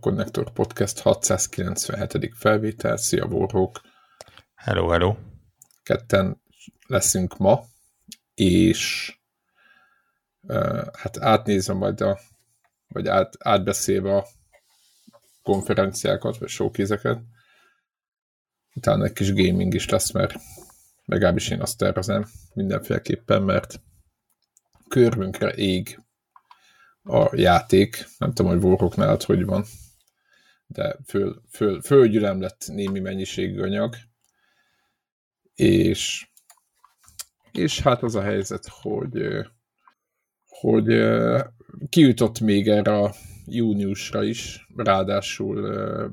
Connector 0.00 0.52
Podcast 0.52 0.98
697. 0.98 2.32
felvétel. 2.36 2.96
Szia, 2.96 3.26
Borhók! 3.26 3.80
Hello, 4.54 4.88
hello! 4.88 5.16
Ketten 5.82 6.42
leszünk 6.86 7.36
ma, 7.36 7.60
és 8.34 9.12
hát 10.92 11.18
átnézem 11.18 11.76
majd 11.76 12.00
a, 12.00 12.18
vagy 12.88 13.08
át, 13.08 13.36
átbeszélve 13.38 14.16
a 14.16 14.26
konferenciákat, 15.42 16.38
vagy 16.38 16.48
showkézeket. 16.48 17.20
Utána 18.74 19.04
egy 19.04 19.12
kis 19.12 19.32
gaming 19.34 19.74
is 19.74 19.88
lesz, 19.88 20.10
mert 20.10 20.34
legalábbis 21.04 21.48
én 21.48 21.60
azt 21.60 21.78
tervezem 21.78 22.26
mindenféleképpen, 22.54 23.42
mert 23.42 23.80
körünkre 24.88 25.52
ég 25.54 26.00
a 27.02 27.36
játék. 27.36 28.08
Nem 28.18 28.32
tudom, 28.32 28.60
hogy 28.60 28.94
nálad 28.96 29.22
hogy 29.22 29.44
van, 29.44 29.64
de 30.72 30.96
föl, 31.04 31.42
föl, 31.50 31.80
fölgyülem 31.80 32.40
lett 32.40 32.64
némi 32.66 33.00
mennyiségű 33.00 33.60
anyag, 33.60 33.94
és, 35.54 36.28
és 37.52 37.80
hát 37.80 38.02
az 38.02 38.14
a 38.14 38.22
helyzet, 38.22 38.66
hogy, 38.68 39.26
hogy 40.48 40.86
kiütott 41.88 42.40
még 42.40 42.68
erre 42.68 42.98
a 42.98 43.14
júniusra 43.46 44.22
is, 44.22 44.66
ráadásul 44.76 45.60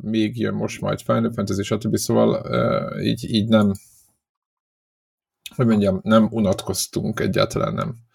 még 0.02 0.39
jön 0.39 0.53
most 0.53 0.81
majd 0.81 1.02
Final 1.02 1.31
Fantasy, 1.31 1.63
stb. 1.63 1.95
Szóval 1.95 2.45
így, 3.02 3.33
így 3.33 3.47
nem, 3.47 3.73
hogy 5.55 5.66
mondjam, 5.66 6.00
nem 6.03 6.28
unatkoztunk, 6.31 7.19
egyáltalán 7.19 7.73
nem 7.73 8.06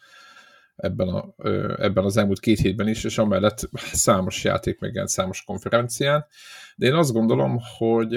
ebben, 0.76 1.08
a, 1.08 1.34
ebben 1.82 2.04
az 2.04 2.16
elmúlt 2.16 2.40
két 2.40 2.58
hétben 2.58 2.88
is, 2.88 3.04
és 3.04 3.18
amellett 3.18 3.68
számos 3.92 4.44
játék 4.44 4.78
megjelent 4.80 5.10
számos 5.10 5.44
konferencián. 5.44 6.26
De 6.76 6.86
én 6.86 6.94
azt 6.94 7.12
gondolom, 7.12 7.58
hogy 7.78 8.16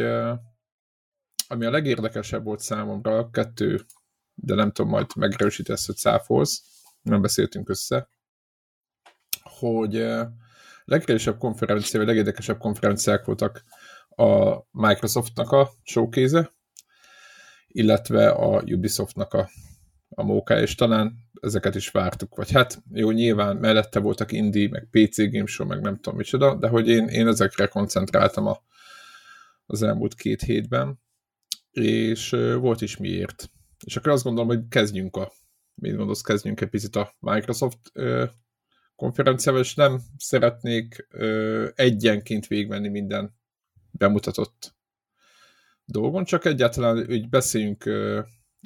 ami 1.48 1.66
a 1.66 1.72
legérdekesebb 1.72 2.44
volt 2.44 2.60
számomra, 2.60 3.30
kettő, 3.30 3.86
de 4.34 4.56
nem 4.56 4.72
tudom, 4.72 4.92
majd 4.92 5.06
megerősítesz, 5.16 5.86
hogy 5.86 5.96
cáfolsz, 5.96 6.64
nem 7.02 7.22
beszéltünk 7.22 7.70
össze, 7.70 8.08
hogy 9.42 10.02
a 10.02 10.34
legerősebb 10.86 11.38
konferencia, 11.38 12.00
vagy 12.00 12.08
legérdekesebb 12.08 12.58
konferenciák 12.58 13.26
voltak 13.26 13.64
a 14.10 14.60
Microsoftnak 14.72 15.52
a 15.52 15.70
showkéze, 15.84 16.54
illetve 17.68 18.30
a 18.30 18.62
Ubisoftnak 18.62 19.34
a 19.34 19.50
a 20.16 20.24
móká, 20.24 20.60
és 20.60 20.76
talán 20.76 21.16
ezeket 21.42 21.76
is 21.76 21.90
vártuk, 21.90 22.36
vagy 22.36 22.52
hát 22.52 22.84
jó, 22.92 23.12
nyilván 23.12 23.58
mellette 23.58 24.00
voltak 24.00 24.32
indie, 24.32 24.70
meg 24.70 24.88
PC 24.92 25.32
Game 25.32 25.46
Show, 25.46 25.68
meg 25.68 25.82
nem 25.82 25.96
tudom 25.96 26.18
micsoda, 26.18 26.56
de 26.56 26.68
hogy 26.68 26.88
én, 26.88 27.08
én 27.08 27.28
ezekre 27.28 27.68
koncentráltam 27.68 28.48
a, 28.48 28.58
az 29.66 29.84
elmúlt 29.84 30.14
két 30.14 30.42
hétben, 30.42 31.00
és 31.72 32.30
volt 32.60 32.82
is 32.82 32.98
miért. 32.98 33.50
És 33.86 33.96
akkor 33.96 34.12
azt 34.12 34.24
gondolom, 34.24 34.50
hogy 34.50 34.68
kezdjünk 34.70 35.16
a, 35.16 35.32
mit 35.76 35.96
gondolsz, 35.96 36.22
kezdjünk 36.22 36.62
egy 36.62 36.70
picit 36.70 36.96
a 36.96 37.16
Microsoft 37.20 37.80
ö, 37.94 38.26
konferenciával, 38.96 39.62
és 39.62 39.76
nem 39.76 40.00
szeretnék 40.18 41.08
ö, 41.10 41.68
egyenként 41.76 42.48
végigmenni 42.48 42.88
minden 42.88 43.36
bemutatott 43.92 44.76
dolgon, 45.86 46.24
csak 46.24 46.46
egyáltalán 46.46 47.06
úgy 47.10 47.30
beszéljünk 47.30 47.86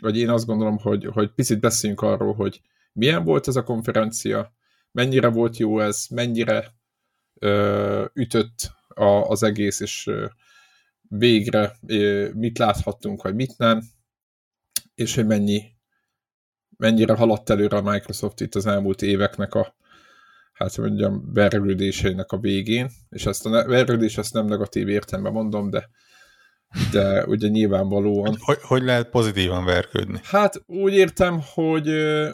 vagy 0.02 0.18
én 0.18 0.30
azt 0.30 0.46
gondolom, 0.46 0.78
hogy, 0.78 1.06
hogy 1.06 1.34
picit 1.34 1.60
beszéljünk 1.60 2.02
arról, 2.02 2.34
hogy 2.34 2.62
milyen 2.94 3.24
volt 3.24 3.48
ez 3.48 3.56
a 3.56 3.64
konferencia, 3.64 4.54
mennyire 4.92 5.28
volt 5.28 5.58
jó 5.58 5.80
ez, 5.80 6.06
mennyire 6.10 6.74
ö, 7.34 8.06
ütött 8.14 8.72
a, 8.88 9.04
az 9.04 9.44
egész, 9.44 9.80
és 9.80 10.08
ö, 10.08 10.26
végre 11.02 11.76
ö, 11.88 12.30
mit 12.34 12.58
láthattunk, 12.58 13.22
vagy 13.22 13.36
mit 13.36 13.58
nem, 13.58 13.82
és 14.96 15.16
hogy 15.16 15.26
mennyi, 15.26 15.64
mennyire 16.78 17.14
haladt 17.14 17.50
előre 17.50 17.78
a 17.78 17.92
Microsoft 17.92 18.42
itt 18.42 18.56
az 18.56 18.66
elmúlt 18.66 19.02
éveknek 19.02 19.54
a 19.54 19.78
hát 20.60 20.78
mondjam, 20.78 21.34
verődéseinek 21.34 22.31
a 22.31 22.40
végén, 22.40 22.90
és 23.10 23.26
ezt 23.26 23.46
a 23.46 23.50
verődés 23.50 24.18
ezt 24.18 24.34
nem 24.34 24.46
negatív 24.46 24.88
értelemben 24.88 25.34
mondom, 25.34 25.70
de 25.70 25.90
de 26.91 27.25
ugye 27.25 27.47
nyilvánvalóan... 27.47 28.38
Hogy, 28.40 28.57
hogy 28.62 28.84
lehet 28.84 29.09
pozitívan 29.09 29.66
verkődni? 29.66 30.19
Hát 30.24 30.63
úgy 30.66 30.94
értem, 30.94 31.40
hogy, 31.53 31.90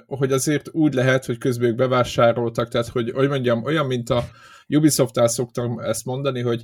hogy 0.05 0.31
azért 0.31 0.69
úgy 0.71 0.93
lehet, 0.93 1.25
hogy 1.25 1.37
közben 1.37 1.69
ők 1.69 1.75
bevásároltak, 1.75 2.67
tehát 2.67 2.87
hogy, 2.87 3.11
hogy 3.11 3.27
mondjam, 3.27 3.63
olyan, 3.63 3.85
mint 3.85 4.09
a 4.09 4.23
Ubisoft-tál 4.67 5.27
szoktam 5.27 5.79
ezt 5.79 6.05
mondani, 6.05 6.41
hogy 6.41 6.63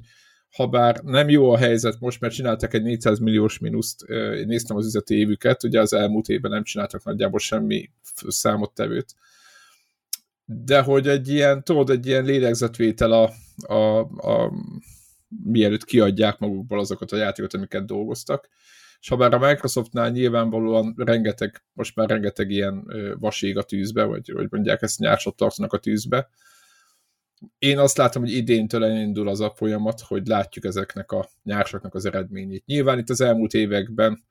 ha 0.55 0.67
bár 0.67 0.99
nem 1.03 1.29
jó 1.29 1.51
a 1.51 1.57
helyzet 1.57 1.99
most, 1.99 2.19
mert 2.19 2.33
csináltak 2.33 2.73
egy 2.73 2.83
400 2.83 3.19
milliós 3.19 3.59
mínuszt, 3.59 4.01
én 4.09 4.47
néztem 4.47 4.77
az 4.77 4.85
üzleti 4.85 5.15
évüket, 5.15 5.63
ugye 5.63 5.79
az 5.79 5.93
elmúlt 5.93 6.27
évben 6.27 6.51
nem 6.51 6.63
csináltak 6.63 7.03
nagyjából 7.03 7.39
semmi 7.39 7.89
számottevőt, 8.27 9.15
de 10.45 10.81
hogy 10.81 11.07
egy 11.07 11.27
ilyen, 11.27 11.63
tudod, 11.63 11.89
egy 11.89 12.07
ilyen 12.07 12.23
lélegzetvétel 12.23 13.11
a, 13.11 13.31
a, 13.73 13.99
a 13.99 14.51
mielőtt 15.43 15.83
kiadják 15.83 16.39
magukból 16.39 16.79
azokat 16.79 17.11
a 17.11 17.17
játékokat, 17.17 17.53
amiket 17.53 17.85
dolgoztak. 17.85 18.49
És 18.99 19.07
ha 19.07 19.15
bár 19.15 19.33
a 19.33 19.39
Microsoftnál 19.39 20.09
nyilvánvalóan 20.09 20.93
rengeteg, 20.97 21.63
most 21.73 21.95
már 21.95 22.09
rengeteg 22.09 22.49
ilyen 22.49 22.87
vaség 23.19 23.57
a 23.57 23.63
tűzbe, 23.63 24.03
vagy 24.03 24.29
hogy 24.29 24.47
mondják, 24.49 24.81
ezt 24.81 24.99
nyársot 24.99 25.35
tartanak 25.35 25.73
a 25.73 25.77
tűzbe, 25.77 26.29
én 27.57 27.77
azt 27.77 27.97
látom, 27.97 28.21
hogy 28.21 28.31
idéntől 28.31 28.83
elindul 28.85 29.27
az 29.27 29.39
a 29.39 29.53
folyamat, 29.55 30.01
hogy 30.01 30.27
látjuk 30.27 30.65
ezeknek 30.65 31.11
a 31.11 31.29
nyársaknak 31.43 31.95
az 31.95 32.05
eredményét. 32.05 32.65
Nyilván 32.65 32.97
itt 32.97 33.09
az 33.09 33.21
elmúlt 33.21 33.53
években 33.53 34.23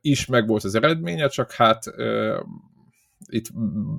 is 0.00 0.26
megvolt 0.26 0.64
az 0.64 0.74
eredménye, 0.74 1.28
csak 1.28 1.52
hát 1.52 1.84
itt 3.26 3.46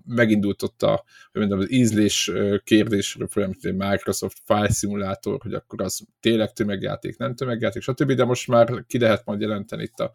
megindult 0.06 0.64
ott 0.64 0.84
a, 0.84 1.04
hogy 1.32 1.42
mondjam, 1.42 1.60
az 1.60 1.72
ízlés 1.72 2.32
kérdésről 2.64 3.28
folyamat, 3.28 3.62
hogy 3.62 3.76
Microsoft 3.76 4.42
File 4.46 4.70
Simulator, 4.70 5.42
hogy 5.42 5.54
akkor 5.54 5.82
az 5.82 6.06
tényleg 6.20 6.54
tömegjáték, 6.54 7.18
nem 7.18 7.36
tömegjáték, 7.36 7.82
stb. 7.82 8.12
De 8.12 8.24
most 8.24 8.48
már 8.48 8.86
ki 8.88 9.00
lehet 9.00 9.26
majd 9.26 9.42
jelenteni 9.42 9.84
itt 9.84 10.00
a 10.00 10.14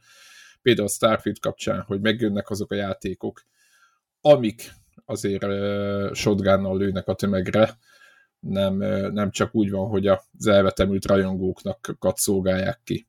például 0.63 0.87
a 0.87 0.91
Starfield 0.91 1.39
kapcsán, 1.39 1.81
hogy 1.81 2.01
megjönnek 2.01 2.51
azok 2.51 2.71
a 2.71 2.75
játékok, 2.75 3.43
amik 4.21 4.73
azért 5.05 5.45
uh, 5.45 6.13
shotgunnal 6.13 6.79
lőnek 6.79 7.09
a 7.09 7.15
tömegre, 7.15 7.79
nem, 8.41 8.77
nem 9.13 9.31
csak 9.31 9.55
úgy 9.55 9.71
van, 9.71 9.89
hogy 9.89 10.07
az 10.07 10.47
elvetemült 10.47 11.07
rajongóknak 11.07 11.97
szolgálják 12.15 12.81
ki. 12.85 13.07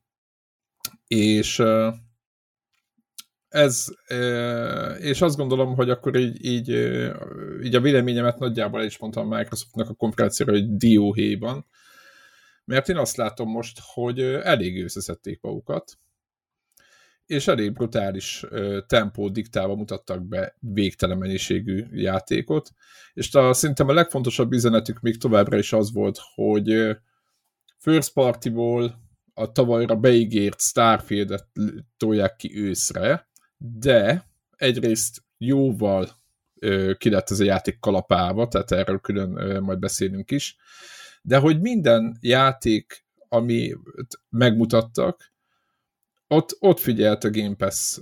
És 1.06 1.62
ez, 3.54 3.86
és 4.98 5.20
azt 5.20 5.36
gondolom, 5.36 5.74
hogy 5.74 5.90
akkor 5.90 6.16
így, 6.16 6.44
így, 6.44 6.68
így 7.62 7.74
a 7.74 7.80
véleményemet 7.80 8.38
nagyjából 8.38 8.80
el 8.80 8.86
is 8.86 8.98
mondtam 8.98 9.32
a 9.32 9.36
Microsoftnak 9.36 9.88
a 9.88 9.94
konferenciára, 9.94 10.52
hogy 10.52 10.76
dióhéjban, 10.76 11.66
mert 12.64 12.88
én 12.88 12.96
azt 12.96 13.16
látom 13.16 13.50
most, 13.50 13.78
hogy 13.82 14.20
elég 14.20 14.84
összeszedték 14.84 15.40
magukat, 15.40 15.98
és 17.26 17.48
elég 17.48 17.72
brutális 17.72 18.44
tempó 18.86 19.28
diktálva 19.28 19.74
mutattak 19.74 20.26
be 20.26 20.56
végtelen 20.60 21.18
mennyiségű 21.18 21.86
játékot, 21.92 22.70
és 23.12 23.34
a, 23.34 23.52
szerintem 23.52 23.88
a 23.88 23.92
legfontosabb 23.92 24.52
üzenetük 24.52 25.00
még 25.00 25.18
továbbra 25.18 25.58
is 25.58 25.72
az 25.72 25.92
volt, 25.92 26.18
hogy 26.34 26.96
first 27.78 28.12
partyból 28.12 29.02
a 29.34 29.52
tavalyra 29.52 29.96
beígért 29.96 30.60
Starfield-et 30.60 31.48
tolják 31.96 32.36
ki 32.36 32.58
őszre, 32.58 33.32
de 33.56 34.28
egyrészt 34.56 35.22
jóval 35.38 36.08
ki 36.98 37.10
lett 37.10 37.30
ez 37.30 37.40
a 37.40 37.44
játék 37.44 37.78
kalapálva, 37.78 38.48
tehát 38.48 38.70
erről 38.70 38.98
külön 38.98 39.62
majd 39.62 39.78
beszélünk 39.78 40.30
is, 40.30 40.56
de 41.22 41.38
hogy 41.38 41.60
minden 41.60 42.16
játék, 42.20 43.04
ami 43.28 43.74
megmutattak, 44.28 45.32
ott, 46.28 46.56
ott 46.58 46.78
figyelt 46.78 47.24
a 47.24 47.30
Game 47.30 47.54
Pass, 47.54 47.98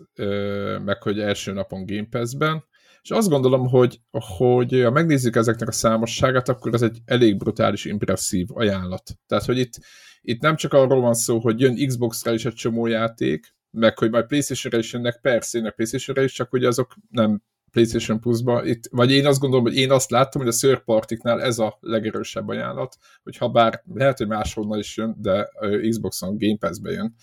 meg 0.85 1.03
hogy 1.03 1.21
első 1.21 1.53
napon 1.53 1.87
Game 1.87 2.07
Pass-ben, 2.11 2.65
és 3.03 3.11
azt 3.11 3.29
gondolom, 3.29 3.69
hogy, 3.69 4.01
hogy 4.11 4.83
ha 4.83 4.91
megnézzük 4.91 5.37
ezeknek 5.37 5.69
a 5.69 5.73
számosságát, 5.73 6.49
akkor 6.49 6.75
ez 6.75 6.83
egy 6.83 6.99
elég 7.05 7.37
brutális, 7.37 7.85
impresszív 7.85 8.47
ajánlat. 8.53 9.13
Tehát, 9.27 9.45
hogy 9.45 9.59
itt, 9.59 9.73
itt 10.21 10.41
nem 10.41 10.57
csak 10.57 10.73
arról 10.73 11.01
van 11.01 11.15
szó, 11.15 11.39
hogy 11.39 11.61
jön 11.61 11.87
Xbox-ra 11.87 12.33
is 12.33 12.45
egy 12.45 12.55
csomó 12.55 12.87
játék, 12.87 13.55
meg 13.73 13.99
hogy 13.99 14.11
majd 14.11 14.27
PlayStation-re 14.27 14.79
is 14.79 14.93
jönnek, 14.93 15.21
persze 15.21 15.59
jönnek 15.59 15.75
PlayStation-re 15.75 16.23
is, 16.23 16.33
csak 16.33 16.51
hogy 16.51 16.65
azok 16.65 16.97
nem 17.11 17.43
PlayStation 17.71 18.21
Plus-ba, 18.21 18.65
itt, 18.65 18.89
vagy 18.91 19.11
én 19.11 19.27
azt 19.27 19.41
gondolom, 19.41 19.65
hogy 19.65 19.77
én 19.77 19.91
azt 19.91 20.11
láttam, 20.11 20.43
hogy 20.43 20.51
a 20.51 20.57
third 20.57 20.81
partiknál 20.81 21.43
ez 21.43 21.59
a 21.59 21.79
legerősebb 21.81 22.49
ajánlat, 22.49 22.97
hogy 23.23 23.37
ha 23.37 23.49
bár 23.49 23.83
lehet, 23.95 24.19
hogy 24.19 24.27
máshonnan 24.27 24.79
is 24.79 24.97
jön, 24.97 25.17
de 25.19 25.49
Xbox-on 25.89 26.37
Game 26.39 26.57
Pass-be 26.57 26.91
jön, 26.91 27.15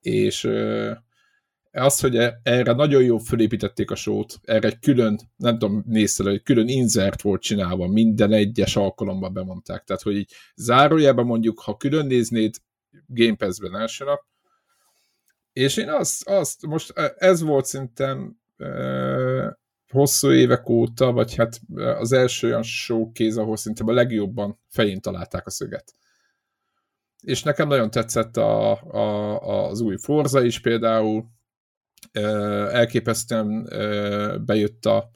és 0.00 0.50
az, 1.72 2.00
hogy 2.00 2.16
e- 2.16 2.40
erre 2.42 2.72
nagyon 2.72 3.02
jó 3.02 3.18
fölépítették 3.18 3.90
a 3.90 3.94
sót, 3.94 4.40
erre 4.42 4.68
egy 4.68 4.78
külön, 4.78 5.20
nem 5.36 5.58
tudom, 5.58 5.84
néztel, 5.86 6.28
egy 6.28 6.42
külön 6.42 6.68
insert 6.68 7.22
volt 7.22 7.42
csinálva, 7.42 7.88
minden 7.88 8.32
egyes 8.32 8.76
alkalommal 8.76 9.30
bemondták. 9.30 9.84
Tehát, 9.84 10.02
hogy 10.02 10.16
így 10.16 10.32
zárójában 10.56 11.26
mondjuk, 11.26 11.60
ha 11.60 11.76
külön 11.76 12.06
néznéd 12.06 12.54
Game 13.06 13.34
Pass-ben 13.34 13.76
első 13.76 14.04
nap, 14.04 14.20
és 15.54 15.76
én 15.76 15.88
azt, 15.88 16.28
azt 16.28 16.66
most 16.66 16.98
e, 16.98 17.14
ez 17.16 17.42
volt 17.42 17.64
szerintem 17.64 18.36
e, 18.56 19.58
hosszú 19.88 20.32
évek 20.32 20.68
óta, 20.68 21.12
vagy 21.12 21.34
hát 21.34 21.60
az 21.74 22.12
első 22.12 22.46
olyan 22.46 22.62
showkéz, 22.62 23.36
ahol 23.36 23.56
szerintem 23.56 23.88
a 23.88 23.92
legjobban 23.92 24.60
fején 24.68 25.00
találták 25.00 25.46
a 25.46 25.50
szöget. 25.50 25.94
És 27.20 27.42
nekem 27.42 27.68
nagyon 27.68 27.90
tetszett 27.90 28.36
a, 28.36 28.70
a, 28.82 29.38
az 29.68 29.80
új 29.80 29.96
Forza 29.96 30.42
is 30.42 30.60
például, 30.60 31.24
elképesztően 32.70 33.68
bejött 34.44 34.86
a 34.86 35.10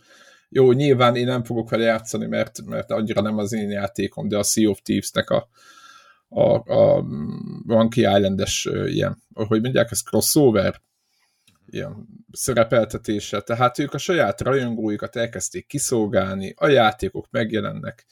jó, 0.48 0.72
nyilván 0.72 1.16
én 1.16 1.26
nem 1.26 1.44
fogok 1.44 1.70
vele 1.70 1.84
játszani, 1.84 2.26
mert, 2.26 2.64
mert 2.64 2.90
annyira 2.90 3.20
nem 3.20 3.38
az 3.38 3.52
én 3.52 3.70
játékom, 3.70 4.28
de 4.28 4.38
a 4.38 4.42
Sea 4.42 4.70
of 4.70 4.80
Thieves-nek 4.82 5.30
a, 5.30 5.48
a, 6.28 6.72
a 6.72 7.02
Monkey 7.64 8.16
Island-es 8.16 8.68
ilyen, 8.86 9.22
hogy 9.34 9.62
mondják, 9.62 9.90
ez 9.90 10.02
crossover, 10.02 10.80
ilyen 11.66 12.06
szerepeltetése, 12.32 13.40
tehát 13.40 13.78
ők 13.78 13.94
a 13.94 13.98
saját 13.98 14.40
rajongóikat 14.40 15.16
elkezdték 15.16 15.66
kiszolgálni, 15.66 16.54
a 16.56 16.66
játékok 16.66 17.26
megjelennek, 17.30 18.06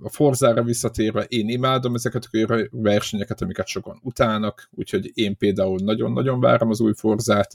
a 0.00 0.08
Forzára 0.10 0.62
visszatérve, 0.62 1.22
én 1.22 1.48
imádom 1.48 1.94
ezeket 1.94 2.28
a 2.32 2.68
versenyeket, 2.70 3.42
amiket 3.42 3.66
sokan 3.66 4.00
utálnak, 4.02 4.68
úgyhogy 4.70 5.10
én 5.14 5.36
például 5.36 5.78
nagyon-nagyon 5.82 6.40
várom 6.40 6.70
az 6.70 6.80
új 6.80 6.92
Forzát, 6.96 7.54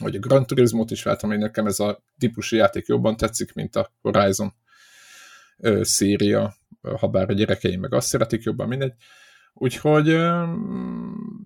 vagy 0.00 0.16
a 0.16 0.18
Gran 0.18 0.46
Turismo-t 0.46 0.90
is 0.90 1.02
vártam, 1.02 1.30
hogy 1.30 1.38
nekem 1.38 1.66
ez 1.66 1.80
a 1.80 2.02
típusú 2.18 2.56
játék 2.56 2.86
jobban 2.86 3.16
tetszik, 3.16 3.52
mint 3.52 3.76
a 3.76 3.92
Horizon 4.00 4.54
széria, 5.80 6.54
ha 6.98 7.08
bár 7.08 7.30
a 7.30 7.32
gyerekeim 7.32 7.80
meg 7.80 7.94
azt 7.94 8.08
szeretik 8.08 8.42
jobban, 8.42 8.68
mindegy. 8.68 8.92
Úgyhogy 9.54 10.06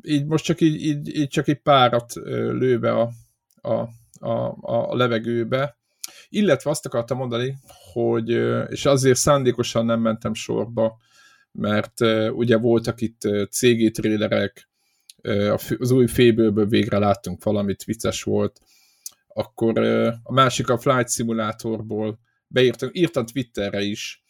így 0.03 0.27
most 0.27 0.45
csak 0.45 0.61
így, 0.61 0.83
így, 0.83 1.17
így 1.17 1.29
csak 1.29 1.49
egy 1.49 1.61
párat 1.61 2.13
lőve 2.15 2.93
a, 2.93 3.11
a, 3.61 3.89
a, 4.27 4.57
a 4.61 4.97
levegőbe, 4.97 5.77
illetve 6.29 6.71
azt 6.71 6.87
akartam 6.87 7.19
mondani, 7.19 7.57
hogy, 7.93 8.29
és 8.69 8.87
azért 8.87 9.19
szándékosan 9.19 9.85
nem 9.85 10.01
mentem 10.01 10.35
sorba, 10.35 10.97
mert 11.53 12.01
ugye 12.31 12.57
voltak 12.57 13.01
itt 13.01 13.21
CG 13.51 13.91
trélerek, 13.91 14.69
az 15.79 15.91
új 15.91 16.07
fébőből 16.07 16.67
végre 16.67 16.99
láttunk 16.99 17.45
valamit, 17.45 17.85
vicces 17.85 18.23
volt, 18.23 18.61
akkor 19.29 19.79
a 20.23 20.33
másik 20.33 20.69
a 20.69 20.79
Flight 20.79 21.11
Simulatorból 21.11 22.19
beírtam, 22.47 22.89
írtam 22.93 23.27
Twitterre 23.27 23.81
is, 23.81 24.22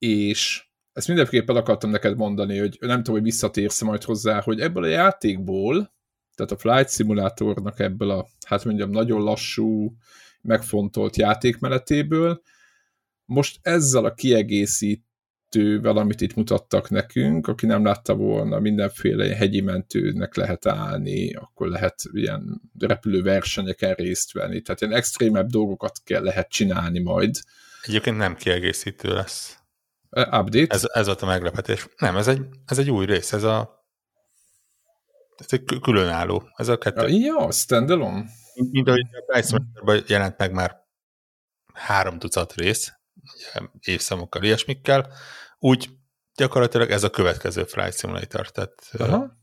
és 0.00 0.64
ezt 0.92 1.06
mindenképpen 1.06 1.56
akartam 1.56 1.90
neked 1.90 2.16
mondani, 2.16 2.58
hogy 2.58 2.76
nem 2.80 2.96
tudom, 2.96 3.14
hogy 3.14 3.22
visszatérsz 3.22 3.80
majd 3.80 4.04
hozzá, 4.04 4.40
hogy 4.40 4.60
ebből 4.60 4.82
a 4.82 4.86
játékból, 4.86 5.94
tehát 6.34 6.52
a 6.52 6.58
Flight 6.58 6.90
Simulatornak 6.90 7.78
ebből 7.80 8.10
a, 8.10 8.26
hát 8.46 8.64
mondjam, 8.64 8.90
nagyon 8.90 9.22
lassú, 9.22 9.96
megfontolt 10.42 11.16
játékmenetéből, 11.16 12.42
most 13.24 13.58
ezzel 13.62 14.04
a 14.04 14.14
kiegészítővel, 14.14 15.96
amit 15.96 16.20
itt 16.20 16.34
mutattak 16.34 16.90
nekünk, 16.90 17.46
aki 17.46 17.66
nem 17.66 17.84
látta 17.84 18.14
volna, 18.14 18.58
mindenféle 18.58 19.34
hegyi 19.34 19.60
mentőnek 19.60 20.34
lehet 20.34 20.66
állni, 20.66 21.34
akkor 21.34 21.68
lehet 21.68 22.02
ilyen 22.12 22.60
repülőversenyeken 22.78 23.94
részt 23.94 24.32
venni, 24.32 24.60
tehát 24.60 24.80
ilyen 24.80 24.94
extrémebb 24.94 25.48
dolgokat 25.48 26.00
kell 26.04 26.22
lehet 26.22 26.48
csinálni 26.48 26.98
majd. 26.98 27.34
Egyébként 27.82 28.16
nem 28.16 28.36
kiegészítő 28.36 29.12
lesz. 29.12 29.59
Update? 30.10 30.74
Ez, 30.74 30.84
ez 30.92 31.06
volt 31.06 31.22
a 31.22 31.26
meglepetés. 31.26 31.88
Nem, 31.96 32.16
ez 32.16 32.28
egy, 32.28 32.46
ez 32.66 32.78
egy 32.78 32.90
új 32.90 33.06
rész, 33.06 33.32
ez 33.32 33.42
a 33.42 33.78
ez 35.36 35.46
egy 35.48 35.80
különálló. 35.80 36.50
Ez 36.56 36.68
a 36.68 36.78
kettő. 36.78 37.08
Ja, 37.08 37.50
standalone. 37.50 38.24
Mint 38.70 38.88
ahogy 38.88 39.06
a 39.12 39.32
Price 39.32 39.62
jelent 40.06 40.38
meg 40.38 40.52
már 40.52 40.76
három 41.74 42.18
tucat 42.18 42.54
rész, 42.54 42.92
évszámokkal, 43.80 44.42
ilyesmikkel, 44.42 45.12
úgy 45.58 45.88
gyakorlatilag 46.34 46.90
ez 46.90 47.04
a 47.04 47.10
következő 47.10 47.64
Flight 47.64 47.98
Simulator. 47.98 48.50
Tehát, 48.50 48.74
Aha. 48.98 49.38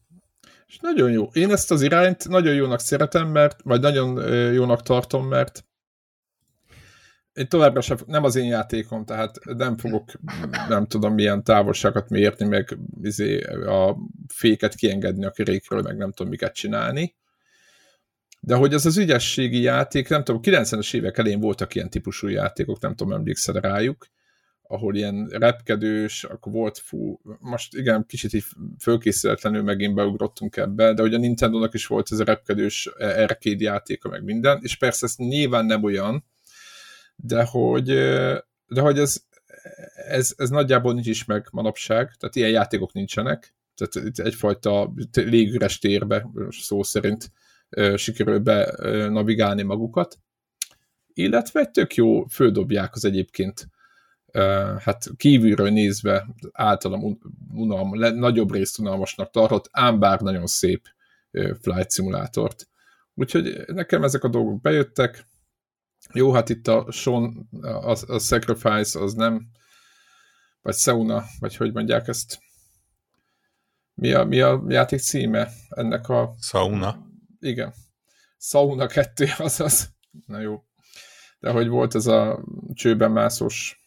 És 0.66 0.78
nagyon 0.82 1.12
jó. 1.12 1.26
Én 1.34 1.52
ezt 1.52 1.72
az 1.72 1.82
irányt 1.82 2.28
nagyon 2.28 2.54
jónak 2.54 2.80
szeretem, 2.80 3.28
mert, 3.28 3.62
vagy 3.64 3.82
nagyon 3.82 4.34
jónak 4.54 4.82
tartom, 4.82 5.28
mert 5.28 5.66
én 7.38 7.48
továbbra 7.48 7.82
sem, 7.82 7.98
nem 8.06 8.24
az 8.24 8.36
én 8.36 8.46
játékom, 8.46 9.06
tehát 9.06 9.40
nem 9.44 9.78
fogok, 9.78 10.12
nem 10.70 10.86
tudom 10.86 11.14
milyen 11.14 11.44
távolságot 11.44 12.10
mérni, 12.10 12.46
meg 12.46 12.78
izé, 13.02 13.42
a 13.44 13.98
féket 14.34 14.76
kiengedni 14.76 15.26
a 15.26 15.32
kerékről, 15.32 15.82
meg 15.82 15.98
nem 15.98 16.12
tudom 16.12 16.32
miket 16.32 16.54
csinálni. 16.54 17.16
De 18.40 18.56
hogy 18.56 18.74
az 18.74 18.86
az 18.86 18.98
ügyességi 18.98 19.62
játék, 19.62 20.10
nem 20.10 20.24
tudom, 20.24 20.42
90-es 20.44 20.94
évek 20.94 21.18
elén 21.18 21.40
voltak 21.40 21.76
ilyen 21.76 21.90
típusú 21.90 22.28
játékok, 22.28 22.82
nem 22.82 22.96
tudom, 22.96 23.14
emlékszel 23.14 23.62
rájuk, 23.62 24.08
ahol 24.62 24.96
ilyen 24.96 25.28
repkedős, 25.32 26.24
akkor 26.24 26.52
volt 26.52 26.78
fú, 26.78 27.20
most 27.40 27.76
igen, 27.76 28.06
kicsit 28.08 28.34
így 28.34 28.44
fölkészületlenül 28.80 29.64
megint 29.64 29.96
beugrottunk 29.96 30.58
ebbe, 30.58 30.94
de 30.94 31.02
hogy 31.02 31.14
a 31.14 31.18
Nintendo-nak 31.18 31.74
is 31.74 31.86
volt 31.86 32.12
ez 32.12 32.20
a 32.20 32.24
repkedős 32.24 32.88
arcade 32.98 33.64
játéka, 33.64 34.10
meg 34.10 34.24
minden, 34.24 34.60
és 34.62 34.78
persze 34.78 35.06
ez 35.06 35.16
nyilván 35.16 35.66
nem 35.66 35.84
olyan, 35.84 36.26
de 37.24 37.44
hogy, 37.44 37.86
de 38.68 38.82
hogy 38.82 39.00
ez, 39.00 39.24
ez, 40.08 40.34
ez 40.38 40.50
nagyjából 40.50 40.94
nincs 40.94 41.08
is 41.08 41.26
meg 41.26 41.48
manapság, 41.52 42.16
tehát 42.20 42.36
ilyen 42.36 42.50
játékok 42.50 42.94
nincsenek, 42.94 43.56
tehát 43.76 44.20
egyfajta 44.20 44.94
légüres 45.14 45.80
térbe, 45.80 46.30
szó 46.50 46.84
szerint 46.84 47.32
sikerül 47.96 48.40
be 48.40 48.76
navigálni 49.10 49.64
magukat, 49.64 50.20
illetve 51.14 51.66
tök 51.66 51.96
jó 51.96 52.26
földobják 52.26 52.96
az 52.96 53.06
egyébként 53.06 53.70
hát 54.80 55.08
kívülről 55.18 55.70
nézve 55.70 56.28
általam 56.52 57.20
unalm, 57.54 57.90
nagyobb 57.98 58.54
részt 58.54 58.80
unalmasnak 58.80 59.30
tartott, 59.32 59.70
ám 59.72 60.00
bár 60.00 60.20
nagyon 60.22 60.48
szép 60.48 60.88
flight 61.62 61.90
szimulátort. 61.90 62.68
Úgyhogy 63.14 63.64
nekem 63.68 64.04
ezek 64.04 64.24
a 64.24 64.28
dolgok 64.30 64.62
bejöttek. 64.62 65.26
Jó, 66.14 66.34
hát 66.34 66.50
itt 66.50 66.68
a 66.68 66.92
Sean, 66.92 67.50
a, 67.62 67.98
a 68.08 68.20
Sacrifice 68.20 69.00
az 69.00 69.14
nem, 69.14 69.48
vagy 70.62 70.76
Seuna, 70.76 71.24
vagy 71.40 71.56
hogy 71.56 71.74
mondják 71.74 72.08
ezt. 72.08 72.40
Mi 73.94 74.14
a, 74.14 74.24
mi 74.24 74.42
a 74.42 74.64
játék 74.68 75.00
címe 75.00 75.50
ennek 75.70 76.10
a... 76.10 76.36
Sauna 76.40 77.08
igen. 77.40 77.74
Sauna 78.38 78.88
2, 78.88 79.26
azaz. 79.38 79.90
Na 80.26 80.40
jó. 80.40 80.64
De 81.40 81.52
hogy 81.52 81.68
volt 81.68 81.96
ez 81.96 82.08
a 82.08 82.44
csőben 82.74 83.12
mászós... 83.12 83.86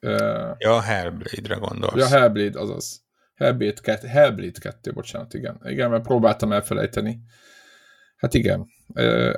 Uh, 0.00 0.54
ja, 0.58 0.80
Hellblade-re 0.80 1.54
gondolsz. 1.54 1.96
Ja, 1.96 2.06
Hellblade, 2.06 2.60
azaz. 2.60 3.04
Hellblade 3.34 3.80
2, 3.80 4.06
Hellblade 4.06 4.58
2, 4.58 4.92
bocsánat, 4.92 5.34
igen. 5.34 5.60
Igen, 5.64 5.90
mert 5.90 6.02
próbáltam 6.02 6.52
elfelejteni. 6.52 7.20
Hát 8.22 8.34
igen, 8.34 8.66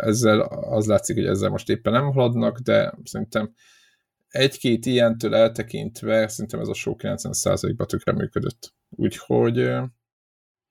ezzel 0.01 0.41
az 0.41 0.87
látszik, 0.87 1.17
hogy 1.17 1.27
ezzel 1.27 1.51
most 1.51 1.69
éppen 1.69 1.93
nem 1.93 2.13
haladnak, 2.13 2.59
de 2.59 2.95
szerintem 3.05 3.55
egy-két 4.29 4.87
ilyentől 4.87 5.35
eltekintve 5.35 6.29
szerintem 6.29 6.61
ez 6.61 6.69
a 6.69 6.75
show 6.75 6.95
90%-ban 6.99 7.87
tökre 7.87 8.13
működött. 8.13 8.75
Úgyhogy 8.91 9.71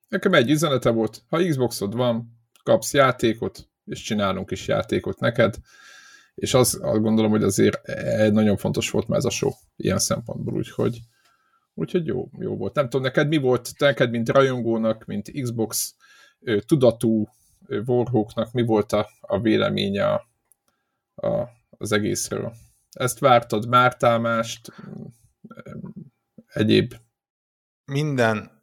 nekem 0.08 0.34
egy 0.34 0.50
üzenete 0.50 0.90
volt, 0.90 1.22
ha 1.28 1.44
Xboxod 1.44 1.94
van, 1.94 2.40
kapsz 2.62 2.94
játékot, 2.94 3.68
és 3.84 4.02
csinálunk 4.02 4.50
is 4.50 4.66
játékot 4.68 5.20
neked, 5.20 5.56
és 6.34 6.54
az, 6.54 6.78
azt 6.82 7.00
gondolom, 7.00 7.30
hogy 7.30 7.42
azért 7.42 7.80
nagyon 8.32 8.56
fontos 8.56 8.90
volt 8.90 9.08
már 9.08 9.18
ez 9.18 9.24
a 9.24 9.30
show 9.30 9.50
ilyen 9.76 9.98
szempontból, 9.98 10.54
úgyhogy, 10.54 10.98
úgyhogy 11.74 12.06
jó, 12.06 12.28
jó 12.38 12.56
volt. 12.56 12.74
Nem 12.74 12.84
tudom, 12.84 13.02
neked 13.02 13.28
mi 13.28 13.36
volt, 13.36 13.70
neked, 13.78 14.10
mint 14.10 14.28
rajongónak, 14.28 15.04
mint 15.04 15.30
Xbox 15.42 15.94
tudatú 16.66 17.28
Warhawknak 17.68 18.52
mi 18.52 18.62
volt 18.62 18.92
a, 18.92 19.08
a 19.20 19.40
véleménye 19.40 20.12
a, 20.12 20.26
a, 21.14 21.48
az 21.78 21.92
egészről? 21.92 22.54
Ezt 22.90 23.18
vártad, 23.18 23.68
mártámást, 23.68 24.72
egyéb? 26.46 26.94
Minden 27.84 28.62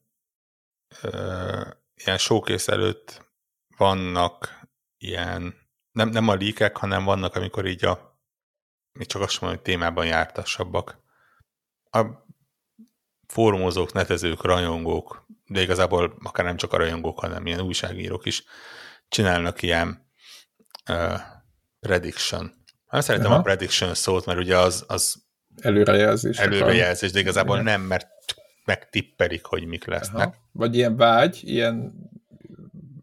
ö, 1.02 1.62
ilyen 1.96 2.18
showcase 2.18 2.72
előtt 2.72 3.30
vannak 3.78 4.60
ilyen, 4.98 5.56
nem, 5.92 6.10
nem 6.10 6.28
a 6.28 6.34
líkek, 6.34 6.78
hanem 6.78 7.04
vannak, 7.04 7.36
amikor 7.36 7.66
így 7.66 7.86
a, 7.86 8.20
még 8.92 9.08
csak 9.08 9.22
azt 9.22 9.42
mondom, 9.42 9.60
hogy 9.60 9.68
témában 9.68 10.06
jártassabbak. 10.06 11.00
A 11.92 12.06
fórumozók, 13.28 13.94
netezők, 13.94 14.44
rajongók, 14.44 15.26
de 15.46 15.62
igazából 15.62 16.18
akár 16.24 16.46
nem 16.46 16.58
csak 16.58 16.74
a 16.74 16.78
rajongók, 16.78 17.20
hanem 17.20 17.46
ilyen 17.46 17.62
újságírók 17.62 18.26
is 18.26 18.44
csinálnak 19.12 19.62
ilyen 19.62 20.08
uh, 20.90 21.20
prediction. 21.80 22.54
Nem 22.90 23.02
szeretem 23.02 23.32
Aha. 23.32 23.40
a 23.40 23.42
prediction 23.42 23.94
szót, 23.94 24.26
mert 24.26 24.40
ugye 24.40 24.58
az, 24.58 24.84
az 24.88 25.24
előrejelzés. 25.62 26.38
Előrejelzés, 26.38 27.12
de 27.12 27.20
igazából 27.20 27.60
Igen. 27.60 27.66
nem, 27.66 27.82
mert 27.82 28.08
megtippelik, 28.66 29.46
hogy 29.46 29.66
mik 29.66 29.86
lesznek. 29.86 30.28
Aha. 30.28 30.36
Vagy 30.52 30.76
ilyen 30.76 30.96
vágy, 30.96 31.40
ilyen 31.44 31.94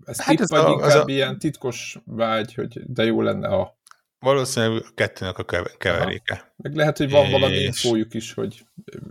ez 0.04 0.20
hát 0.20 0.40
ez 0.40 0.50
a, 0.50 0.68
inkább 0.68 1.06
a... 1.06 1.10
ilyen 1.10 1.38
titkos 1.38 1.98
vágy, 2.04 2.54
hogy 2.54 2.80
de 2.86 3.04
jó 3.04 3.22
lenne, 3.22 3.48
ha 3.48 3.76
Valószínűleg 4.18 4.82
a 4.82 4.94
kettőnek 4.94 5.38
a 5.38 5.44
keveréke. 5.78 6.34
Aha. 6.34 6.52
Meg 6.56 6.74
lehet, 6.74 6.96
hogy 6.96 7.10
van 7.10 7.24
és... 7.24 7.30
valami 7.30 7.56
infójuk 7.56 8.14
is, 8.14 8.32
hogy 8.32 8.66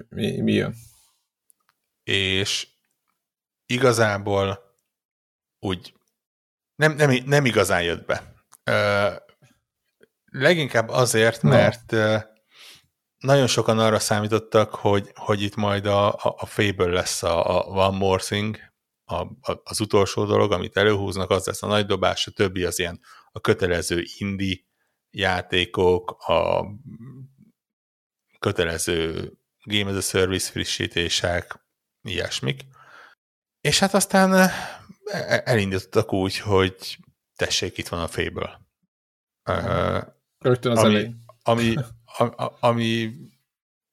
mi, 0.10 0.42
mi 0.42 0.54
jön. 0.54 0.75
És 2.04 2.68
igazából 3.66 4.60
úgy 5.60 5.94
nem, 6.77 6.96
nem, 6.96 7.17
nem 7.25 7.46
igazán 7.46 7.84
jött 7.84 8.05
be. 8.05 8.34
Ö, 8.63 9.10
leginkább 10.25 10.89
azért, 10.89 11.41
mert 11.41 11.91
Na. 11.91 12.25
nagyon 13.17 13.48
sokan 13.48 13.79
arra 13.79 14.00
számítottak, 14.00 14.75
hogy, 14.75 15.12
hogy 15.15 15.41
itt 15.41 15.55
majd 15.55 15.86
a, 15.86 16.13
a, 16.13 16.36
a 16.38 16.46
Fable 16.46 16.91
lesz 16.91 17.24
a, 17.24 17.57
a 17.57 17.88
One 17.88 17.98
More 17.98 18.24
Thing, 18.24 18.57
a, 19.03 19.15
a, 19.15 19.62
az 19.63 19.79
utolsó 19.79 20.25
dolog, 20.25 20.51
amit 20.51 20.77
előhúznak, 20.77 21.29
az 21.29 21.46
lesz 21.46 21.63
a 21.63 21.67
nagy 21.67 21.86
dobás, 21.86 22.27
a 22.27 22.31
többi 22.31 22.63
az 22.63 22.79
ilyen 22.79 23.00
a 23.31 23.39
kötelező 23.39 24.03
indie 24.17 24.57
játékok, 25.10 26.12
a 26.12 26.65
kötelező 28.39 29.31
Game 29.63 29.89
as 29.91 29.98
a 29.98 30.01
Service 30.01 30.51
frissítések, 30.51 31.65
ilyesmik. 32.01 32.62
És 33.62 33.79
hát 33.79 33.93
aztán 33.93 34.51
elindítottak 35.44 36.14
úgy, 36.14 36.38
hogy 36.38 36.98
tessék, 37.36 37.78
itt 37.78 37.88
van 37.88 38.00
a 38.00 38.08
Fable. 38.08 38.62
Rögtön 40.38 40.72
az 40.72 40.78
ami, 40.78 40.88
elején. 40.88 41.24
Ami, 41.44 41.76
ami, 42.18 42.32
ami 42.60 43.14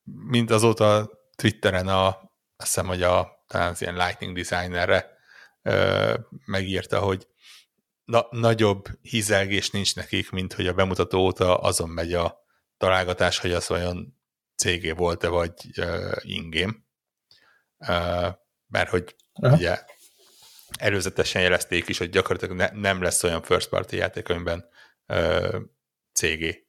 mint 0.05 0.51
azóta 0.51 1.11
Twitteren 1.37 1.89
a, 1.89 2.07
azt 2.07 2.23
hiszem, 2.57 2.87
hogy 2.87 3.03
a 3.03 3.45
talán 3.47 3.71
az 3.71 3.81
ilyen 3.81 3.97
Lightning 3.97 4.37
Designerre 4.37 5.19
megírta, 6.45 7.01
hogy 7.01 7.27
na, 8.05 8.27
nagyobb 8.31 8.89
hízelgés 9.03 9.71
nincs 9.71 9.95
nekik, 9.95 10.31
mint 10.31 10.53
hogy 10.53 10.67
a 10.67 10.75
bemutató 10.75 11.19
óta 11.19 11.57
azon 11.57 11.89
megy 11.89 12.13
a 12.13 12.39
találgatás, 12.77 13.39
hogy 13.39 13.53
az 13.53 13.71
olyan 13.71 14.21
cégé 14.57 14.91
volt-e, 14.91 15.29
vagy 15.29 15.53
uh, 15.77 16.17
ingém. 16.23 16.87
Uh, 17.79 18.29
mert 18.67 18.89
hogy 18.89 19.17
Aha. 19.33 19.55
ugye 19.55 19.85
előzetesen 20.79 21.43
jelezték 21.43 21.89
is, 21.89 21.99
hogy 21.99 22.11
gyakorlatilag 22.11 22.57
ne, 22.57 22.71
nem 22.73 23.03
lesz 23.03 23.23
olyan 23.23 23.43
first 23.43 23.69
party 23.69 23.93
játék, 23.93 24.29
amiben 24.29 24.69
uh, 25.09 25.61
CG, 26.13 26.67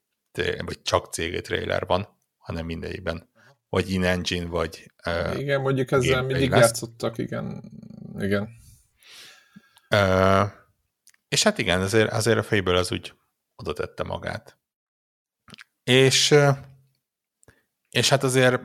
vagy 0.65 0.81
csak 0.81 1.13
CG 1.13 1.41
trailer 1.41 1.85
van, 1.85 2.07
hanem 2.37 2.65
mindegyikben. 2.65 3.29
Vagy 3.69 3.89
in-engine, 3.89 4.45
vagy 4.45 4.91
uh, 5.05 5.39
Igen, 5.39 5.61
mondjuk 5.61 5.91
ezzel 5.91 6.23
mindig 6.23 6.49
lesz. 6.49 6.59
játszottak, 6.59 7.17
igen. 7.17 7.71
Igen. 8.19 8.49
Uh, 9.89 10.51
és 11.27 11.43
hát 11.43 11.57
igen, 11.57 11.81
azért, 11.81 12.11
azért 12.11 12.37
a 12.37 12.43
Fable 12.43 12.77
az 12.77 12.91
úgy 12.91 13.13
oda 13.55 13.73
tette 13.73 14.03
magát. 14.03 14.57
És, 15.83 16.35
és 17.89 18.09
hát 18.09 18.23
azért 18.23 18.61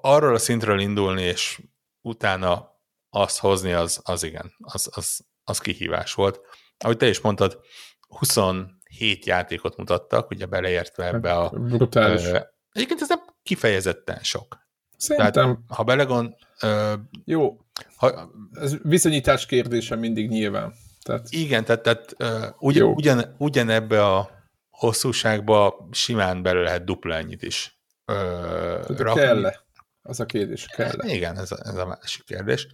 arról 0.00 0.34
a 0.34 0.38
szintről 0.38 0.80
indulni, 0.80 1.22
és 1.22 1.62
utána 2.00 2.73
azt 3.14 3.38
hozni, 3.38 3.72
az, 3.72 4.00
az 4.02 4.22
igen, 4.22 4.54
az, 4.60 4.90
az, 4.92 5.20
az 5.44 5.58
kihívás 5.58 6.14
volt. 6.14 6.40
Ahogy 6.78 6.96
te 6.96 7.08
is 7.08 7.20
mondtad, 7.20 7.60
27 8.08 9.24
játékot 9.24 9.76
mutattak, 9.76 10.30
ugye 10.30 10.46
beleértve 10.46 11.06
ebbe 11.06 11.32
a... 11.32 11.48
Brutális. 11.48 12.24
Ö, 12.24 12.38
egyébként 12.72 13.00
ez 13.00 13.08
nem 13.08 13.20
kifejezetten 13.42 14.18
sok. 14.22 14.58
Szerintem... 14.96 15.32
Tehát, 15.32 15.58
ha 15.68 15.84
belegond... 15.84 16.34
Ö, 16.60 16.92
Jó, 17.24 17.60
ha, 17.96 18.30
ez 18.52 18.76
viszonyítás 18.82 19.46
kérdése 19.46 19.96
mindig 19.96 20.28
nyilván. 20.28 20.74
Tehát... 21.02 21.26
Igen, 21.30 21.64
tehát, 21.64 21.82
tehát 21.82 22.14
uh, 22.18 22.54
ugy, 22.58 22.82
ugyan, 22.82 23.34
ugyanebbe 23.38 24.06
a 24.06 24.30
hosszúságba 24.70 25.88
simán 25.90 26.42
belőle 26.42 26.64
lehet 26.64 26.84
dupla 26.84 27.14
ennyit 27.14 27.42
is 27.42 27.80
uh, 28.06 29.14
kell-e? 29.14 29.62
Az 30.02 30.20
a 30.20 30.24
kérdés, 30.24 30.66
kell 30.66 31.00
-e? 31.00 31.14
Igen, 31.14 31.38
ez 31.38 31.52
a, 31.52 31.56
ez 31.62 31.76
a 31.76 31.86
másik 31.86 32.24
kérdés. 32.24 32.66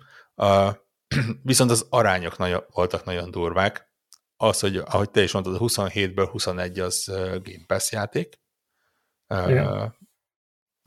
Uh, 0.43 0.75
viszont 1.43 1.71
az 1.71 1.87
arányok 1.91 2.39
nagyon, 2.39 2.65
voltak 2.73 3.05
nagyon 3.05 3.31
durvák. 3.31 3.89
Az, 4.37 4.61
hogy 4.61 4.77
ahogy 4.77 5.11
te 5.11 5.23
is 5.23 5.33
mondtad, 5.33 5.57
27-ből 5.59 6.29
21 6.31 6.79
az 6.79 7.05
Game 7.17 7.65
Pass 7.67 7.93
játék. 7.93 8.41
Uh, 9.29 9.51
igen. 9.51 9.97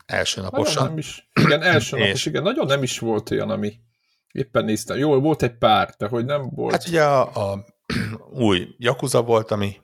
Első 0.06 0.40
naposan. 0.40 0.86
nem 0.86 0.98
is, 0.98 1.30
igen, 1.40 1.62
első 1.62 1.96
napos, 1.98 2.26
igen. 2.26 2.42
Nagyon 2.42 2.66
nem 2.66 2.82
is 2.82 2.98
volt 2.98 3.30
olyan, 3.30 3.50
ami 3.50 3.82
Éppen 4.34 4.64
néztem. 4.64 4.96
Jó, 4.96 5.20
volt 5.20 5.42
egy 5.42 5.58
pár, 5.58 5.94
de 5.98 6.06
hogy 6.06 6.24
nem 6.24 6.48
volt. 6.50 6.72
Hát 6.72 6.88
ugye 6.88 7.04
a, 7.04 7.50
a 7.52 7.64
új 8.46 8.74
Yakuza 8.78 9.22
volt, 9.22 9.50
ami 9.50 9.76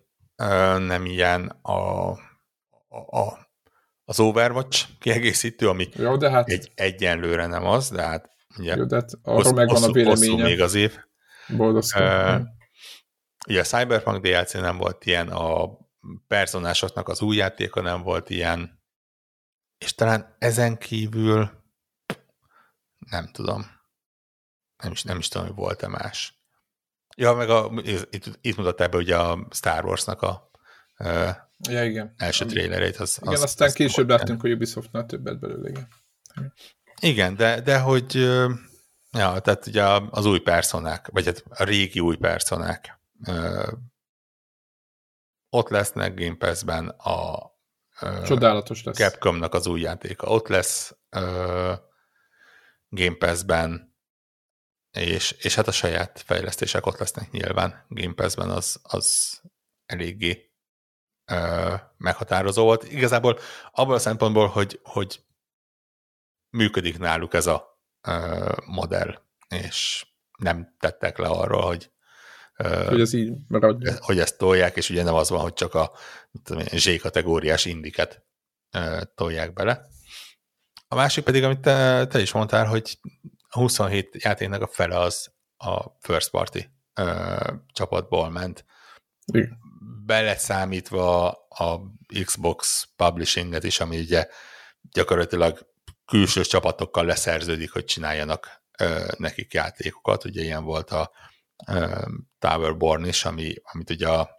nem 0.79 1.07
ilyen 1.07 1.59
a, 1.63 2.11
a, 2.11 3.19
a 3.19 3.49
az 4.05 4.21
Overwatch 4.21 4.89
kiegészítő, 4.99 5.69
ami 5.69 5.89
Jó, 5.95 6.17
de 6.17 6.31
hát... 6.31 6.49
egy, 6.49 6.73
egyenlőre 6.75 7.47
nem 7.47 7.67
az, 7.67 7.91
de 7.91 8.03
hát 8.03 8.31
ugye 8.59 8.77
Jó, 8.77 8.85
de 8.85 8.95
hát 8.95 9.11
arról 9.23 9.43
hossz, 9.43 9.53
megvan 9.53 9.83
a 9.83 9.93
véleményem. 9.93 10.47
még 10.47 10.61
az 10.61 10.75
év. 10.75 10.99
Uh, 11.49 12.41
ugye 13.49 13.61
a 13.61 13.65
Cyberpunk 13.65 14.23
DLC 14.23 14.53
nem 14.53 14.77
volt 14.77 15.07
ilyen, 15.07 15.29
a 15.29 15.79
personásoknak 16.27 17.09
az 17.09 17.21
új 17.21 17.37
játéka 17.37 17.81
nem 17.81 18.03
volt 18.03 18.31
ilyen, 18.31 18.83
és 19.79 19.95
talán 19.95 20.37
ezen 20.39 20.79
kívül 20.79 21.51
nem 23.11 23.31
tudom 23.33 23.79
nem 24.83 24.93
is, 24.93 25.03
nem 25.03 25.19
is 25.19 25.29
tudom, 25.29 25.47
hogy 25.47 25.57
volt-e 25.57 25.89
más. 25.89 26.39
Ja, 27.17 27.33
meg 27.33 27.51
a, 27.51 27.71
itt, 28.11 28.39
itt 28.41 28.57
mutatta 28.57 28.89
be 28.89 28.97
ugye 28.97 29.17
a 29.17 29.47
Star 29.51 29.85
Wars-nak 29.85 30.23
a 30.23 30.51
uh, 30.99 31.31
ja, 31.69 31.85
igen. 31.85 32.15
első 32.17 32.45
trailerét. 32.45 32.97
Az, 32.97 33.19
igen, 33.21 33.35
az, 33.35 33.43
aztán 33.43 33.69
az 33.69 33.75
később 33.75 34.09
láttunk 34.09 34.45
a 34.45 34.49
Ubisoftnál 34.49 35.07
többet 35.07 35.39
belőle, 35.39 35.69
igen. 35.69 35.89
Igen, 37.01 37.37
de, 37.37 37.61
de 37.61 37.79
hogy 37.79 38.15
ja, 39.13 39.41
tehát 39.41 39.67
ugye 39.67 39.85
az 40.11 40.27
új 40.27 40.39
personák, 40.39 41.09
vagy 41.13 41.25
hát 41.25 41.45
a 41.49 41.65
régi 41.65 42.01
új 42.01 42.17
personák 42.17 43.01
ott 45.51 45.69
lesznek 45.69 46.15
Game 46.15 46.37
Pass-ben 46.37 46.89
a 46.89 47.49
Csodálatos 48.25 48.83
lesz. 48.83 48.97
Capcomnak 48.97 49.55
az 49.55 49.67
új 49.67 49.81
játéka. 49.81 50.27
Ott 50.27 50.49
lesz 50.49 50.97
Game 52.89 53.17
Pass-ben 53.19 53.95
és, 54.91 55.31
és 55.31 55.55
hát 55.55 55.69
a 55.69 55.73
saját 55.73 56.23
fejlesztések 56.27 56.87
ott 56.87 56.99
lesznek 56.99 57.31
nyilván. 57.31 57.85
Game 57.89 58.15
Pass-ben 58.15 58.51
az, 58.51 58.81
az 58.83 59.41
eléggé 59.87 60.53
meghatározó 61.97 62.65
volt. 62.65 62.93
Igazából 62.93 63.39
abból 63.71 63.95
a 63.95 63.99
szempontból, 63.99 64.47
hogy, 64.47 64.81
hogy 64.83 65.25
működik 66.51 66.99
náluk 66.99 67.35
ez 67.35 67.47
a 67.47 67.81
ö, 68.09 68.53
modell, 68.67 69.23
és 69.49 70.07
nem 70.39 70.75
tettek 70.79 71.19
le 71.19 71.29
arról, 71.29 71.67
hogy 71.67 71.91
hogy 72.89 73.01
ez 73.01 73.13
így. 73.13 73.33
Hogy 73.99 74.19
ezt 74.19 74.39
tolják, 74.39 74.77
és 74.77 74.91
ugye 74.91 75.03
nem 75.03 75.15
az 75.15 75.31
van, 75.31 75.41
hogy 75.41 75.53
csak 75.53 75.75
a 75.75 75.93
Z-kategóriás 76.77 77.65
indiket 77.65 78.25
tolják 79.15 79.53
bele. 79.53 79.87
A 80.89 80.95
másik 80.95 81.25
pedig, 81.25 81.45
amit 81.45 81.61
te, 81.61 82.07
te 82.07 82.21
is 82.21 82.33
mondtál, 82.33 82.67
hogy 82.67 82.99
a 83.49 83.59
27 83.59 84.23
játéknak 84.23 84.63
a 84.63 84.67
fele 84.67 84.99
az 84.99 85.33
a 85.57 85.83
first 85.99 86.31
party 86.31 86.59
ö, 86.95 87.37
csapatból 87.73 88.31
ment. 88.31 88.65
Igen. 89.33 89.59
Beleszámítva 90.07 91.29
a 91.49 91.81
Xbox 92.25 92.89
publishinget 92.97 93.65
is, 93.65 93.81
ami 93.81 93.99
ugye 93.99 94.29
gyakorlatilag 94.93 95.69
külső 96.11 96.43
csapatokkal 96.43 97.05
leszerződik, 97.05 97.73
hogy 97.73 97.85
csináljanak 97.85 98.63
ö, 98.79 99.05
nekik 99.17 99.53
játékokat. 99.53 100.25
Ugye 100.25 100.43
ilyen 100.43 100.65
volt 100.65 100.91
a 100.91 101.11
ö, 101.67 102.07
Towerborn 102.39 103.05
is, 103.05 103.25
ami, 103.25 103.55
amit 103.63 103.91
ugye 103.91 104.09
a, 104.09 104.31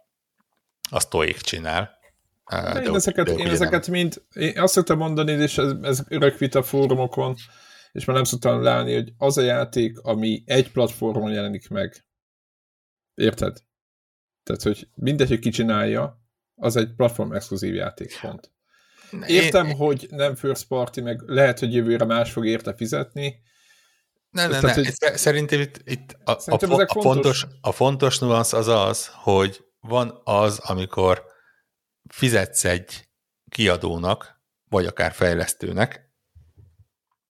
a 0.90 1.00
Stoic 1.00 1.42
csinál. 1.42 2.00
De 2.50 2.82
én 2.82 2.94
ezeket, 2.94 3.28
én 3.28 3.46
ezeket 3.46 3.88
mind, 3.88 4.22
én 4.34 4.60
azt 4.60 4.72
szoktam 4.72 4.98
mondani, 4.98 5.32
és 5.32 5.58
ez, 5.58 5.72
ez 5.82 6.02
örök 6.08 6.38
vita 6.38 6.62
fórumokon, 6.62 7.34
és 7.92 8.04
már 8.04 8.16
nem 8.16 8.24
szoktam 8.24 8.62
látni, 8.62 8.94
hogy 8.94 9.12
az 9.16 9.38
a 9.38 9.42
játék, 9.42 9.98
ami 9.98 10.42
egy 10.46 10.70
platformon 10.70 11.32
jelenik 11.32 11.68
meg. 11.68 12.04
Érted? 13.14 13.58
Tehát, 14.42 14.62
hogy 14.62 14.88
mindegy, 14.94 15.28
hogy 15.28 15.38
ki 15.38 15.50
csinálja, 15.50 16.20
az 16.54 16.76
egy 16.76 16.94
platform 16.94 17.32
exkluzív 17.32 17.74
játék 17.74 18.20
pont. 18.20 18.51
Értem, 19.26 19.66
én... 19.66 19.76
hogy 19.76 20.06
nem 20.10 20.34
first 20.34 20.66
party, 20.66 21.00
meg 21.00 21.20
lehet, 21.26 21.58
hogy 21.58 21.74
jövőre 21.74 22.04
más 22.04 22.32
fog 22.32 22.46
érte 22.46 22.74
fizetni, 22.74 23.42
Nem, 24.30 24.50
nem, 24.50 24.60
nem. 24.60 24.74
Hogy... 24.74 24.92
Szerintem 25.14 25.60
itt, 25.60 25.80
itt 25.84 26.16
a, 26.24 26.38
Szerintem 26.38 26.72
a, 26.72 26.74
a, 26.74 26.86
fontos. 26.86 27.02
fontos, 27.02 27.46
a 27.60 27.72
fontos 27.72 28.18
nuansz 28.18 28.52
az 28.52 28.68
az, 28.68 29.10
hogy 29.14 29.64
van 29.80 30.20
az, 30.24 30.58
amikor 30.58 31.24
fizetsz 32.08 32.64
egy 32.64 33.08
kiadónak, 33.48 34.42
vagy 34.70 34.86
akár 34.86 35.12
fejlesztőnek, 35.12 36.10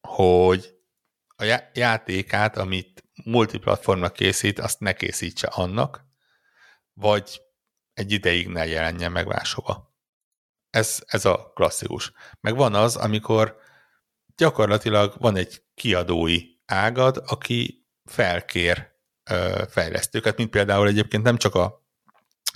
hogy 0.08 0.74
a 1.36 1.70
játékát, 1.74 2.56
amit 2.56 3.04
multiplatformra 3.24 4.12
készít, 4.12 4.58
azt 4.58 4.80
ne 4.80 4.92
készítse 4.92 5.46
annak, 5.46 6.04
vagy 6.92 7.42
egy 7.92 8.12
ideig 8.12 8.48
ne 8.48 8.66
jelenjen 8.66 9.12
meg 9.12 9.26
máshova. 9.26 9.91
Ez, 10.73 11.02
ez 11.07 11.25
a 11.25 11.52
klasszikus. 11.55 12.12
Meg 12.41 12.57
van 12.57 12.75
az, 12.75 12.97
amikor 12.97 13.57
gyakorlatilag 14.37 15.14
van 15.19 15.37
egy 15.37 15.62
kiadói 15.75 16.41
ágad, 16.67 17.23
aki 17.26 17.87
felkér 18.05 18.91
ö, 19.31 19.62
fejlesztőket, 19.69 20.37
mint 20.37 20.50
például 20.50 20.88
egyébként 20.88 21.23
nem 21.23 21.37
csak, 21.37 21.55
a, 21.55 21.87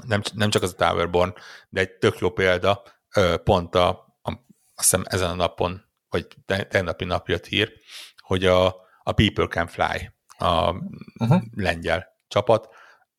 nem, 0.04 0.22
nem 0.34 0.50
csak 0.50 0.62
az 0.62 0.74
a 0.78 0.84
Towerborn, 0.86 1.34
de 1.68 1.80
egy 1.80 1.90
tök 1.90 2.18
jó 2.18 2.30
példa, 2.30 2.82
ö, 3.14 3.36
pont 3.44 3.74
a, 3.74 3.88
a, 4.22 4.30
azt 4.74 4.90
hiszem 4.90 5.04
ezen 5.08 5.30
a 5.30 5.34
napon, 5.34 5.84
vagy 6.08 6.26
tegnapi 6.46 7.04
nap 7.04 7.28
jött 7.28 7.46
hír, 7.46 7.72
hogy 8.18 8.46
a, 8.46 8.66
a 9.02 9.12
People 9.12 9.46
Can 9.46 9.66
Fly, 9.66 10.12
a 10.38 10.70
uh-huh. 11.18 11.42
lengyel 11.54 12.06
csapat 12.28 12.68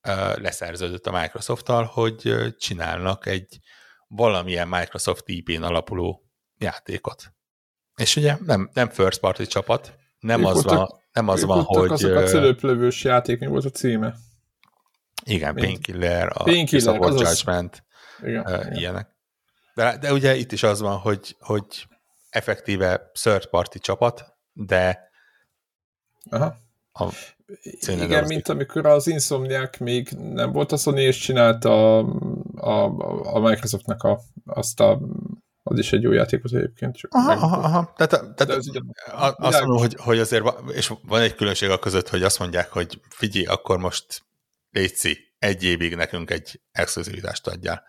ö, 0.01 0.39
leszerződött 0.42 1.08
a 1.08 1.20
Microsoft-tal, 1.22 1.84
hogy 1.84 2.36
csinálnak 2.58 3.25
egy 3.25 3.60
valamilyen 4.07 4.67
Microsoft 4.67 5.23
IP-n 5.27 5.63
alapuló 5.63 6.29
játékot. 6.57 7.33
És 7.95 8.15
ugye 8.15 8.37
nem, 8.45 8.69
nem 8.73 8.89
first 8.89 9.19
party 9.19 9.41
csapat, 9.41 9.95
nem 10.19 10.39
ők 10.39 10.45
az 10.47 10.53
voltak, 10.53 10.77
van, 10.77 10.99
nem 11.11 11.27
az 11.27 11.43
van 11.43 11.63
hogy... 11.63 11.91
azok 11.91 12.15
a 12.15 12.23
cölöplövős 12.23 13.03
játék, 13.03 13.39
mi 13.39 13.45
volt 13.45 13.65
a 13.65 13.69
címe? 13.69 14.15
Igen, 15.23 15.55
Painkiller, 15.55 16.27
a 16.33 16.43
Painkiller, 16.43 16.99
azaz... 16.99 17.21
Judgment, 17.21 17.83
igen, 18.21 18.41
uh, 18.41 18.51
igen. 18.51 18.73
ilyenek. 18.73 19.15
De, 19.73 19.97
de 19.97 20.13
ugye 20.13 20.35
itt 20.35 20.51
is 20.51 20.63
az 20.63 20.79
van, 20.79 20.97
hogy, 20.97 21.35
hogy 21.39 21.87
effektíve 22.29 23.11
third 23.13 23.45
party 23.45 23.77
csapat, 23.79 24.37
de 24.53 25.09
Aha. 26.29 26.57
A 27.00 27.10
igen, 27.88 28.25
mint 28.25 28.48
amikor 28.48 28.86
az 28.86 29.08
Insomniac 29.08 29.77
még 29.80 30.10
nem 30.10 30.51
volt 30.51 30.72
a 30.72 30.77
Sony, 30.77 30.98
és 30.98 31.18
csinálta 31.18 31.98
a, 31.98 32.06
a, 32.56 33.36
a 33.36 33.39
Microsoftnak 33.39 34.04
a, 34.04 34.20
azt 34.46 34.80
a 34.80 35.00
az 35.70 35.80
is 35.80 35.94
egy 35.94 36.01
jó 36.01 36.12
játékot 36.12 36.54
egyébként. 36.54 36.96
Csak 36.96 37.13
aha, 37.13 37.32
aha, 37.32 37.58
aha. 37.58 37.94
Tehát, 37.96 38.36
tehát 38.36 38.54
az 38.54 38.68
ugye, 38.68 38.80
azt 39.36 39.60
mondom, 39.60 39.77
hogy, 39.77 39.96
hogy 40.00 40.20
azért 40.20 40.44
van, 40.44 40.72
és 40.74 40.94
van 41.01 41.22
egy 41.22 41.36
különbség 41.36 41.70
a 41.70 41.80
között, 41.80 42.10
hogy 42.10 42.24
azt 42.24 42.39
mondják, 42.39 42.72
hogy 42.72 43.01
figyelj, 43.10 43.46
akkor 43.46 43.77
most 43.77 44.25
létszi, 44.72 45.18
egy 45.39 45.63
évig 45.63 45.96
nekünk 45.96 46.32
egy 46.32 46.62
exkluzivitást 46.72 47.48
adjál. 47.48 47.84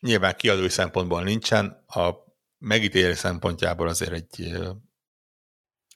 Nyilván 0.00 0.34
kiadói 0.36 0.68
szempontból 0.68 1.22
nincsen, 1.22 1.84
a 1.86 2.10
megítélés 2.58 3.18
szempontjából 3.18 3.88
azért 3.88 4.12
egy 4.12 4.58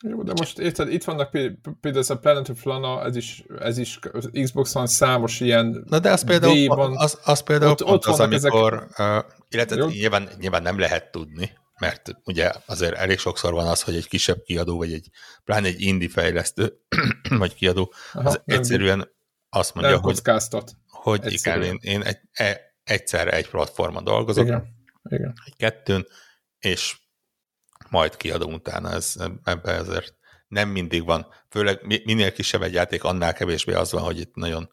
jó, 0.09 0.23
de 0.23 0.33
most 0.37 0.59
érted, 0.59 0.92
itt 0.92 1.04
vannak 1.04 1.30
például 1.30 1.99
ez 1.99 2.10
a 2.10 2.19
Planet 2.19 2.49
of 2.49 2.63
Lana, 2.63 3.04
ez 3.04 3.17
is, 3.17 3.45
ez 3.60 3.78
is 3.78 3.99
Xbox-on 4.43 4.86
számos 4.86 5.41
ilyen 5.41 5.84
Na 5.89 5.99
de 5.99 6.10
az 6.10 6.25
például, 6.25 6.67
van. 6.67 6.97
Az, 6.97 7.19
az 7.25 7.41
például 7.41 7.71
ott, 7.71 7.84
ott 7.84 8.04
az, 8.04 8.21
amikor, 8.21 8.86
ezek... 8.93 9.25
uh, 9.25 9.32
illetve 9.49 9.84
nyilván, 9.84 10.28
nyilván 10.39 10.63
nem 10.63 10.78
lehet 10.78 11.10
tudni, 11.10 11.50
mert 11.78 12.17
ugye 12.25 12.52
azért 12.67 12.95
elég 12.95 13.19
sokszor 13.19 13.52
van 13.52 13.67
az, 13.67 13.82
hogy 13.82 13.97
egy 13.97 14.08
kisebb 14.08 14.43
kiadó, 14.43 14.76
vagy 14.76 14.93
egy 14.93 15.08
pláne 15.45 15.67
egy 15.67 15.80
indie 15.80 16.08
fejlesztő, 16.08 16.80
vagy 17.39 17.54
kiadó, 17.54 17.93
Aha, 18.13 18.28
az 18.28 18.41
egyszerűen 18.45 19.10
azt 19.49 19.75
mondja, 19.75 19.93
nem 19.93 20.00
hogy, 20.02 20.21
hogy 20.86 21.32
igen, 21.32 21.63
én, 21.63 21.78
én 21.80 22.02
egy, 22.02 22.19
e, 22.32 22.60
egyszerre 22.84 23.30
egy 23.30 23.49
platformon 23.49 24.04
dolgozok, 24.04 24.45
igen, 24.45 24.65
igen. 25.08 25.34
egy 25.45 25.56
kettőn, 25.56 26.06
és 26.58 26.97
majd 27.90 28.16
kiadom 28.16 28.52
utána, 28.52 28.90
ez, 28.90 29.14
ebbe 29.44 29.72
ezért 29.72 30.14
nem 30.48 30.68
mindig 30.68 31.04
van. 31.04 31.26
Főleg 31.48 32.04
minél 32.04 32.32
kisebb 32.32 32.62
egy 32.62 32.72
játék, 32.72 33.04
annál 33.04 33.32
kevésbé 33.32 33.72
az 33.72 33.92
van, 33.92 34.02
hogy 34.02 34.18
itt 34.18 34.34
nagyon 34.34 34.72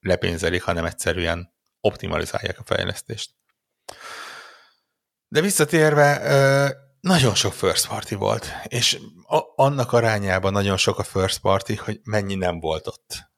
lepénzelik, 0.00 0.62
hanem 0.62 0.84
egyszerűen 0.84 1.54
optimalizálják 1.80 2.58
a 2.58 2.64
fejlesztést. 2.64 3.34
De 5.28 5.40
visszatérve, 5.40 6.76
nagyon 7.00 7.34
sok 7.34 7.52
first 7.52 7.88
party 7.88 8.14
volt, 8.14 8.52
és 8.64 9.00
annak 9.54 9.92
arányában 9.92 10.52
nagyon 10.52 10.76
sok 10.76 10.98
a 10.98 11.02
first 11.02 11.40
party, 11.40 11.74
hogy 11.74 12.00
mennyi 12.02 12.34
nem 12.34 12.60
volt 12.60 12.86
ott. 12.86 13.32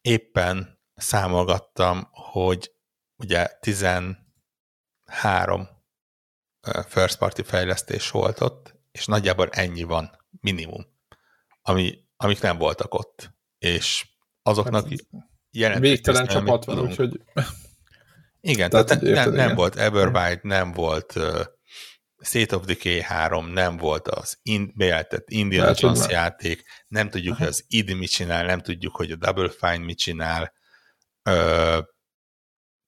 Éppen 0.00 0.80
számolgattam, 0.94 2.08
hogy 2.10 2.74
ugye 3.16 3.46
13 3.60 5.68
first 6.88 7.18
party 7.18 7.42
fejlesztés 7.42 8.10
volt 8.10 8.40
ott, 8.40 8.74
és 8.92 9.06
nagyjából 9.06 9.48
ennyi 9.48 9.82
van, 9.82 10.10
minimum, 10.40 10.86
ami, 11.62 11.98
amik 12.16 12.40
nem 12.40 12.58
voltak 12.58 12.94
ott. 12.94 13.30
És 13.58 14.06
azoknak 14.42 14.88
hát, 14.88 14.98
jelentős 15.50 15.90
Végtelen 15.90 16.26
csapat 16.26 16.64
van, 16.64 16.78
úgyhogy... 16.78 17.20
Igen, 18.40 18.70
tehát, 18.70 18.86
tehát 18.86 19.02
nem, 19.02 19.32
nem 19.32 19.54
volt 19.54 19.76
Everbite, 19.76 20.40
nem 20.42 20.72
volt 20.72 21.16
uh, 21.16 21.40
State 22.20 22.56
of 22.56 22.64
Decay 22.64 23.02
3, 23.02 23.46
nem 23.46 23.76
volt 23.76 24.08
az 24.08 24.38
in, 24.42 24.72
bejelentett 24.76 25.30
Indiana 25.30 25.72
Jones 25.74 26.08
játék, 26.08 26.62
nem 26.88 27.10
tudjuk, 27.10 27.34
Aha. 27.34 27.42
hogy 27.42 27.52
az 27.52 27.64
id 27.68 27.94
mit 27.94 28.10
csinál, 28.10 28.44
nem 28.44 28.60
tudjuk, 28.60 28.96
hogy 28.96 29.10
a 29.10 29.16
Double 29.16 29.50
Fine 29.50 29.84
mit 29.84 29.98
csinál. 29.98 30.52
Uh, 31.30 31.84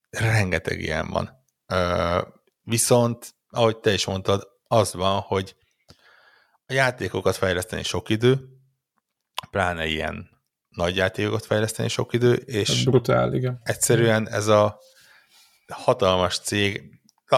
rengeteg 0.09 0.81
ilyen 0.81 1.09
van. 1.09 1.43
Uh, 1.73 2.27
viszont 2.61 3.35
ahogy 3.53 3.77
te 3.77 3.93
is 3.93 4.05
mondtad, 4.05 4.47
az 4.67 4.93
van, 4.93 5.19
hogy 5.19 5.55
a 6.65 6.73
játékokat 6.73 7.35
fejleszteni 7.35 7.83
sok 7.83 8.09
idő, 8.09 8.47
pláne 9.49 9.85
ilyen 9.85 10.29
nagy 10.69 10.95
játékokat 10.95 11.45
fejleszteni 11.45 11.87
sok 11.87 12.13
idő, 12.13 12.33
és 12.33 12.83
brutál, 12.83 13.33
igen. 13.33 13.59
egyszerűen 13.63 14.29
ez 14.29 14.47
a 14.47 14.79
hatalmas 15.67 16.39
cég 16.39 16.83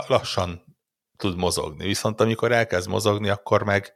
lassan 0.07 0.77
tud 1.17 1.37
mozogni, 1.37 1.85
viszont 1.85 2.21
amikor 2.21 2.51
elkezd 2.51 2.89
mozogni, 2.89 3.29
akkor 3.29 3.63
meg, 3.63 3.93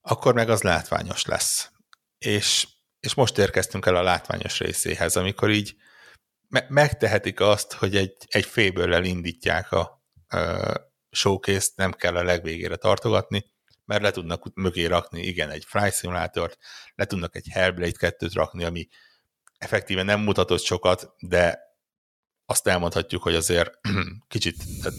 akkor 0.00 0.34
meg 0.34 0.48
az 0.50 0.62
látványos 0.62 1.24
lesz. 1.24 1.70
És, 2.18 2.68
és 3.00 3.14
most 3.14 3.38
érkeztünk 3.38 3.86
el 3.86 3.96
a 3.96 4.02
látványos 4.02 4.58
részéhez, 4.58 5.16
amikor 5.16 5.50
így 5.50 5.76
me- 6.48 6.68
megtehetik 6.68 7.40
azt, 7.40 7.72
hogy 7.72 7.96
egy, 7.96 8.16
egy 8.26 8.44
féből 8.44 9.04
indítják 9.04 9.72
a, 9.72 10.02
showcase 11.16 11.68
nem 11.74 11.92
kell 11.92 12.16
a 12.16 12.22
legvégére 12.22 12.76
tartogatni, 12.76 13.44
mert 13.84 14.02
le 14.02 14.10
tudnak 14.10 14.54
mögé 14.54 14.84
rakni, 14.84 15.20
igen, 15.22 15.50
egy 15.50 15.64
Fry 15.64 15.90
Simulator-t, 15.90 16.58
le 16.94 17.04
tudnak 17.04 17.36
egy 17.36 17.46
Hellblade 17.50 18.14
2-t 18.18 18.30
rakni, 18.34 18.64
ami 18.64 18.88
effektíven 19.58 20.04
nem 20.04 20.20
mutatott 20.20 20.62
sokat, 20.62 21.14
de 21.18 21.58
azt 22.46 22.66
elmondhatjuk, 22.66 23.22
hogy 23.22 23.34
azért 23.34 23.78
kicsit, 24.28 24.62
tehát 24.82 24.98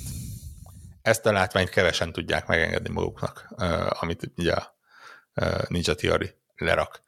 ezt 1.01 1.25
a 1.25 1.31
látványt 1.31 1.69
kevesen 1.69 2.11
tudják 2.11 2.47
megengedni 2.47 2.89
maguknak, 2.89 3.53
amit 3.89 4.31
ugye 4.37 4.53
a 4.53 4.75
Ninja 5.67 5.95
Theory 5.95 6.33
lerak. 6.55 7.01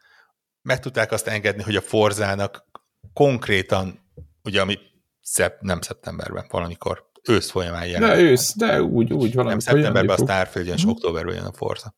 Meg 0.62 0.80
tudták 0.80 1.12
azt 1.12 1.28
engedni, 1.28 1.63
hogy 1.63 1.76
a 1.76 1.82
Forzának 1.82 2.65
konkrétan, 3.13 4.12
ugye 4.43 4.62
ami 4.62 4.80
szep, 5.22 5.62
nem 5.62 5.82
szeptemberben, 5.82 6.45
valamikor 6.50 7.09
ősz 7.30 7.50
folyamán 7.50 7.88
jelen. 7.88 8.10
De 8.10 8.20
ősz, 8.20 8.56
de 8.56 8.82
úgy, 8.82 9.13
úgy 9.13 9.34
valami. 9.34 9.50
Nem 9.50 9.60
szeptemberben 9.60 10.20
a 10.20 10.24
Starfield 10.24 10.68
és 10.68 10.74
uh-huh. 10.74 10.89
októberben 10.89 11.36
jön 11.36 11.46
a 11.46 11.54
Forza. 11.54 11.96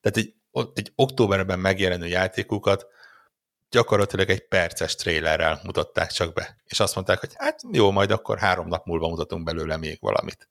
Tehát 0.00 0.16
egy, 0.16 0.34
egy 0.74 0.92
októberben 0.94 1.58
megjelenő 1.58 2.06
játékukat 2.06 2.86
gyakorlatilag 3.70 4.30
egy 4.30 4.48
perces 4.48 4.94
trélerrel 4.94 5.60
mutatták 5.64 6.10
csak 6.10 6.32
be. 6.32 6.56
És 6.64 6.80
azt 6.80 6.94
mondták, 6.94 7.20
hogy 7.20 7.30
hát 7.34 7.60
jó, 7.72 7.90
majd 7.90 8.10
akkor 8.10 8.38
három 8.38 8.68
nap 8.68 8.86
múlva 8.86 9.08
mutatunk 9.08 9.44
belőle 9.44 9.76
még 9.76 9.98
valamit. 10.00 10.48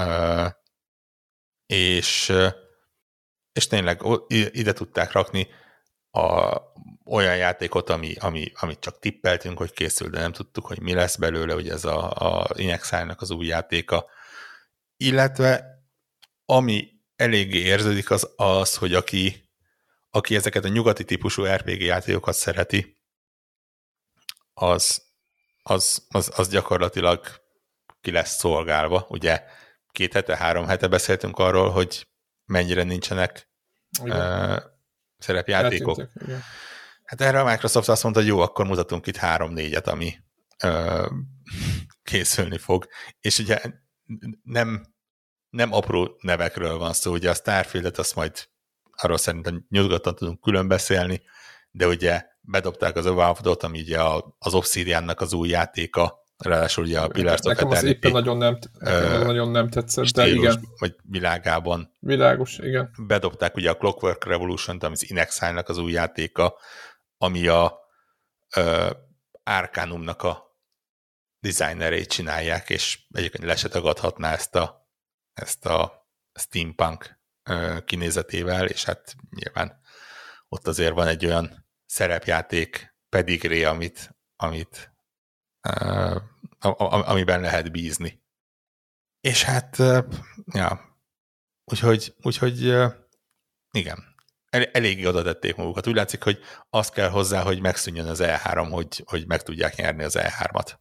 Uh, 0.00 0.50
és, 1.66 2.32
és 3.52 3.66
tényleg 3.66 4.02
ide 4.28 4.72
tudták 4.72 5.12
rakni 5.12 5.48
a, 6.12 6.60
olyan 7.04 7.36
játékot, 7.36 7.90
ami, 7.90 8.14
ami, 8.18 8.52
amit 8.54 8.80
csak 8.80 8.98
tippeltünk, 8.98 9.58
hogy 9.58 9.72
készül, 9.72 10.08
de 10.08 10.20
nem 10.20 10.32
tudtuk, 10.32 10.66
hogy 10.66 10.80
mi 10.80 10.94
lesz 10.94 11.16
belőle, 11.16 11.52
hogy 11.52 11.68
ez 11.68 11.84
a, 11.84 12.10
a 12.10 12.48
Inexile-nak 12.54 13.20
az 13.20 13.30
új 13.30 13.46
játéka. 13.46 14.06
Illetve 14.96 15.64
ami 16.44 16.90
eléggé 17.16 17.58
érződik 17.58 18.10
az 18.10 18.32
az, 18.36 18.76
hogy 18.76 18.94
aki, 18.94 19.50
aki 20.10 20.36
ezeket 20.36 20.64
a 20.64 20.68
nyugati 20.68 21.04
típusú 21.04 21.44
RPG 21.44 21.80
játékokat 21.80 22.34
szereti, 22.34 23.00
az, 24.54 25.02
az, 25.62 26.06
az, 26.08 26.32
az 26.36 26.48
gyakorlatilag 26.48 27.26
ki 28.00 28.10
lesz 28.10 28.38
szolgálva. 28.38 29.06
Ugye 29.08 29.44
két 29.90 30.12
hete, 30.12 30.36
három 30.36 30.66
hete 30.66 30.88
beszéltünk 30.88 31.38
arról, 31.38 31.70
hogy 31.70 32.08
mennyire 32.44 32.82
nincsenek 32.82 33.50
uh, 34.00 34.56
szerepjátékok. 35.22 36.08
Hát 37.04 37.20
erre 37.20 37.40
a 37.40 37.44
Microsoft 37.44 37.88
azt 37.88 38.02
mondta, 38.02 38.20
hogy 38.20 38.28
jó, 38.28 38.40
akkor 38.40 38.66
mutatunk 38.66 39.06
itt 39.06 39.16
három-négyet, 39.16 39.86
ami 39.86 40.14
uh, 40.64 41.10
készülni 42.02 42.58
fog. 42.58 42.86
És 43.20 43.38
ugye 43.38 43.60
nem, 44.42 44.94
nem 45.50 45.72
apró 45.72 46.16
nevekről 46.20 46.78
van 46.78 46.92
szó, 46.92 47.12
ugye 47.12 47.30
a 47.30 47.34
Starfield-et 47.34 47.98
azt 47.98 48.14
majd 48.14 48.48
arról 48.96 49.18
szerintem 49.18 49.66
nyugodtan 49.68 50.14
tudunk 50.14 50.40
külön 50.40 50.68
beszélni, 50.68 51.22
de 51.70 51.86
ugye 51.86 52.24
bedobták 52.40 52.96
az 52.96 53.06
Avowed-ot, 53.06 53.62
ami 53.62 53.80
ugye 53.80 54.00
az 54.38 54.54
Obsidiannak 54.54 55.20
az 55.20 55.32
új 55.32 55.48
játéka, 55.48 56.21
ráadásul 56.42 56.84
ugye 56.84 57.00
a 57.00 57.08
Pillars 57.08 57.40
of 57.40 57.46
Nekem 57.46 57.70
az 57.70 57.82
éppen 57.82 58.10
nagyon 58.10 58.36
nem, 58.36 58.58
nekem 58.78 59.22
nagyon 59.22 59.50
nem 59.50 59.68
tetszett, 59.68 60.04
de 60.04 60.26
igen. 60.26 60.68
Vagy 60.78 60.96
világában. 61.02 61.96
Világos, 61.98 62.58
igen. 62.58 62.90
Bedobták 63.06 63.56
ugye 63.56 63.70
a 63.70 63.76
Clockwork 63.76 64.24
Revolution-t, 64.24 64.82
ami 64.82 64.92
az 64.92 65.10
Inexile-nak 65.10 65.68
az 65.68 65.78
új 65.78 65.92
játéka, 65.92 66.58
ami 67.18 67.46
a 67.46 67.78
uh, 68.56 68.90
Arcanumnak 69.44 70.22
a 70.22 70.56
designerét 71.40 72.08
csinálják, 72.08 72.70
és 72.70 72.98
egyébként 73.10 73.44
le 73.44 73.56
se 73.56 73.68
tagadhatná 73.68 74.32
ezt 74.32 74.54
a, 74.54 74.88
ezt 75.32 75.66
a 75.66 76.06
steampunk 76.34 77.20
kinézetével, 77.84 78.66
és 78.66 78.84
hát 78.84 79.14
nyilván 79.30 79.80
ott 80.48 80.66
azért 80.66 80.94
van 80.94 81.06
egy 81.06 81.26
olyan 81.26 81.66
szerepjáték 81.86 82.96
pedigré, 83.08 83.64
amit, 83.64 84.16
amit 84.36 84.92
amiben 86.62 87.40
lehet 87.40 87.72
bízni. 87.72 88.22
És 89.20 89.42
hát, 89.42 89.76
ja, 90.52 90.98
úgyhogy, 91.64 92.14
úgyhogy 92.22 92.62
igen, 93.70 94.12
el, 94.50 94.64
eléggé 94.64 95.06
oda 95.06 95.22
tették 95.22 95.56
magukat. 95.56 95.86
Úgy 95.86 95.94
látszik, 95.94 96.22
hogy 96.22 96.38
az 96.70 96.88
kell 96.88 97.08
hozzá, 97.08 97.42
hogy 97.42 97.60
megszűnjön 97.60 98.06
az 98.06 98.20
E3, 98.22 98.68
hogy, 98.70 99.02
hogy 99.06 99.26
meg 99.26 99.42
tudják 99.42 99.76
nyerni 99.76 100.02
az 100.02 100.18
E3-at. 100.18 100.72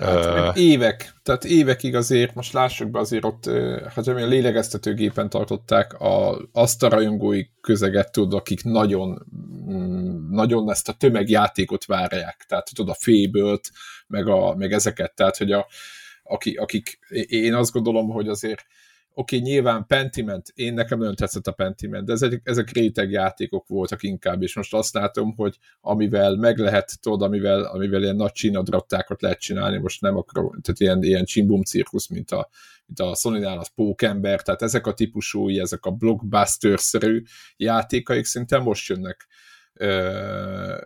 Hát, 0.00 0.56
uh, 0.56 0.62
évek, 0.62 1.14
tehát 1.22 1.44
évekig 1.44 1.94
azért, 1.94 2.34
most 2.34 2.52
lássuk 2.52 2.90
be 2.90 2.98
azért 2.98 3.24
ott, 3.24 3.50
hát 3.94 4.06
a 4.06 4.12
lélegeztetőgépen 4.12 5.28
tartották 5.28 6.00
a, 6.00 6.40
azt 6.52 6.82
a 6.82 6.88
rajongói 6.88 7.44
közeget, 7.60 8.12
tudod, 8.12 8.34
akik 8.34 8.64
nagyon, 8.64 9.26
mm, 9.70 10.34
nagyon 10.34 10.70
ezt 10.70 10.88
a 10.88 10.92
tömegjátékot 10.92 11.84
várják, 11.84 12.44
tehát 12.48 12.70
tudod, 12.74 12.88
a 12.88 12.98
fébölt, 12.98 13.70
meg, 14.06 14.28
a, 14.28 14.54
meg 14.54 14.72
ezeket, 14.72 15.14
tehát 15.14 15.36
hogy 15.36 15.52
a, 15.52 15.66
aki, 16.22 16.54
akik, 16.54 16.98
én 17.28 17.54
azt 17.54 17.72
gondolom, 17.72 18.08
hogy 18.08 18.28
azért 18.28 18.64
oké, 19.14 19.36
okay, 19.36 19.48
nyilván 19.48 19.86
Pentiment, 19.86 20.52
én 20.54 20.74
nekem 20.74 20.98
nagyon 20.98 21.14
tetszett 21.14 21.46
a 21.46 21.52
Pentiment, 21.52 22.06
de 22.06 22.12
ezek, 22.12 22.40
ezek 22.44 22.70
réteg 22.70 23.10
játékok 23.10 23.68
voltak 23.68 24.02
inkább, 24.02 24.42
és 24.42 24.56
most 24.56 24.74
azt 24.74 24.94
látom, 24.94 25.34
hogy 25.36 25.58
amivel 25.80 26.36
meg 26.36 26.58
lehet, 26.58 27.00
tudod, 27.00 27.22
amivel, 27.22 27.62
amivel 27.62 28.02
ilyen 28.02 28.16
nagy 28.16 28.32
csínadrattákat 28.32 29.22
lehet 29.22 29.40
csinálni, 29.40 29.78
most 29.78 30.00
nem 30.00 30.16
akarok, 30.16 30.58
tehát 30.62 30.80
ilyen, 30.80 31.02
ilyen 31.02 31.24
csimbum 31.24 31.62
cirkusz, 31.62 32.08
mint 32.08 32.30
a, 32.30 32.48
mint 32.86 33.00
a 33.10 33.14
Sony-nál 33.14 33.58
az 33.58 33.68
Pókember, 33.74 34.42
tehát 34.42 34.62
ezek 34.62 34.86
a 34.86 34.94
típusú, 34.94 35.48
ezek 35.48 35.84
a 35.84 35.90
blockbuster-szerű 35.90 37.22
játékaik 37.56 38.24
szerintem 38.24 38.62
most 38.62 38.88
jönnek 38.88 39.26
ö, 39.74 39.88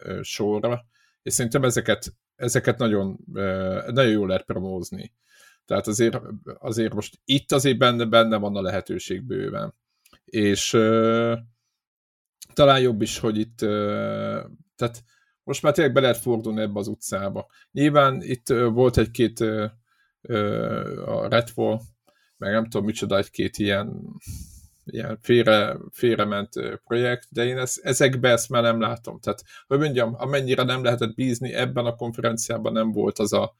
ö, 0.02 0.18
sorra, 0.22 0.86
és 1.22 1.32
szerintem 1.32 1.64
ezeket, 1.64 2.14
ezeket 2.36 2.78
nagyon, 2.78 3.18
ö, 3.34 3.80
nagyon 3.92 4.12
jól 4.12 4.26
lehet 4.26 4.44
promózni. 4.44 5.12
Tehát 5.66 5.86
azért, 5.86 6.20
azért 6.58 6.94
most 6.94 7.20
itt 7.24 7.52
azért 7.52 7.78
benne, 7.78 8.04
benne 8.04 8.36
van 8.36 8.56
a 8.56 8.62
lehetőség 8.62 9.22
bőven. 9.22 9.74
És 10.24 10.72
uh, 10.72 11.38
talán 12.52 12.80
jobb 12.80 13.02
is, 13.02 13.18
hogy 13.18 13.38
itt 13.38 13.62
uh, 13.62 14.42
tehát 14.76 15.04
most 15.42 15.62
már 15.62 15.72
tényleg 15.72 15.92
be 15.92 16.00
lehet 16.00 16.18
fordulni 16.18 16.60
ebbe 16.60 16.78
az 16.78 16.86
utcába. 16.86 17.50
Nyilván 17.72 18.22
itt 18.22 18.50
uh, 18.50 18.72
volt 18.72 18.96
egy-két 18.96 19.40
uh, 19.40 19.70
uh, 20.20 21.08
a 21.08 21.28
Redfall, 21.28 21.80
meg 22.36 22.52
nem 22.52 22.64
tudom 22.64 22.84
micsoda, 22.84 23.16
egy-két 23.16 23.58
ilyen, 23.58 24.02
ilyen 24.84 25.18
félre, 25.22 25.76
félrement 25.90 26.80
projekt, 26.84 27.26
de 27.30 27.44
én 27.44 27.58
ezt, 27.58 27.78
ezekbe 27.84 28.30
ezt 28.30 28.48
már 28.48 28.62
nem 28.62 28.80
látom. 28.80 29.20
Tehát, 29.20 29.42
hogy 29.66 29.78
mondjam, 29.78 30.14
amennyire 30.18 30.62
nem 30.62 30.84
lehetett 30.84 31.14
bízni, 31.14 31.52
ebben 31.52 31.84
a 31.86 31.94
konferenciában 31.94 32.72
nem 32.72 32.92
volt 32.92 33.18
az 33.18 33.32
a, 33.32 33.54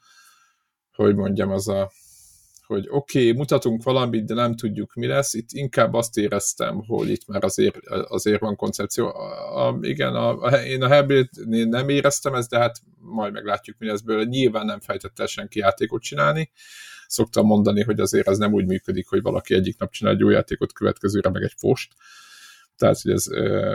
hogy 0.95 1.15
mondjam, 1.15 1.51
az 1.51 1.69
a, 1.69 1.91
hogy 2.67 2.87
oké, 2.91 3.19
okay, 3.21 3.33
mutatunk 3.33 3.83
valamit, 3.83 4.25
de 4.25 4.35
nem 4.35 4.57
tudjuk, 4.57 4.95
mi 4.95 5.07
lesz. 5.07 5.35
Itt 5.35 5.49
inkább 5.51 5.95
azt 5.95 6.17
éreztem, 6.17 6.85
hogy 6.87 7.09
itt 7.09 7.27
már 7.27 7.45
azért, 7.45 7.77
azért 7.89 8.41
van 8.41 8.57
koncepció. 8.57 9.07
A, 9.07 9.67
a, 9.67 9.79
igen, 9.81 10.15
a, 10.15 10.43
a, 10.43 10.51
én 10.51 10.83
a 10.83 10.89
Hellblade-nél 10.89 11.65
nem 11.65 11.89
éreztem 11.89 12.35
ezt, 12.35 12.51
de 12.51 12.59
hát 12.59 12.79
majd 12.99 13.33
meglátjuk, 13.33 13.79
mi 13.79 13.87
lesz 13.87 14.01
belőle. 14.01 14.25
Nyilván 14.25 14.67
nem 14.67 14.81
fejtett 14.81 15.19
el 15.19 15.27
senki 15.27 15.59
játékot 15.59 16.03
csinálni. 16.03 16.51
Szoktam 17.07 17.47
mondani, 17.47 17.83
hogy 17.83 18.01
azért 18.01 18.29
ez 18.29 18.39
nem 18.39 18.53
úgy 18.53 18.67
működik, 18.67 19.09
hogy 19.09 19.23
valaki 19.23 19.55
egyik 19.55 19.79
nap 19.79 19.91
csinál 19.91 20.13
egy 20.13 20.19
jó 20.19 20.29
játékot, 20.29 20.73
következőre 20.73 21.31
meg 21.31 21.43
egy 21.43 21.55
fost. 21.57 21.93
Tehát, 22.77 23.01
hogy 23.01 23.13
ez, 23.13 23.27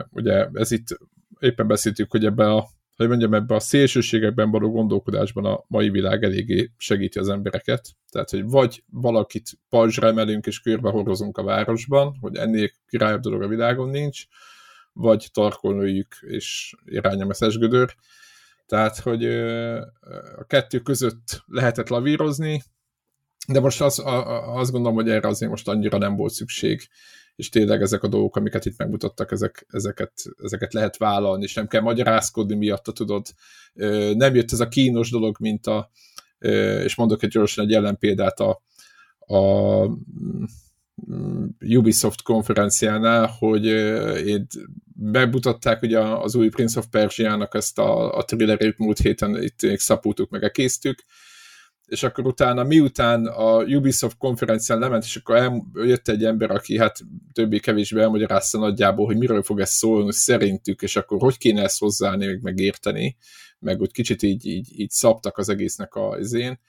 ugye, 0.10 0.47
ez 0.53 0.71
itt 0.71 0.97
éppen 1.39 1.67
beszéltük, 1.67 2.12
hogy 2.12 2.25
ebbe 2.25 2.53
a 2.53 2.69
hogy 3.00 3.08
mondjam, 3.08 3.34
ebben 3.34 3.58
a 3.58 3.60
szélsőségekben 3.60 4.52
való 4.52 4.72
gondolkodásban 4.72 5.46
a 5.46 5.64
mai 5.68 5.90
világ 5.90 6.24
eléggé 6.24 6.72
segíti 6.78 7.20
az 7.20 7.30
embereket. 7.30 7.88
Tehát, 8.12 8.30
hogy 8.30 8.44
vagy 8.44 8.84
valakit 8.92 9.50
pajzsra 9.70 10.08
emelünk 10.08 10.46
és 10.46 10.60
körbehorozunk 10.60 11.38
a 11.38 11.44
városban, 11.44 12.18
hogy 12.22 12.36
ennél 12.36 12.70
királyabb 12.88 13.22
dolog 13.22 13.42
a 13.42 13.48
világon 13.48 13.90
nincs, 13.90 14.24
vagy 14.94 15.28
tarkolnőjük 15.34 16.16
és 16.22 16.74
irány 16.86 17.22
a 17.22 17.26
messzesgödör. 17.26 17.96
Tehát, 18.66 19.00
hogy 19.00 19.26
a 20.38 20.44
kettő 20.48 20.80
között 20.80 21.44
lehetett 21.46 21.90
lavírozni, 21.90 22.64
de 23.48 23.60
most 23.60 23.82
az, 23.82 24.02
azt 24.46 24.72
gondolom, 24.72 24.96
hogy 24.96 25.10
erre 25.10 25.28
azért 25.28 25.52
most 25.52 25.68
annyira 25.68 25.98
nem 25.98 26.16
volt 26.16 26.34
szükség 26.34 26.88
és 27.39 27.49
tényleg 27.49 27.82
ezek 27.82 28.04
a 28.04 28.08
dolgok, 28.08 28.36
amiket 28.36 28.65
itt 28.65 28.78
megmutattak, 28.78 29.32
ezek, 29.32 29.65
ezeket, 29.69 30.13
ezeket 30.43 30.73
lehet 30.73 30.97
vállalni, 30.97 31.43
és 31.43 31.54
nem 31.54 31.67
kell 31.67 31.82
magyarázkodni 31.82 32.56
miatta, 32.56 32.91
tudod. 32.91 33.28
Nem 34.13 34.36
jött 34.36 34.52
ez 34.52 34.60
a 34.60 34.67
kínos 34.67 35.10
dolog, 35.10 35.38
mint 35.39 35.67
a, 35.67 35.91
és 36.84 36.95
mondok 36.95 37.23
egy 37.23 37.30
gyorsan 37.30 37.65
egy 37.65 37.73
ellenpéldát 37.73 38.39
a, 38.39 38.62
a 39.19 39.86
mm, 41.12 41.45
Ubisoft 41.60 42.21
konferenciánál, 42.21 43.28
hogy 43.38 43.65
én 44.25 44.47
bemutatták 44.93 45.82
ugye 45.82 45.99
az 45.99 46.36
új 46.36 46.49
Prince 46.49 46.80
of 46.80 46.88
Persia-nak 46.91 47.54
ezt 47.54 47.80
a, 47.80 48.17
a 48.17 48.23
thrillerét 48.23 48.78
múlt 48.78 48.97
héten 48.97 49.43
itt 49.43 49.80
szapultuk, 49.80 50.30
meg 50.30 50.52
késztük, 50.52 51.04
és 51.89 52.04
akkor 52.04 52.25
utána 52.25 52.63
miután 52.63 53.25
a 53.25 53.63
Ubisoft 53.63 54.17
konferencián 54.17 54.80
lement, 54.80 55.04
és 55.04 55.15
akkor 55.15 55.63
jött 55.73 56.08
egy 56.08 56.23
ember, 56.23 56.52
aki 56.52 56.78
hát 56.78 56.99
többé-kevésbé 57.34 58.02
elmagyarázta 58.02 58.58
nagyjából, 58.58 59.06
hogy 59.06 59.17
miről 59.17 59.43
fog 59.43 59.60
ez 59.60 59.69
szólni 59.69 60.13
szerintük, 60.13 60.82
és 60.82 60.95
akkor 60.95 61.19
hogy 61.19 61.38
kéne 61.38 61.63
ezt 61.63 61.80
hozzáállni, 61.80 62.25
meg 62.25 62.41
megérteni, 62.41 63.17
meg 63.60 63.82
úgy 63.82 63.91
kicsit 63.91 64.23
így, 64.23 64.45
így, 64.45 64.80
így 64.80 64.89
szabtak 64.89 65.38
az 65.38 65.49
egésznek 65.49 65.95
a 65.95 66.17
izén. 66.19 66.60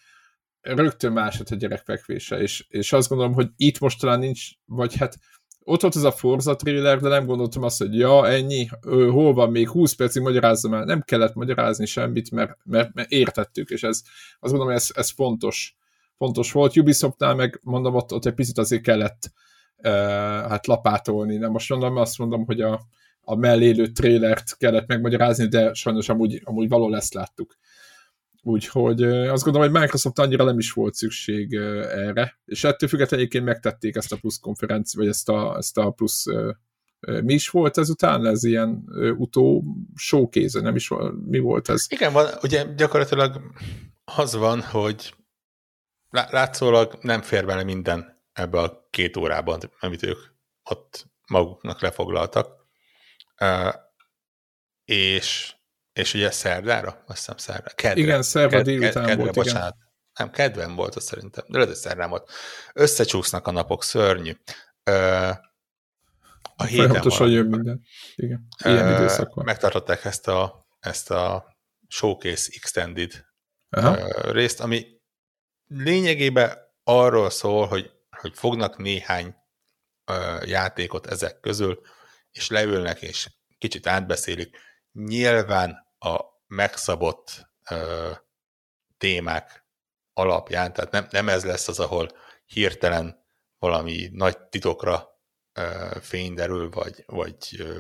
Rögtön 0.61 1.13
más 1.13 1.41
a 1.41 1.55
gyerekfekvése, 1.55 2.41
és, 2.41 2.65
és 2.69 2.93
azt 2.93 3.09
gondolom, 3.09 3.33
hogy 3.35 3.49
itt 3.57 3.79
most 3.79 4.01
talán 4.01 4.19
nincs, 4.19 4.49
vagy 4.65 4.97
hát 4.97 5.19
ott 5.65 5.81
volt 5.81 5.97
ez 5.97 6.03
a 6.03 6.13
Forza 6.13 6.57
trailer, 6.57 7.01
de 7.01 7.09
nem 7.09 7.27
gondoltam 7.27 7.63
azt, 7.63 7.79
hogy 7.79 7.99
ja, 7.99 8.29
ennyi, 8.29 8.69
ö, 8.87 9.09
hol 9.11 9.35
van 9.35 9.51
még 9.51 9.69
20 9.69 9.93
percig 9.93 10.23
magyarázzam 10.23 10.75
el. 10.75 10.85
Nem 10.85 11.01
kellett 11.01 11.35
magyarázni 11.35 11.87
semmit, 11.87 12.31
mert, 12.31 12.57
mert, 12.65 12.95
mert 12.95 13.11
értettük, 13.11 13.71
és 13.71 13.83
ez, 13.83 14.03
azt 14.41 14.53
gondolom, 14.53 14.67
hogy 14.67 14.77
ez, 14.77 14.91
ez 14.95 15.11
fontos. 15.11 15.77
Fontos 16.17 16.53
volt. 16.53 16.77
Ubisoftnál 16.77 17.35
meg 17.35 17.61
mondom, 17.63 17.95
ott, 17.95 18.13
ott 18.13 18.27
egy 18.27 18.35
picit 18.35 18.59
azért 18.59 18.83
kellett 18.83 19.33
uh, 19.77 19.91
hát 20.49 20.67
lapátolni. 20.67 21.37
Nem 21.37 21.51
most 21.51 21.71
mondom, 21.71 21.97
azt 21.97 22.19
mondom, 22.19 22.45
hogy 22.45 22.61
a, 22.61 22.81
a 23.21 23.35
mellélő 23.35 23.87
trailert 23.87 24.57
kellett 24.57 24.87
megmagyarázni, 24.87 25.49
de 25.49 25.75
sajnos 25.75 26.09
amúgy, 26.09 26.41
amúgy 26.45 26.69
való 26.69 26.89
lesz 26.89 27.13
láttuk. 27.13 27.57
Úgyhogy 28.43 29.03
azt 29.03 29.45
gondolom, 29.45 29.71
hogy 29.71 29.81
Microsoft 29.81 30.19
annyira 30.19 30.45
nem 30.45 30.59
is 30.59 30.73
volt 30.73 30.95
szükség 30.95 31.55
erre, 31.55 32.41
és 32.45 32.65
ettől 32.65 32.89
függetlenül 32.89 33.27
egyébként 33.27 33.45
megtették 33.45 33.97
ezt 33.97 34.13
a 34.13 34.17
plusz 34.17 34.39
konferenci, 34.39 34.97
vagy 34.97 35.09
ezt 35.09 35.29
a, 35.29 35.57
ezt 35.57 35.79
a 35.79 35.91
plusz 35.91 36.25
mi 37.01 37.35
is 37.35 37.49
volt 37.49 37.79
ezután? 37.79 38.27
Ez 38.27 38.45
ilyen 38.45 38.85
utó 39.17 39.65
showcase, 39.95 40.61
nem 40.61 40.77
is 40.77 40.91
mi 41.27 41.39
volt 41.39 41.69
ez? 41.69 41.87
Igen, 41.89 42.13
van, 42.13 42.27
ugye 42.43 42.65
gyakorlatilag 42.77 43.41
az 44.05 44.35
van, 44.35 44.63
hogy 44.63 45.15
látszólag 46.11 46.99
nem 47.01 47.23
fér 47.23 47.47
bele 47.47 47.63
minden 47.63 48.23
ebbe 48.33 48.61
a 48.61 48.87
két 48.91 49.17
órában, 49.17 49.61
amit 49.81 50.03
ők 50.03 50.19
ott 50.71 51.07
maguknak 51.27 51.81
lefoglaltak. 51.81 52.67
és 54.85 55.55
és 55.93 56.15
ugye 56.15 56.31
szerdára? 56.31 57.03
Azt 57.07 57.19
hiszem 57.19 57.37
szerdára. 57.37 57.75
Kedve. 57.75 58.01
Igen, 58.01 58.23
szerda 58.23 58.57
Ked, 58.57 58.65
délután 58.65 59.07
kedve, 59.07 59.23
volt, 59.23 59.35
bocsánat. 59.35 59.75
Igen. 59.75 59.89
Nem, 60.15 60.31
kedven 60.31 60.75
volt 60.75 60.95
az 60.95 61.05
szerintem. 61.05 61.45
De 61.49 61.59
lehet, 61.59 61.75
szerdán 61.75 62.11
volt. 62.11 62.31
Összecsúsznak 62.73 63.47
a 63.47 63.51
napok, 63.51 63.85
szörnyű. 63.85 64.33
Ö, 64.85 64.93
A 66.57 66.65
héten 66.65 66.87
Folyamatosan 66.87 67.31
jön 67.31 67.47
minden. 67.47 67.83
Igen, 68.15 68.47
ilyen 68.65 68.87
Ö, 68.87 68.95
időszak 68.95 69.35
van. 69.35 69.45
Megtartották 69.45 70.05
ezt 70.05 70.29
a, 70.29 70.67
ezt 70.81 71.11
a 71.11 71.57
Showcase 71.89 72.51
Extended 72.55 73.25
Aha. 73.71 73.99
ö, 73.99 74.33
részt, 74.33 74.61
ami 74.61 74.87
lényegében 75.67 76.59
arról 76.85 77.31
szól, 77.31 77.67
hogy, 77.67 77.91
hogy 78.11 78.33
fognak 78.35 78.77
néhány 78.77 79.35
ö, 80.05 80.37
játékot 80.45 81.07
ezek 81.07 81.41
közül, 81.41 81.81
és 82.31 82.49
leülnek, 82.49 83.03
és 83.03 83.29
kicsit 83.59 83.87
átbeszélik. 83.87 84.57
Nyilván 84.93 85.87
a 85.99 86.19
megszabott 86.47 87.49
ö, 87.71 88.11
témák 88.99 89.65
alapján, 90.13 90.73
tehát 90.73 90.91
nem, 90.91 91.07
nem 91.11 91.29
ez 91.29 91.45
lesz 91.45 91.69
az, 91.69 91.81
ahol 91.81 92.11
hirtelen 92.47 93.25
valami 93.59 94.09
nagy 94.13 94.39
titokra 94.39 95.21
ö, 95.53 95.97
fény 96.01 96.35
derül, 96.35 96.71
vagy, 96.71 97.03
vagy 97.07 97.37
ö, 97.59 97.79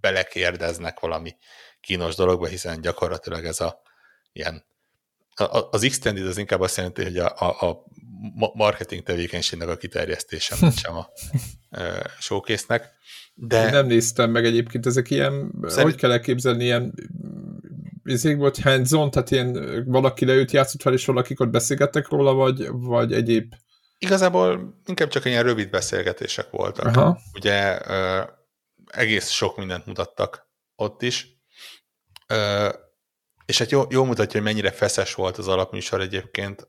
belekérdeznek 0.00 1.00
valami 1.00 1.36
kínos 1.80 2.14
dologba, 2.14 2.46
hiszen 2.46 2.80
gyakorlatilag 2.80 3.44
ez 3.44 3.60
a 3.60 3.80
ilyen 4.32 4.66
az 5.70 5.82
extended 5.82 6.26
az 6.26 6.38
inkább 6.38 6.60
azt 6.60 6.76
jelenti, 6.76 7.02
hogy 7.02 7.16
a, 7.18 7.34
a, 7.38 7.66
a 7.66 7.84
ma- 8.34 8.52
marketing 8.54 9.02
tevékenységnek 9.02 9.68
a 9.68 9.76
kiterjesztése, 9.76 10.56
mint 10.60 10.78
sem 10.84 10.96
a 10.96 11.08
showcase-nek. 12.18 12.82
Én 13.34 13.48
De 13.48 13.70
nem 13.70 13.86
néztem 13.86 14.30
meg 14.30 14.44
egyébként, 14.44 14.86
ezek 14.86 15.10
ilyen, 15.10 15.52
Szerint- 15.62 15.82
hogy 15.82 15.94
kell 15.94 16.10
elképzelni, 16.10 16.64
ilyen 16.64 16.94
izék 18.04 18.36
volt 18.36 18.60
hands 18.60 18.92
on, 18.92 19.10
tehát 19.10 19.30
ilyen 19.30 19.82
valaki 19.86 20.24
leült, 20.24 20.50
játszott 20.50 20.82
fel, 20.82 20.92
és 20.92 21.04
valakik 21.06 21.40
ott 21.40 21.48
beszélgettek 21.48 22.08
róla, 22.08 22.32
vagy, 22.32 22.68
vagy 22.70 23.12
egyéb. 23.12 23.54
igazából 23.98 24.80
inkább 24.86 25.08
csak 25.08 25.24
ilyen 25.24 25.42
rövid 25.42 25.70
beszélgetések 25.70 26.50
voltak. 26.50 26.96
Aha. 26.96 27.18
Ugye 27.34 27.78
egész 28.86 29.28
sok 29.28 29.56
mindent 29.56 29.86
mutattak 29.86 30.48
ott 30.76 31.02
is, 31.02 31.28
és 33.46 33.58
hát 33.58 33.70
jó, 33.70 33.82
jó 33.90 34.04
mutatja, 34.04 34.40
hogy 34.40 34.48
mennyire 34.52 34.70
feszes 34.70 35.14
volt 35.14 35.38
az 35.38 35.48
alapműsor 35.48 36.00
egyébként 36.00 36.68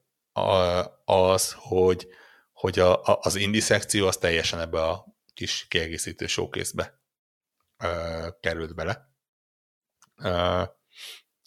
az, 1.05 1.55
hogy, 1.57 2.07
hogy 2.51 2.79
a, 2.79 3.03
a, 3.03 3.19
az 3.21 3.35
indie 3.35 3.61
szekció 3.61 4.07
az 4.07 4.17
teljesen 4.17 4.59
ebbe 4.59 4.83
a 4.83 5.05
kis 5.33 5.65
kiegészítő 5.67 6.27
showcase-be 6.27 7.01
ö, 7.77 8.27
került 8.39 8.75
bele. 8.75 9.11
Ö, 10.15 10.63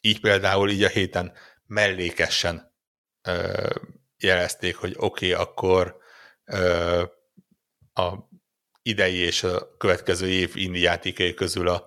így 0.00 0.20
például 0.20 0.70
így 0.70 0.82
a 0.82 0.88
héten 0.88 1.32
mellékesen 1.66 2.74
ö, 3.22 3.70
jelezték, 4.18 4.76
hogy 4.76 4.94
oké, 4.96 5.32
okay, 5.32 5.44
akkor 5.44 5.96
ö, 6.44 7.04
a 7.92 8.14
idei 8.82 9.16
és 9.16 9.42
a 9.42 9.76
következő 9.76 10.28
év 10.28 10.56
indie 10.56 10.82
játékai 10.82 11.34
közül 11.34 11.68
a 11.68 11.86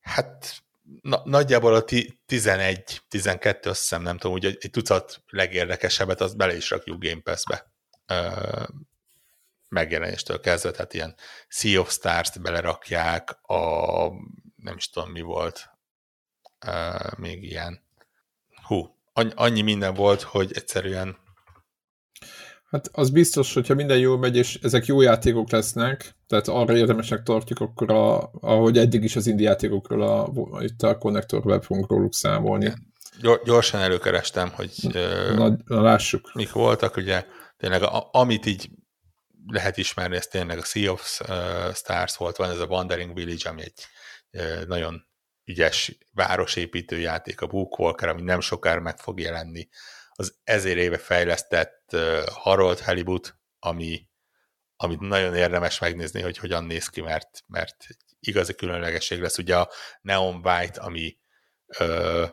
hát 0.00 0.62
na, 1.00 1.22
nagyjából 1.24 1.74
a 1.74 1.82
ti- 1.82 2.20
11-12, 2.28 3.66
azt 3.66 3.80
hiszem, 3.80 4.02
nem 4.02 4.18
tudom, 4.18 4.36
úgy 4.36 4.44
egy, 4.44 4.68
tucat 4.70 5.22
legérdekesebbet, 5.26 6.20
azt 6.20 6.36
bele 6.36 6.56
is 6.56 6.70
rakjuk 6.70 7.04
Game 7.04 7.20
Pass-be. 7.20 7.72
Megjelenéstől 9.68 10.40
kezdve, 10.40 10.70
tehát 10.70 10.94
ilyen 10.94 11.14
Sea 11.48 11.80
of 11.80 11.92
Stars-t 11.92 12.40
belerakják, 12.40 13.30
a 13.42 14.08
nem 14.56 14.76
is 14.76 14.90
tudom 14.90 15.10
mi 15.10 15.20
volt, 15.20 15.70
még 17.16 17.42
ilyen 17.42 17.82
hú, 18.62 18.96
annyi, 19.12 19.32
annyi 19.34 19.60
minden 19.60 19.94
volt, 19.94 20.22
hogy 20.22 20.52
egyszerűen 20.54 21.18
Hát 22.70 22.88
az 22.92 23.10
biztos, 23.10 23.54
hogyha 23.54 23.74
minden 23.74 23.98
jól 23.98 24.18
megy, 24.18 24.36
és 24.36 24.58
ezek 24.62 24.86
jó 24.86 25.00
játékok 25.00 25.50
lesznek, 25.50 26.14
tehát 26.26 26.48
arra 26.48 26.76
érdemesnek 26.76 27.22
tartjuk, 27.22 27.60
akkor 27.60 27.90
a, 27.90 28.30
ahogy 28.40 28.78
eddig 28.78 29.04
is 29.04 29.16
az 29.16 29.26
indie 29.26 29.48
játékokról 29.48 30.02
a, 30.02 30.32
itt 30.62 30.82
a 30.82 30.98
Connector 30.98 31.46
Web 31.46 31.62
fogunk 31.62 31.90
róluk 31.90 32.14
számolni. 32.14 32.72
gyor- 33.20 33.44
gyorsan 33.44 33.80
előkerestem, 33.80 34.50
hogy 34.52 34.72
Na, 35.34 35.56
na 35.64 35.80
lássuk. 35.82 36.30
mik 36.34 36.52
voltak, 36.52 36.96
ugye 36.96 37.24
tényleg 37.56 37.82
a, 37.82 38.08
amit 38.12 38.46
így 38.46 38.70
lehet 39.46 39.76
ismerni, 39.76 40.16
ez 40.16 40.26
tényleg 40.26 40.58
a 40.58 40.64
Sea 40.64 40.92
of 40.92 41.20
Stars 41.74 42.16
volt, 42.16 42.36
van 42.36 42.50
ez 42.50 42.58
a 42.60 42.66
Wandering 42.66 43.14
Village, 43.14 43.48
ami 43.50 43.62
egy 43.62 43.86
nagyon 44.66 45.06
ügyes 45.44 45.98
városépítő 46.12 46.98
játék, 46.98 47.40
a 47.40 47.46
Bookwalker, 47.46 48.08
ami 48.08 48.22
nem 48.22 48.40
sokára 48.40 48.80
meg 48.80 48.98
fog 48.98 49.20
jelenni, 49.20 49.68
az 50.18 50.38
ezer 50.44 50.76
éve 50.76 50.98
fejlesztett 50.98 51.96
Harold 52.26 52.80
Halibut, 52.80 53.38
ami, 53.58 54.08
amit 54.76 55.00
nagyon 55.00 55.34
érdemes 55.34 55.78
megnézni, 55.78 56.20
hogy 56.20 56.38
hogyan 56.38 56.64
néz 56.64 56.88
ki, 56.88 57.00
mert, 57.00 57.42
mert 57.46 57.86
igazi 58.20 58.54
különlegesség 58.54 59.20
lesz. 59.20 59.38
Ugye 59.38 59.56
a 59.56 59.70
Neon 60.00 60.40
White, 60.46 60.80
ami 60.80 61.18
uh, 61.80 62.28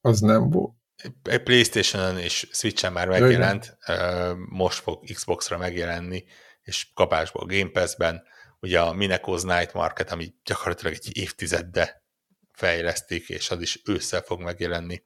Az 0.00 0.20
nem 0.20 0.50
volt. 0.50 0.74
Playstation-on 1.22 2.18
és 2.18 2.48
Switch-en 2.52 2.92
már 2.92 3.08
megjelent, 3.08 3.76
ö, 3.86 4.32
most 4.48 4.78
fog 4.78 5.04
Xbox-ra 5.12 5.58
megjelenni, 5.58 6.24
és 6.62 6.92
kapásból 6.94 7.46
Game 7.46 7.70
Pass-ben, 7.70 8.22
ugye 8.60 8.80
a 8.80 8.92
Mineco's 8.92 9.42
Night 9.42 9.72
Market, 9.72 10.10
ami 10.10 10.34
gyakorlatilag 10.44 10.92
egy 10.92 11.16
évtizedde 11.16 12.04
fejlesztik, 12.52 13.28
és 13.28 13.50
az 13.50 13.60
is 13.60 13.82
ősszel 13.84 14.20
fog 14.20 14.40
megjelenni. 14.40 15.04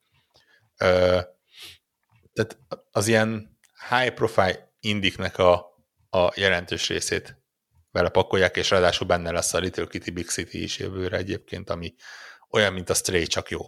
Tehát 0.76 2.58
az 2.90 3.06
ilyen 3.06 3.58
high 3.88 4.14
profile 4.14 4.72
indiknek 4.80 5.38
a, 5.38 5.52
a 6.10 6.32
jelentős 6.34 6.88
részét 6.88 7.38
vele 7.90 8.08
pakolják, 8.08 8.56
és 8.56 8.70
ráadásul 8.70 9.06
benne 9.06 9.30
lesz 9.30 9.54
a 9.54 9.58
Little 9.58 9.86
Kitty 9.86 10.10
Big 10.10 10.28
City 10.28 10.62
is 10.62 10.78
jövőre 10.78 11.16
egyébként, 11.16 11.70
ami 11.70 11.94
olyan, 12.50 12.72
mint 12.72 12.90
a 12.90 12.94
Stray, 12.94 13.26
csak 13.26 13.50
jó. 13.50 13.60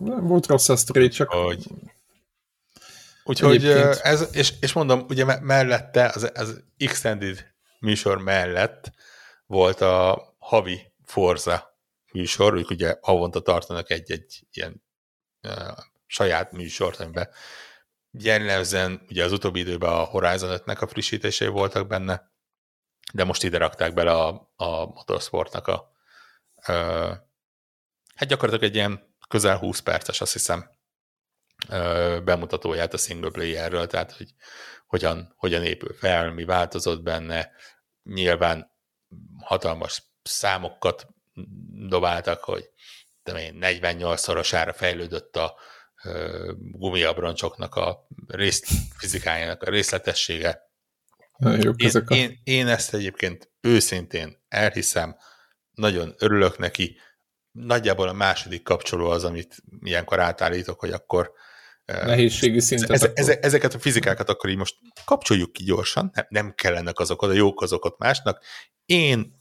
Nem 0.00 0.26
volt 0.26 0.46
rossz 0.46 0.68
a 0.68 0.76
Stray, 0.76 1.08
csak 1.08 1.28
hogy 1.30 1.66
Úgyhogy 3.24 3.54
Egyébként- 3.54 3.96
ez, 3.96 4.28
és, 4.32 4.52
és 4.60 4.72
mondom, 4.72 5.04
ugye 5.08 5.24
me- 5.24 5.40
mellette, 5.40 6.10
az, 6.14 6.30
az 6.34 6.62
Extended 6.76 7.46
műsor 7.78 8.18
mellett 8.18 8.92
volt 9.46 9.80
a 9.80 10.24
havi 10.38 10.92
Forza 11.04 11.69
műsor, 12.12 12.54
ők 12.54 12.70
ugye 12.70 12.96
havonta 13.00 13.40
tartanak 13.40 13.90
egy-egy 13.90 14.46
ilyen 14.50 14.84
uh, 15.42 15.76
saját 16.06 16.52
műsort, 16.52 17.00
amiben 17.00 17.28
jellemzően 18.10 19.06
ugye 19.08 19.24
az 19.24 19.32
utóbbi 19.32 19.60
időben 19.60 19.92
a 19.92 20.04
Horizon 20.04 20.60
5-nek 20.64 20.80
a 20.80 20.86
frissítései 20.86 21.48
voltak 21.48 21.86
benne, 21.86 22.32
de 23.12 23.24
most 23.24 23.42
ide 23.42 23.58
rakták 23.58 23.94
bele 23.94 24.12
a, 24.12 24.52
a 24.56 24.86
motorsportnak 24.86 25.66
a 25.66 25.92
uh, 26.68 27.16
hát 28.14 28.28
gyakorlatilag 28.28 28.70
egy 28.70 28.74
ilyen 28.74 29.14
közel 29.28 29.56
20 29.56 29.80
perces, 29.80 30.20
azt 30.20 30.32
hiszem, 30.32 30.70
bemutatóját 32.24 32.94
a 32.94 32.96
single 32.96 33.30
playerről, 33.30 33.86
tehát 33.86 34.12
hogy 34.12 34.34
hogyan, 34.86 35.34
hogyan 35.36 35.64
épül 35.64 35.94
fel, 35.94 36.32
mi 36.32 36.44
változott 36.44 37.02
benne. 37.02 37.50
Nyilván 38.02 38.72
hatalmas 39.38 40.02
számokat 40.22 41.06
dobáltak, 41.88 42.44
hogy 42.44 42.70
tudom 43.22 43.40
én, 43.40 43.58
48-szorosára 43.60 44.72
fejlődött 44.76 45.36
a 45.36 45.54
gumiabroncsoknak 46.56 47.74
a 47.74 48.06
rész, 48.26 48.62
fizikájának 48.96 49.62
a 49.62 49.70
részletessége. 49.70 50.60
jók 51.38 51.82
Én, 51.82 51.90
a... 52.06 52.14
én, 52.14 52.40
én 52.44 52.66
ezt 52.66 52.94
egyébként 52.94 53.50
őszintén 53.60 54.42
elhiszem, 54.48 55.16
nagyon 55.70 56.14
örülök 56.18 56.58
neki. 56.58 56.98
Nagyjából 57.50 58.08
a 58.08 58.12
második 58.12 58.62
kapcsoló 58.62 59.10
az, 59.10 59.24
amit 59.24 59.56
ilyenkor 59.82 60.20
átállítok, 60.20 60.80
hogy 60.80 60.90
akkor 60.90 61.32
nehézségi 61.84 62.60
szintet. 62.60 62.90
eze, 62.90 63.12
eze, 63.14 63.38
ezeket 63.38 63.74
a 63.74 63.78
fizikákat 63.78 64.28
akkor 64.28 64.50
így 64.50 64.56
most 64.56 64.76
kapcsoljuk 65.04 65.52
ki 65.52 65.64
gyorsan, 65.64 66.10
nem, 66.14 66.26
nem 66.28 66.54
kellenek 66.54 66.98
azok 66.98 67.22
oda, 67.22 67.32
jók 67.32 67.62
azok 67.62 67.84
ott 67.84 67.98
másnak. 67.98 68.44
Én 68.84 69.39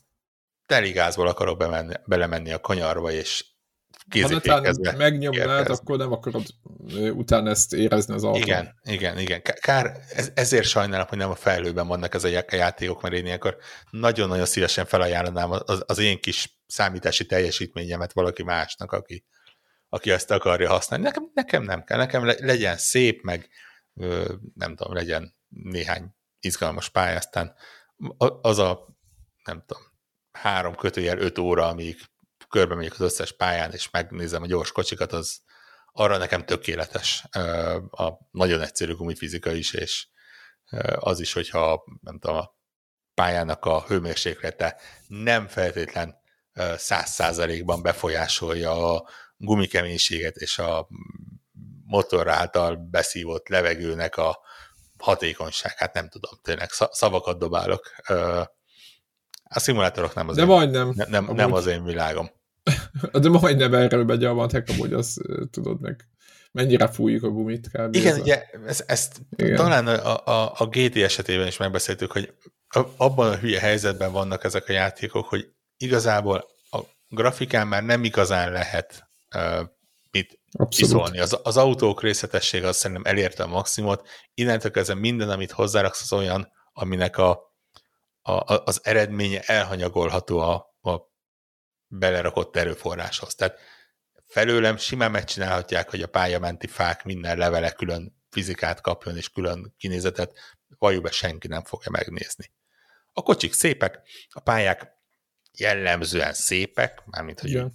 teligázból 0.69 1.27
akarok 1.27 1.58
bemenni, 1.58 1.93
belemenni 2.05 2.51
a 2.51 2.60
kanyarba, 2.60 3.12
és 3.12 3.45
Ha 3.91 3.97
kézifékezve. 4.10 4.95
megnyomnád, 4.95 5.47
érkezni. 5.60 5.73
akkor 5.73 5.97
nem 5.97 6.12
akarod 6.12 6.45
utána 7.13 7.49
ezt 7.49 7.73
érezni 7.73 8.13
az 8.13 8.23
autón. 8.23 8.41
Igen, 8.41 8.79
igen, 8.84 9.17
igen. 9.17 9.41
Kár, 9.41 9.97
ez, 10.10 10.32
ezért 10.34 10.65
sajnálom, 10.67 11.08
hogy 11.08 11.17
nem 11.17 11.29
a 11.29 11.36
fejlőben 11.36 11.88
vannak 11.88 12.13
ez 12.13 12.23
a 12.23 12.27
já- 12.27 12.51
a 12.53 12.55
játékok, 12.55 13.01
mert 13.01 13.13
én 13.13 13.25
ilyenkor 13.25 13.58
nagyon-nagyon 13.89 14.45
szívesen 14.45 14.86
felajánlanám 14.86 15.51
az, 15.51 15.84
az 15.86 15.97
én 15.97 16.19
kis 16.21 16.60
számítási 16.67 17.25
teljesítményemet 17.25 18.13
valaki 18.13 18.43
másnak, 18.43 18.91
aki, 18.91 19.25
aki 19.89 20.12
ezt 20.12 20.32
akarja 20.32 20.69
használni. 20.69 21.05
Nekem, 21.05 21.23
nekem 21.34 21.63
nem 21.63 21.84
kell, 21.84 21.97
nekem 21.97 22.25
le- 22.25 22.36
legyen 22.39 22.77
szép, 22.77 23.21
meg 23.23 23.49
ö, 23.95 24.34
nem 24.55 24.75
tudom, 24.75 24.93
legyen 24.93 25.36
néhány 25.49 26.15
izgalmas 26.39 26.89
pálya, 26.89 27.17
aztán 27.17 27.55
az 28.41 28.58
a, 28.60 28.88
nem 29.43 29.63
tudom, 29.65 29.84
három 30.32 30.76
kötőjel 30.76 31.18
öt 31.18 31.38
óra, 31.38 31.68
amíg 31.68 32.02
körbe 32.50 32.76
megyek 32.76 32.94
az 32.94 33.00
összes 33.00 33.32
pályán, 33.32 33.72
és 33.72 33.89
megnézem 33.89 34.42
a 34.42 34.48
gyors 34.48 34.72
kocsikat, 34.72 35.12
az 35.13 35.42
arra 35.92 36.18
nekem 36.18 36.46
tökéletes. 36.46 37.24
A 37.89 38.12
nagyon 38.32 38.62
egyszerű 38.62 38.94
gumifizika 38.94 39.52
is, 39.52 39.74
és 39.74 40.08
az 40.96 41.20
is, 41.20 41.34
hogyha 41.34 41.84
nem 42.02 42.20
tudom, 42.20 42.38
a 42.38 42.58
pályának 43.13 43.65
a 43.65 43.82
hőmérséklete 43.82 44.80
nem 45.08 45.48
feltétlen 45.48 46.15
száz 46.78 47.10
százalékban 47.10 47.82
befolyásolja 47.82 48.96
a 48.96 49.10
gumikeménységet 49.38 50.36
és 50.36 50.60
a 50.60 50.88
motor 51.86 52.28
által 52.28 52.76
beszívott 52.76 53.48
levegőnek 53.48 54.18
a 54.18 54.39
hatékonyság. 54.98 55.78
Hát 55.78 55.94
nem 55.94 56.10
tudom, 56.10 56.39
tényleg 56.42 56.70
szavakat 56.72 57.39
dobálok. 57.39 57.92
A 59.56 59.60
szimulátorok 59.60 60.14
nem 60.14 60.30
az, 60.30 60.36
De 60.36 60.42
én, 60.42 60.48
majdnem, 60.48 60.94
nem, 60.96 61.10
nem, 61.10 61.36
nem 61.36 61.54
az 61.54 61.66
én 61.66 61.84
világom. 61.84 62.30
De 63.22 63.30
majdnem 63.30 63.74
erről 63.74 64.04
megy 64.04 64.24
a 64.24 64.34
matek, 64.34 64.72
hogy 64.78 64.94
azt 64.94 65.22
tudod 65.52 65.82
meg 65.82 66.08
mennyire 66.52 66.88
fújjuk 66.88 67.24
a 67.24 67.30
gumit. 67.30 67.70
Kb. 67.72 67.96
Igen, 67.96 68.14
ez 68.14 68.20
ugye 68.20 68.46
ezt, 68.66 68.84
ezt 68.88 69.22
Igen. 69.36 69.56
talán 69.56 69.88
a, 69.88 70.26
a, 70.26 70.54
a 70.58 70.68
GT 70.68 70.96
esetében 70.96 71.48
is 71.48 71.58
megbeszéltük, 71.58 72.12
hogy 72.12 72.34
abban 72.98 73.32
a 73.32 73.36
hülye 73.36 73.60
helyzetben 73.60 74.12
vannak 74.12 74.44
ezek 74.44 74.70
a 74.70 74.72
játékok, 74.72 75.28
hogy 75.28 75.50
igazából 75.78 76.46
a 76.72 76.80
grafikán 77.08 77.68
már 77.68 77.84
nem 77.84 78.04
igazán 78.04 78.52
lehet 78.52 79.10
uh, 79.36 79.68
mit 80.12 80.40
iszolni. 80.78 81.20
Az, 81.20 81.40
az 81.44 81.58
autók 81.58 82.02
részletessége 82.02 82.68
az 82.68 82.78
szerintem 82.78 83.06
elérte 83.06 83.44
a 83.44 83.48
maximumot, 83.48 84.08
innentől 84.34 84.72
kezdve 84.72 84.96
minden, 84.96 85.30
amit 85.30 85.52
hozzáraksz, 85.52 86.02
az 86.02 86.14
olyan, 86.14 86.52
aminek 86.74 87.18
a, 87.18 87.49
a, 88.21 88.63
az 88.63 88.79
eredménye 88.84 89.41
elhanyagolható 89.41 90.39
a, 90.39 90.53
a 90.82 91.10
belerakott 91.88 92.55
erőforráshoz. 92.55 93.36
Tehát 93.36 93.60
felőlem 94.25 94.77
simán 94.77 95.12
megcsinálhatják, 95.12 95.89
hogy 95.89 96.01
a 96.01 96.08
pályamenti 96.08 96.67
fák 96.67 97.03
minden 97.03 97.38
levele 97.38 97.71
külön 97.71 98.17
fizikát 98.29 98.82
kapjon 98.82 99.17
és 99.17 99.29
külön 99.29 99.73
kinézetet, 99.77 100.38
valójában 100.77 101.12
senki 101.12 101.47
nem 101.47 101.63
fogja 101.63 101.91
megnézni. 101.91 102.51
A 103.13 103.21
kocsik 103.21 103.53
szépek, 103.53 104.01
a 104.29 104.39
pályák 104.39 104.91
jellemzően 105.58 106.34
szépek, 106.34 107.03
mármint, 107.05 107.39
hogy 107.39 107.49
Igen. 107.49 107.73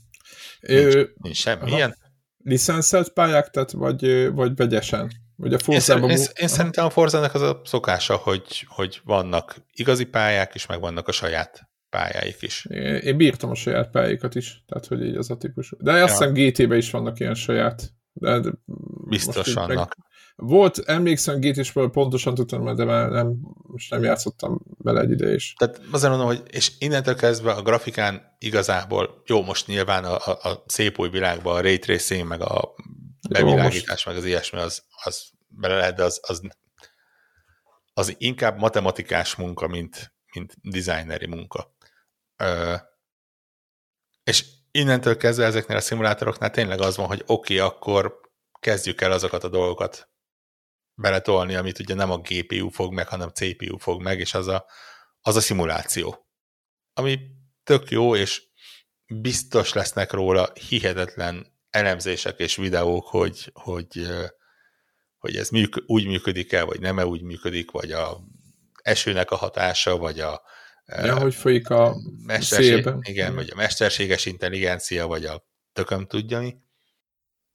nincs, 0.61 0.95
nincs 1.15 1.37
semmilyen. 1.37 1.97
Licenszelt 2.39 3.13
pályák, 3.13 3.51
tehát 3.51 3.71
vagy, 3.71 4.33
vagy 4.33 4.57
vegyesen? 4.57 5.13
A 5.39 5.59
Forzában... 5.59 6.11
Én, 6.11 6.17
én, 6.17 6.25
én 6.35 6.49
szerintem 6.49 6.85
a 6.85 6.91
Forzának 6.91 7.35
az 7.35 7.43
a 7.43 7.61
szokása, 7.65 8.17
hogy, 8.17 8.67
hogy 8.69 9.01
vannak 9.05 9.57
igazi 9.73 10.05
pályák 10.05 10.55
is, 10.55 10.67
meg 10.67 10.81
vannak 10.81 11.09
a 11.09 11.13
saját 11.13 11.69
pályáik 11.89 12.43
is. 12.43 12.67
Én, 12.71 12.95
én 12.95 13.17
bírtam 13.17 13.51
a 13.51 13.55
saját 13.55 13.91
pályáikat 13.91 14.35
is, 14.35 14.63
tehát 14.67 14.87
hogy 14.87 15.03
így 15.03 15.17
az 15.17 15.31
a 15.31 15.37
típus. 15.37 15.73
De 15.79 16.03
azt 16.03 16.19
hiszem 16.19 16.33
GT-be 16.33 16.77
is 16.77 16.91
vannak 16.91 17.21
ilyen 17.21 17.35
saját. 17.35 17.93
De, 18.13 18.41
Biztos 19.09 19.53
vannak. 19.53 19.77
Meg, 19.77 19.89
volt, 20.37 20.79
emlékszem, 20.79 21.41
gt 21.41 21.57
is 21.57 21.73
pontosan 21.73 22.35
tudtam, 22.35 22.75
de 22.77 22.85
már 22.85 23.11
nem, 23.11 23.37
most 23.63 23.91
nem 23.91 24.03
játszottam 24.03 24.61
bele 24.79 25.01
egy 25.01 25.11
ide 25.11 25.35
is. 25.35 25.55
Tehát 25.59 25.81
azért 25.91 26.11
mondom, 26.11 26.29
hogy 26.29 26.43
és 26.51 26.73
innentől 26.79 27.15
kezdve 27.15 27.53
a 27.53 27.63
grafikán 27.63 28.37
igazából, 28.39 29.23
jó, 29.27 29.43
most 29.43 29.67
nyilván 29.67 30.05
a, 30.05 30.15
a, 30.15 30.31
a 30.31 30.65
szép 30.67 30.99
új 30.99 31.09
világban 31.09 31.57
a 31.57 31.61
ray 31.61 31.79
tracing, 31.79 32.29
meg 32.29 32.41
a 32.41 32.75
bevilágítás, 33.29 34.05
meg 34.05 34.17
az 34.17 34.25
ilyesmi, 34.25 34.59
az, 34.59 34.85
az 35.03 35.31
bele 35.49 35.77
lehet, 35.77 35.95
de 35.95 36.03
az, 36.03 36.21
az, 36.23 36.41
az 37.95 38.15
inkább 38.19 38.59
matematikás 38.59 39.35
munka, 39.35 39.67
mint, 39.67 40.15
mint 40.35 40.55
designeri 40.63 41.27
munka. 41.27 41.77
Ö, 42.37 42.75
és 44.25 44.45
innentől 44.71 45.17
kezdve 45.17 45.45
ezeknél 45.45 45.77
a 45.77 45.81
szimulátoroknál 45.81 46.51
tényleg 46.51 46.81
az 46.81 46.97
van, 46.97 47.07
hogy 47.07 47.23
oké, 47.27 47.59
okay, 47.59 47.69
akkor 47.69 48.21
kezdjük 48.61 49.01
el 49.01 49.13
azokat 49.13 49.45
a 49.45 49.49
dolgokat 49.49 50.09
beletolni, 50.95 51.55
amit 51.55 51.79
ugye 51.79 51.95
nem 51.95 52.11
a 52.11 52.19
GPU 52.19 52.69
fog 52.69 52.93
meg, 52.93 53.09
hanem 53.09 53.29
CPU 53.29 53.79
fog 53.79 54.03
meg, 54.03 54.19
és 54.19 54.35
az 54.35 54.47
a, 54.47 54.67
az 55.21 55.37
a 55.37 55.41
szimuláció. 55.41 56.29
Ami 56.93 57.19
tök 57.65 57.91
jó, 57.91 58.17
és 58.17 58.43
biztos 59.07 59.73
lesznek 59.73 60.13
róla 60.13 60.53
hihetetlen 60.69 61.54
elemzések 61.75 62.39
és 62.39 62.57
videók, 62.57 63.07
hogy, 63.07 63.51
hogy, 63.53 64.07
hogy 65.19 65.37
ez 65.37 65.49
műk, 65.49 65.83
úgy 65.87 66.07
működik-e, 66.07 66.63
vagy 66.63 66.81
nem 66.81 66.99
-e 66.99 67.07
úgy 67.07 67.23
működik, 67.23 67.71
vagy 67.71 67.93
a 67.93 68.21
esőnek 68.83 69.31
a 69.31 69.37
hatása, 69.37 69.97
vagy 69.97 70.21
a 70.21 70.43
ja, 70.87 71.19
hogy 71.19 71.35
folyik 71.35 71.71
a 71.71 71.97
mesterség. 72.27 72.89
Igen, 73.01 73.35
vagy 73.35 73.51
a 73.53 73.57
mesterséges 73.57 74.27
intelligencia, 74.27 75.07
vagy 75.07 75.25
a 75.25 75.47
tököm 75.73 76.07
tudja 76.07 76.41
mi. 76.41 76.57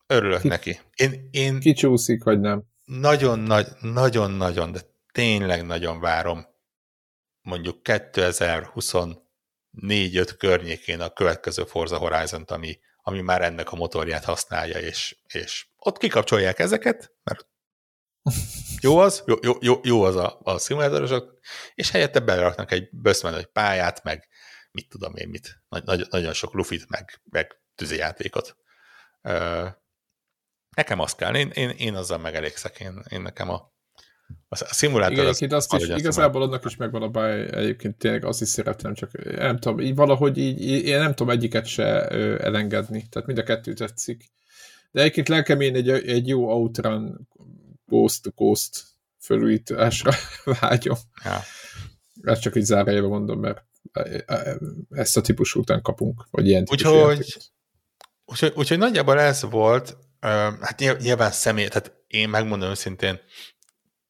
Örülök 0.08 0.42
Ki, 0.42 0.48
neki. 0.48 0.80
Én, 0.96 1.30
én 1.32 1.60
kicsúszik, 1.60 2.24
vagy 2.24 2.40
nem? 2.40 2.64
nagyon 2.86 3.40
nagy, 3.40 3.68
nagyon-nagyon, 3.82 4.72
de 4.72 4.80
tényleg 5.12 5.66
nagyon 5.66 6.00
várom 6.00 6.46
mondjuk 7.42 7.80
2024-5 7.84 9.16
környékén 10.38 11.02
a 11.02 11.10
következő 11.10 11.64
Forza 11.64 11.98
horizon 11.98 12.44
ami, 12.44 12.80
ami 13.02 13.22
már 13.22 13.42
ennek 13.42 13.72
a 13.72 13.76
motorját 13.76 14.24
használja, 14.24 14.78
és, 14.78 15.18
és 15.28 15.68
ott 15.78 15.98
kikapcsolják 15.98 16.60
ezeket, 16.60 17.14
mert 17.24 17.48
jó 18.82 18.98
az, 18.98 19.24
jó, 19.26 19.36
jó, 19.42 19.54
jó, 19.60 19.80
jó 19.84 20.02
az 20.04 20.16
a, 20.16 20.40
a 20.44 20.58
szimulátorosok, 20.58 21.40
és 21.74 21.92
helyette 21.92 22.20
beleraknak 22.20 22.72
egy 22.72 22.90
böszmenő 22.92 23.44
pályát, 23.44 24.04
meg 24.04 24.28
mit 24.72 24.90
tudom 24.90 25.16
én 25.16 25.28
mit, 25.28 25.64
nagy, 25.70 26.08
nagyon 26.10 26.34
sok 26.34 26.54
lufit, 26.54 26.90
meg, 26.90 27.22
meg 27.24 27.62
tűzijátékot. 27.76 28.58
Nekem 30.76 31.00
az 31.00 31.16
kell, 31.16 31.36
én, 31.36 31.50
én, 31.50 31.70
én 31.70 31.96
azzal 31.96 32.18
megelégszek, 32.18 32.80
én, 32.80 33.04
én 33.10 33.22
nekem 33.22 33.50
a, 33.50 33.74
a 34.50 34.56
szimulátor 34.56 35.14
Igen, 35.14 35.28
az, 35.28 35.44
azt 35.50 35.74
is, 35.74 35.88
igazából 35.88 36.42
annak 36.42 36.66
is 36.66 36.76
megvan 36.76 37.02
a 37.02 37.08
baj, 37.08 37.56
egyébként 37.56 37.98
tényleg 37.98 38.26
azt 38.26 38.42
is 38.42 38.48
szeretem, 38.48 38.94
csak 38.94 39.36
nem 39.36 39.58
tudom, 39.58 39.80
így 39.80 39.96
valahogy 39.96 40.38
így, 40.38 40.86
én 40.86 41.00
nem 41.00 41.14
tudom 41.14 41.34
egyiket 41.34 41.66
se 41.66 42.08
elengedni, 42.38 43.08
tehát 43.10 43.28
mind 43.28 43.40
a 43.40 43.44
kettő 43.44 43.74
tetszik. 43.74 44.32
De 44.92 45.02
egyébként 45.02 45.28
lelkemén 45.28 45.76
egy, 45.76 45.90
egy 45.90 46.28
jó 46.28 46.50
Outrun 46.50 47.28
Ghost 47.86 48.24
to 48.24 48.30
Ghost 48.36 48.84
fölújításra 49.20 50.12
vágyom. 50.60 50.98
Ja. 51.24 51.40
Ezt 52.22 52.42
csak 52.42 52.56
így 52.56 52.64
zárójelbe 52.64 53.08
mondom, 53.08 53.40
mert 53.40 53.66
ezt 54.90 55.18
a 55.18 55.22
típusú 55.22 55.60
után 55.60 55.82
kapunk, 55.82 56.28
vagy 56.32 56.48
ilyen 56.48 56.64
úgyhogy, 56.72 57.42
úgyhogy, 58.26 58.54
úgyhogy 58.56 58.78
nagyjából 58.78 59.20
ez 59.20 59.42
volt, 59.42 59.98
hát 60.60 61.00
nyilván 61.00 61.32
személy, 61.32 61.68
tehát 61.68 61.94
én 62.08 62.30
megmondom 62.30 62.70
őszintén, 62.70 63.20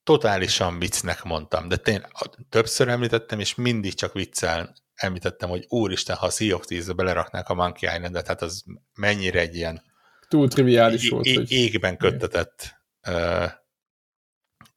totálisan 0.10 0.80
viccnek 0.80 1.24
mondtam, 1.24 1.67
de 1.67 1.78
tényleg 1.78 2.12
többször 2.50 2.88
említettem, 2.88 3.39
és 3.39 3.56
mindig 3.56 3.93
csak 3.93 4.13
viccel 4.13 4.76
említettem, 4.95 5.50
hogy 5.50 5.65
úristen, 5.67 6.15
ha 6.15 6.26
a 6.26 6.30
Sea 6.30 6.56
of 6.56 6.65
Thieves-be 6.65 6.93
beleraknák 6.93 7.50
a 7.50 7.54
Monkey 7.54 7.95
Island-et, 7.95 8.28
hát 8.28 8.41
az 8.41 8.63
mennyire 8.93 9.39
egy 9.39 9.56
ilyen 9.56 9.82
túl 10.28 10.48
triviális 10.48 11.10
volt. 11.10 11.34
hogy... 11.34 11.52
Égben 11.52 11.98
köttetett 11.98 12.82
uh, 13.08 13.52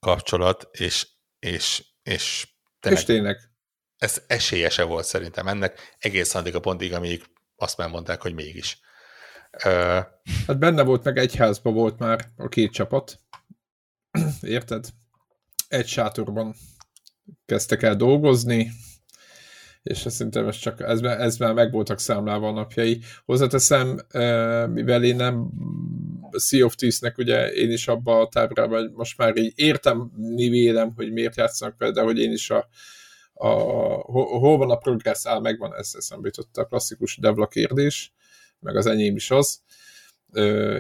kapcsolat, 0.01 0.69
és, 0.73 1.07
és, 1.39 1.85
és 2.03 2.49
tényleg, 2.81 3.01
és 3.01 3.07
tényleg. 3.07 3.39
Ez 3.99 4.23
esélyese 4.27 4.83
volt 4.83 5.05
szerintem 5.05 5.49
ennek, 5.49 5.97
egészen 5.99 6.41
addig 6.41 6.55
a 6.55 6.61
pontig, 6.61 6.93
amíg 6.95 7.25
azt 7.57 7.77
már 7.77 7.89
mondták, 7.89 8.23
hogy 8.23 8.35
mégis. 8.35 8.81
Hát 10.47 10.59
benne 10.59 10.83
volt, 10.83 11.05
meg 11.05 11.19
egy 11.19 11.37
házban 11.37 11.75
volt 11.75 11.99
már 11.99 12.29
a 12.37 12.49
két 12.49 12.73
csapat. 12.73 13.21
Érted? 14.41 14.87
Egy 15.73 15.87
sátorban 15.87 16.55
kezdtek 17.47 17.83
el 17.83 17.97
dolgozni, 17.97 18.71
és 19.83 19.99
szerintem 19.99 20.49
ez 20.49 20.57
csak, 20.57 20.81
ez, 20.81 21.01
ez 21.01 21.37
már 21.37 21.55
meg 21.55 21.73
voltak 21.73 21.99
számlálva 21.99 22.49
a 22.49 22.53
napjai. 22.53 23.01
Hozzáteszem, 23.25 24.01
mivel 24.73 25.05
én 25.05 25.17
nem 25.17 25.51
Sea 26.39 26.65
of 26.65 26.75
Thieves-nek 26.75 27.19
ugye 27.19 27.53
én 27.53 27.71
is 27.71 27.89
abba 27.89 28.21
a 28.21 28.29
tábrában, 28.29 28.93
most 28.95 29.19
már 29.19 29.37
így 29.37 29.53
értem, 29.55 30.11
vélem, 30.37 30.93
hogy 30.97 31.13
miért 31.13 31.37
játszanak 31.37 31.79
vele, 31.79 31.93
de 31.93 32.01
hogy 32.01 32.19
én 32.19 32.33
is 32.33 32.51
a, 32.51 32.69
a, 33.33 33.49
hol 34.39 34.57
van 34.57 34.71
a 34.71 34.77
progress 34.77 35.27
áll, 35.27 35.41
megvan, 35.41 35.75
ez 35.75 35.91
eszembe 35.97 36.27
jutott 36.27 36.57
a 36.57 36.65
klasszikus 36.65 37.17
devla 37.17 37.47
kérdés 37.47 38.13
meg 38.63 38.77
az 38.77 38.87
enyém 38.87 39.17
is 39.17 39.31
az, 39.31 39.61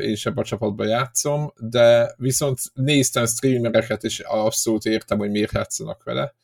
én 0.00 0.10
is 0.10 0.26
ebben 0.26 0.44
a 0.44 0.46
csapatban 0.46 0.88
játszom, 0.88 1.52
de 1.58 2.14
viszont 2.16 2.58
néztem 2.74 3.26
streamereket, 3.26 4.04
és 4.04 4.20
abszolút 4.20 4.84
értem, 4.84 5.18
hogy 5.18 5.30
miért 5.30 5.52
játszanak 5.52 6.02
vele. 6.02 6.34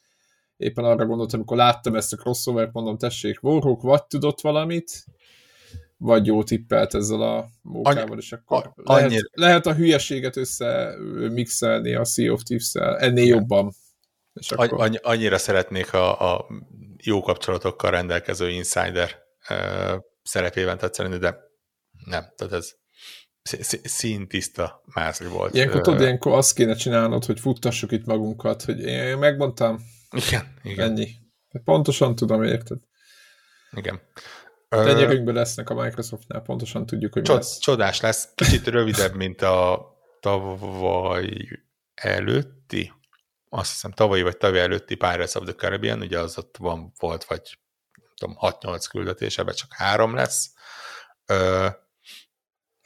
Éppen 0.56 0.84
arra 0.84 1.06
gondoltam, 1.06 1.38
amikor 1.38 1.56
láttam 1.56 1.94
ezt 1.94 2.12
a 2.12 2.16
crossover 2.16 2.68
mondom, 2.72 2.98
tessék, 2.98 3.42
Warhawk 3.42 3.82
vagy 3.82 4.04
tudott 4.04 4.40
valamit, 4.40 5.04
vagy 5.96 6.26
jó 6.26 6.42
tippelt 6.42 6.94
ezzel 6.94 7.22
a 7.22 7.48
mókával, 7.62 8.18
és 8.18 8.32
akkor 8.32 8.72
lehet, 8.74 9.30
lehet 9.32 9.66
a 9.66 9.74
hülyeséget 9.74 10.36
össze 10.36 10.94
mixelni 11.30 11.94
a 11.94 12.04
Sea 12.04 12.32
of 12.32 12.42
Thieves-szel, 12.42 12.98
ennél 12.98 13.24
Igen. 13.24 13.38
jobban. 13.38 13.72
És 14.32 14.50
akkor... 14.50 14.80
Annyi, 14.80 14.96
annyira 15.02 15.38
szeretnék 15.38 15.92
a, 15.92 16.34
a 16.34 16.46
jó 17.02 17.20
kapcsolatokkal 17.20 17.90
rendelkező 17.90 18.50
insider 18.50 19.10
szerepében 20.22 20.78
tetszeni, 20.78 21.18
de 21.18 21.36
nem, 22.04 22.32
tehát 22.36 22.52
ez 22.52 22.74
színtiszta 23.82 24.82
mázli 24.94 25.26
volt. 25.26 25.54
Ilyenkor 25.54 25.80
tudod, 25.80 26.00
ilyenkor 26.00 26.32
azt 26.32 26.54
kéne 26.54 26.74
csinálnod, 26.74 27.24
hogy 27.24 27.40
futtassuk 27.40 27.92
itt 27.92 28.04
magunkat, 28.04 28.62
hogy 28.62 28.80
én 28.80 29.18
megmondtam. 29.18 29.78
Igen, 30.10 30.54
igen. 30.62 30.90
Ennyi. 30.90 31.08
Pontosan 31.64 32.14
tudom, 32.14 32.42
érted? 32.42 32.78
Igen. 33.70 34.00
Tenyerünkben 34.68 35.34
lesznek 35.34 35.70
a 35.70 35.74
Microsoftnál, 35.74 36.40
pontosan 36.40 36.86
tudjuk, 36.86 37.12
hogy 37.12 37.22
Csod, 37.22 37.36
lesz. 37.36 37.58
Csodás 37.58 38.00
lesz. 38.00 38.28
Kicsit 38.34 38.66
rövidebb, 38.66 39.14
mint 39.14 39.42
a 39.42 39.86
tavaly 40.20 41.48
előtti, 41.94 42.92
azt 43.48 43.70
hiszem 43.72 43.90
tavalyi 43.90 44.22
vagy 44.22 44.36
tavaly 44.36 44.60
előtti 44.60 44.94
Pirates 44.94 45.34
of 45.34 45.44
the 45.44 45.54
Caribbean, 45.54 46.00
ugye 46.00 46.18
az 46.18 46.38
ott 46.38 46.56
van, 46.56 46.92
volt, 46.98 47.24
vagy 47.24 47.58
tudom, 48.16 48.36
6-8 48.40 48.84
küldetés, 48.90 49.38
ebben 49.38 49.54
csak 49.54 49.72
három 49.72 50.14
lesz. 50.14 50.50
Ö, 51.26 51.68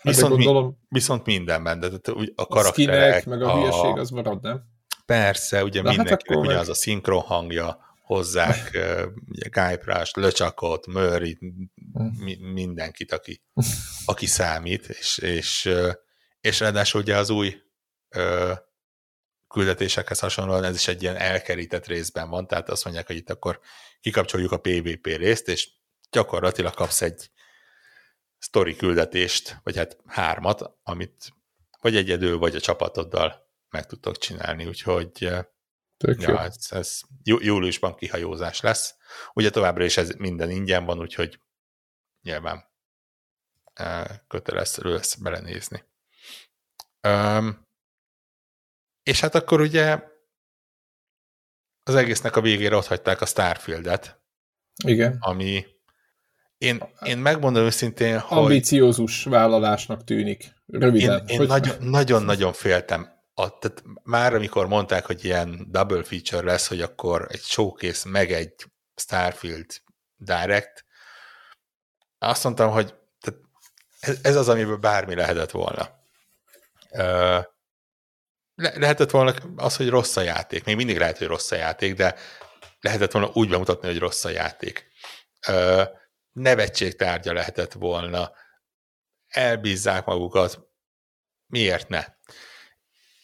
viszont, 0.02 0.32
gondolom, 0.32 0.66
mi, 0.66 0.74
viszont 0.88 1.26
mindenben, 1.26 1.80
de 1.80 1.88
a 2.34 2.46
karakterek, 2.46 3.26
a 3.26 3.28
meg 3.28 3.42
a, 3.42 3.52
a 3.52 3.56
hülyeség 3.56 3.98
az 3.98 4.10
marad, 4.10 4.42
nem? 4.42 4.62
Persze, 5.06 5.64
ugye 5.64 5.82
hát 5.82 5.88
mindenkinek 5.88 6.28
hát 6.28 6.38
ugyanaz 6.38 6.66
meg... 6.66 6.68
a 6.68 6.74
szinkron 6.74 7.20
hangja, 7.20 7.78
hozzák 8.02 8.70
ugye 9.32 9.48
Guy 9.48 9.76
Price, 9.76 10.10
Löcsakot, 10.14 10.86
Murray, 10.86 11.38
mi, 12.18 12.36
mindenkit, 12.52 13.12
aki, 13.12 13.42
aki 14.04 14.26
számít, 14.26 14.86
és, 14.88 15.18
és, 15.18 15.70
és 16.40 16.60
ráadásul 16.60 17.00
ugye 17.00 17.16
az 17.16 17.30
új 17.30 17.56
ö, 18.08 18.52
küldetésekhez 19.48 20.18
hasonlóan 20.18 20.64
ez 20.64 20.74
is 20.74 20.88
egy 20.88 21.02
ilyen 21.02 21.16
elkerített 21.16 21.86
részben 21.86 22.30
van, 22.30 22.46
tehát 22.46 22.68
azt 22.70 22.84
mondják, 22.84 23.06
hogy 23.06 23.16
itt 23.16 23.30
akkor 23.30 23.60
kikapcsoljuk 24.00 24.52
a 24.52 24.60
PvP 24.60 25.06
részt, 25.06 25.48
és 25.48 25.70
gyakorlatilag 26.10 26.74
kapsz 26.74 27.02
egy 27.02 27.30
story 28.42 28.76
küldetést, 28.76 29.60
vagy 29.62 29.76
hát 29.76 29.96
hármat, 30.06 30.78
amit 30.82 31.32
vagy 31.80 31.96
egyedül, 31.96 32.38
vagy 32.38 32.56
a 32.56 32.60
csapatoddal 32.60 33.50
meg 33.70 33.86
tudtok 33.86 34.18
csinálni, 34.18 34.66
úgyhogy 34.66 35.30
Tök 36.02 36.20
ja, 36.20 36.42
ez, 36.42 36.56
ez 36.70 37.00
júliusban 37.22 37.94
kihajózás 37.94 38.60
lesz. 38.60 38.94
Ugye 39.32 39.50
továbbra 39.50 39.84
is 39.84 39.96
ez 39.96 40.10
minden 40.10 40.50
ingyen 40.50 40.84
van, 40.84 40.98
úgyhogy 40.98 41.40
nyilván 42.22 42.70
kötelező 44.28 44.82
lesz 44.92 45.14
belenézni. 45.14 45.84
Um, 47.08 47.68
és 49.02 49.20
hát 49.20 49.34
akkor 49.34 49.60
ugye 49.60 50.02
az 51.82 51.94
egésznek 51.94 52.36
a 52.36 52.40
végére 52.40 52.76
ott 52.76 52.86
hagyták 52.86 53.20
a 53.20 53.26
Starfieldet. 53.26 54.22
Igen. 54.84 55.16
Ami 55.20 55.66
én, 56.62 56.82
én 57.04 57.18
megmondom 57.18 57.64
őszintén, 57.64 58.18
hogy... 58.18 58.38
Ambiciózus 58.38 59.24
vállalásnak 59.24 60.04
tűnik. 60.04 60.54
Röviden. 60.66 61.26
Én, 61.26 61.40
én 61.40 61.76
nagyon-nagyon 61.80 62.52
féltem 62.52 63.08
a, 63.34 63.58
tehát 63.58 63.82
már 64.02 64.34
amikor 64.34 64.68
mondták, 64.68 65.06
hogy 65.06 65.24
ilyen 65.24 65.66
double 65.70 66.02
feature 66.02 66.44
lesz, 66.44 66.68
hogy 66.68 66.80
akkor 66.80 67.26
egy 67.30 67.40
showcase 67.40 68.08
meg 68.08 68.32
egy 68.32 68.54
Starfield 68.94 69.66
Direct, 70.16 70.84
azt 72.18 72.44
mondtam, 72.44 72.70
hogy 72.70 72.94
tehát 73.20 73.40
ez, 74.00 74.18
ez 74.22 74.36
az, 74.36 74.48
amiből 74.48 74.76
bármi 74.76 75.14
lehetett 75.14 75.50
volna. 75.50 75.88
Le, 78.54 78.72
lehetett 78.74 79.10
volna 79.10 79.34
az, 79.56 79.76
hogy 79.76 79.88
rossz 79.88 80.16
a 80.16 80.20
játék. 80.20 80.64
Még 80.64 80.76
mindig 80.76 80.98
lehet, 80.98 81.18
hogy 81.18 81.26
rossz 81.26 81.50
a 81.50 81.56
játék, 81.56 81.94
de 81.94 82.14
lehetett 82.80 83.12
volna 83.12 83.30
úgy 83.32 83.48
bemutatni, 83.48 83.88
hogy 83.88 83.98
rossz 83.98 84.24
a 84.24 84.30
játék. 84.30 84.90
Nevetség 86.32 86.96
tárgya 86.96 87.32
lehetett 87.32 87.72
volna. 87.72 88.32
Elbízzák 89.28 90.04
magukat. 90.04 90.60
Miért 91.46 91.88
ne? 91.88 92.04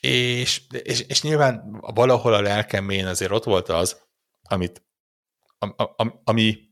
És, 0.00 0.62
és, 0.68 1.00
és 1.00 1.22
nyilván 1.22 1.80
valahol 1.80 2.34
a 2.34 2.40
lelkemén 2.40 3.06
azért 3.06 3.30
ott 3.30 3.44
volt 3.44 3.68
az, 3.68 4.00
amit, 4.42 4.82
am, 5.58 5.74
am, 5.76 6.20
ami 6.24 6.68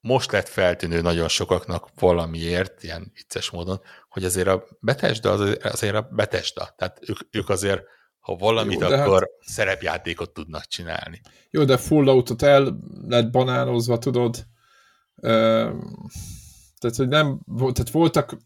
most 0.00 0.32
lett 0.32 0.48
feltűnő 0.48 1.00
nagyon 1.00 1.28
sokaknak 1.28 1.88
valamiért, 1.94 2.82
ilyen 2.82 3.10
vicces 3.14 3.50
módon, 3.50 3.80
hogy 4.08 4.24
azért 4.24 4.48
a 4.48 4.64
Betesda 4.80 5.30
az, 5.30 5.58
azért 5.62 5.94
a 5.94 6.08
Betesda. 6.10 6.74
Tehát 6.76 6.98
ők, 7.08 7.18
ők 7.30 7.48
azért, 7.48 7.82
ha 8.18 8.36
valamit, 8.36 8.80
Jó, 8.80 8.86
akkor 8.86 9.20
hát... 9.20 9.48
szerepjátékot 9.48 10.32
tudnak 10.32 10.64
csinálni. 10.64 11.20
Jó, 11.50 11.64
de 11.64 11.76
Falloutot 11.76 12.42
el 12.42 12.78
lett 13.06 13.30
banánozva, 13.30 13.98
tudod, 13.98 14.46
tehát, 15.20 16.96
hogy 16.96 17.08
nem, 17.08 17.40
tehát 17.56 17.90
voltak 17.90 18.36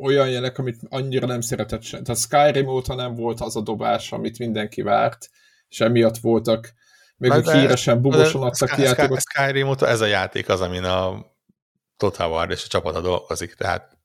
olyan 0.00 0.30
jelek, 0.30 0.58
amit 0.58 0.80
annyira 0.88 1.26
nem 1.26 1.40
szeretett 1.40 1.82
sem. 1.82 2.02
Tehát 2.02 2.20
Skyrim 2.20 2.66
óta 2.66 2.94
nem 2.94 3.14
volt 3.14 3.40
az 3.40 3.56
a 3.56 3.60
dobás, 3.60 4.12
amit 4.12 4.38
mindenki 4.38 4.82
várt, 4.82 5.30
és 5.68 5.80
emiatt 5.80 6.18
voltak 6.18 6.72
még 7.16 7.32
ők 7.32 7.50
híresen 7.50 8.00
bugosan 8.00 8.42
adtak 8.42 8.70
ki 8.70 8.82
játékot. 8.82 9.20
Skyrim 9.20 9.68
óta 9.68 9.88
ez 9.88 10.00
a 10.00 10.06
játék 10.06 10.48
az, 10.48 10.60
amin 10.60 10.84
a 10.84 11.26
Total 11.96 12.30
War 12.30 12.50
és 12.50 12.64
a 12.64 12.68
csapata 12.68 13.00
dolgozik, 13.00 13.54
tehát 13.54 14.00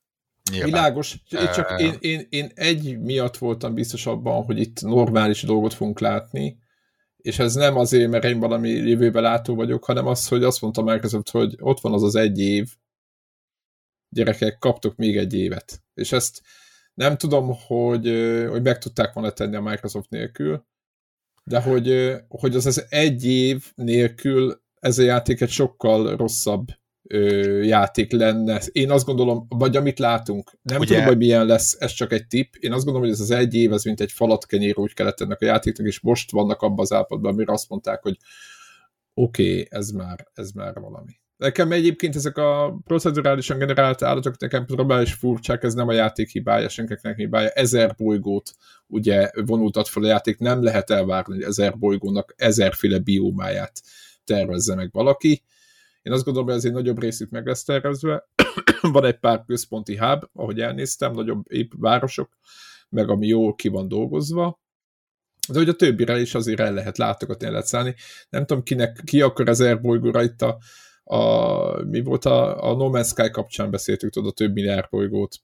Nyilván. 0.51 0.69
Világos. 0.69 1.15
Én 1.29 1.51
csak 1.51 1.79
én, 1.79 1.95
én, 1.99 2.27
én 2.29 2.51
egy 2.55 2.99
miatt 2.99 3.37
voltam 3.37 3.73
biztos 3.73 4.05
abban, 4.05 4.43
hogy 4.43 4.59
itt 4.59 4.81
normális 4.81 5.41
dolgot 5.41 5.73
fogunk 5.73 5.99
látni, 5.99 6.57
és 7.27 7.39
ez 7.39 7.53
nem 7.53 7.77
azért, 7.77 8.09
mert 8.09 8.23
én 8.23 8.39
valami 8.39 8.69
jövőbe 8.69 9.19
látó 9.19 9.55
vagyok, 9.55 9.83
hanem 9.85 10.07
az, 10.07 10.27
hogy 10.27 10.43
azt 10.43 10.61
mondta 10.61 10.81
Microsoft, 10.81 11.29
hogy 11.29 11.55
ott 11.59 11.79
van 11.79 11.93
az 11.93 12.03
az 12.03 12.15
egy 12.15 12.39
év, 12.39 12.69
gyerekek, 14.09 14.57
kaptok 14.57 14.95
még 14.95 15.17
egy 15.17 15.33
évet. 15.33 15.83
És 15.93 16.11
ezt 16.11 16.41
nem 16.93 17.17
tudom, 17.17 17.53
hogy, 17.67 18.07
hogy 18.49 18.61
meg 18.61 18.77
tudták 18.77 19.13
volna 19.13 19.31
tenni 19.31 19.55
a 19.55 19.61
Microsoft 19.61 20.09
nélkül, 20.09 20.65
de 21.43 21.61
hogy, 21.61 22.15
hogy 22.27 22.55
az 22.55 22.65
az 22.65 22.85
egy 22.89 23.25
év 23.25 23.71
nélkül 23.75 24.61
ez 24.79 24.97
a 24.97 25.03
játék 25.03 25.41
egy 25.41 25.49
sokkal 25.49 26.15
rosszabb 26.15 26.67
játék 27.61 28.11
lenne. 28.11 28.61
Én 28.71 28.91
azt 28.91 29.05
gondolom, 29.05 29.45
vagy 29.49 29.75
amit 29.75 29.99
látunk, 29.99 30.51
nem 30.61 30.79
Ugye? 30.79 30.87
tudom, 30.87 31.03
hogy 31.03 31.17
milyen 31.17 31.45
lesz, 31.45 31.75
ez 31.79 31.91
csak 31.91 32.11
egy 32.11 32.27
tipp. 32.27 32.53
Én 32.59 32.73
azt 32.73 32.83
gondolom, 32.83 33.07
hogy 33.07 33.17
ez 33.17 33.23
az 33.23 33.31
egy 33.31 33.55
év, 33.55 33.73
ez 33.73 33.83
mint 33.83 34.01
egy 34.01 34.13
kenyér 34.47 34.77
úgy 34.77 34.93
kellett 34.93 35.21
ennek 35.21 35.41
a 35.41 35.45
játéknak, 35.45 35.87
és 35.87 35.99
most 35.99 36.31
vannak 36.31 36.61
abban 36.61 36.79
az 36.79 36.93
állapotban, 36.93 37.31
amire 37.31 37.51
azt 37.51 37.69
mondták, 37.69 38.01
hogy 38.01 38.17
oké, 39.13 39.51
okay, 39.51 39.67
ez 39.69 39.89
már, 39.89 40.27
ez 40.33 40.51
már 40.51 40.73
valami. 40.73 41.11
Nekem 41.37 41.71
egyébként 41.71 42.15
ezek 42.15 42.37
a 42.37 42.79
procedurálisan 42.85 43.57
generált 43.57 44.01
állatok 44.01 44.39
nekem 44.39 44.65
is 45.01 45.13
furcsák, 45.13 45.63
ez 45.63 45.73
nem 45.73 45.87
a 45.87 45.93
játék 45.93 46.29
hibája, 46.29 46.69
senkinek 46.69 47.15
hibája. 47.15 47.49
Ezer 47.49 47.95
bolygót 47.97 48.51
ugye 48.87 49.29
vonultat 49.45 49.87
fel 49.87 50.03
a 50.03 50.07
játék, 50.07 50.37
nem 50.37 50.63
lehet 50.63 50.89
elvárni, 50.89 51.33
hogy 51.33 51.43
ezer 51.43 51.77
bolygónak 51.77 52.33
ezerféle 52.37 52.99
biómáját 52.99 53.81
tervezze 54.23 54.75
meg 54.75 54.89
valaki. 54.91 55.43
Én 56.07 56.13
azt 56.13 56.23
gondolom, 56.23 56.47
hogy 56.47 56.57
azért 56.57 56.73
nagyobb 56.73 56.99
részük 56.99 57.29
meg 57.29 57.45
lesz 57.45 57.63
tervezve. 57.63 58.27
van 58.81 59.05
egy 59.05 59.19
pár 59.19 59.43
központi 59.45 59.97
hub, 59.97 60.23
ahogy 60.33 60.59
elnéztem, 60.59 61.11
nagyobb 61.11 61.51
épp 61.51 61.71
városok, 61.77 62.37
meg 62.89 63.09
ami 63.09 63.27
jól 63.27 63.55
ki 63.55 63.67
van 63.67 63.87
dolgozva, 63.87 64.61
de 65.51 65.57
hogy 65.57 65.69
a 65.69 65.75
többire 65.75 66.19
is 66.19 66.35
azért 66.35 66.59
el 66.59 66.73
lehet 66.73 66.97
látogatni, 66.97 67.45
el 67.45 67.51
lehet 67.51 67.67
szállni. 67.67 67.95
Nem 68.29 68.45
tudom, 68.45 68.63
kinek, 68.63 69.01
ki 69.05 69.21
akar 69.21 69.47
ezer 69.47 69.81
bolygóra 69.81 70.23
itt 70.23 70.41
a 70.41 70.57
a, 71.03 71.83
mi 71.83 72.01
volt 72.01 72.25
a, 72.25 72.63
a 72.63 72.75
No 72.75 72.89
Man's 72.91 73.07
Sky 73.07 73.29
kapcsán 73.29 73.71
beszéltük, 73.71 74.11
tudod, 74.11 74.29
a 74.29 74.33
több 74.33 74.53
milliárd 74.53 74.89
bolygót 74.89 75.37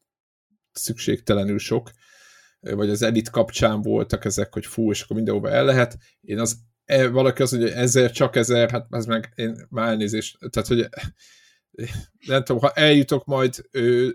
szükségtelenül 0.72 1.58
sok, 1.58 1.92
vagy 2.60 2.90
az 2.90 3.02
Elite 3.02 3.32
kapcsán 3.32 3.82
voltak 3.82 4.26
ezek, 4.26 4.54
hogy 4.54 4.66
fú, 4.66 4.92
és 4.92 5.02
akkor 5.02 5.16
mindenhova 5.16 5.50
el 5.50 5.66
lehet. 5.66 5.98
Én 6.22 6.40
az, 6.40 6.58
e, 6.86 7.08
valaki 7.08 7.42
az, 7.42 7.50
hogy 7.50 7.70
ezer, 7.70 8.12
csak 8.12 8.36
ezer, 8.36 8.72
hát 8.72 8.88
ez 8.90 9.06
meg 9.06 9.32
én 9.36 9.68
már 9.70 9.88
elnézést, 9.88 10.38
tehát, 10.50 10.68
hogy 10.68 10.90
nem 12.28 12.44
tudom, 12.44 12.62
ha 12.62 12.72
eljutok 12.72 13.26
majd 13.26 13.70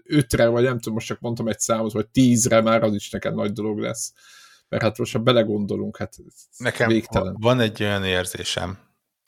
ötre, 0.05 0.47
vagy 0.47 0.63
nem 0.63 0.79
tudom, 0.79 0.95
most 0.95 1.07
csak 1.07 1.21
mondtam 1.21 1.49
egy 1.49 1.59
számot, 1.59 1.93
vagy 1.93 2.09
tízre, 2.09 2.61
már 2.61 2.83
az 2.83 2.95
is 2.95 3.11
neked 3.11 3.35
nagy 3.35 3.53
dolog 3.53 3.79
lesz. 3.79 4.13
Mert 4.69 4.83
hát 4.83 4.99
most, 4.99 5.13
ha 5.13 5.19
belegondolunk, 5.19 5.97
hát 5.97 6.17
Nekem 6.57 6.89
végtelen. 6.89 7.37
van 7.39 7.61
egy 7.61 7.83
olyan 7.83 8.05
érzésem. 8.05 8.79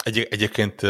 Egy, 0.04 0.18
egyébként 0.30 0.82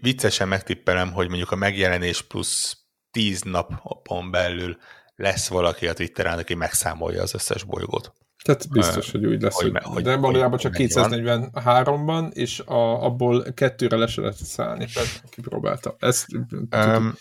viccesen 0.00 0.48
megtippelem, 0.48 1.12
hogy 1.12 1.28
mondjuk 1.28 1.50
a 1.50 1.56
megjelenés 1.56 2.22
plusz 2.22 2.76
tíz 3.10 3.42
napon 3.42 4.30
belül 4.30 4.76
lesz 5.14 5.48
valaki 5.48 5.86
a 5.86 5.92
Twitteren, 5.92 6.38
aki 6.38 6.54
megszámolja 6.54 7.22
az 7.22 7.34
összes 7.34 7.62
bolygót. 7.62 8.12
Tehát 8.46 8.68
biztos, 8.70 9.10
hogy 9.10 9.26
úgy 9.26 9.42
lesz, 9.42 9.54
hogy, 9.54 9.70
hogy, 9.70 9.82
hogy 9.82 10.02
de 10.02 10.16
valójában 10.16 10.58
csak 10.58 10.74
243-ban, 10.76 12.32
és 12.32 12.60
a, 12.60 13.04
abból 13.04 13.52
kettőre 13.54 13.96
le 13.96 14.06
se 14.06 14.20
lehet 14.20 14.36
szállni, 14.36 14.86
tehát 14.92 15.22
kipróbálta. 15.30 15.96
Ezt, 15.98 16.26
um, 16.70 17.14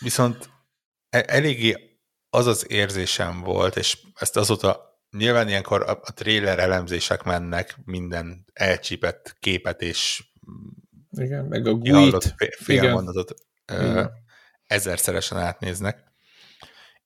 viszont 0.00 0.48
e, 1.10 1.24
eléggé 1.26 1.98
az 2.30 2.46
az 2.46 2.66
érzésem 2.68 3.40
volt, 3.40 3.76
és 3.76 3.98
ezt 4.14 4.36
azóta 4.36 4.98
nyilván 5.10 5.48
ilyenkor 5.48 5.82
a, 5.82 5.90
a 6.02 6.12
trailer 6.12 6.58
elemzések 6.58 7.22
mennek, 7.22 7.76
minden 7.84 8.44
elcsípett 8.52 9.36
képet 9.40 9.82
és 9.82 10.24
igen, 11.10 11.44
meg 11.44 11.66
a 11.66 11.74
GUI-t. 11.74 12.34
fél 12.58 12.76
igen. 12.76 12.92
mondatot 12.92 13.34
ö, 13.72 14.04
ezerszeresen 14.66 15.38
átnéznek. 15.38 16.12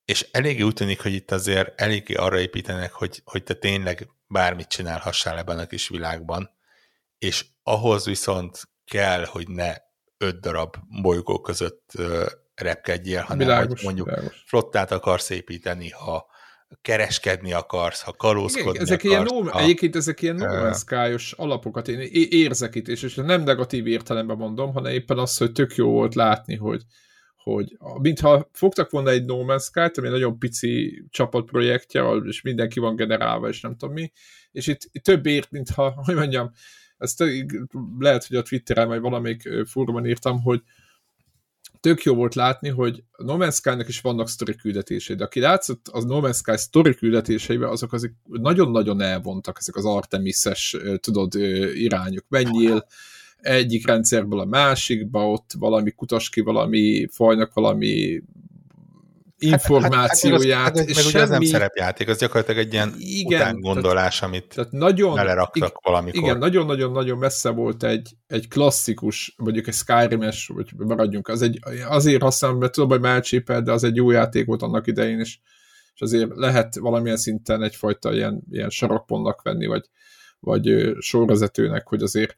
És 0.09 0.29
eléggé 0.31 0.63
úgy 0.63 0.75
tűnik, 0.75 1.01
hogy 1.01 1.13
itt 1.13 1.31
azért 1.31 1.81
eléggé 1.81 2.15
arra 2.15 2.41
építenek, 2.41 2.93
hogy, 2.93 3.23
hogy 3.25 3.43
te 3.43 3.55
tényleg 3.55 4.09
bármit 4.27 4.69
csinálhassál 4.69 5.39
ebben 5.39 5.59
a 5.59 5.67
kis 5.67 5.89
világban, 5.89 6.51
és 7.19 7.47
ahhoz 7.63 8.05
viszont 8.05 8.61
kell, 8.85 9.25
hogy 9.25 9.49
ne 9.49 9.75
öt 10.19 10.41
darab 10.41 10.77
bolygó 11.03 11.41
között 11.41 11.93
repkedjél, 12.55 13.21
hanem 13.21 13.39
világos, 13.39 13.67
hogy 13.67 13.85
mondjuk 13.85 14.07
világos. 14.07 14.43
flottát 14.47 14.91
akarsz 14.91 15.31
építeni, 15.31 15.91
ha 15.91 16.27
kereskedni 16.83 17.53
akarsz, 17.53 18.03
ha 18.03 18.13
kalózkodni 18.13 18.71
Igen, 18.71 18.83
ezek 18.83 19.05
akarsz. 19.05 19.31
Ilyen 19.31 19.45
no, 19.45 19.51
ha, 19.51 19.61
egyébként 19.61 19.97
ezek 19.97 20.23
ilyen 20.23 20.37
no 20.37 20.75
alapokat 21.37 21.89
én 21.89 22.01
érzek 22.31 22.75
itt, 22.75 22.89
és, 22.89 23.03
és 23.03 23.15
nem 23.15 23.43
negatív 23.43 23.87
értelemben 23.87 24.37
mondom, 24.37 24.73
hanem 24.73 24.93
éppen 24.93 25.19
az, 25.19 25.37
hogy 25.37 25.53
tök 25.53 25.75
jó 25.75 25.91
volt 25.91 26.15
látni, 26.15 26.57
hogy, 26.57 26.83
hogy 27.43 27.77
mintha 28.01 28.49
fogtak 28.53 28.91
volna 28.91 29.11
egy 29.11 29.25
No 29.25 29.45
Man's 29.47 29.63
Sky-t, 29.63 29.99
ami 29.99 30.07
egy 30.07 30.13
nagyon 30.13 30.39
pici 30.39 31.05
csapatprojektje, 31.11 32.03
és 32.25 32.43
mindenki 32.43 32.81
van 32.81 32.97
generálva, 32.97 33.49
és 33.49 33.61
nem 33.61 33.77
tudom 33.77 33.95
mi, 33.95 34.13
és 34.53 34.67
itt, 34.67 34.89
itt 34.93 35.03
több 35.03 35.27
ért, 35.27 35.51
mintha, 35.51 35.91
hogy 36.05 36.15
mondjam, 36.15 36.53
ezt 36.99 37.25
lehet, 37.99 38.27
hogy 38.27 38.37
a 38.37 38.43
Twitteren, 38.43 38.89
vagy 38.89 39.01
valamelyik 39.01 39.49
fórumon 39.67 40.07
írtam, 40.07 40.43
hogy 40.43 40.63
tök 41.81 42.03
jó 42.03 42.15
volt 42.15 42.35
látni, 42.35 42.69
hogy 42.69 43.05
a 43.11 43.23
No 43.23 43.37
Man's 43.39 43.55
Sky-nak 43.55 43.89
is 43.89 44.01
vannak 44.01 44.29
sztori 44.29 44.57
küldetései, 44.57 45.17
de 45.17 45.25
aki 45.25 45.41
látszott 45.41 45.89
az 45.89 46.05
No 46.05 46.21
Man's 46.23 46.37
Sky 46.37 46.57
sztori 46.57 46.95
küldetéseibe, 46.95 47.69
azok 47.69 47.93
azok 47.93 48.11
nagyon-nagyon 48.25 49.01
elvontak 49.01 49.57
ezek 49.59 49.77
az 49.77 49.85
Artemis-es, 49.85 50.77
tudod, 51.01 51.35
irányok. 51.75 52.25
Menjél 52.29 52.87
egyik 53.41 53.87
rendszerből 53.87 54.41
a 54.41 54.45
másikba, 54.45 55.31
ott 55.31 55.51
valami 55.59 55.91
kutas 55.91 56.29
ki 56.29 56.41
valami 56.41 57.09
fajnak 57.11 57.55
valami 57.55 58.23
információját. 59.39 60.59
Hát, 60.59 60.79
hát, 60.79 60.79
hát, 60.79 60.87
meg 60.87 60.95
semmi... 60.95 61.09
ugye 61.09 61.21
ez 61.21 61.29
nem 61.29 61.43
szerepjáték, 61.43 62.09
az 62.09 62.19
gyakorlatilag 62.19 62.61
egy 62.67 62.73
ilyen 62.73 62.95
igen, 62.99 63.61
gondolás, 63.61 64.19
tehát, 64.19 64.35
amit 64.35 64.55
tehát 64.55 64.73
nagyon, 64.73 65.15
beleraktak 65.15 65.69
ig- 65.69 65.79
valamikor. 65.83 66.23
Igen, 66.23 66.39
nagyon-nagyon-nagyon 66.39 67.19
messze 67.19 67.51
volt 67.51 67.83
egy, 67.85 68.17
egy 68.27 68.49
klasszikus, 68.49 69.35
mondjuk 69.37 69.67
egy 69.67 69.75
Skyrim-es, 69.75 70.47
vagy 70.55 70.71
maradjunk, 70.77 71.29
az 71.29 71.43
egy, 71.43 71.61
azért 71.89 72.23
használom, 72.23 72.59
mert 72.59 72.73
tudom, 72.73 72.89
hogy 72.89 73.05
elcsépel, 73.11 73.63
de 73.63 73.73
az 73.73 73.85
egy 73.85 73.97
jó 73.97 74.11
játék 74.11 74.47
volt 74.47 74.63
annak 74.63 74.87
idején, 74.87 75.19
és, 75.19 75.39
és 75.95 76.01
azért 76.01 76.31
lehet 76.35 76.77
valamilyen 76.79 77.17
szinten 77.17 77.63
egyfajta 77.63 78.15
ilyen, 78.15 78.43
ilyen 78.51 78.71
sarokpontnak 78.71 79.43
venni, 79.43 79.67
vagy, 79.67 79.85
vagy 80.41 80.93
sorvezetőnek, 80.99 81.87
hogy 81.87 82.03
azért 82.03 82.37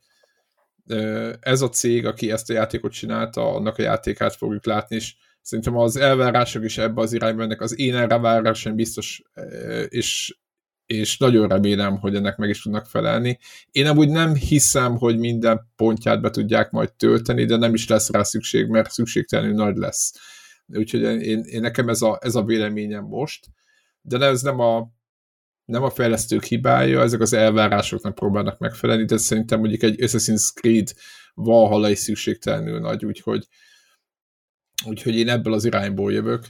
ez 1.40 1.60
a 1.60 1.68
cég, 1.68 2.06
aki 2.06 2.30
ezt 2.30 2.50
a 2.50 2.52
játékot 2.52 2.92
csinálta, 2.92 3.54
annak 3.54 3.78
a 3.78 3.82
játékát 3.82 4.36
fogjuk 4.36 4.64
látni, 4.64 4.96
és 4.96 5.14
Szerintem 5.42 5.76
az 5.76 5.96
elvárások 5.96 6.64
is 6.64 6.78
ebbe 6.78 7.00
az 7.00 7.12
irányba 7.12 7.38
mennek. 7.38 7.60
Az 7.60 7.78
én 7.78 7.94
elvárásom 7.94 8.74
biztos, 8.74 9.22
és, 9.88 10.38
és 10.86 11.18
nagyon 11.18 11.48
remélem, 11.48 11.98
hogy 11.98 12.14
ennek 12.14 12.36
meg 12.36 12.48
is 12.48 12.62
tudnak 12.62 12.86
felelni. 12.86 13.38
Én 13.70 13.86
amúgy 13.86 14.08
nem 14.08 14.34
hiszem, 14.34 14.96
hogy 14.96 15.18
minden 15.18 15.70
pontját 15.76 16.20
be 16.20 16.30
tudják 16.30 16.70
majd 16.70 16.92
tölteni, 16.92 17.44
de 17.44 17.56
nem 17.56 17.74
is 17.74 17.88
lesz 17.88 18.10
rá 18.10 18.22
szükség, 18.22 18.66
mert 18.66 18.90
szükségtelenül 18.90 19.54
nagy 19.54 19.76
lesz. 19.76 20.12
Úgyhogy 20.66 21.02
én, 21.02 21.40
én 21.40 21.60
nekem 21.60 21.88
ez 21.88 22.02
a, 22.02 22.18
ez 22.22 22.34
a 22.34 22.44
véleményem 22.44 23.04
most, 23.04 23.46
de 24.00 24.26
ez 24.26 24.42
nem 24.42 24.58
a, 24.58 24.88
nem 25.70 25.82
a 25.82 25.90
fejlesztők 25.90 26.44
hibája, 26.44 27.00
ezek 27.00 27.20
az 27.20 27.32
elvárásoknak 27.32 28.14
próbálnak 28.14 28.58
megfelelni, 28.58 29.04
de 29.04 29.16
szerintem 29.16 29.58
mondjuk 29.58 29.82
egy 29.82 30.00
Assassin's 30.00 30.52
Creed 30.54 30.92
Valhalla 31.34 31.90
is 31.90 31.98
szükségtelenül 31.98 32.80
nagy, 32.80 33.04
úgyhogy 33.04 33.46
úgyhogy 34.84 35.14
én 35.16 35.28
ebből 35.28 35.52
az 35.52 35.64
irányból 35.64 36.12
jövök. 36.12 36.44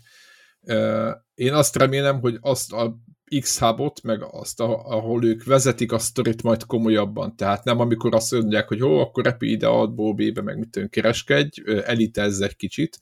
Én 1.35 1.53
azt 1.53 1.77
remélem, 1.77 2.21
hogy 2.21 2.39
azt 2.41 2.73
a 2.73 2.99
X-hubot, 3.41 4.03
meg 4.03 4.23
azt, 4.23 4.61
ahol 4.61 5.25
ők 5.25 5.45
vezetik 5.45 5.93
a 5.93 5.99
sztorit 5.99 6.43
majd 6.43 6.64
komolyabban. 6.64 7.37
Tehát 7.37 7.64
nem 7.64 7.81
amikor 7.81 8.14
azt 8.14 8.33
mondják, 8.33 8.68
hogy 8.68 8.79
jó, 8.79 8.99
akkor 8.99 9.25
repi 9.25 9.51
ide, 9.51 9.66
A-ból 9.66 10.14
B-be, 10.14 10.43
meg 10.43 10.59
mit 10.59 10.89
kereskedj, 10.91 11.61
elitezz 11.85 12.41
egy 12.41 12.57
kicsit 12.57 13.01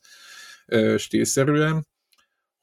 stílszerűen, 0.97 1.87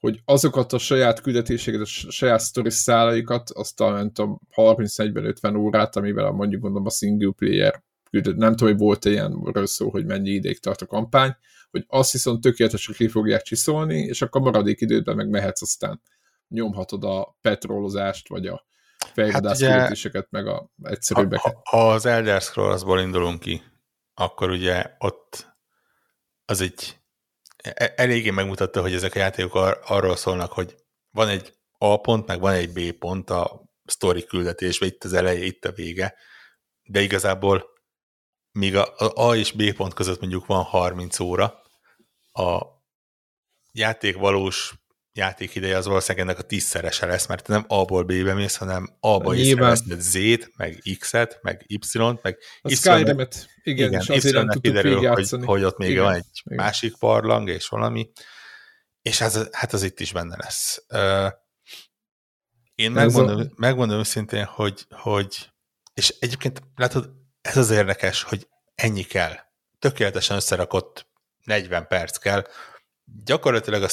hogy 0.00 0.20
azokat 0.24 0.72
a 0.72 0.78
saját 0.78 1.20
küldetéseket, 1.20 1.80
a 1.80 1.86
saját 1.86 2.40
sztori 2.40 2.70
szálaikat, 2.70 3.50
azt 3.50 3.80
a, 3.80 3.90
nem 3.90 4.12
tudom, 4.12 4.40
30-40-50 4.54 5.58
órát, 5.58 5.96
amivel 5.96 6.30
mondjuk 6.30 6.62
mondom 6.62 6.86
a 6.86 6.90
single 6.90 7.32
player 7.36 7.82
küldet, 8.10 8.36
nem 8.36 8.54
tudom, 8.54 8.72
hogy 8.72 8.82
volt-e 8.82 9.10
ilyenről 9.10 9.66
szó, 9.66 9.90
hogy 9.90 10.06
mennyi 10.06 10.30
ideig 10.30 10.58
tart 10.58 10.82
a 10.82 10.86
kampány, 10.86 11.36
hogy 11.70 11.84
azt 11.88 12.12
viszont 12.12 12.40
tökéletesen 12.40 12.94
ki 12.94 13.08
fogják 13.08 13.42
csiszolni, 13.42 13.98
és 13.98 14.22
akkor 14.22 14.40
maradék 14.40 14.80
időben 14.80 15.16
meg 15.16 15.28
mehetsz 15.28 15.62
aztán 15.62 16.00
nyomhatod 16.48 17.04
a 17.04 17.36
petrolozást, 17.40 18.28
vagy 18.28 18.46
a 18.46 18.66
fejvadász 19.12 19.62
hát 19.62 20.30
meg 20.30 20.46
a 20.46 20.70
egyszerűbbeket. 20.82 21.52
Ha, 21.52 21.60
ha 21.64 21.90
az 21.90 22.06
Elder 22.06 22.40
Scrolls-ból 22.40 23.00
indulunk 23.00 23.40
ki, 23.40 23.62
akkor 24.14 24.50
ugye 24.50 24.84
ott 24.98 25.54
az 26.44 26.60
egy 26.60 27.00
eléggé 27.74 28.30
megmutatta, 28.30 28.80
hogy 28.80 28.94
ezek 28.94 29.14
a 29.14 29.18
játékok 29.18 29.54
ar- 29.54 29.82
arról 29.84 30.16
szólnak, 30.16 30.52
hogy 30.52 30.74
van 31.10 31.28
egy 31.28 31.54
A 31.78 32.00
pont, 32.00 32.26
meg 32.26 32.40
van 32.40 32.52
egy 32.52 32.72
B 32.72 32.98
pont 32.98 33.30
a 33.30 33.64
story 33.86 34.24
küldetésben, 34.24 34.88
itt 34.88 35.04
az 35.04 35.12
eleje, 35.12 35.44
itt 35.44 35.64
a 35.64 35.72
vége, 35.72 36.14
de 36.82 37.00
igazából 37.00 37.64
míg 38.52 38.76
a, 38.76 38.94
a 39.14 39.36
és 39.36 39.52
B 39.52 39.74
pont 39.74 39.94
között 39.94 40.20
mondjuk 40.20 40.46
van 40.46 40.62
30 40.62 41.20
óra, 41.20 41.62
a 42.32 42.62
játék 43.72 44.16
valós 44.16 44.74
játékideje 45.16 45.76
az 45.76 45.86
valószínűleg 45.86 46.28
ennek 46.28 46.38
a 46.38 46.46
tízszerese 46.46 47.06
lesz, 47.06 47.26
mert 47.26 47.48
nem 47.48 47.64
A-ból 47.68 48.02
B-be 48.02 48.34
mész, 48.34 48.56
hanem 48.56 48.96
A-ba 49.00 49.34
észreveszed 49.34 50.00
Z-t, 50.00 50.50
meg 50.56 50.82
X-et, 50.98 51.38
meg 51.42 51.64
Y-t, 51.68 52.22
meg 52.22 52.38
a 52.62 52.74
Skyrim-et, 52.74 53.48
igen, 53.62 53.88
igen 53.88 54.00
és 54.00 54.08
azért 54.08 54.34
nem 54.34 54.48
kiderül, 54.60 55.08
hogy, 55.08 55.30
hogy 55.44 55.64
ott 55.64 55.78
még 55.78 55.90
igen, 55.90 56.02
van 56.02 56.14
egy 56.14 56.42
igen. 56.44 56.64
másik 56.64 56.98
barlang 56.98 57.48
és 57.48 57.68
valami, 57.68 58.10
és 59.02 59.20
ez, 59.20 59.48
hát 59.52 59.72
az 59.72 59.82
itt 59.82 60.00
is 60.00 60.12
benne 60.12 60.36
lesz. 60.36 60.84
Én 62.74 62.90
megmondom, 62.90 63.40
a... 63.40 63.44
megmondom 63.56 63.98
őszintén, 63.98 64.44
hogy, 64.44 64.86
hogy 64.90 65.50
és 65.94 66.14
egyébként 66.18 66.62
látod, 66.74 67.10
ez 67.40 67.56
az 67.56 67.70
érdekes, 67.70 68.22
hogy 68.22 68.48
ennyi 68.74 69.02
kell. 69.02 69.34
Tökéletesen 69.78 70.36
összerakott 70.36 71.06
40 71.44 71.86
perc 71.86 72.16
kell. 72.16 72.46
Gyakorlatilag 73.24 73.82
a 73.82 73.88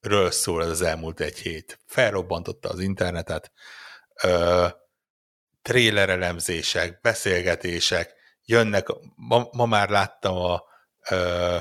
Starfield-ről 0.00 0.30
szól 0.30 0.62
ez 0.62 0.68
az 0.68 0.82
elmúlt 0.82 1.20
egy 1.20 1.38
hét. 1.38 1.80
Felrobbantotta 1.86 2.68
az 2.68 2.80
internetet, 2.80 3.52
ö, 4.22 4.66
trailer 5.62 6.08
elemzések, 6.08 7.00
beszélgetések, 7.00 8.14
jönnek, 8.44 8.86
ma, 9.14 9.48
ma 9.50 9.66
már 9.66 9.88
láttam 9.88 10.36
a 10.36 10.62
ö, 11.10 11.56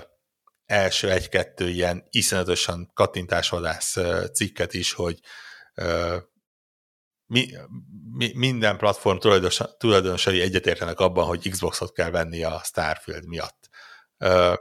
első 0.65 1.11
egy-kettő 1.11 1.69
ilyen 1.69 2.07
iszonyatosan 2.09 2.91
kattintásvadász 2.93 3.97
cikket 4.33 4.73
is, 4.73 4.93
hogy 4.93 5.19
ö, 5.73 6.17
mi, 7.25 7.49
mi, 8.11 8.31
minden 8.33 8.77
platform 8.77 9.17
tulajdonosai 9.77 10.41
egyetértenek 10.41 10.99
abban, 10.99 11.25
hogy 11.25 11.49
Xboxot 11.49 11.93
kell 11.93 12.09
venni 12.09 12.43
a 12.43 12.61
Starfield 12.63 13.27
miatt. 13.27 13.69
Uh, 14.19 14.55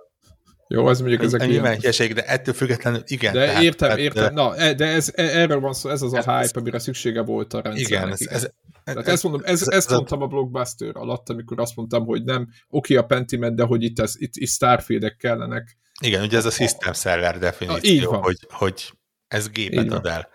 jó, 0.68 0.88
ez 0.88 1.00
mondjuk 1.00 1.22
ezek 1.22 1.46
ilyen... 1.46 1.74
Hülyeség, 1.74 2.14
de 2.14 2.24
ettől 2.24 2.54
függetlenül 2.54 3.02
igen. 3.06 3.32
De 3.32 3.46
tehát, 3.46 3.62
értem, 3.62 3.88
tehát, 3.88 4.02
értem. 4.02 4.34
Na, 4.34 4.56
e, 4.56 4.74
de 4.74 4.86
ez, 4.86 5.12
e, 5.14 5.22
erről 5.22 5.60
van 5.60 5.72
szó, 5.72 5.90
ez 5.90 6.02
az 6.02 6.12
a 6.12 6.16
hype, 6.16 6.60
amire 6.60 6.78
szüksége 6.78 7.22
volt 7.22 7.54
a 7.54 7.60
rendszernek. 7.60 7.88
Igen, 7.88 8.12
ez, 8.12 8.20
ez, 8.20 8.50
ez, 8.84 9.06
ezt 9.06 9.22
mondom, 9.22 9.40
ez, 9.44 9.60
ez, 9.60 9.68
ezt 9.68 9.90
mondtam 9.90 10.22
a 10.22 10.26
blockbuster 10.26 10.96
alatt, 10.96 11.28
amikor 11.28 11.60
azt 11.60 11.76
mondtam, 11.76 12.04
hogy 12.04 12.24
nem 12.24 12.48
oké 12.68 12.96
a 12.96 13.02
Pentiment, 13.02 13.56
de 13.56 13.62
hogy 13.62 13.82
itt, 13.82 13.98
ez, 13.98 14.12
itt, 14.16 14.32
itt 14.34 14.48
Starfieldek 14.48 15.16
kellenek. 15.16 15.78
Igen, 16.02 16.22
ugye 16.22 16.36
ez 16.36 16.46
a 16.46 16.50
system 16.50 16.92
seller 16.92 17.38
definíció, 17.38 18.12
hogy, 18.12 18.38
hogy 18.48 18.92
ez 19.28 19.50
gépet 19.50 19.92
ad 19.92 20.06
el. 20.06 20.28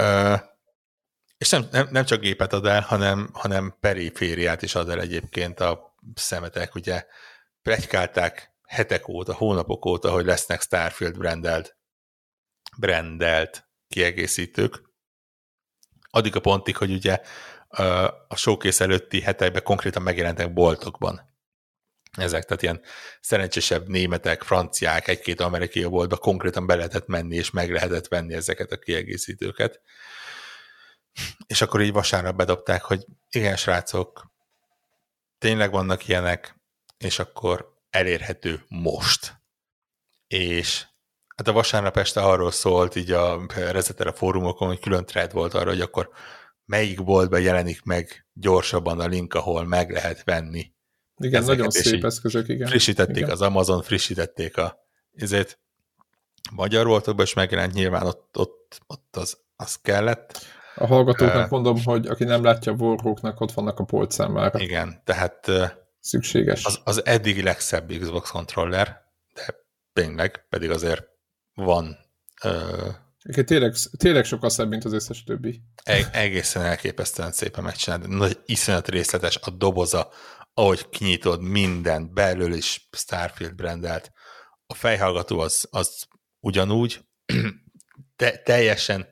Uh, 0.00 0.40
és 1.38 1.50
nem, 1.50 1.66
nem, 1.70 1.88
nem 1.90 2.04
csak 2.04 2.20
gépet 2.20 2.52
ad 2.52 2.66
el, 2.66 2.80
hanem, 2.80 3.30
hanem 3.32 3.74
perifériát 3.80 4.62
is 4.62 4.74
ad 4.74 4.88
el 4.88 5.00
egyébként 5.00 5.60
a 5.60 5.94
szemetek. 6.14 6.74
Ugye 6.74 7.04
plegykálták 7.62 8.55
hetek 8.66 9.08
óta, 9.08 9.34
hónapok 9.34 9.86
óta, 9.86 10.10
hogy 10.10 10.24
lesznek 10.24 10.60
Starfield 10.60 11.18
brandelt, 11.18 11.76
brandelt 12.78 13.68
kiegészítők. 13.88 14.82
Addig 16.10 16.36
a 16.36 16.40
pontig, 16.40 16.76
hogy 16.76 16.92
ugye 16.92 17.20
a 18.28 18.36
showcase 18.36 18.84
előtti 18.84 19.20
hetekben 19.20 19.62
konkrétan 19.62 20.02
megjelentek 20.02 20.52
boltokban. 20.52 21.34
Ezek, 22.16 22.44
tehát 22.44 22.62
ilyen 22.62 22.82
szerencsésebb 23.20 23.88
németek, 23.88 24.42
franciák, 24.42 25.08
egy-két 25.08 25.40
amerikai 25.40 25.84
boltba 25.84 26.16
konkrétan 26.16 26.66
be 26.66 26.74
lehetett 26.74 27.06
menni, 27.06 27.36
és 27.36 27.50
meg 27.50 27.72
lehetett 27.72 28.08
venni 28.08 28.34
ezeket 28.34 28.72
a 28.72 28.78
kiegészítőket. 28.78 29.80
És 31.46 31.62
akkor 31.62 31.80
így 31.80 31.92
vasárnap 31.92 32.36
bedobták, 32.36 32.82
hogy 32.82 33.04
igen, 33.30 33.56
srácok, 33.56 34.30
tényleg 35.38 35.70
vannak 35.70 36.08
ilyenek, 36.08 36.60
és 36.98 37.18
akkor 37.18 37.75
elérhető 37.90 38.64
most. 38.68 39.34
És 40.26 40.86
hát 41.36 41.48
a 41.48 41.52
vasárnap 41.52 41.96
este 41.96 42.20
arról 42.20 42.50
szólt 42.50 42.96
így 42.96 43.10
a 43.10 43.46
Rezetere 43.54 44.12
fórumokon, 44.12 44.68
hogy 44.68 44.80
külön 44.80 45.04
thread 45.04 45.32
volt 45.32 45.54
arra, 45.54 45.70
hogy 45.70 45.80
akkor 45.80 46.10
melyik 46.64 47.04
boltban 47.04 47.40
jelenik 47.40 47.82
meg 47.82 48.26
gyorsabban 48.32 49.00
a 49.00 49.06
link, 49.06 49.34
ahol 49.34 49.64
meg 49.64 49.90
lehet 49.90 50.24
venni. 50.24 50.74
Igen, 51.16 51.42
Ezeket 51.42 51.56
nagyon 51.56 51.70
szép 51.70 52.04
eszközök, 52.04 52.48
igen. 52.48 52.68
Frissítették 52.68 53.16
igen. 53.16 53.30
az 53.30 53.42
Amazon, 53.42 53.82
frissítették 53.82 54.56
a 54.56 54.78
ezért 55.12 55.58
magyar 56.52 56.86
voltokban 56.86 57.24
is 57.24 57.34
megjelent, 57.34 57.72
nyilván 57.72 58.06
ott, 58.06 58.38
ott, 58.38 58.80
ott 58.86 59.16
az, 59.16 59.38
az 59.56 59.76
kellett. 59.76 60.44
A 60.74 60.86
hallgatóknak 60.86 61.44
uh, 61.44 61.50
mondom, 61.50 61.82
hogy 61.84 62.06
aki 62.06 62.24
nem 62.24 62.42
látja 62.42 62.72
a 62.72 62.74
Warhawknak, 62.74 63.40
ott 63.40 63.52
vannak 63.52 63.78
a 63.78 63.84
polcán 63.84 64.30
már. 64.30 64.60
Igen, 64.60 65.00
tehát 65.04 65.50
szükséges. 66.06 66.64
Az, 66.64 66.80
az 66.84 67.04
eddigi 67.04 67.42
legszebb 67.42 67.92
Xbox 67.98 68.30
controller, 68.30 69.04
de 69.34 69.54
tényleg, 69.92 70.46
pedig 70.48 70.70
azért 70.70 71.04
van 71.54 71.96
uh, 72.44 72.94
Tényleg, 73.44 73.74
tényleg 73.98 74.24
sokkal 74.24 74.50
szebb, 74.50 74.68
mint 74.68 74.84
az 74.84 74.92
összes 74.92 75.24
többi. 75.24 75.62
E- 75.82 76.08
egészen 76.12 76.62
elképesztően 76.62 77.32
szépen 77.32 77.64
megcsinálni. 77.64 78.14
Nagy 78.16 78.38
iszonyat 78.44 78.88
részletes 78.88 79.38
a 79.42 79.50
doboza, 79.50 80.12
ahogy 80.54 80.88
kinyitod 80.88 81.40
mindent, 81.40 82.12
belül 82.12 82.52
is 82.52 82.88
Starfield 82.92 83.54
brandelt. 83.54 84.12
A 84.66 84.74
fejhallgató 84.74 85.38
az, 85.38 85.68
az 85.70 86.06
ugyanúgy, 86.40 87.00
de 88.16 88.36
teljesen 88.36 89.06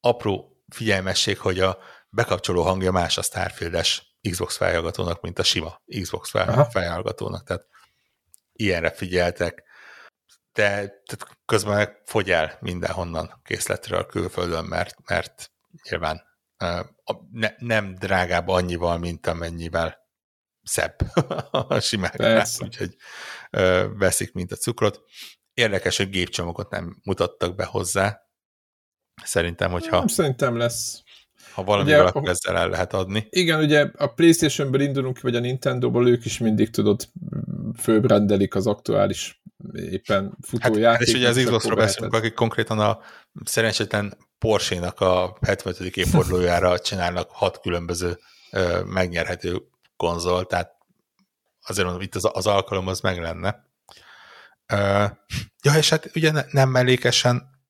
apró 0.00 0.62
figyelmesség, 0.68 1.38
hogy 1.38 1.60
a 1.60 1.78
bekapcsoló 2.10 2.62
hangja 2.62 2.90
más 2.90 3.18
a 3.18 3.22
Starfieldes 3.22 4.11
Xbox 4.30 4.56
fejhallgatónak, 4.56 5.20
mint 5.20 5.38
a 5.38 5.42
sima 5.42 5.82
Xbox 6.00 6.30
fejhallgatónak. 6.70 7.44
Tehát 7.44 7.66
ilyenre 8.52 8.90
figyeltek 8.90 9.70
de 10.52 10.68
tehát 11.04 11.38
közben 11.44 11.76
meg 11.76 12.02
fogy 12.04 12.30
el 12.30 12.56
mindenhonnan 12.60 13.40
készletről 13.44 14.06
külföldön, 14.06 14.64
mert, 14.64 15.08
mert 15.08 15.52
nyilván 15.90 16.22
ne, 17.30 17.54
nem 17.58 17.94
drágább 17.94 18.48
annyival, 18.48 18.98
mint 18.98 19.26
amennyivel 19.26 19.98
szebb 20.62 20.96
a 21.50 21.80
simák, 21.80 22.44
úgyhogy 22.58 22.96
veszik, 23.96 24.32
mint 24.32 24.52
a 24.52 24.56
cukrot. 24.56 25.00
Érdekes, 25.54 25.96
hogy 25.96 26.08
gépcsomagot 26.08 26.70
nem 26.70 27.00
mutattak 27.04 27.54
be 27.54 27.64
hozzá. 27.64 28.20
Szerintem, 29.24 29.70
hogyha... 29.70 29.98
Nem, 29.98 30.06
szerintem 30.06 30.56
lesz. 30.56 31.02
Ha 31.52 31.64
valamivel, 31.64 32.06
akkor 32.06 32.28
ezzel 32.28 32.56
el 32.56 32.68
lehet 32.68 32.92
adni. 32.92 33.26
Igen, 33.30 33.60
ugye 33.60 33.90
a 33.96 34.06
Playstation-ből 34.06 34.80
indulunk 34.80 35.20
vagy 35.20 35.36
a 35.36 35.40
Nintendo-ból, 35.40 36.08
ők 36.08 36.24
is 36.24 36.38
mindig 36.38 36.70
tudod, 36.70 37.08
főbrendelik 37.78 38.54
az 38.54 38.66
aktuális 38.66 39.42
éppen 39.72 40.36
futójáték. 40.40 40.84
Hát, 40.84 41.00
és 41.00 41.14
ugye 41.14 41.28
az 41.28 41.36
Xbox-ról 41.36 41.76
beszélünk, 41.76 42.14
akik 42.14 42.34
konkrétan 42.34 42.78
a 42.78 43.00
szerencsétlen 43.44 44.16
Porsche-nak 44.38 45.00
a 45.00 45.36
75. 45.40 45.96
évfordulójára 45.96 46.78
csinálnak 46.88 47.30
hat 47.30 47.60
különböző 47.60 48.18
ö, 48.50 48.82
megnyerhető 48.84 49.62
konzol, 49.96 50.46
tehát 50.46 50.72
azért 51.62 51.86
mondom, 51.86 52.02
itt 52.02 52.14
az, 52.14 52.28
az 52.32 52.46
alkalom 52.46 52.86
az 52.86 53.00
meg 53.00 53.20
lenne. 53.20 53.66
Ö, 54.66 55.04
ja, 55.62 55.74
és 55.76 55.88
hát 55.88 56.10
ugye 56.14 56.30
ne, 56.30 56.42
nem 56.50 56.68
mellékesen, 56.68 57.60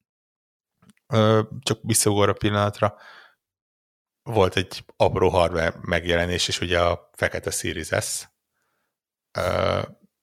ö, 1.07 1.41
csak 1.61 1.79
visszaugor 1.83 2.29
a 2.29 2.33
pillanatra, 2.33 2.97
volt 4.23 4.57
egy 4.57 4.85
apró 4.97 5.29
hardware 5.29 5.75
megjelenés, 5.81 6.49
és 6.49 6.61
ugye 6.61 6.81
a 6.81 7.11
fekete 7.13 7.51
Series 7.51 7.89
S, 8.01 8.29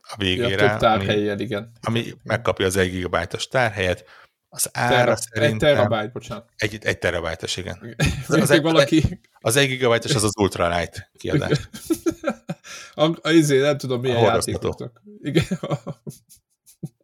a 0.01 0.15
végére. 0.17 0.49
Ja, 0.49 0.57
több 0.57 0.79
tárhelyjel, 0.79 1.33
ami, 1.33 1.43
igen. 1.43 1.71
Ami 1.81 2.13
megkapja 2.23 2.65
az 2.65 2.75
1 2.75 3.01
GB-os 3.01 3.47
tárhelyet. 3.47 4.05
Az 4.49 4.69
ára 4.73 4.95
Tera, 4.95 5.15
szerintem... 5.15 5.69
Egy 5.69 5.75
terabyte, 5.75 6.11
bocsánat. 6.13 6.49
Egy, 6.55 6.77
egy 6.81 6.99
terabyte 6.99 7.47
igen. 7.55 7.95
Az, 8.27 8.35
az, 8.35 8.51
egy, 8.51 8.61
valaki... 8.61 9.19
az 9.39 9.55
1 9.55 9.77
GB-os 9.77 10.15
az 10.15 10.23
az 10.23 10.37
ultralight 10.37 11.09
kiadás. 11.17 11.59
a, 12.93 13.17
a, 13.21 13.29
izé, 13.29 13.59
nem 13.59 13.77
tudom, 13.77 14.01
milyen 14.01 14.19
játékoknak. 14.19 15.01
Igen. 15.21 15.45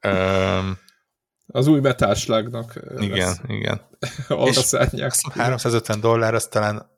um, 0.08 0.78
az 1.48 1.68
új 1.68 1.80
metálslagnak. 1.80 2.80
Igen, 2.98 3.18
lesz. 3.18 3.40
igen. 3.48 3.82
Arra 4.28 4.52
szárnyák. 4.54 5.14
350 5.34 6.00
dollár, 6.00 6.34
az 6.34 6.48
talán 6.48 6.94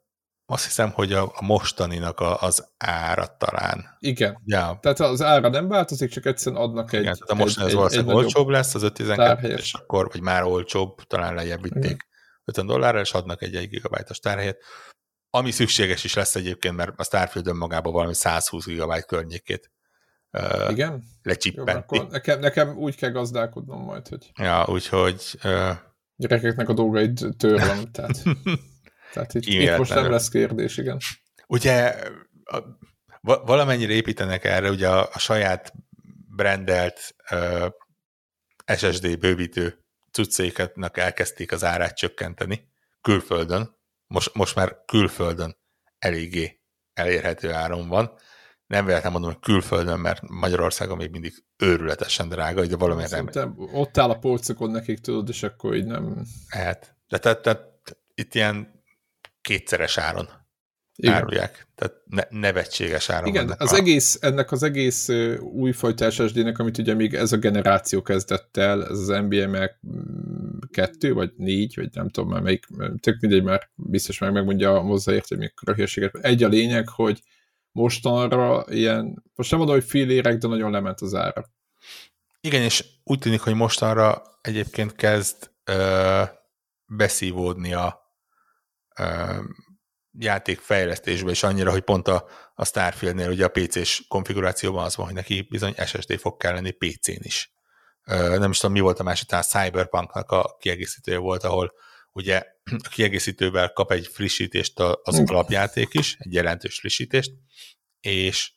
azt 0.49 0.65
hiszem, 0.65 0.91
hogy 0.91 1.13
a, 1.13 1.23
a 1.23 1.45
mostaninak 1.45 2.19
a, 2.19 2.41
az 2.41 2.67
ára 2.77 3.37
talán. 3.37 3.97
Igen. 3.99 4.41
Ja. 4.45 4.77
Tehát 4.81 4.99
az 4.99 5.21
ára 5.21 5.49
nem 5.49 5.67
változik, 5.67 6.09
csak 6.09 6.25
egyszerűen 6.25 6.61
adnak 6.61 6.93
egy... 6.93 7.01
Igen, 7.01 7.13
tehát 7.13 7.29
a 7.29 7.35
mostani 7.35 7.67
az 7.67 7.73
valószínűleg 7.73 8.15
olcsóbb 8.15 8.47
lesz, 8.47 8.75
az 8.75 8.83
512, 8.83 9.53
és 9.53 9.73
akkor, 9.73 10.09
vagy 10.11 10.21
már 10.21 10.43
olcsóbb, 10.43 11.01
talán 11.01 11.33
lejjebb 11.33 11.61
vitték 11.61 11.83
Igen. 11.83 12.05
50 12.45 12.65
dollárra, 12.65 12.99
és 12.99 13.11
adnak 13.11 13.41
egy 13.41 13.55
1 13.55 13.69
gigabájtos 13.69 14.19
tárhelyet. 14.19 14.57
Ami 15.29 15.51
szükséges 15.51 16.03
is 16.03 16.13
lesz 16.13 16.35
egyébként, 16.35 16.75
mert 16.75 16.99
a 16.99 17.03
Starfield 17.03 17.47
önmagában 17.47 17.93
valami 17.93 18.13
120 18.13 18.65
gigabyte 18.65 19.01
környékét 19.01 19.71
uh, 20.31 20.71
Igen? 20.71 21.03
lecsippenti. 21.23 21.95
Jó, 21.95 22.03
nekem, 22.03 22.39
nekem 22.39 22.77
úgy 22.77 22.95
kell 22.95 23.09
gazdálkodnom 23.09 23.81
majd, 23.81 24.07
hogy... 24.07 24.31
Ja, 24.35 24.65
úgyhogy... 24.67 25.39
Uh, 25.43 25.71
gyerekeknek 26.15 26.69
a 26.69 26.73
dolgaid 26.73 27.25
törlem, 27.37 27.83
tehát... 27.91 28.23
Tehát 29.13 29.33
itt, 29.33 29.45
itt 29.45 29.77
most 29.77 29.93
nem 29.93 30.11
lesz 30.11 30.29
kérdés, 30.29 30.77
igen. 30.77 30.97
Ugye 31.47 31.95
a, 32.43 32.63
valamennyire 33.21 33.93
építenek 33.93 34.43
erre, 34.43 34.69
ugye 34.69 34.89
a, 34.89 35.09
a 35.13 35.19
saját 35.19 35.73
brandelt 36.35 37.15
uh, 37.31 37.67
SSD 38.77 39.19
bővítő 39.19 39.85
cuccékatnak 40.11 40.97
elkezdték 40.97 41.51
az 41.51 41.63
árát 41.63 41.97
csökkenteni 41.97 42.69
külföldön. 43.01 43.75
Most, 44.07 44.33
most 44.33 44.55
már 44.55 44.83
külföldön 44.85 45.57
eléggé 45.99 46.61
elérhető 46.93 47.53
áron 47.53 47.87
van. 47.87 48.11
Nem 48.67 48.85
véletlenül 48.85 49.19
mondom, 49.19 49.31
hogy 49.31 49.53
külföldön, 49.53 49.99
mert 49.99 50.21
Magyarországon 50.27 50.97
még 50.97 51.11
mindig 51.11 51.33
őrületesen 51.57 52.29
drága, 52.29 52.65
de 52.65 52.75
valamilyen 52.75 53.29
nem. 53.33 53.53
Ott 53.73 53.97
áll 53.97 54.09
a 54.09 54.17
polcokon 54.17 54.71
nekik, 54.71 54.99
tudod, 54.99 55.29
és 55.29 55.43
akkor 55.43 55.75
így 55.75 55.85
nem... 55.85 56.25
Hát, 56.47 56.95
de 57.07 57.17
tehát, 57.17 57.41
tehát 57.41 57.63
itt 58.15 58.35
ilyen 58.35 58.83
kétszeres 59.41 59.97
áron 59.97 60.29
Igen. 60.95 61.13
árulják. 61.13 61.67
Tehát 61.75 61.93
ne, 62.05 62.21
nevetséges 62.29 63.09
áron. 63.09 63.27
Igen, 63.27 63.53
az 63.57 63.71
a... 63.71 63.75
egész, 63.75 64.17
ennek 64.21 64.51
az 64.51 64.63
egész 64.63 65.09
újfajta 65.39 66.09
SSD-nek, 66.09 66.59
amit 66.59 66.77
ugye 66.77 66.93
még 66.93 67.13
ez 67.13 67.31
a 67.31 67.37
generáció 67.37 68.01
kezdett 68.01 68.57
el, 68.57 68.83
ez 68.83 68.99
az 68.99 69.07
NBM 69.07 69.55
2 70.71 71.13
vagy 71.13 71.31
4, 71.35 71.75
vagy 71.75 71.89
nem 71.93 72.09
tudom 72.09 72.29
már 72.29 72.41
melyik, 72.41 72.65
tök 72.99 73.19
mindegy 73.19 73.43
már 73.43 73.69
biztos 73.75 74.19
meg 74.19 74.31
megmondja 74.31 74.79
hozzáért, 74.79 75.27
hogy 75.27 75.37
mikor 75.37 75.69
a 75.69 75.73
hírséget. 75.73 76.15
Egy 76.15 76.43
a 76.43 76.47
lényeg, 76.47 76.89
hogy 76.89 77.21
mostanra 77.77 78.65
ilyen, 78.67 79.23
most 79.35 79.49
nem 79.49 79.59
mondom, 79.59 79.77
hogy 79.77 79.87
fél 79.89 80.09
érek, 80.09 80.37
de 80.37 80.47
nagyon 80.47 80.71
lement 80.71 81.01
az 81.01 81.13
ára. 81.13 81.45
Igen, 82.41 82.61
és 82.61 82.85
úgy 83.03 83.19
tűnik, 83.19 83.41
hogy 83.41 83.53
mostanra 83.53 84.21
egyébként 84.41 84.95
kezd 84.95 85.51
ö, 85.63 86.23
beszívódni 86.85 87.73
a, 87.73 88.05
játékfejlesztésbe 90.19 91.31
is 91.31 91.43
annyira, 91.43 91.71
hogy 91.71 91.81
pont 91.81 92.07
a, 92.07 92.25
a 92.55 92.65
Starfieldnél 92.65 93.29
ugye 93.29 93.45
a 93.45 93.49
PC-s 93.49 94.07
konfigurációban 94.07 94.83
az 94.83 94.95
van, 94.95 95.05
hogy 95.05 95.15
neki 95.15 95.41
bizony 95.49 95.75
SSD 95.85 96.19
fog 96.19 96.37
kelleni 96.37 96.71
PC-n 96.71 97.21
is. 97.21 97.51
Nem 98.05 98.49
is 98.49 98.57
tudom, 98.57 98.75
mi 98.75 98.79
volt 98.79 98.99
a 98.99 99.03
másik, 99.03 99.27
talán 99.27 99.43
Cyberpunknak 99.43 100.31
a 100.31 100.55
kiegészítője 100.59 101.17
volt, 101.17 101.43
ahol 101.43 101.73
ugye 102.17 102.43
a 102.87 102.89
kiegészítővel 102.89 103.73
kap 103.73 103.91
egy 103.91 104.07
frissítést 104.07 104.79
az 104.79 105.23
alapjáték 105.25 105.93
is, 105.93 106.15
egy 106.19 106.33
jelentős 106.33 106.79
frissítést, 106.79 107.31
és 107.99 108.51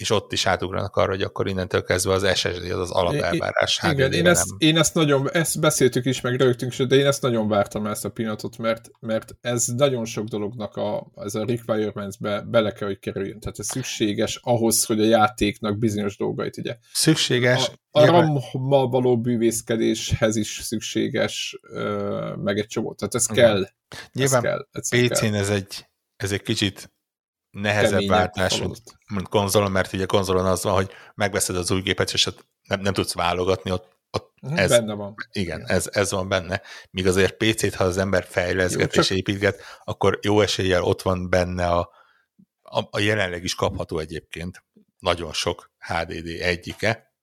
és 0.00 0.10
ott 0.10 0.32
is 0.32 0.46
átugranak 0.46 0.96
arra, 0.96 1.10
hogy 1.10 1.22
akkor 1.22 1.48
innentől 1.48 1.82
kezdve 1.82 2.12
az 2.12 2.36
SSD 2.36 2.70
az 2.70 2.78
az 2.78 2.90
alapelvárás. 2.90 3.80
Igen, 3.90 4.12
én 4.12 4.26
ezt, 4.26 4.48
én 4.58 4.78
ezt 4.78 4.94
nagyon, 4.94 5.30
ezt 5.32 5.60
beszéltük 5.60 6.04
is, 6.04 6.20
meg 6.20 6.40
rögtünk 6.40 6.72
is, 6.72 6.86
de 6.86 6.96
én 6.96 7.06
ezt 7.06 7.22
nagyon 7.22 7.48
vártam 7.48 7.86
ezt 7.86 8.04
a 8.04 8.08
pillanatot, 8.08 8.58
mert, 8.58 8.90
mert 9.00 9.36
ez 9.40 9.66
nagyon 9.66 10.04
sok 10.04 10.26
dolognak 10.26 10.76
a, 10.76 11.10
ez 11.16 11.34
a 11.34 11.44
requirements-be 11.44 12.40
bele 12.40 12.72
kell, 12.72 12.88
hogy 12.88 12.98
kerüljön. 12.98 13.40
Tehát 13.40 13.58
ez 13.58 13.66
szükséges 13.66 14.40
ahhoz, 14.42 14.84
hogy 14.84 15.00
a 15.00 15.04
játéknak 15.04 15.78
bizonyos 15.78 16.16
dolgait, 16.16 16.56
ugye. 16.56 16.76
Szükséges. 16.92 17.70
A, 17.90 18.00
a 18.00 18.04
RAM-mal 18.04 18.88
való 18.88 19.20
bűvészkedéshez 19.20 20.36
is 20.36 20.60
szükséges, 20.62 21.60
meg 22.36 22.58
egy 22.58 22.66
csomó. 22.66 22.94
Tehát 22.94 23.14
ez 23.14 23.26
kell. 23.26 23.68
Nyilván 24.12 24.66
ez 24.72 24.88
kell, 24.88 25.08
PC-n 25.08 25.34
ez 25.34 25.50
egy, 25.50 25.88
ez 26.16 26.32
egy 26.32 26.42
kicsit 26.42 26.90
nehezebb 27.50 28.06
váltás, 28.06 28.62
mint 29.14 29.28
konzolon, 29.28 29.70
mert 29.70 29.92
ugye 29.92 30.06
konzolon 30.06 30.46
az 30.46 30.62
van, 30.62 30.74
hogy 30.74 30.90
megveszed 31.14 31.56
az 31.56 31.70
új 31.70 31.80
gépet, 31.80 32.12
és 32.12 32.28
nem, 32.68 32.80
nem 32.80 32.92
tudsz 32.92 33.14
válogatni, 33.14 33.70
ott, 33.70 33.96
ott 34.10 34.32
uh-huh, 34.42 34.60
ez, 34.60 34.70
benne 34.70 34.94
van. 34.94 35.14
Igen, 35.32 35.64
ez, 35.66 35.88
ez 35.92 36.10
van 36.10 36.28
benne. 36.28 36.62
Míg 36.90 37.06
azért 37.06 37.36
PC-t, 37.36 37.74
ha 37.74 37.84
az 37.84 37.96
ember 37.96 38.24
fejleszget 38.24 38.94
jó, 38.94 39.00
és 39.02 39.10
építget, 39.10 39.60
akkor 39.84 40.18
jó 40.22 40.40
eséllyel 40.40 40.82
ott 40.82 41.02
van 41.02 41.30
benne 41.30 41.66
a, 41.66 41.90
a, 42.62 42.80
a 42.90 42.98
jelenleg 42.98 43.44
is 43.44 43.54
kapható 43.54 43.98
egyébként 43.98 44.64
nagyon 44.98 45.32
sok 45.32 45.72
HDD 45.78 46.26
egyike. 46.26 47.14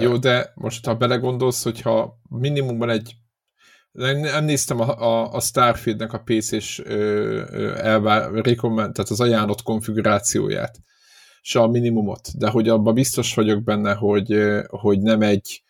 Jó, 0.00 0.16
de 0.16 0.52
most 0.54 0.84
ha 0.84 0.94
belegondolsz, 0.94 1.62
hogyha 1.62 2.20
minimumban 2.28 2.90
egy 2.90 3.16
Nem, 3.96 4.44
néztem 4.44 4.80
a, 4.80 5.00
a, 5.00 5.32
a 5.32 5.40
Starfield-nek 5.40 6.12
a 6.12 6.22
PC-s 6.24 6.78
elvár, 7.76 8.30
recommend, 8.30 8.92
tehát 8.92 9.10
az 9.10 9.20
ajánlott 9.20 9.62
konfigurációját, 9.62 10.78
se 11.40 11.60
a 11.60 11.66
minimumot, 11.66 12.38
de 12.38 12.48
hogy 12.48 12.68
abban 12.68 12.94
biztos 12.94 13.34
vagyok 13.34 13.62
benne, 13.62 13.94
hogy, 13.94 14.38
hogy 14.66 15.00
nem 15.00 15.22
egy 15.22 15.62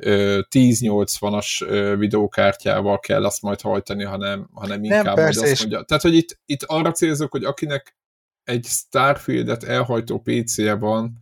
1080-as 0.00 1.94
videókártyával 1.98 2.98
kell 2.98 3.24
azt 3.24 3.42
majd 3.42 3.60
hajtani, 3.60 4.04
hanem, 4.04 4.48
hanem 4.52 4.84
inkább 4.84 5.04
nem, 5.04 5.14
persze, 5.14 5.50
azt 5.50 5.60
mondja. 5.60 5.82
Tehát, 5.82 6.02
hogy 6.02 6.14
itt, 6.14 6.38
itt 6.46 6.62
arra 6.62 6.92
célzok, 6.92 7.30
hogy 7.30 7.44
akinek 7.44 7.96
egy 8.44 8.64
Starfield-et 8.64 9.64
elhajtó 9.64 10.18
PC-je 10.18 10.74
van, 10.74 11.18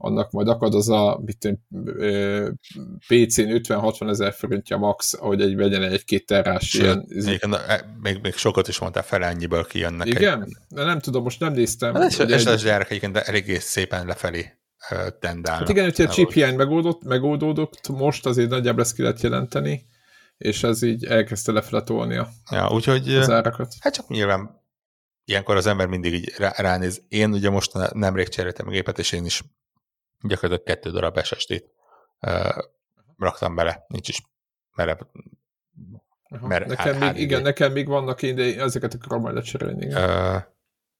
annak 0.00 0.30
majd 0.30 0.48
akad 0.48 0.74
az 0.74 0.88
a 0.88 1.20
PC-n 3.06 3.48
50-60 3.48 4.08
ezer 4.08 4.32
forintja 4.32 4.76
max, 4.76 5.16
hogy 5.16 5.40
egy 5.40 5.56
vegyen 5.56 5.82
egy-két 5.82 6.26
terrás 6.26 6.74
ilyen... 6.74 7.04
Még, 7.08 7.38
e, 7.66 7.96
még, 8.02 8.18
még, 8.22 8.34
sokat 8.34 8.68
is 8.68 8.78
mondtál 8.78 9.02
fel, 9.02 9.24
ennyiből 9.24 9.66
kijönnek. 9.66 10.06
Igen? 10.06 10.42
Egy... 10.42 10.56
De 10.68 10.84
nem 10.84 10.98
tudom, 10.98 11.22
most 11.22 11.40
nem 11.40 11.52
néztem. 11.52 11.94
Hát, 11.94 12.10
és 12.10 12.18
egy... 12.18 12.40
SSD-árak 12.40 12.90
egyébként 12.90 13.16
eléggé 13.16 13.58
szépen 13.58 14.06
lefelé 14.06 14.58
tendálnak. 15.20 15.60
Hát 15.60 15.68
igen, 15.68 15.84
hogyha 15.84 16.04
a 16.04 16.08
chip 16.08 16.32
hiány 16.32 16.54
megoldott, 16.54 17.04
megoldódott, 17.04 17.88
most 17.88 18.26
azért 18.26 18.50
nagyjából 18.50 18.82
ezt 18.82 18.94
ki 18.94 19.02
lehet 19.02 19.20
jelenteni, 19.20 19.86
és 20.36 20.62
ez 20.62 20.82
így 20.82 21.04
elkezdte 21.04 21.52
lefele 21.52 21.82
tolni 21.82 22.16
a, 22.16 22.28
ja, 22.50 22.70
úgyhogy, 22.70 23.14
az 23.14 23.30
árakat. 23.30 23.74
Hát 23.80 23.94
csak 23.94 24.08
nyilván 24.08 24.66
ilyenkor 25.24 25.56
az 25.56 25.66
ember 25.66 25.86
mindig 25.86 26.12
így 26.12 26.32
rá, 26.36 26.52
ránéz. 26.56 27.02
Én 27.08 27.32
ugye 27.32 27.50
most 27.50 27.92
nemrég 27.92 28.28
cseréltem 28.28 28.68
a 28.68 28.70
gépet, 28.70 28.98
és 28.98 29.12
én 29.12 29.24
is 29.24 29.42
gyakorlatilag 30.20 30.62
kettő 30.62 30.90
darab 30.90 31.22
SSD-t 31.22 31.64
uh, 32.20 32.62
raktam 33.18 33.54
bele, 33.54 33.84
nincs 33.88 34.08
is 34.08 34.22
merebb. 34.74 35.10
Mer, 36.28 36.66
nekem 36.66 36.98
még, 36.98 37.16
igen, 37.16 37.42
nekem 37.42 37.72
még 37.72 37.86
vannak 37.86 38.22
én, 38.22 38.34
de 38.34 38.62
ezeket 38.62 38.94
akarom 38.94 39.22
majd 39.22 39.34
lecserélni. 39.34 39.86
Uh, 39.86 40.42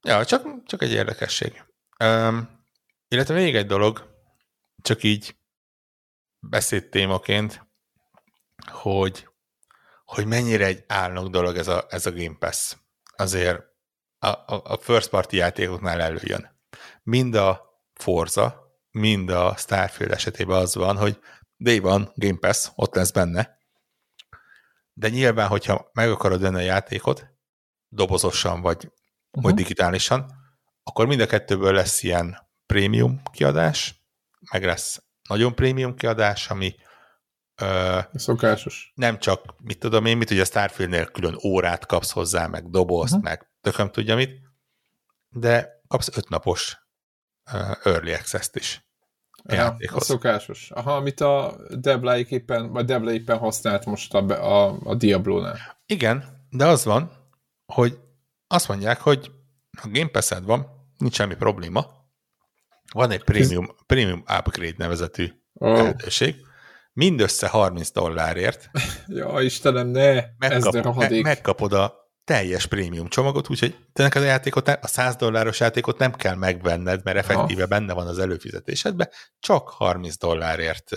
ja, 0.03 0.25
csak, 0.25 0.65
csak 0.65 0.83
egy 0.83 0.93
érdekesség. 0.93 1.65
Um, 2.05 2.65
illetve 3.09 3.35
még 3.35 3.57
egy 3.57 3.67
dolog, 3.67 4.17
csak 4.83 5.03
így 5.03 5.37
beszéd 6.39 6.89
témaként, 6.89 7.67
hogy, 8.67 9.29
hogy 10.05 10.27
mennyire 10.27 10.65
egy 10.65 10.85
álnok 10.87 11.29
dolog 11.29 11.57
ez 11.57 11.69
a, 11.69 11.87
ez 11.89 12.07
a 12.07 12.13
Game 12.13 12.37
Pass. 12.39 12.77
Azért 13.17 13.63
a, 14.19 14.29
a, 14.29 14.63
a 14.65 14.79
first 14.81 15.11
party 15.11 15.33
játékoknál 15.37 16.01
előjön. 16.01 16.61
Mind 17.03 17.35
a 17.35 17.81
Forza, 17.95 18.68
mind 18.99 19.31
a 19.31 19.55
Starfield 19.57 20.13
esetében 20.13 20.57
az 20.57 20.75
van, 20.75 20.97
hogy 20.97 21.19
Day 21.57 21.79
van, 21.79 22.13
Game 22.15 22.39
Pass, 22.39 22.69
ott 22.75 22.95
lesz 22.95 23.11
benne, 23.11 23.59
de 24.93 25.09
nyilván, 25.09 25.49
hogyha 25.49 25.91
meg 25.93 26.11
akarod 26.11 26.41
venni 26.41 26.57
a 26.57 26.61
játékot, 26.61 27.27
dobozosan 27.89 28.61
vagy, 28.61 28.77
uh-huh. 28.77 29.43
vagy 29.43 29.55
digitálisan, 29.55 30.33
akkor 30.83 31.07
mind 31.07 31.21
a 31.21 31.27
kettőből 31.27 31.73
lesz 31.73 32.03
ilyen 32.03 32.49
prémium 32.67 33.23
kiadás, 33.33 34.03
meg 34.51 34.65
lesz 34.65 35.03
nagyon 35.29 35.55
prémium 35.55 35.95
kiadás, 35.95 36.51
ami 36.51 36.75
ö, 37.61 37.99
szokásos. 38.13 38.93
Nem 38.95 39.19
csak, 39.19 39.55
mit 39.59 39.79
tudom 39.79 40.05
én, 40.05 40.17
mit 40.17 40.31
ugye 40.31 40.41
a 40.41 40.45
Starfieldnél 40.45 41.07
külön 41.07 41.39
órát 41.45 41.87
kapsz 41.87 42.11
hozzá, 42.11 42.47
meg 42.47 42.71
dobozt, 42.71 43.13
uh-huh. 43.13 43.29
meg 43.29 43.51
tököm 43.61 43.91
tudja 43.91 44.17
mit, 44.17 44.41
de 45.29 45.83
kapsz 45.87 46.17
ötnapos 46.17 46.79
uh, 47.53 47.77
early 47.83 48.13
access-t 48.15 48.57
is. 48.57 48.88
Ja, 49.53 49.77
a 49.93 50.01
szokásos. 50.01 50.71
Aha, 50.71 50.97
amit 50.97 51.21
a 51.21 51.57
Deblaik 51.71 52.31
éppen, 52.31 52.73
vagy 52.73 52.85
Debla 52.85 53.13
éppen 53.13 53.39
használt 53.39 53.85
most 53.85 54.15
a, 54.15 54.19
a, 54.29 54.79
a 54.85 54.95
Diablo-nál. 54.95 55.59
Igen, 55.87 56.25
de 56.51 56.67
az 56.67 56.85
van, 56.85 57.11
hogy 57.73 57.99
azt 58.47 58.69
mondják, 58.69 59.01
hogy 59.01 59.31
ha 59.81 59.89
Game 59.93 60.09
pass 60.09 60.33
van, 60.43 60.67
nincs 60.99 61.15
semmi 61.15 61.35
probléma, 61.35 61.87
van 62.93 63.11
egy 63.11 63.25
premium, 63.25 63.69
premium 63.87 64.25
upgrade 64.39 64.75
nevezetű 64.77 65.29
oh. 65.53 65.77
lehetőség, 65.77 66.37
mindössze 66.93 67.49
30 67.49 67.91
dollárért. 67.91 68.71
ja, 69.07 69.41
Istenem, 69.41 69.87
ne! 69.87 70.25
Megkap, 70.39 70.95
me, 70.95 71.21
megkapod 71.23 71.73
a 71.73 72.08
teljes 72.29 72.67
prémium 72.67 73.09
csomagot, 73.09 73.51
úgyhogy 73.51 73.77
te 73.93 74.03
neked 74.03 74.23
a 74.23 74.25
játékot, 74.25 74.69
a 74.69 74.87
100 74.87 75.17
dolláros 75.17 75.61
játékot 75.61 75.99
nem 75.99 76.13
kell 76.13 76.35
megvenned, 76.35 77.01
mert 77.05 77.17
effektíve 77.17 77.63
Aha. 77.63 77.69
benne 77.69 77.93
van 77.93 78.07
az 78.07 78.19
előfizetésedben, 78.19 79.09
csak 79.41 79.69
30 79.69 80.17
dollárért 80.17 80.91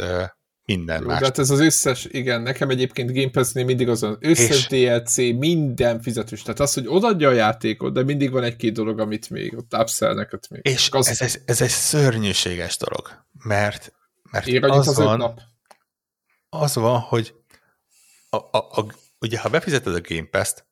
minden 0.66 1.02
Jó, 1.02 1.08
más. 1.08 1.22
hát 1.22 1.38
ez 1.38 1.50
az 1.50 1.60
összes, 1.60 2.06
igen, 2.06 2.42
nekem 2.42 2.70
egyébként 2.70 3.14
Game 3.14 3.30
Pass-nél 3.30 3.66
mindig 3.66 3.90
az 3.90 4.04
az 4.04 4.18
összes 4.20 4.50
és... 4.50 4.68
DLC, 4.68 5.16
minden 5.18 6.02
fizetős. 6.02 6.42
Tehát 6.42 6.60
az, 6.60 6.74
hogy 6.74 6.88
odaadja 6.88 7.30
a 7.30 7.34
játékot, 7.34 7.94
de 7.94 8.04
mindig 8.04 8.32
van 8.32 8.44
egy-két 8.44 8.74
dolog, 8.74 9.00
amit 9.00 9.30
még 9.30 9.58
ott 9.58 9.76
upsell 9.78 10.14
neked 10.14 10.40
még. 10.50 10.62
És 10.64 10.90
az... 10.92 11.08
ez, 11.08 11.22
ez, 11.22 11.38
ez, 11.46 11.62
egy 11.62 11.70
szörnyűséges 11.70 12.78
dolog, 12.78 13.26
mert, 13.44 13.94
mert 14.32 14.48
Ér 14.48 14.64
az, 14.64 14.88
az 14.88 14.98
van, 14.98 15.18
nap. 15.18 15.40
az 16.50 16.76
van, 16.76 17.00
hogy 17.00 17.34
a, 18.30 18.38
a, 18.38 18.58
a, 18.58 18.86
ugye 19.20 19.40
ha 19.40 19.50
befizeted 19.50 19.96
a 19.96 20.02
Game 20.02 20.28
Pass-t, 20.32 20.70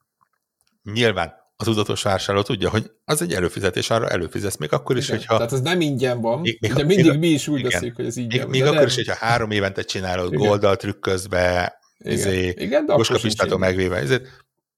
nyilván 0.83 1.33
a 1.55 1.63
tudatos 1.63 2.01
vásárló 2.01 2.41
tudja, 2.41 2.69
hogy 2.69 2.91
az 3.05 3.21
egy 3.21 3.33
előfizetés, 3.33 3.89
arra 3.89 4.09
előfizetsz, 4.09 4.57
még 4.57 4.73
akkor 4.73 4.97
is, 4.97 5.07
igen, 5.07 5.17
hogyha... 5.17 5.35
Tehát 5.35 5.51
ez 5.51 5.61
nem 5.61 5.81
ingyen 5.81 6.21
van, 6.21 6.39
még, 6.39 6.57
még, 6.61 6.73
de 6.73 6.83
mindig 6.83 7.09
még, 7.09 7.19
mi 7.19 7.27
is 7.27 7.47
úgy 7.47 7.59
igen, 7.59 7.71
beszéljük, 7.71 7.95
hogy 7.95 8.05
ez 8.05 8.17
ingyen 8.17 8.39
még. 8.39 8.49
Még 8.49 8.63
akkor 8.63 8.75
nem. 8.75 8.87
is, 8.87 8.95
hogyha 8.95 9.15
három 9.15 9.51
évente 9.51 9.81
csinálod 9.81 10.33
igen. 10.33 10.47
goldal 10.47 10.75
trükközbe, 10.75 11.79
izé, 11.97 12.69
Boskapistától 12.85 13.57
megvéve, 13.57 13.95
ezért, 13.95 14.27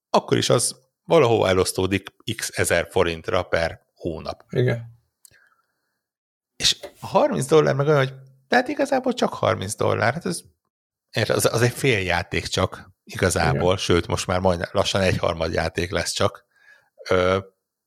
akkor 0.10 0.38
is 0.38 0.50
az 0.50 0.76
valahol 1.04 1.48
elosztódik 1.48 2.10
x 2.36 2.50
ezer 2.54 2.88
forintra 2.92 3.44
per 3.44 3.80
hónap. 3.96 4.44
Igen. 4.50 5.00
És 6.56 6.78
a 7.00 7.08
30 7.08 7.46
dollár 7.46 7.76
meg 7.76 7.88
olyan, 7.88 7.98
hogy 7.98 8.14
tehát 8.48 8.68
igazából 8.68 9.14
csak 9.14 9.34
30 9.34 9.76
dollár, 9.76 10.14
hát 10.14 10.26
ez, 10.26 10.44
az, 11.28 11.50
az 11.52 11.62
egy 11.62 11.72
fél 11.72 12.00
játék 12.00 12.48
csak, 12.48 12.91
igazából, 13.14 13.64
Igen. 13.64 13.78
sőt, 13.78 14.08
most 14.08 14.28
már 14.28 14.40
majdnem 14.40 14.70
lassan 14.72 15.02
egy 15.02 15.18
harmad 15.18 15.54
játék 15.54 15.92
lesz 15.92 16.12
csak. 16.12 16.46
Ö, 17.10 17.38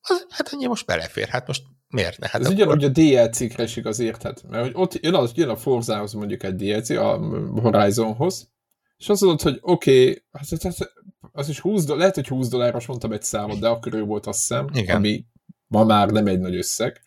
az, 0.00 0.26
hát 0.30 0.48
annyi 0.52 0.66
most 0.66 0.86
belefér, 0.86 1.28
hát 1.28 1.46
most 1.46 1.62
miért 1.88 2.18
ne? 2.18 2.28
Hát 2.28 2.40
Ez 2.40 2.46
akkor... 2.46 2.58
ugyanúgy 2.58 2.84
a 2.84 2.88
DLC-kre 2.88 3.62
is 3.62 3.76
igaz, 3.76 3.98
érted? 3.98 4.40
Mert 4.48 4.64
hogy 4.64 4.72
ott 4.74 4.94
jön, 5.02 5.14
az, 5.14 5.32
jön 5.34 5.48
a 5.48 5.56
Forzához 5.56 6.12
mondjuk 6.12 6.42
egy 6.42 6.54
DLC, 6.54 6.90
a 6.90 7.16
Horizonhoz, 7.60 8.52
és 8.96 9.08
azt 9.08 9.20
mondod, 9.20 9.42
hogy 9.42 9.58
oké, 9.60 10.00
okay, 10.00 10.24
az, 10.30 10.64
az, 10.64 10.90
az 11.32 11.48
is 11.48 11.60
20 11.60 11.84
dollár, 11.84 11.98
lehet, 11.98 12.14
hogy 12.14 12.28
20 12.28 12.48
dolláros 12.48 12.86
mondtam 12.86 13.12
egy 13.12 13.22
számot, 13.22 13.58
de 13.58 13.68
akkor 13.68 13.94
ő 13.94 14.02
volt 14.02 14.26
azt 14.26 14.38
hiszem, 14.38 14.68
Igen. 14.72 14.96
ami 14.96 15.24
ma 15.66 15.84
már 15.84 16.08
nem 16.08 16.26
egy 16.26 16.38
nagy 16.38 16.56
összeg. 16.56 17.00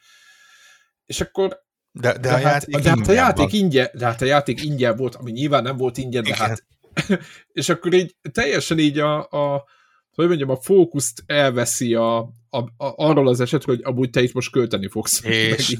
És 1.05 1.21
akkor 1.21 1.65
de, 1.91 2.11
de, 2.11 2.19
de, 2.19 2.29
a, 2.29 2.37
hát, 2.37 2.43
játék 2.43 2.83
de 2.83 2.89
hát 2.89 3.07
a 3.07 3.11
játék 3.11 3.53
ingyen, 3.53 3.89
de 3.93 4.05
hát 4.05 4.21
a 4.21 4.25
játék 4.25 4.63
ingyen 4.63 4.95
volt, 4.95 5.15
ami 5.15 5.31
nyilván 5.31 5.63
nem 5.63 5.77
volt 5.77 5.97
ingyen, 5.97 6.23
de 6.23 6.29
Igen. 6.29 6.47
hát 6.47 6.65
és 7.51 7.69
akkor 7.69 7.93
így 7.93 8.15
teljesen 8.31 8.79
így 8.79 8.99
a, 8.99 9.17
a 9.29 9.65
hogy 10.11 10.27
mondjam, 10.27 10.49
a 10.49 10.61
fókuszt 10.61 11.23
elveszi 11.25 11.93
a, 11.93 12.17
a, 12.49 12.57
a, 12.57 12.65
arról 12.77 13.27
az 13.27 13.39
esetről, 13.39 13.75
hogy 13.75 13.85
amúgy 13.85 14.09
te 14.09 14.21
itt 14.21 14.33
most 14.33 14.51
költeni 14.51 14.89
fogsz. 14.89 15.23
És, 15.23 15.77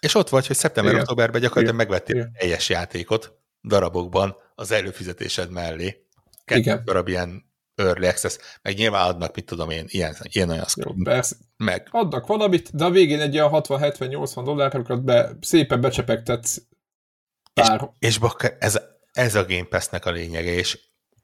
és 0.00 0.14
ott 0.14 0.28
vagy, 0.28 0.46
hogy 0.46 0.56
szeptember-októberben 0.56 1.40
gyakorlatilag 1.40 1.76
megvettél 1.76 2.16
Igen. 2.16 2.32
teljes 2.38 2.68
játékot 2.68 3.38
darabokban 3.62 4.36
az 4.54 4.72
előfizetésed 4.72 5.50
mellé. 5.50 6.06
Kettő 6.44 6.60
Igen. 6.60 6.82
darab 6.84 7.08
ilyen 7.08 7.50
early 7.74 8.06
access, 8.06 8.36
meg 8.62 8.76
nyilván 8.76 9.08
adnak, 9.08 9.34
mit 9.34 9.44
tudom 9.44 9.70
én, 9.70 9.84
ilyen, 9.88 10.16
ilyen 10.22 10.50
olyan. 10.50 10.64
Meg. 11.56 11.88
Adnak 11.90 12.26
valamit, 12.26 12.76
de 12.76 12.84
a 12.84 12.90
végén 12.90 13.20
egy 13.20 13.34
olyan 13.34 13.50
60-70-80 13.52 14.42
dollárokat 14.44 15.04
be, 15.04 15.36
szépen 15.40 15.80
becsepegtetsz 15.80 16.62
pár... 17.54 17.90
És, 17.98 18.08
és 18.08 18.18
bakker, 18.18 18.56
ez, 18.58 18.80
ez 19.12 19.34
a 19.34 19.44
Game 19.44 19.66
Pass-nek 19.68 20.06
a 20.06 20.10
lényege, 20.10 20.52
és, 20.52 20.78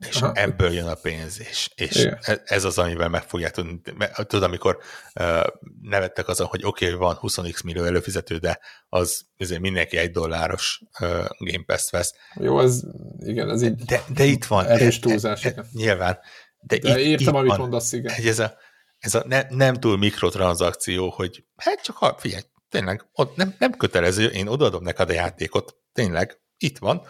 és 0.08 0.20
ebből 0.32 0.72
jön 0.72 0.86
a 0.86 0.94
pénz, 0.94 1.40
és, 1.40 1.70
és 1.74 2.08
e, 2.20 2.42
ez 2.44 2.64
az, 2.64 2.78
amivel 2.78 3.08
meg 3.08 3.22
fogják 3.22 3.50
tudni. 3.50 3.80
Tudod, 4.16 4.42
amikor 4.42 4.78
uh, 5.20 5.46
nevettek 5.82 6.28
azon, 6.28 6.46
hogy 6.46 6.64
oké, 6.64 6.84
okay, 6.84 6.98
van 6.98 7.18
20x 7.20 7.64
millió 7.64 7.84
előfizető, 7.84 8.36
de 8.36 8.60
az 8.88 9.26
azért 9.38 9.60
mindenki 9.60 9.96
egy 9.96 10.10
dolláros 10.10 10.80
uh, 11.00 11.08
Game 11.38 11.64
Pass-t 11.66 11.90
vesz. 11.90 12.14
Jó, 12.34 12.56
az 12.56 12.86
igen, 13.18 13.50
ez 13.50 13.62
így 13.62 13.74
de, 13.74 14.04
de 14.14 14.24
itt 14.24 14.44
van. 14.44 14.66
Erős 14.66 14.96
e, 14.96 15.00
túlzás. 15.00 15.44
E, 15.44 15.52
e, 15.56 15.64
nyilván. 15.72 16.18
De, 16.60 16.78
de 16.78 16.88
itt, 16.88 17.06
értem, 17.06 17.26
itt 17.26 17.34
amit 17.34 17.50
van, 17.50 17.58
mondasz, 17.58 17.92
igen. 17.92 18.14
Ez 18.14 18.38
a, 18.38 18.56
ez 18.98 19.14
a 19.14 19.24
ne, 19.26 19.42
nem 19.48 19.74
túl 19.74 19.98
mikrotranszakció, 19.98 21.10
hogy 21.10 21.44
hát 21.56 21.82
csak 21.82 21.96
ha, 21.96 22.16
figyelj, 22.18 22.42
tényleg, 22.68 23.08
ott 23.12 23.36
nem, 23.36 23.54
nem 23.58 23.72
kötelező, 23.72 24.26
én 24.26 24.46
odaadom 24.46 24.82
neked 24.82 25.10
a 25.10 25.12
játékot, 25.12 25.76
tényleg, 25.92 26.40
itt 26.58 26.78
van, 26.78 27.02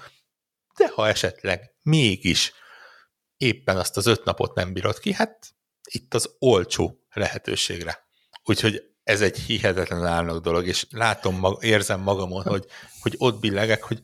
de 0.78 0.88
ha 0.88 1.08
esetleg 1.08 1.74
mégis 1.82 2.52
éppen 3.36 3.76
azt 3.76 3.96
az 3.96 4.06
öt 4.06 4.24
napot 4.24 4.54
nem 4.54 4.72
bírod 4.72 4.98
ki, 4.98 5.12
hát 5.12 5.54
itt 5.90 6.14
az 6.14 6.34
olcsó 6.38 7.06
lehetőségre. 7.10 8.08
Úgyhogy 8.44 8.82
ez 9.02 9.20
egy 9.20 9.38
hihetetlen 9.38 10.06
állnak 10.06 10.42
dolog, 10.42 10.66
és 10.66 10.86
látom, 10.90 11.38
mag, 11.38 11.64
érzem 11.64 12.00
magamon, 12.00 12.42
hogy, 12.42 12.66
hogy 13.00 13.14
ott 13.18 13.40
billegek, 13.40 13.82
hogy 13.82 14.00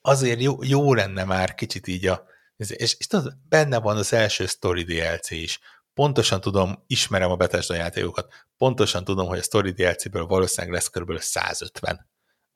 azért 0.00 0.40
jó, 0.40 0.62
jó 0.62 0.94
lenne 0.94 1.24
már 1.24 1.54
kicsit 1.54 1.86
így 1.86 2.06
a, 2.06 2.24
És, 2.56 2.70
és 2.96 3.06
tudod, 3.06 3.36
benne 3.48 3.78
van 3.78 3.96
az 3.96 4.12
első 4.12 4.46
Story 4.46 4.82
DLC 4.82 5.30
is. 5.30 5.60
Pontosan 5.94 6.40
tudom, 6.40 6.84
ismerem 6.86 7.30
a 7.30 7.36
Bethesda 7.36 7.74
játékokat, 7.74 8.32
pontosan 8.56 9.04
tudom, 9.04 9.26
hogy 9.26 9.38
a 9.38 9.42
Story 9.42 9.70
DLC-ből 9.70 10.26
valószínűleg 10.26 10.74
lesz 10.74 10.88
kb. 10.88 11.18
150. 11.18 12.10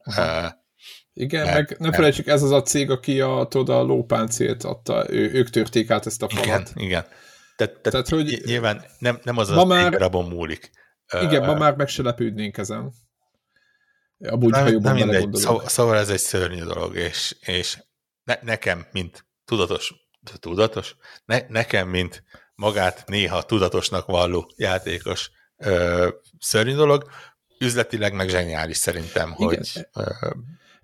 Uh, 0.06 0.50
igen, 1.14 1.44
mert, 1.44 1.68
meg 1.68 1.78
ne 1.78 1.92
felejtsük, 1.92 2.26
ez 2.26 2.42
az 2.42 2.50
a 2.50 2.62
cég, 2.62 2.90
aki 2.90 3.20
a, 3.20 3.46
tudod, 3.50 3.76
a 3.76 3.82
lópáncélt 3.82 4.64
adta, 4.64 5.06
ő, 5.10 5.32
ők 5.32 5.50
törték 5.50 5.90
át 5.90 6.06
ezt 6.06 6.22
a 6.22 6.28
falat. 6.28 6.44
Igen, 6.44 6.66
igen. 6.74 7.04
Te, 7.56 7.66
te, 7.66 7.90
Tehát, 7.90 8.08
hogy 8.08 8.42
nyilván 8.44 8.84
nem, 8.98 9.18
nem 9.22 9.36
az 9.38 9.50
az 9.50 9.64
már, 9.64 9.84
egy 9.84 9.92
darabon 9.92 10.28
múlik. 10.28 10.70
Igen, 11.20 11.40
uh, 11.40 11.46
ma 11.46 11.54
már 11.54 11.76
meg 11.76 11.88
se 11.88 12.02
lepődnénk 12.02 12.56
ezen. 12.56 12.92
Amúgy, 14.18 14.50
nem, 14.50 14.62
ha 14.62 14.68
jobban 14.68 14.94
nem 14.94 15.08
mindegy, 15.08 15.34
szóval, 15.34 15.68
szóval 15.68 15.96
ez 15.96 16.08
egy 16.08 16.18
szörnyű 16.18 16.62
dolog, 16.62 16.96
és, 16.96 17.36
és 17.40 17.78
ne, 18.24 18.34
nekem, 18.42 18.86
mint 18.92 19.26
tudatos, 19.44 19.94
tudatos? 20.40 20.96
Ne, 21.24 21.40
nekem, 21.48 21.88
mint 21.88 22.24
magát 22.54 23.04
néha 23.06 23.42
tudatosnak 23.42 24.06
valló 24.06 24.52
játékos 24.56 25.30
ö, 25.56 26.08
szörnyű 26.38 26.74
dolog, 26.74 27.10
üzletileg 27.58 28.12
meg 28.14 28.28
zseniális 28.28 28.76
szerintem, 28.76 29.34
Igen. 29.38 29.48
hogy... 29.48 29.86
Ö, 29.92 30.30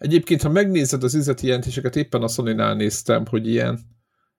Egyébként, 0.00 0.42
ha 0.42 0.48
megnézed 0.48 1.02
az 1.02 1.14
üzleti 1.14 1.46
jelentéseket, 1.46 1.96
éppen 1.96 2.22
a 2.22 2.28
sony 2.28 2.54
néztem, 2.54 3.26
hogy 3.26 3.48
ilyen 3.48 3.78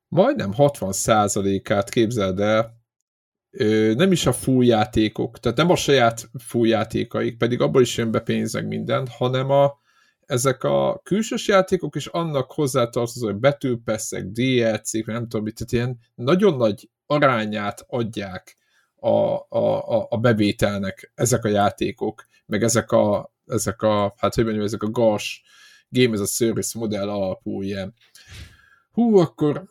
majdnem 0.08 0.54
60%-át 0.58 1.90
képzeld 1.90 2.40
el, 2.40 2.78
ö, 3.52 3.94
nem 3.96 4.12
is 4.12 4.26
a 4.26 4.34
full 4.34 4.66
játékok, 4.66 5.40
tehát 5.40 5.58
nem 5.58 5.70
a 5.70 5.76
saját 5.76 6.30
full 6.40 6.68
játékaik, 6.68 7.38
pedig 7.38 7.62
abból 7.62 7.82
is 7.82 7.98
jön 7.98 8.12
be 8.12 8.20
pénz 8.20 8.54
minden, 8.54 9.08
hanem 9.08 9.50
a, 9.50 9.80
ezek 10.26 10.64
a 10.64 11.02
külsős 11.04 11.48
játékok, 11.48 11.96
és 11.96 12.06
annak 12.06 12.52
hozzátartozó, 12.52 13.26
hogy 13.26 13.40
betűpesszek, 13.40 14.26
DLC-k, 14.26 15.06
nem 15.06 15.28
tudom 15.28 15.44
mit, 15.44 15.56
tehát 15.56 15.72
ilyen 15.72 16.00
nagyon 16.16 16.58
nagy 16.58 16.90
arányát 17.06 17.86
adják 17.88 18.58
a, 18.96 19.34
a, 19.58 20.08
a 20.10 20.18
bevételnek 20.18 21.12
ezek 21.16 21.46
a 21.46 21.50
játékok, 21.50 22.26
meg 22.46 22.64
ezek 22.64 22.92
a, 22.92 23.34
ezek 23.46 23.82
a 23.82 24.14
hát 24.18 24.36
hogy 24.36 24.44
mondjam, 24.44 24.66
ezek 24.66 24.84
a 24.84 24.90
gas 24.90 25.44
game 25.92 26.14
as 26.14 26.20
a 26.20 26.26
service 26.26 26.80
modell 26.80 27.10
alapú 27.10 27.62
ilyen. 27.62 27.94
Hú, 28.92 29.18
akkor 29.18 29.68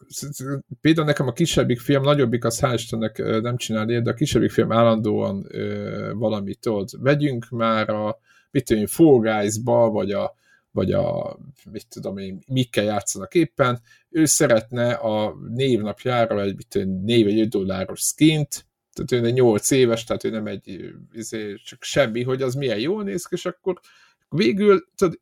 például 0.81 1.07
nekem 1.07 1.27
a 1.27 1.33
kisebbik 1.33 1.81
film, 1.81 2.03
nagyobbik 2.03 2.45
az 2.45 2.61
hál' 2.61 2.75
Istennek 2.75 3.19
nem 3.19 3.57
csinál 3.57 3.87
de 3.87 4.11
a 4.11 4.15
kisebbik 4.15 4.51
film 4.51 4.73
állandóan 4.73 5.47
ö, 5.49 6.13
valamit 6.15 6.61
tudod, 6.61 6.89
vegyünk 7.03 7.49
már 7.49 7.91
a 7.91 8.19
mit 8.51 8.65
tudom, 8.65 8.87
Fall 8.87 9.19
Guys-ba, 9.19 9.91
vagy 9.91 10.13
a, 10.13 10.35
vagy 10.71 10.93
a, 10.93 11.39
mit 11.71 11.87
tudom 11.89 12.19
én, 12.19 12.39
mikkel 12.47 12.85
játszanak 12.85 13.35
éppen, 13.35 13.81
ő 14.11 14.25
szeretne 14.25 14.93
a 14.93 15.37
névnapjára 15.49 16.41
egy, 16.41 16.57
mit 16.57 16.69
tudom, 16.69 17.05
név 17.05 17.27
egy 17.27 17.41
5 17.41 17.49
dolláros 17.49 18.01
skint, 18.01 18.67
tehát 18.93 19.25
ő 19.25 19.29
egy 19.29 19.35
8 19.35 19.71
éves, 19.71 20.05
tehát 20.05 20.25
ő 20.25 20.31
nem 20.31 20.47
egy, 20.47 20.95
izé, 21.13 21.55
csak 21.55 21.83
semmi, 21.83 22.23
hogy 22.23 22.43
az 22.43 22.55
milyen 22.55 22.79
jól 22.79 23.03
néz 23.03 23.25
ki, 23.25 23.35
és 23.35 23.47
akkor 23.47 23.81
végül, 24.29 24.85
tudod, 24.95 25.21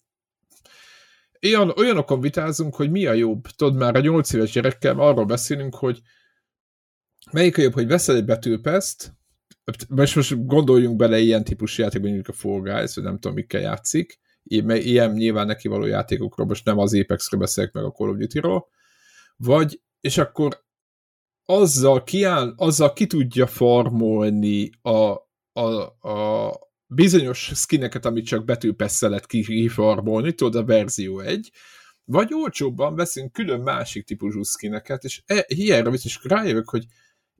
olyan, 1.46 1.72
olyanokon 1.76 2.20
vitázunk, 2.20 2.74
hogy 2.74 2.90
mi 2.90 3.06
a 3.06 3.12
jobb. 3.12 3.46
Tudod, 3.56 3.76
már 3.76 3.96
a 3.96 4.00
8 4.00 4.32
éves 4.32 4.52
gyerekkel 4.52 4.98
arról 4.98 5.24
beszélünk, 5.24 5.74
hogy 5.74 6.00
melyik 7.30 7.58
a 7.58 7.62
jobb, 7.62 7.72
hogy 7.72 7.86
veszel 7.86 8.16
egy 8.16 8.24
betűpeszt, 8.24 9.16
most, 9.88 10.14
most 10.14 10.46
gondoljunk 10.46 10.96
bele 10.96 11.18
ilyen 11.18 11.44
típusú 11.44 11.82
játékban, 11.82 12.10
mondjuk 12.10 12.34
a 12.34 12.38
Fall 12.38 12.60
Guys, 12.60 12.94
vagy 12.94 13.04
nem 13.04 13.18
tudom, 13.18 13.34
mikkel 13.34 13.60
játszik, 13.60 14.18
ilyen 14.42 15.10
nyilván 15.10 15.46
neki 15.46 15.68
való 15.68 15.86
játékokról, 15.86 16.46
most 16.46 16.64
nem 16.64 16.78
az 16.78 16.94
Apex-ről 16.94 17.40
beszélek 17.40 17.72
meg 17.72 17.84
a 17.84 17.90
Call 17.90 18.08
of 18.08 18.16
Duty-ról, 18.16 18.68
vagy, 19.36 19.80
és 20.00 20.18
akkor 20.18 20.64
azzal, 21.44 22.02
kiáll, 22.02 22.52
azzal 22.56 22.92
ki 22.92 23.06
tudja 23.06 23.46
farmolni 23.46 24.70
a, 24.82 25.14
a, 25.52 25.80
a 26.08 26.52
bizonyos 26.88 27.50
skineket, 27.54 28.04
amit 28.04 28.26
csak 28.26 28.44
betűpesszel 28.44 29.08
lehet 29.08 29.26
kifarmolni, 29.26 30.32
tudod, 30.32 30.62
a 30.62 30.64
verzió 30.64 31.20
egy, 31.20 31.50
vagy 32.04 32.34
olcsóbban 32.34 32.94
veszünk 32.94 33.32
külön 33.32 33.60
másik 33.60 34.04
típusú 34.04 34.42
skineket, 34.42 35.04
és 35.04 35.22
e, 35.26 35.44
hiára 35.46 35.90
biztos 35.90 36.20
rájövök, 36.22 36.68
hogy 36.68 36.84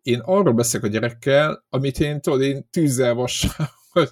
én 0.03 0.19
arról 0.19 0.53
beszélek 0.53 0.87
a 0.87 0.91
gyerekkel, 0.91 1.65
amit 1.69 2.01
én 2.01 2.21
tudod, 2.21 2.43
én 2.43 2.69
tűzzel 2.71 3.15
vassal, 3.15 3.71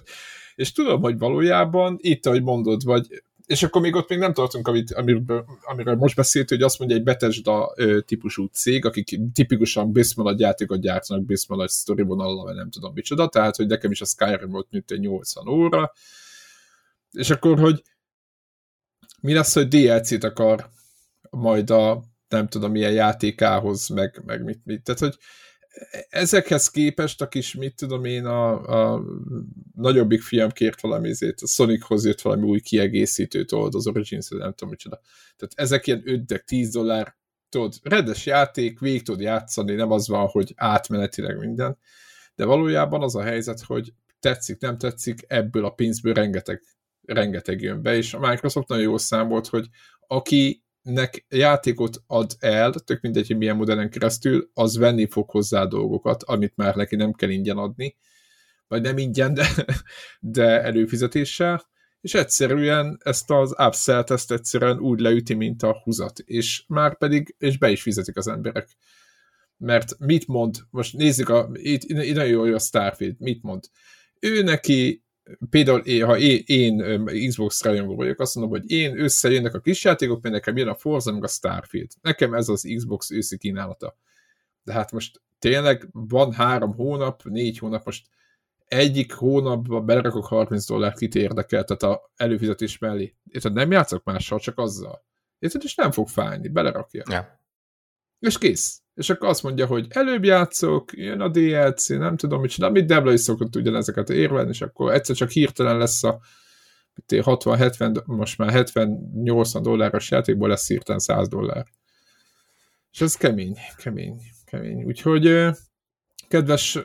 és 0.55 0.71
tudom, 0.71 1.01
hogy 1.01 1.17
valójában 1.17 1.97
itt, 2.01 2.25
ahogy 2.25 2.43
mondod, 2.43 2.83
vagy 2.83 3.23
és 3.47 3.63
akkor 3.63 3.81
még 3.81 3.95
ott 3.95 4.09
még 4.09 4.19
nem 4.19 4.33
tartunk, 4.33 4.67
amit, 4.67 4.93
amiről, 4.93 5.45
amiről 5.61 5.95
most 5.95 6.15
beszélt, 6.15 6.49
hogy 6.49 6.61
azt 6.61 6.79
mondja 6.79 6.97
egy 6.97 7.03
Bethesda 7.03 7.73
típusú 8.05 8.45
cég, 8.45 8.85
akik 8.85 9.19
tipikusan 9.33 9.91
Bismarck 9.91 10.39
játékot 10.39 10.81
gyártanak 10.81 11.25
Bismarck 11.25 11.71
sztori 11.71 12.01
vonallal, 12.01 12.43
vagy 12.43 12.55
nem 12.55 12.69
tudom 12.69 12.93
micsoda, 12.93 13.27
tehát, 13.27 13.55
hogy 13.55 13.67
nekem 13.67 13.91
is 13.91 14.01
a 14.01 14.05
Skyrim 14.05 14.49
volt 14.49 14.67
mint 14.69 14.91
egy 14.91 14.99
80 14.99 15.47
óra, 15.47 15.91
és 17.11 17.29
akkor, 17.29 17.59
hogy 17.59 17.83
mi 19.21 19.33
lesz, 19.33 19.53
hogy 19.53 19.67
DLC-t 19.67 20.23
akar 20.23 20.69
majd 21.29 21.69
a 21.69 22.03
nem 22.27 22.47
tudom 22.47 22.71
milyen 22.71 22.93
játékához, 22.93 23.87
meg, 23.87 24.21
meg 24.25 24.43
mit, 24.43 24.61
mit. 24.63 24.83
Tehát, 24.83 24.99
hogy 24.99 25.17
ezekhez 26.09 26.69
képest 26.69 27.21
a 27.21 27.27
kis, 27.27 27.55
mit 27.55 27.75
tudom 27.75 28.05
én, 28.05 28.25
a, 28.25 28.93
a 28.93 29.03
nagyobbik 29.75 30.21
fiam 30.21 30.51
kért 30.51 30.81
valami 30.81 31.09
izét, 31.09 31.41
a 31.41 31.47
Sonichoz 31.47 32.05
jött 32.05 32.21
valami 32.21 32.43
új 32.43 32.59
kiegészítőt 32.59 33.51
old, 33.51 33.75
az 33.75 33.87
Origins, 33.87 34.27
nem 34.29 34.53
tudom 34.53 34.69
micsoda. 34.69 35.01
Tehát 35.35 35.53
ezek 35.55 35.87
ilyen 35.87 36.03
5-10 36.05 36.69
dollár, 36.71 37.15
tudod, 37.49 37.73
redes 37.83 38.25
játék, 38.25 38.79
végig 38.79 39.03
tud 39.03 39.19
játszani, 39.19 39.73
nem 39.73 39.91
az 39.91 40.07
van, 40.07 40.27
hogy 40.27 40.53
átmenetileg 40.55 41.37
minden, 41.37 41.77
de 42.35 42.45
valójában 42.45 43.03
az 43.03 43.15
a 43.15 43.23
helyzet, 43.23 43.61
hogy 43.61 43.93
tetszik, 44.19 44.59
nem 44.59 44.77
tetszik, 44.77 45.25
ebből 45.27 45.65
a 45.65 45.69
pénzből 45.69 46.13
rengeteg, 46.13 46.61
rengeteg 47.01 47.61
jön 47.61 47.81
be, 47.81 47.95
és 47.95 48.13
a 48.13 48.19
Microsoft 48.19 48.67
nagyon 48.67 48.83
jól 48.83 48.97
számolt, 48.97 49.47
hogy 49.47 49.67
aki 50.07 50.65
nek 50.87 51.25
játékot 51.29 52.03
ad 52.07 52.35
el, 52.39 52.73
tök 52.73 53.01
mindegy, 53.01 53.27
hogy 53.27 53.37
milyen 53.37 53.55
modellen 53.55 53.89
keresztül, 53.89 54.49
az 54.53 54.77
venni 54.77 55.07
fog 55.09 55.29
hozzá 55.29 55.65
dolgokat, 55.65 56.23
amit 56.23 56.55
már 56.55 56.75
neki 56.75 56.95
nem 56.95 57.13
kell 57.13 57.29
ingyen 57.29 57.57
adni, 57.57 57.95
vagy 58.67 58.81
nem 58.81 58.97
ingyen, 58.97 59.33
de, 59.33 59.47
de 60.19 60.61
előfizetéssel, 60.63 61.65
és 62.01 62.13
egyszerűen 62.13 62.97
ezt 63.03 63.31
az 63.31 63.55
upsell 63.57 64.03
ezt 64.07 64.31
egyszerűen 64.31 64.79
úgy 64.79 64.99
leüti, 64.99 65.33
mint 65.33 65.63
a 65.63 65.81
húzat, 65.83 66.19
és 66.19 66.63
már 66.67 66.97
pedig, 66.97 67.35
és 67.37 67.57
be 67.57 67.69
is 67.69 67.81
fizetik 67.81 68.17
az 68.17 68.27
emberek. 68.27 68.77
Mert 69.57 69.99
mit 69.99 70.27
mond, 70.27 70.55
most 70.69 70.93
nézzük, 70.93 71.29
a, 71.29 71.49
itt, 71.53 71.83
itt 71.83 72.15
nagyon 72.15 72.47
jó 72.47 72.53
a 72.53 72.59
Starfield, 72.59 73.15
mit 73.19 73.43
mond? 73.43 73.63
Ő 74.19 74.41
neki 74.41 75.05
például 75.49 75.79
én, 75.79 76.05
ha 76.05 76.17
én, 76.17 76.43
én 76.45 77.05
Xbox 77.27 77.63
rajongó 77.63 77.95
vagyok, 77.95 78.19
azt 78.19 78.35
mondom, 78.35 78.59
hogy 78.59 78.71
én 78.71 78.99
összejönnek 78.99 79.53
a 79.53 79.59
kis 79.59 79.83
játékok, 79.83 80.21
mert 80.21 80.35
nekem 80.35 80.57
jön 80.57 80.67
a 80.67 80.75
Forza, 80.75 81.11
meg 81.11 81.23
a 81.23 81.27
Starfield. 81.27 81.91
Nekem 82.01 82.33
ez 82.33 82.49
az 82.49 82.73
Xbox 82.75 83.11
őszi 83.11 83.37
kínálata. 83.37 83.97
De 84.63 84.73
hát 84.73 84.91
most 84.91 85.21
tényleg 85.39 85.87
van 85.91 86.33
három 86.33 86.73
hónap, 86.73 87.23
négy 87.23 87.57
hónap, 87.57 87.85
most 87.85 88.07
egyik 88.67 89.13
hónapban 89.13 89.85
belerakok 89.85 90.25
30 90.25 90.65
dollárt, 90.65 90.97
kit 90.97 91.15
érdekel, 91.15 91.63
tehát 91.63 91.83
a 91.83 92.11
előfizetés 92.15 92.77
mellé. 92.77 93.15
Érted, 93.31 93.53
nem 93.53 93.71
játszok 93.71 94.03
mással, 94.03 94.39
csak 94.39 94.57
azzal. 94.57 95.05
Érted, 95.39 95.61
és 95.63 95.75
nem 95.75 95.91
fog 95.91 96.07
fájni, 96.07 96.47
belerakja. 96.47 97.03
Yeah. 97.09 97.25
És 98.19 98.37
kész. 98.37 98.81
És 98.97 99.09
akkor 99.09 99.29
azt 99.29 99.43
mondja, 99.43 99.65
hogy 99.65 99.87
előbb 99.89 100.23
játszok, 100.23 100.97
jön 100.97 101.21
a 101.21 101.29
DLC, 101.29 101.87
nem 101.87 102.17
tudom 102.17 102.41
mit 102.41 102.49
csinál, 102.49 102.69
amit 102.69 102.85
Debla 102.85 103.13
is 103.13 103.19
szokott 103.19 103.55
ugyanezeket 103.55 104.09
érvelni, 104.09 104.49
és 104.49 104.61
akkor 104.61 104.93
egyszer 104.93 105.15
csak 105.15 105.29
hirtelen 105.29 105.77
lesz 105.77 106.03
a 106.03 106.19
60-70, 107.07 108.05
most 108.05 108.37
már 108.37 108.65
70-80 108.73 109.59
dolláros 109.61 110.11
játékból 110.11 110.47
lesz 110.47 110.67
hirtelen 110.67 110.99
100 110.99 111.27
dollár. 111.27 111.65
És 112.91 113.01
ez 113.01 113.15
kemény, 113.15 113.57
kemény, 113.75 114.21
kemény. 114.45 114.83
Úgyhogy 114.83 115.49
kedves 116.27 116.79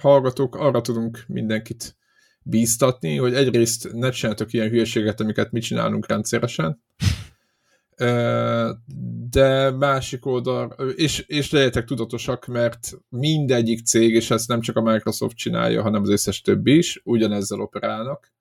hallgatók, 0.00 0.54
arra 0.56 0.80
tudunk 0.80 1.24
mindenkit 1.26 1.96
bíztatni, 2.42 3.16
hogy 3.16 3.34
egyrészt 3.34 3.92
ne 3.92 4.10
csináltok 4.10 4.52
ilyen 4.52 4.68
hülyeséget, 4.68 5.20
amiket 5.20 5.50
mi 5.50 5.60
csinálunk 5.60 6.08
rendszeresen, 6.08 6.82
de 9.30 9.70
másik 9.70 10.26
oldal, 10.26 10.70
és, 10.96 11.18
és 11.18 11.50
legyetek 11.50 11.84
tudatosak, 11.84 12.46
mert 12.46 12.92
mindegyik 13.08 13.84
cég, 13.84 14.14
és 14.14 14.30
ezt 14.30 14.48
nem 14.48 14.60
csak 14.60 14.76
a 14.76 14.82
Microsoft 14.82 15.36
csinálja, 15.36 15.82
hanem 15.82 16.02
az 16.02 16.08
összes 16.08 16.40
többi 16.40 16.76
is, 16.76 17.00
ugyanezzel 17.04 17.60
operálnak. 17.60 18.32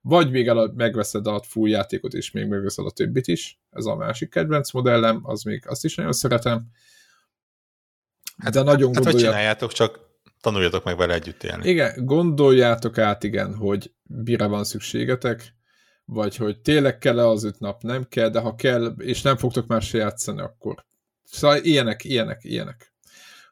Vagy 0.00 0.30
még 0.30 0.46
el, 0.46 0.72
megveszed 0.76 1.26
a 1.26 1.42
full 1.42 1.68
játékot, 1.68 2.12
és 2.12 2.30
még 2.30 2.46
megveszed 2.46 2.86
a 2.86 2.90
többit 2.90 3.26
is. 3.26 3.60
Ez 3.70 3.84
a 3.84 3.96
másik 3.96 4.30
kedvenc 4.30 4.72
modellem, 4.72 5.20
az 5.22 5.42
még 5.42 5.62
azt 5.66 5.84
is 5.84 5.94
nagyon 5.94 6.12
szeretem. 6.12 6.66
Hát, 8.36 8.52
de 8.52 8.62
nagyon 8.62 8.94
hát, 8.94 9.04
hogy 9.04 9.16
csináljátok, 9.16 9.72
csak 9.72 10.00
tanuljatok 10.40 10.84
meg 10.84 10.96
vele 10.96 11.14
együtt 11.14 11.42
élni. 11.42 11.68
Igen, 11.68 12.04
gondoljátok 12.04 12.98
át, 12.98 13.24
igen, 13.24 13.54
hogy 13.54 13.92
mire 14.02 14.46
van 14.46 14.64
szükségetek, 14.64 15.54
vagy 16.04 16.36
hogy 16.36 16.60
tényleg 16.60 16.98
kell-e 16.98 17.28
az 17.28 17.44
öt 17.44 17.58
nap, 17.58 17.82
nem 17.82 18.08
kell, 18.08 18.28
de 18.28 18.40
ha 18.40 18.54
kell, 18.54 18.94
és 18.98 19.22
nem 19.22 19.36
fogtok 19.36 19.66
már 19.66 19.82
se 19.82 19.98
játszani, 19.98 20.40
akkor 20.40 20.84
Szóval 21.34 21.58
ilyenek, 21.62 22.04
ilyenek, 22.04 22.44
ilyenek. 22.44 22.92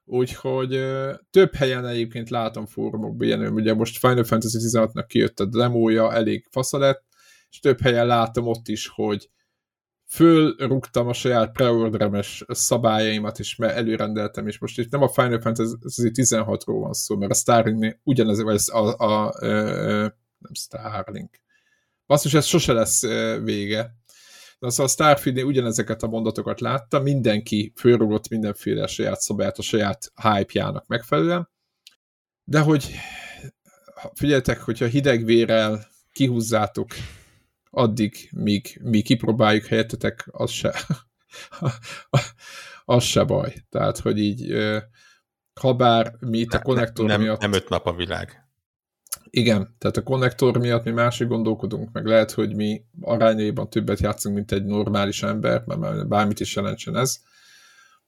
Úgyhogy 0.04 0.84
több 1.30 1.54
helyen 1.54 1.86
egyébként 1.86 2.30
látom 2.30 2.66
fórumokban 2.66 3.26
ilyen, 3.26 3.52
ugye 3.52 3.74
most 3.74 3.98
Final 3.98 4.24
Fantasy 4.24 4.58
16-nak 4.60 5.04
kijött 5.08 5.40
a 5.40 5.44
demója, 5.44 6.12
elég 6.12 6.46
fasza 6.50 6.78
lett, 6.78 7.04
és 7.50 7.58
több 7.58 7.80
helyen 7.80 8.06
látom 8.06 8.46
ott 8.46 8.68
is, 8.68 8.88
hogy 8.88 9.30
fölrúgtam 10.06 11.08
a 11.08 11.12
saját 11.12 11.52
preorderemes 11.52 12.44
szabályaimat, 12.48 13.38
és 13.38 13.56
mert 13.56 13.76
előrendeltem, 13.76 14.46
és 14.46 14.58
most 14.58 14.78
itt 14.78 14.90
nem 14.90 15.02
a 15.02 15.08
Final 15.08 15.40
Fantasy 15.40 16.10
16-ról 16.14 16.78
van 16.80 16.92
szó, 16.92 17.16
mert 17.16 17.30
a 17.30 17.34
Starlink 17.34 17.98
ugyanez, 18.02 18.42
vagy 18.42 18.60
a, 18.66 18.78
a, 18.78 18.96
a, 18.98 19.26
a 19.26 19.32
nem 20.38 20.52
Starlink. 20.52 21.41
Basszus, 22.12 22.34
ez 22.34 22.46
sose 22.46 22.72
lesz 22.72 23.02
vége. 23.42 23.96
De 24.58 24.70
szóval 24.70 24.86
a 24.86 24.88
Starfield 24.88 25.42
ugyanezeket 25.42 26.02
a 26.02 26.06
mondatokat 26.06 26.60
látta, 26.60 27.00
mindenki 27.00 27.72
fölrúgott 27.76 28.28
mindenféle 28.28 28.86
saját 28.86 29.20
szabályát 29.20 29.58
a 29.58 29.62
saját 29.62 30.12
hype-jának 30.22 30.86
megfelelően, 30.86 31.50
de 32.44 32.60
hogy 32.60 32.90
figyeljetek, 34.14 34.60
hogyha 34.60 34.86
hideg 34.86 35.24
vérrel 35.24 35.86
kihúzzátok 36.12 36.88
addig, 37.70 38.28
míg 38.32 38.80
mi 38.82 39.02
kipróbáljuk 39.02 39.64
helyettetek, 39.64 40.28
az 40.30 40.50
se, 40.50 40.74
az 42.84 43.04
se 43.04 43.24
baj. 43.24 43.54
Tehát, 43.68 43.98
hogy 43.98 44.18
így, 44.18 44.52
ha 45.60 45.74
bár 45.74 46.14
mi 46.20 46.38
itt 46.38 46.52
a 46.52 46.62
konnektor 46.62 47.06
nem, 47.06 47.20
miatt... 47.20 47.40
Nem 47.40 47.52
öt 47.52 47.68
nap 47.68 47.86
a 47.86 47.94
világ. 47.94 48.41
Igen, 49.30 49.74
tehát 49.78 49.96
a 49.96 50.02
konnektor 50.02 50.58
miatt 50.58 50.84
mi 50.84 50.90
másik 50.90 51.28
gondolkodunk, 51.28 51.92
meg 51.92 52.06
lehet, 52.06 52.30
hogy 52.30 52.54
mi 52.54 52.82
arányaiban 53.00 53.70
többet 53.70 54.00
játszunk, 54.00 54.34
mint 54.34 54.52
egy 54.52 54.64
normális 54.64 55.22
ember, 55.22 55.62
mert 55.64 56.08
bármit 56.08 56.40
is 56.40 56.56
jelentsen 56.56 56.96
ez, 56.96 57.16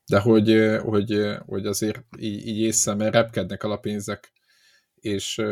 de 0.07 0.19
hogy, 0.19 0.79
hogy, 0.83 1.37
hogy 1.47 1.67
azért 1.67 2.05
így, 2.19 2.47
így 2.47 2.59
észre, 2.59 2.95
mert 2.95 3.15
repkednek 3.15 3.63
a 3.63 3.77
pénzek, 3.77 4.33
és 4.95 5.43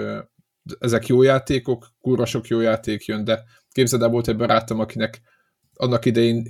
ezek 0.79 1.07
jó 1.07 1.23
játékok, 1.23 1.87
kurva 2.01 2.25
sok 2.25 2.47
jó 2.47 2.61
játék 2.61 3.05
jön, 3.05 3.25
de 3.25 3.45
képzeld 3.71 4.03
el, 4.03 4.09
volt 4.09 4.29
egy 4.29 4.37
barátom, 4.37 4.81
akinek 4.81 5.21
annak 5.75 6.05
idején 6.05 6.43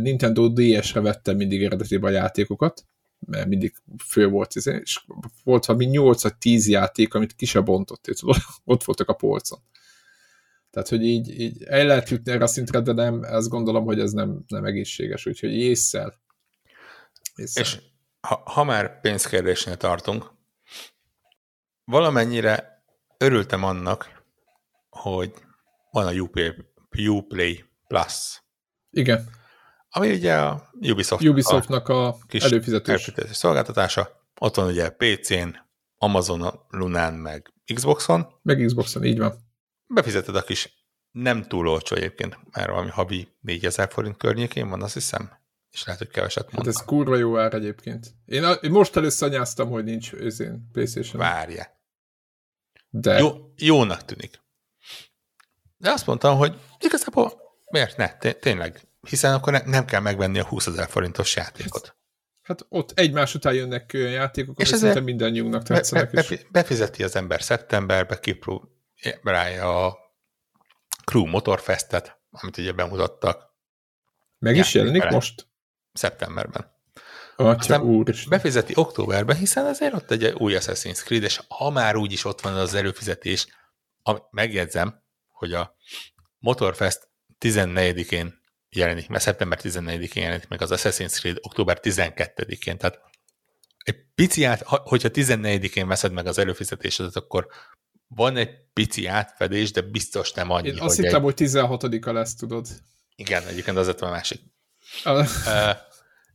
Nintendo 0.00 0.48
DS-re 0.48 1.00
vette 1.00 1.32
mindig 1.32 1.62
eredetiben 1.62 2.12
a 2.12 2.14
játékokat, 2.14 2.84
mert 3.26 3.46
mindig 3.46 3.74
fő 4.04 4.28
volt, 4.28 4.54
és 4.56 5.00
volt 5.44 5.66
valami 5.66 5.84
8 5.84 6.22
vagy 6.22 6.36
10 6.36 6.68
játék, 6.68 7.14
amit 7.14 7.34
ki 7.34 7.44
se 7.44 7.60
bontott, 7.60 8.06
és 8.06 8.20
ott 8.64 8.84
voltak 8.84 9.08
a 9.08 9.14
polcon. 9.14 9.58
Tehát, 10.70 10.88
hogy 10.88 11.04
így, 11.04 11.40
így 11.40 11.62
el 11.62 11.86
lehet 11.86 12.08
jutni 12.08 12.32
erre 12.32 12.44
a 12.44 12.46
szintre, 12.46 12.80
de 12.80 12.92
nem, 12.92 13.22
azt 13.22 13.48
gondolom, 13.48 13.84
hogy 13.84 14.00
ez 14.00 14.12
nem, 14.12 14.44
nem 14.48 14.64
egészséges, 14.64 15.26
úgyhogy 15.26 15.52
észszel. 15.52 16.20
észszel. 17.34 17.62
És 17.62 17.78
ha, 18.20 18.42
ha 18.44 18.64
már 18.64 19.00
pénzkérdésnél 19.00 19.76
tartunk, 19.76 20.30
valamennyire 21.84 22.84
örültem 23.18 23.64
annak, 23.64 24.22
hogy 24.90 25.32
van 25.90 26.06
a 26.06 26.12
Uplay, 26.12 26.54
Uplay 27.08 27.64
Plus. 27.86 28.42
Igen. 28.90 29.28
Ami 29.90 30.12
ugye 30.12 30.38
a 30.38 30.70
Ubisoft 30.72 31.24
Ubisoftnak 31.24 31.88
a, 31.88 32.06
a 32.06 32.18
kis 32.26 32.42
előfizetés. 32.42 32.88
előfizetés 32.88 33.36
szolgáltatása. 33.36 34.28
Ott 34.40 34.54
van 34.54 34.66
ugye 34.66 34.90
PC-n, 34.90 35.48
Amazon, 35.96 36.60
Lunán, 36.68 37.14
meg 37.14 37.52
Xboxon. 37.74 38.26
Meg 38.42 38.64
Xboxon, 38.66 39.04
így 39.04 39.18
van. 39.18 39.34
Befizeted 39.86 40.36
a 40.36 40.42
kis 40.42 40.86
nem 41.10 41.42
túl 41.42 41.68
olcsó 41.68 41.96
egyébként, 41.96 42.38
mert 42.50 42.70
valami 42.70 42.90
havi 42.90 43.28
4000 43.40 43.90
forint 43.90 44.16
környékén 44.16 44.68
van, 44.68 44.82
azt 44.82 44.94
hiszem. 44.94 45.38
És 45.70 45.84
lehet, 45.84 46.00
hogy 46.00 46.10
keveset 46.10 46.42
mondtam. 46.42 46.64
Hát 46.64 46.74
ez 46.74 46.86
kurva 46.86 47.16
jó 47.16 47.38
ár 47.38 47.54
egyébként. 47.54 48.14
Én, 48.24 48.44
a, 48.44 48.52
én 48.52 48.70
most 48.70 48.96
először 48.96 49.28
anyáztam, 49.28 49.68
hogy 49.68 49.84
nincs 49.84 50.12
őzén 50.12 50.68
PlayStation. 50.72 51.20
Várja. 51.20 51.66
De... 52.88 53.18
Jó, 53.18 53.52
jónak 53.56 54.04
tűnik. 54.04 54.40
De 55.76 55.90
azt 55.90 56.06
mondtam, 56.06 56.36
hogy 56.36 56.60
igazából 56.78 57.32
miért 57.70 57.96
ne? 57.96 58.32
Tényleg 58.32 58.89
hiszen 59.08 59.34
akkor 59.34 59.52
ne, 59.52 59.60
nem 59.64 59.84
kell 59.84 60.00
megvenni 60.00 60.38
a 60.38 60.44
20 60.44 60.66
ezer 60.66 60.88
forintos 60.88 61.36
játékot. 61.36 61.96
Hát 62.42 62.66
ott 62.68 62.98
egymás 62.98 63.34
után 63.34 63.54
jönnek 63.54 63.92
játékok, 63.92 64.60
és 64.60 64.68
szerintem 64.68 65.04
mindannyiunknak 65.04 65.62
tetszenek. 65.62 66.10
Be, 66.10 66.24
be, 66.28 66.36
befizeti 66.50 67.02
az 67.02 67.16
ember 67.16 67.42
szeptemberbe, 67.42 68.18
kipróbálja 68.18 69.86
a 69.86 69.98
Crew 71.04 71.26
Motorfestet, 71.26 72.20
amit 72.30 72.58
ugye 72.58 72.72
bemutattak. 72.72 73.54
Meg 74.38 74.56
is 74.56 74.74
jelenik 74.74 75.08
most? 75.08 75.46
Szeptemberben. 75.92 76.78
Atya, 77.36 77.82
úr 77.82 78.08
is. 78.08 78.26
Befizeti 78.26 78.72
októberben, 78.76 79.36
hiszen 79.36 79.66
azért 79.66 79.94
ott 79.94 80.10
egy 80.10 80.24
új 80.24 80.56
Assassin's 80.56 81.04
Creed, 81.04 81.22
és 81.22 81.40
ha 81.48 81.70
már 81.70 81.96
úgyis 81.96 82.24
ott 82.24 82.40
van 82.40 82.54
az 82.54 82.74
előfizetés, 82.74 83.46
megjegyzem, 84.30 85.02
hogy 85.28 85.52
a 85.52 85.76
Motorfest 86.38 87.08
14-én 87.40 88.39
jelenik, 88.70 89.08
mert 89.08 89.22
szeptember 89.22 89.58
14-én 89.62 90.22
jelenik 90.22 90.48
meg 90.48 90.62
az 90.62 90.70
Assassin's 90.72 91.18
Creed 91.18 91.36
október 91.40 91.78
12-én, 91.82 92.78
tehát 92.78 93.00
egy 93.78 94.04
pici 94.14 94.44
át, 94.44 94.62
hogyha 94.62 95.08
14-én 95.12 95.86
veszed 95.86 96.12
meg 96.12 96.26
az 96.26 96.38
előfizetésedet, 96.38 97.16
akkor 97.16 97.46
van 98.06 98.36
egy 98.36 98.50
pici 98.72 99.06
átfedés, 99.06 99.70
de 99.70 99.80
biztos 99.80 100.32
nem 100.32 100.50
annyi. 100.50 100.68
Én 100.68 100.78
azt 100.78 100.96
hogy 100.96 101.04
hittem, 101.04 101.26
egy... 101.26 101.34
hogy 101.38 101.48
16-a 101.48 102.12
lesz, 102.12 102.34
tudod. 102.34 102.68
Igen, 103.16 103.46
egyébként 103.46 103.76
az 103.76 103.88
a 103.88 104.10
másik. 104.10 104.40
uh, 105.04 105.76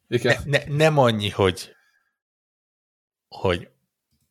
igen. 0.07 0.41
Ne, 0.45 0.57
ne, 0.57 0.75
nem 0.75 0.97
annyi, 0.97 1.29
hogy 1.29 1.75
hogy 3.27 3.69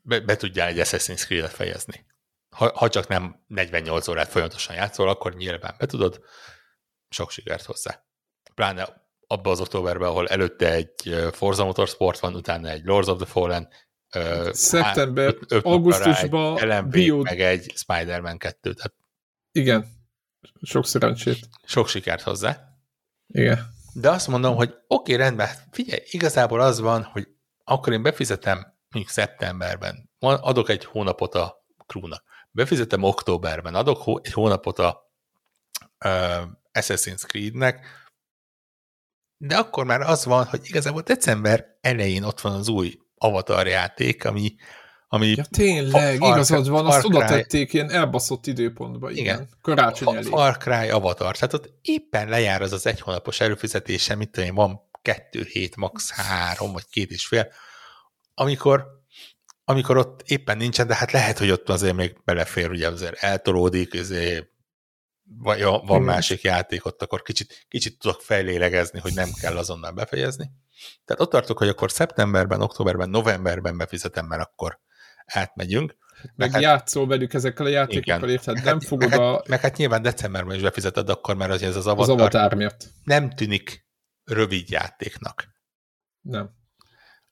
be, 0.02 0.20
be 0.20 0.36
tudjál 0.36 0.68
egy 0.68 0.78
Assassin's 0.78 1.24
Creed-et 1.24 1.52
fejezni. 1.52 2.06
Ha, 2.50 2.78
ha 2.78 2.88
csak 2.88 3.08
nem 3.08 3.44
48 3.46 4.08
órát 4.08 4.28
folyamatosan 4.28 4.74
játszol, 4.74 5.08
akkor 5.08 5.34
nyilván 5.34 5.74
be 5.78 5.86
tudod, 5.86 6.24
sok 7.14 7.30
sikert 7.30 7.64
hozzá. 7.64 8.04
Pláne 8.54 9.02
abban 9.26 9.52
az 9.52 9.60
októberben, 9.60 10.08
ahol 10.08 10.28
előtte 10.28 10.72
egy 10.72 11.14
Forza 11.32 11.64
Motorsport 11.64 12.18
van, 12.18 12.34
utána 12.34 12.68
egy 12.68 12.84
Lords 12.84 13.08
of 13.08 13.16
the 13.16 13.26
Fallen, 13.26 13.68
Szeptember, 14.50 15.34
augusztusban 15.62 16.88
bio... 16.88 17.22
meg 17.22 17.40
egy 17.40 17.72
Spider-Man 17.74 18.38
2. 18.38 18.74
Tehát 18.74 18.94
igen, 19.52 19.86
sok 20.62 20.86
szerencsét. 20.86 21.48
Sok 21.64 21.88
sikert 21.88 22.22
hozzá. 22.22 22.58
Igen. 23.26 23.72
De 23.92 24.10
azt 24.10 24.28
mondom, 24.28 24.56
hogy 24.56 24.68
oké, 24.68 24.78
okay, 24.86 25.16
rendben, 25.16 25.48
figyelj, 25.70 26.02
igazából 26.04 26.60
az 26.60 26.80
van, 26.80 27.02
hogy 27.02 27.28
akkor 27.64 27.92
én 27.92 28.02
befizetem 28.02 28.56
mondjuk 28.90 29.14
szeptemberben, 29.14 30.10
adok 30.18 30.68
egy 30.68 30.84
hónapot 30.84 31.34
a 31.34 31.64
crewnak, 31.86 32.24
befizetem 32.50 33.02
októberben, 33.02 33.74
adok 33.74 34.20
egy 34.22 34.32
hónapot 34.32 34.78
a 34.78 35.12
Assassin's 36.74 37.22
Creed-nek, 37.26 37.86
de 39.36 39.56
akkor 39.56 39.84
már 39.84 40.00
az 40.00 40.24
van, 40.24 40.44
hogy 40.44 40.60
igazából 40.64 41.02
december 41.02 41.78
elején 41.80 42.22
ott 42.22 42.40
van 42.40 42.52
az 42.52 42.68
új 42.68 42.98
Avatar 43.14 43.66
játék, 43.66 44.24
ami 44.24 44.54
ami 45.08 45.32
ja, 45.36 45.44
tényleg, 45.44 46.16
Far, 46.16 46.32
igazad 46.32 46.68
van, 46.68 46.86
azt 46.86 47.04
oda 47.04 47.24
tették 47.24 47.72
ilyen 47.72 47.90
elbaszott 47.90 48.46
időpontba, 48.46 49.10
igen, 49.10 49.22
igen. 49.24 49.48
karácsony 49.62 50.16
elé. 50.16 50.28
Far 50.28 50.56
Cry 50.56 50.88
Avatar, 50.90 51.36
tehát 51.36 51.54
ott 51.54 51.72
éppen 51.82 52.28
lejár 52.28 52.62
az 52.62 52.72
az 52.72 52.86
egy 52.86 53.00
hónapos 53.00 53.40
előfizetése, 53.40 54.14
mit 54.14 54.30
tudom 54.30 54.48
én, 54.48 54.54
van 54.54 54.80
kettő 55.02 55.46
hét, 55.50 55.76
max. 55.76 56.10
három, 56.10 56.72
vagy 56.72 56.86
két 56.90 57.10
és 57.10 57.26
fél, 57.26 57.48
amikor, 58.34 58.86
amikor 59.64 59.96
ott 59.96 60.22
éppen 60.26 60.56
nincsen, 60.56 60.86
de 60.86 60.94
hát 60.94 61.12
lehet, 61.12 61.38
hogy 61.38 61.50
ott 61.50 61.68
azért 61.68 61.94
még 61.94 62.16
belefér, 62.24 62.70
ugye 62.70 62.88
azért 62.88 63.22
eltolódik, 63.22 63.94
azért 63.94 64.46
van, 65.24 65.58
ja, 65.58 65.82
van 65.86 66.02
másik 66.02 66.42
játék, 66.42 66.84
ott 66.84 67.02
akkor 67.02 67.22
kicsit, 67.22 67.66
kicsit 67.68 67.98
tudok 67.98 68.20
fejlélegezni, 68.20 69.00
hogy 69.00 69.14
nem 69.14 69.28
kell 69.40 69.56
azonnal 69.56 69.92
befejezni. 69.92 70.50
Tehát 71.04 71.22
ott 71.22 71.30
tartok, 71.30 71.58
hogy 71.58 71.68
akkor 71.68 71.90
szeptemberben, 71.90 72.60
októberben, 72.60 73.10
novemberben 73.10 73.76
befizetem, 73.76 74.26
mert 74.26 74.42
akkor 74.42 74.80
átmegyünk. 75.26 75.96
Meg 76.36 76.50
hát, 76.50 76.62
játszol 76.62 77.06
velük 77.06 77.34
ezekkel 77.34 77.66
a 77.66 77.68
játékokkal, 77.68 78.28
érted? 78.28 78.54
Nem 78.54 78.64
hát, 78.64 78.84
fogod 78.84 79.08
meg, 79.08 79.20
a... 79.20 79.32
Hát, 79.32 79.48
meg 79.48 79.60
hát 79.60 79.76
nyilván 79.76 80.02
decemberben 80.02 80.56
is 80.56 80.62
befizeted, 80.62 81.08
akkor 81.08 81.36
már 81.36 81.50
az, 81.50 81.62
ez 81.62 81.76
az 81.76 81.86
avatar, 81.86 82.14
az 82.14 82.20
avatar 82.20 82.54
miatt. 82.54 82.88
nem 83.04 83.30
tűnik 83.30 83.86
rövid 84.24 84.70
játéknak. 84.70 85.48
Nem. 86.20 86.62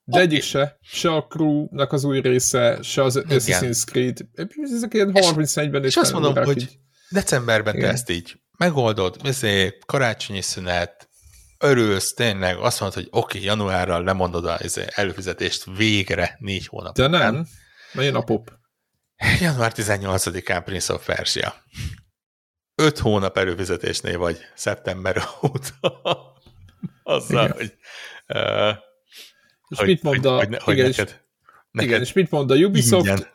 De 0.05 0.17
okay. 0.17 0.27
egyik 0.27 0.43
se, 0.43 0.79
se 0.81 1.13
a 1.15 1.27
Crew-nak 1.27 1.93
az 1.93 2.05
új 2.05 2.21
része, 2.21 2.79
se 2.83 3.03
az 3.03 3.23
Assassin's 3.29 3.85
Creed. 3.85 4.19
Ezek 4.63 4.95
ilyen 4.95 5.11
30-40 5.15 5.81
és, 5.81 5.87
és 5.87 5.97
azt 5.97 6.13
mondom, 6.13 6.45
hogy 6.45 6.61
így 6.61 6.79
Decemberben 7.13 7.75
Igen. 7.75 7.87
te 7.87 7.93
ezt 7.93 8.11
így 8.11 8.41
megoldod, 8.59 9.17
ezért 9.25 9.85
karácsonyi 9.85 10.41
szünet, 10.41 11.09
örülsz, 11.59 12.15
tényleg 12.15 12.57
azt 12.57 12.81
mondod, 12.81 12.99
hogy 12.99 13.09
oké, 13.11 13.37
okay, 13.37 13.49
januárral 13.49 14.05
lemondod 14.05 14.45
az 14.45 14.81
előfizetést 14.95 15.65
végre 15.77 16.37
négy 16.39 16.67
hónap. 16.67 16.95
De 16.95 17.07
nem, 17.07 17.47
mert 17.93 18.15
a 18.15 18.23
pop. 18.23 18.53
Január 19.41 19.73
18-án 19.77 20.63
Prince 20.65 20.95
of 20.95 21.07
Persia. 21.07 21.55
Öt 22.75 22.99
hónap 22.99 23.37
előfizetésnél 23.37 24.19
vagy 24.19 24.39
szeptember 24.55 25.23
óta. 25.43 26.01
Azzal, 27.03 27.45
Igen. 27.45 27.57
hogy 27.57 27.75
uh, 28.29 28.77
És 29.69 29.79
hogy, 29.79 29.87
mit 29.87 30.03
mond 30.03 30.25
a... 30.25 30.37
Hogy, 30.37 30.57
hogy 30.63 30.75
igen, 30.75 30.87
neked, 30.87 31.09
és, 31.09 31.15
neked 31.71 31.89
igen, 31.89 32.01
és 32.01 32.13
mit 32.13 32.31
mond 32.31 32.51
a 32.51 32.55
Ubisoft? 32.55 33.05
Igen, 33.05 33.27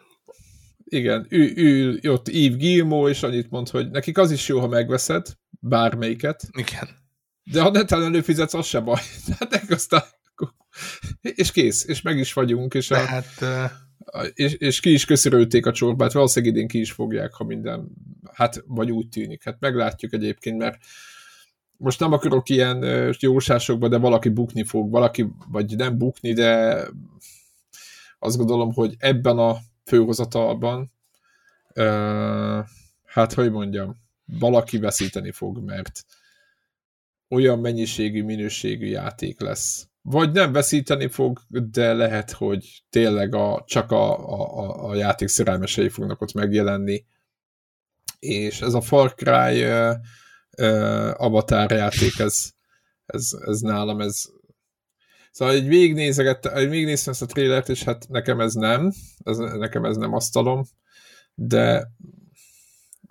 igen 0.90 1.26
ő, 1.30 1.54
ő, 1.56 2.00
ott 2.12 2.28
Yves 2.28 2.58
Gilmo, 2.58 3.10
és 3.10 3.24
annyit 3.24 3.50
mond, 3.50 3.70
hogy 3.70 3.90
nekik 3.90 4.18
az 4.18 4.32
is 4.32 4.48
jó, 4.48 4.60
ha 4.60 4.68
megveszed, 4.68 5.28
bármelyiket. 5.60 6.44
Igen. 6.52 6.88
De 7.44 7.62
ha 7.62 7.70
netán 7.70 8.04
előfizetsz, 8.04 8.54
az 8.54 8.66
se 8.66 8.80
baj. 8.80 9.02
Tehát 9.26 9.72
aztán... 9.72 10.02
És 11.22 11.52
kész, 11.52 11.86
és 11.88 12.02
meg 12.02 12.18
is 12.18 12.34
vagyunk, 12.34 12.74
és, 12.74 12.92
a, 12.92 12.96
hát, 12.96 13.44
és, 14.34 14.54
és 14.54 14.80
ki 14.80 14.92
is 14.92 15.06
köszörülték 15.06 15.66
a 15.66 15.72
csorbát, 15.72 16.12
valószínűleg 16.12 16.56
idén 16.56 16.68
ki 16.68 16.80
is 16.80 16.92
fogják, 16.92 17.34
ha 17.34 17.44
minden, 17.44 17.90
hát 18.34 18.64
vagy 18.68 18.92
úgy 18.92 19.10
tűnik. 19.10 19.44
Hát 19.44 19.60
meglátjuk 19.60 20.14
egyébként, 20.14 20.58
mert 20.58 20.78
most 21.78 22.00
nem 22.00 22.12
akarok 22.12 22.50
ilyen 22.50 22.86
jósásokba, 23.20 23.88
de 23.88 23.98
valaki 23.98 24.30
bukni 24.30 24.64
fog, 24.64 24.92
valaki, 24.92 25.28
vagy 25.48 25.76
nem 25.76 25.98
bukni, 25.98 26.34
de 26.34 26.82
azt 28.20 28.38
gondolom, 28.38 28.74
hogy 28.74 28.96
ebben 28.98 29.38
a 29.38 29.58
főhozatalban 29.88 30.92
hát, 33.06 33.34
hogy 33.34 33.52
mondjam, 33.52 33.96
valaki 34.26 34.78
veszíteni 34.78 35.32
fog, 35.32 35.58
mert 35.58 36.06
olyan 37.30 37.60
mennyiségű, 37.60 38.24
minőségű 38.24 38.86
játék 38.86 39.40
lesz. 39.40 39.88
Vagy 40.02 40.32
nem 40.32 40.52
veszíteni 40.52 41.08
fog, 41.08 41.40
de 41.48 41.94
lehet, 41.94 42.32
hogy 42.32 42.84
tényleg 42.90 43.36
a, 43.36 43.64
csak 43.68 43.92
a, 43.92 44.30
a, 44.30 44.90
a 44.90 44.96
játék 44.96 45.28
szerelmesei 45.28 45.90
fognak 45.90 46.22
ott 46.22 46.34
megjelenni. 46.34 47.06
És 48.20 48.62
ez 48.62 48.74
a 48.74 48.82
Far 48.82 49.14
Cry 49.16 49.66
uh, 49.66 49.94
uh, 50.58 51.22
avatar 51.22 51.72
játék, 51.72 52.20
ez, 52.20 52.52
ez, 53.06 53.30
ez 53.46 53.60
nálam, 53.60 54.02
ez 54.02 54.24
Szóval 55.38 55.54
egy 55.54 55.68
végignézegettem, 55.68 56.54
végignéztem 56.54 57.14
ezt 57.14 57.22
a 57.22 57.26
trélert, 57.26 57.70
és 57.70 57.84
hát 57.84 58.08
nekem 58.10 58.40
ez 58.40 58.54
nem, 58.54 58.94
ez, 59.24 59.38
nekem 59.38 59.86
ez 59.86 59.98
nem 59.98 60.14
asztalom, 60.14 60.66
de 61.34 61.92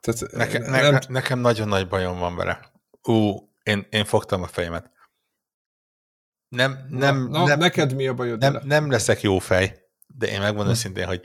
tehát 0.00 0.32
Neke, 0.32 0.58
nem... 0.58 0.92
ne, 0.92 0.98
nekem 1.08 1.38
nagyon 1.38 1.68
nagy 1.68 1.88
bajom 1.88 2.18
van 2.18 2.36
vele. 2.36 2.72
Ú, 3.02 3.48
én, 3.62 3.86
én 3.90 4.04
fogtam 4.04 4.42
a 4.42 4.46
fejemet. 4.46 4.90
Nem, 6.48 6.86
nem, 6.88 7.28
na, 7.28 7.38
na, 7.38 7.46
nem, 7.46 7.58
neked 7.58 7.94
mi 7.94 8.06
a 8.06 8.14
bajod 8.14 8.38
nem, 8.38 8.60
nem 8.64 8.90
leszek 8.90 9.20
jó 9.20 9.38
fej, 9.38 9.88
de 10.06 10.26
én 10.26 10.40
megmondom 10.40 10.72
hm. 10.72 10.78
szintén, 10.78 11.06
hogy 11.06 11.22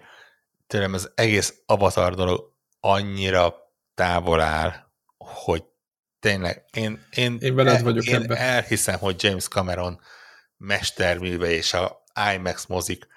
tőlem 0.67 0.93
az 0.93 1.11
egész 1.15 1.61
avatar 1.65 2.15
dolog 2.15 2.53
annyira 2.79 3.55
távol 3.93 4.41
áll, 4.41 4.73
hogy 5.17 5.63
tényleg 6.19 6.65
én, 6.73 7.05
én, 7.15 7.37
én 7.39 7.55
veled 7.55 7.75
el, 7.75 7.83
vagyok 7.83 8.05
én 8.05 8.15
ebben. 8.15 8.37
elhiszem, 8.37 8.99
hogy 8.99 9.23
James 9.23 9.47
Cameron 9.47 9.99
mesterműve 10.61 11.51
és 11.51 11.73
a 11.73 12.03
IMAX 12.33 12.65
mozik 12.65 13.07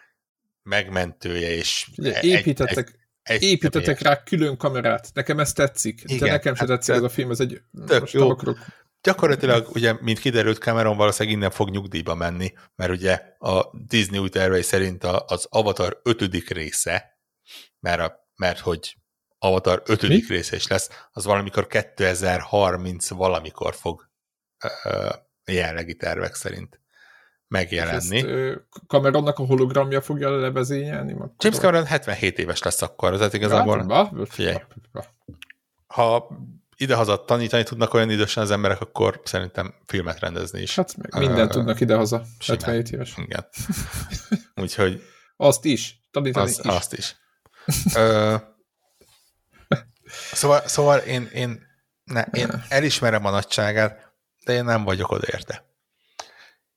megmentője, 0.62 1.50
és 1.50 1.90
Ugye, 1.96 2.20
építettek, 2.20 2.88
egy, 3.22 3.36
egy, 3.36 3.42
építettek 3.42 4.00
rá 4.00 4.22
külön 4.22 4.56
kamerát. 4.56 5.10
Nekem 5.14 5.38
ez 5.38 5.52
tetszik. 5.52 6.02
Igen, 6.04 6.18
de 6.18 6.30
nekem 6.30 6.54
sem 6.54 6.68
hát 6.68 6.76
tetszik 6.76 6.94
ez 6.94 7.02
a 7.02 7.08
film, 7.08 7.30
ez 7.30 7.40
egy... 7.40 7.60
Tök 7.86 8.10
jó. 8.10 8.30
Akarok... 8.30 8.58
Gyakorlatilag, 9.02 9.68
ugye, 9.74 9.96
mint 10.00 10.18
kiderült, 10.18 10.58
Cameron 10.58 10.96
valószínűleg 10.96 11.38
innen 11.38 11.50
fog 11.50 11.70
nyugdíjba 11.70 12.14
menni, 12.14 12.52
mert 12.74 12.90
ugye 12.90 13.20
a 13.38 13.70
Disney 13.86 14.18
új 14.18 14.28
tervei 14.28 14.62
szerint 14.62 15.04
az 15.04 15.46
Avatar 15.50 16.00
ötödik 16.02 16.50
része, 16.50 17.18
mert, 17.80 18.00
a, 18.00 18.28
mert 18.36 18.58
hogy 18.58 18.96
Avatar 19.38 19.82
ötödik 19.86 20.28
Mi? 20.28 20.34
része 20.34 20.56
is 20.56 20.66
lesz, 20.66 20.90
az 21.12 21.24
valamikor 21.24 21.66
2030 21.66 23.08
valamikor 23.08 23.74
fog 23.74 24.10
uh, 24.84 25.10
jelenlegi 25.44 25.94
tervek 25.96 26.34
szerint 26.34 26.83
megjelenni. 27.48 28.16
Ezt, 28.16 28.60
Cameronnak 28.86 29.38
a 29.38 29.44
hologramja 29.44 30.00
fogja 30.00 30.40
levezényelni? 30.40 31.16
James 31.38 31.58
Cameron 31.58 31.84
77 31.84 32.38
éves 32.38 32.62
lesz 32.62 32.82
akkor, 32.82 33.16
tehát 33.16 33.32
igazából... 33.32 33.82
Ba, 33.82 34.10
figyelj, 34.28 34.56
ha 35.86 36.28
idehaza 36.76 37.24
tanítani 37.24 37.62
tudnak 37.62 37.94
olyan 37.94 38.10
idősen 38.10 38.42
az 38.42 38.50
emberek, 38.50 38.80
akkor 38.80 39.20
szerintem 39.24 39.74
filmet 39.86 40.20
rendezni 40.20 40.60
is. 40.60 40.74
Hát 40.74 40.96
meg 40.96 41.18
mindent 41.18 41.48
uh, 41.48 41.56
tudnak 41.56 41.80
idehaza, 41.80 42.22
77 42.46 42.90
éves. 42.90 43.14
Igen. 43.16 43.46
Úgyhogy... 44.62 45.02
Azt 45.36 45.64
is, 45.64 46.00
tanítani 46.10 46.50
az, 46.50 46.58
is. 46.58 46.64
Azt 46.64 46.92
is. 46.92 47.16
uh, 47.94 48.40
szóval, 50.32 50.60
szóval 50.66 50.98
én, 50.98 51.28
én, 51.32 51.66
ne, 52.04 52.22
én 52.22 52.64
elismerem 52.68 53.24
a 53.24 53.30
nagyságát, 53.30 54.12
de 54.44 54.52
én 54.52 54.64
nem 54.64 54.84
vagyok 54.84 55.10
odaérte. 55.10 55.73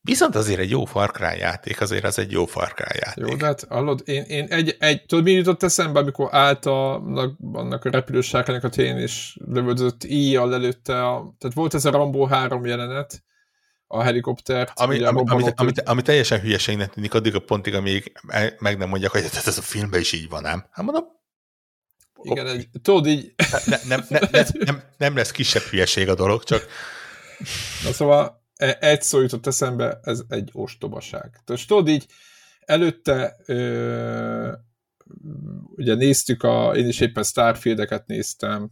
Viszont 0.08 0.36
azért 0.36 0.60
egy 0.60 0.70
jó 0.70 0.86
Far 0.86 1.12
Cry 1.12 1.38
játék, 1.38 1.82
azért 1.82 2.04
az 2.04 2.20
egy 2.20 2.32
jó 2.32 2.46
Far 2.46 2.74
Cry 2.74 3.00
játék. 3.00 3.28
Jó, 3.28 3.36
de 3.36 3.46
hát 3.46 3.66
hallod, 3.70 4.02
én, 4.06 4.24
én 4.24 4.48
egy, 4.50 4.76
egy, 4.80 5.06
tudod 5.06 5.24
mi 5.24 5.32
jutott 5.32 5.64
eszembe, 5.64 6.00
amikor 6.00 6.28
állt 6.32 6.66
a, 6.66 6.96
annak 7.54 7.86
a 7.86 7.90
repülősárkánynak 7.90 8.64
a 8.64 8.70
tén, 8.70 8.98
és 8.98 9.38
lövöldözött 9.46 10.04
íjjal 10.04 10.54
előtte, 10.54 11.06
a, 11.08 11.36
tehát 11.38 11.56
volt 11.56 11.74
ez 11.74 11.86
a 11.86 11.92
Rambo 11.92 12.26
3 12.26 12.66
jelenet, 12.66 13.24
a 13.88 14.02
helikoptert. 14.02 14.80
Ami, 14.80 15.04
ami, 15.04 15.22
ami, 15.26 15.44
ami, 15.56 15.72
ami 15.86 16.02
teljesen 16.02 16.40
hülyeségnek 16.40 16.94
tűnik 16.94 17.14
addig 17.14 17.36
a 17.36 17.40
pontig, 17.40 17.74
amíg 17.74 18.12
meg 18.60 18.78
nem 18.78 18.90
mondják, 18.90 19.12
hogy 19.12 19.30
ez 19.46 19.58
a 19.58 19.62
filmben 19.62 20.00
is 20.00 20.14
így 20.14 20.30
van, 20.30 20.42
nem? 20.42 20.66
Hát 20.72 20.86
mondom, 20.86 21.04
igen, 22.22 22.48
egy, 22.48 22.68
tudod 22.82 23.08
így... 23.08 23.34
Ne, 23.66 23.78
nem, 23.88 24.06
ne, 24.10 24.20
ne, 24.32 24.44
nem, 24.54 24.84
nem 24.98 25.16
lesz 25.16 25.32
kisebb 25.32 25.62
hülyeség 25.62 26.10
a 26.10 26.16
dolog, 26.16 26.44
csak... 26.44 26.68
Na 27.84 27.92
szóval 27.92 28.46
egy 28.58 29.02
szó 29.02 29.22
jutott 29.22 29.48
eszembe, 29.48 30.00
ez 30.04 30.22
egy 30.28 30.50
ostobaság. 30.54 31.42
Tehát 31.46 31.68
tudod 31.68 31.88
így, 31.88 32.06
előtte 32.60 33.36
ö, 33.46 34.52
ugye 35.76 35.96
néztük, 35.96 36.44
a, 36.44 36.76
én 36.76 36.88
is 36.88 37.00
éppen 37.00 37.24
Starfield-eket 37.24 38.08
néztem, 38.08 38.72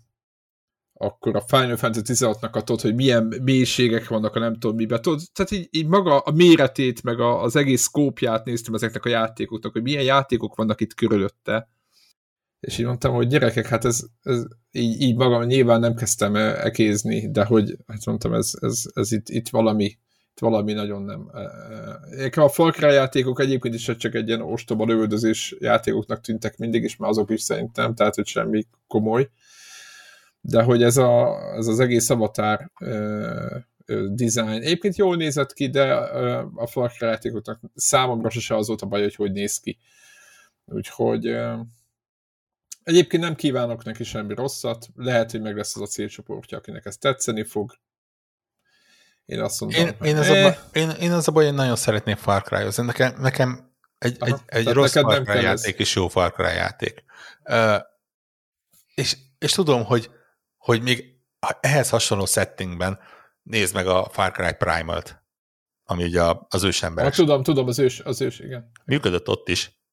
akkor 0.98 1.36
a 1.36 1.42
Final 1.48 1.76
Fantasy 1.76 2.14
16-nak 2.14 2.64
tudod, 2.64 2.82
hogy 2.82 2.96
milyen 2.96 3.34
mélységek 3.42 4.08
vannak 4.08 4.36
a 4.36 4.40
nem 4.40 4.54
tudom 4.54 4.76
miben. 4.76 5.02
Tudod, 5.02 5.22
tehát 5.34 5.52
így, 5.52 5.68
így 5.72 5.88
maga 5.88 6.20
a 6.20 6.32
méretét, 6.32 7.04
meg 7.04 7.20
a, 7.20 7.42
az 7.42 7.56
egész 7.56 7.82
szkópját 7.82 8.46
néztem 8.46 8.74
ezeknek 8.74 9.06
a 9.06 9.10
játékoknak, 9.10 9.72
hogy 9.72 9.82
milyen 9.82 10.04
játékok 10.04 10.56
vannak 10.56 10.82
itt 10.82 10.94
körülötte. 10.94 11.70
És 12.60 12.78
így 12.78 12.86
mondtam, 12.86 13.14
hogy 13.14 13.28
gyerekek, 13.28 13.68
hát 13.68 13.86
ez, 13.86 14.04
ez 14.22 14.44
így, 14.72 15.02
így 15.02 15.16
magam 15.16 15.44
nyilván 15.44 15.80
nem 15.80 15.96
kezdtem 15.96 16.36
ekézni, 16.36 17.32
de 17.32 17.46
hogy 17.46 17.78
hát 17.88 18.06
mondtam, 18.06 18.34
ez, 18.34 18.52
ez, 18.62 18.84
ez 18.94 19.12
itt, 19.12 19.30
itt 19.30 19.50
valami 19.50 19.98
itt 20.36 20.42
valami 20.42 20.74
nagyon 20.74 21.02
nem. 21.02 21.32
A 22.34 22.50
Far 22.50 22.76
játékok 22.80 23.40
egyébként 23.40 23.74
is 23.74 23.92
csak 23.98 24.16
egy 24.16 24.28
ilyen 24.28 24.42
ostoba 24.42 24.86
lövöldözés 24.86 25.56
játékoknak 25.60 26.22
tűntek 26.22 26.58
mindig 26.58 26.84
is, 26.84 26.96
mert 26.96 27.12
azok 27.12 27.30
is 27.30 27.42
szerintem, 27.42 27.96
tehát 27.96 28.16
hogy 28.16 28.28
semmi 28.28 28.68
komoly. 28.88 29.30
De 30.42 30.64
hogy 30.64 30.84
ez, 30.84 30.98
a, 30.98 31.38
ez 31.58 31.68
az 31.68 31.80
egész 31.80 32.10
avatar 32.10 32.72
uh, 32.80 33.62
design. 34.10 34.48
Egyébként 34.48 34.96
jól 34.96 35.16
nézett 35.16 35.54
ki, 35.54 35.70
de 35.70 35.94
a 36.56 36.68
Far 36.68 36.92
Cry 36.92 37.06
játékoknak 37.06 37.60
számomra 37.76 38.30
se 38.30 38.56
az 38.56 38.68
volt 38.68 38.82
a 38.82 38.86
baj, 38.86 39.02
hogy 39.02 39.16
hogy 39.16 39.32
néz 39.32 39.60
ki. 39.60 39.78
Úgyhogy 40.66 41.36
Egyébként 42.86 43.24
nem 43.24 43.36
kívánok 43.36 43.84
neki 43.84 44.04
semmi 44.04 44.34
rosszat, 44.34 44.88
lehet, 44.96 45.32
hogy 45.32 45.42
meg 45.42 45.56
lesz 45.56 45.76
az 45.76 45.82
a 45.82 45.86
célcsoportja, 45.86 46.58
akinek 46.58 46.86
ez 46.86 46.98
tetszeni 46.98 47.44
fog. 47.44 47.78
Én 49.26 49.40
azt 49.40 49.60
mondom, 49.60 49.80
én, 49.80 49.96
hogy 49.98 50.08
én, 50.08 50.18
az 50.18 50.28
eh. 50.28 50.46
a, 50.46 50.58
én, 50.74 50.90
én 50.90 51.12
az 51.12 51.28
a 51.28 51.32
baj, 51.32 51.46
én 51.46 51.54
nagyon 51.54 51.76
szeretném 51.76 52.16
Far 52.16 52.42
cry 52.42 52.84
nekem, 52.84 53.16
nekem 53.20 53.76
egy, 53.98 54.18
Aha, 54.20 54.40
egy, 54.46 54.68
egy 54.68 54.74
rossz 54.74 54.94
Far 54.94 55.24
Cry 55.24 55.42
játék 55.42 55.80
is 55.80 55.96
jó 55.96 56.08
Far 56.08 56.32
Cry 56.32 56.56
játék. 56.56 57.04
Uh, 57.44 57.82
és, 58.94 59.18
és 59.38 59.52
tudom, 59.52 59.84
hogy, 59.84 60.10
hogy 60.58 60.82
még 60.82 61.16
ehhez 61.60 61.90
hasonló 61.90 62.26
settingben 62.26 63.00
nézd 63.44 63.74
meg 63.74 63.88
a 63.88 64.10
Far 64.12 64.32
Cry 64.32 64.54
Primal-t, 64.54 65.24
ami 65.84 66.04
ugye 66.04 66.22
az 66.48 66.64
ősember. 66.64 67.14
tudom, 67.14 67.44
tudom, 67.44 67.68
az 67.68 67.80
ős, 67.80 68.00
az 68.00 68.22
ős, 68.22 68.40
igen. 68.40 68.72
Működött 68.86 69.30
ott 69.30 69.50
is. 69.50 69.84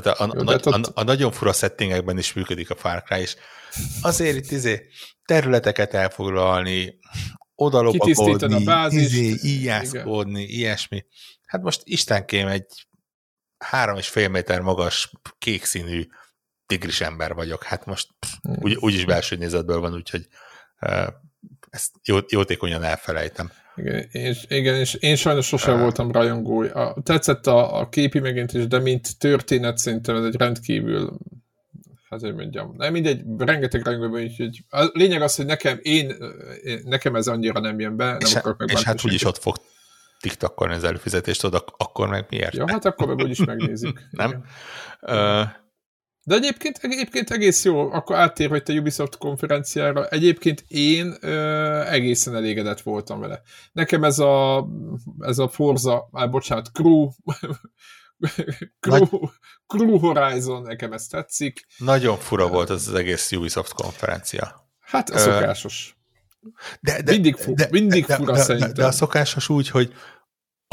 Tehát 0.00 0.20
a, 0.20 0.24
a, 0.24 0.30
Jó, 0.34 0.46
a, 0.46 0.58
a, 0.62 0.80
a 0.94 1.02
nagyon 1.02 1.32
fura 1.32 1.52
settingekben 1.52 2.18
is 2.18 2.32
működik 2.32 2.70
a 2.70 2.74
Far 2.74 3.02
Cry, 3.02 3.20
és 3.20 3.36
azért 4.02 4.36
itt 4.36 4.50
izé 4.50 4.86
területeket 5.24 5.94
elfoglalni, 5.94 6.98
odalopakodni, 7.54 9.00
izé, 9.00 9.34
íjászkodni, 9.42 10.42
ilyesmi. 10.42 11.04
Hát 11.46 11.62
most 11.62 11.80
istenkém 11.84 12.46
egy 12.46 12.86
három 13.58 13.96
és 13.96 14.08
fél 14.08 14.28
méter 14.28 14.60
magas, 14.60 15.12
kék 15.38 15.64
színű 15.64 16.06
tigris 16.66 17.00
ember 17.00 17.34
vagyok. 17.34 17.62
Hát 17.62 17.86
most 17.86 18.08
hmm. 18.42 18.56
úgy, 18.60 18.74
úgyis 18.74 19.04
belső 19.04 19.36
nézetből 19.36 19.80
van, 19.80 19.94
úgyhogy 19.94 20.26
uh, 20.80 21.06
ezt 21.70 21.90
jó, 22.04 22.18
jótékonyan 22.28 22.82
elfelejtem. 22.82 23.52
Igen, 23.76 24.08
és, 24.10 24.44
igen, 24.48 24.74
és 24.74 24.94
én 24.94 25.16
sajnos 25.16 25.46
sosem 25.46 25.78
voltam 25.78 26.12
rajongó. 26.12 26.60
A, 26.62 26.94
tetszett 27.02 27.46
a, 27.46 27.80
a 27.80 27.88
képi 27.88 28.18
megint 28.18 28.52
is, 28.52 28.66
de 28.66 28.78
mint 28.78 29.18
történet 29.18 29.78
szerintem 29.78 30.16
ez 30.16 30.24
egy 30.24 30.36
rendkívül 30.36 31.18
hát 32.14 32.20
hogy 32.20 32.34
mondjam, 32.34 32.74
nem 32.76 32.92
mindegy, 32.92 33.22
rengeteg 33.38 33.84
rajongó 33.84 34.08
van, 34.08 34.22
úgyhogy 34.22 34.64
a 34.70 34.90
lényeg 34.92 35.22
az, 35.22 35.34
hogy 35.34 35.46
nekem, 35.46 35.78
én, 35.82 36.14
nekem 36.84 37.14
ez 37.14 37.26
annyira 37.26 37.60
nem 37.60 37.80
jön 37.80 37.96
be, 37.96 38.04
nem 38.04 38.18
és, 38.20 38.34
akarok 38.34 38.70
És 38.70 38.82
hát 38.82 39.04
úgyis 39.04 39.24
ott 39.24 39.38
fog 39.38 39.56
tiktakolni 40.20 40.74
az 40.74 40.84
előfizetést, 40.84 41.44
oda, 41.44 41.64
akkor 41.76 42.08
meg 42.08 42.26
miért? 42.30 42.54
Ja, 42.54 42.64
hát 42.68 42.84
akkor 42.84 43.06
meg 43.06 43.24
úgyis 43.24 43.44
megnézzük. 43.44 44.00
Nem? 44.10 44.44
Uh, 45.00 45.48
de 46.24 46.34
egyébként, 46.34 46.78
egyébként 46.82 47.30
egész 47.30 47.64
jó, 47.64 47.92
akkor 47.92 48.16
áttérve 48.16 48.62
a 48.66 48.72
Ubisoft 48.72 49.16
konferenciára, 49.18 50.06
egyébként 50.06 50.64
én 50.68 51.16
ö, 51.20 51.80
egészen 51.86 52.34
elégedett 52.34 52.80
voltam 52.80 53.20
vele. 53.20 53.42
Nekem 53.72 54.04
ez 54.04 54.18
a, 54.18 54.66
ez 55.18 55.38
a 55.38 55.48
Forza, 55.48 56.08
á, 56.12 56.26
bocsánat, 56.26 56.70
Crew, 56.72 57.08
Crew, 58.80 58.98
Nagy... 58.98 59.08
Crew 59.66 59.98
Horizon, 59.98 60.62
nekem 60.62 60.92
ez 60.92 61.06
tetszik. 61.06 61.66
Nagyon 61.78 62.16
fura 62.16 62.48
volt 62.48 62.70
az 62.70 62.88
az 62.88 62.94
egész 62.94 63.32
Ubisoft 63.32 63.72
konferencia. 63.72 64.68
Hát 64.80 65.10
a 65.10 65.18
szokásos. 65.18 65.96
De, 66.80 67.02
de, 67.02 67.12
mindig, 67.12 67.36
fu, 67.36 67.54
de, 67.54 67.68
mindig 67.70 68.04
fura 68.04 68.46
de. 68.46 68.54
De, 68.54 68.72
de 68.72 68.86
a 68.86 68.92
szokásos 68.92 69.48
úgy, 69.48 69.68
hogy 69.68 69.94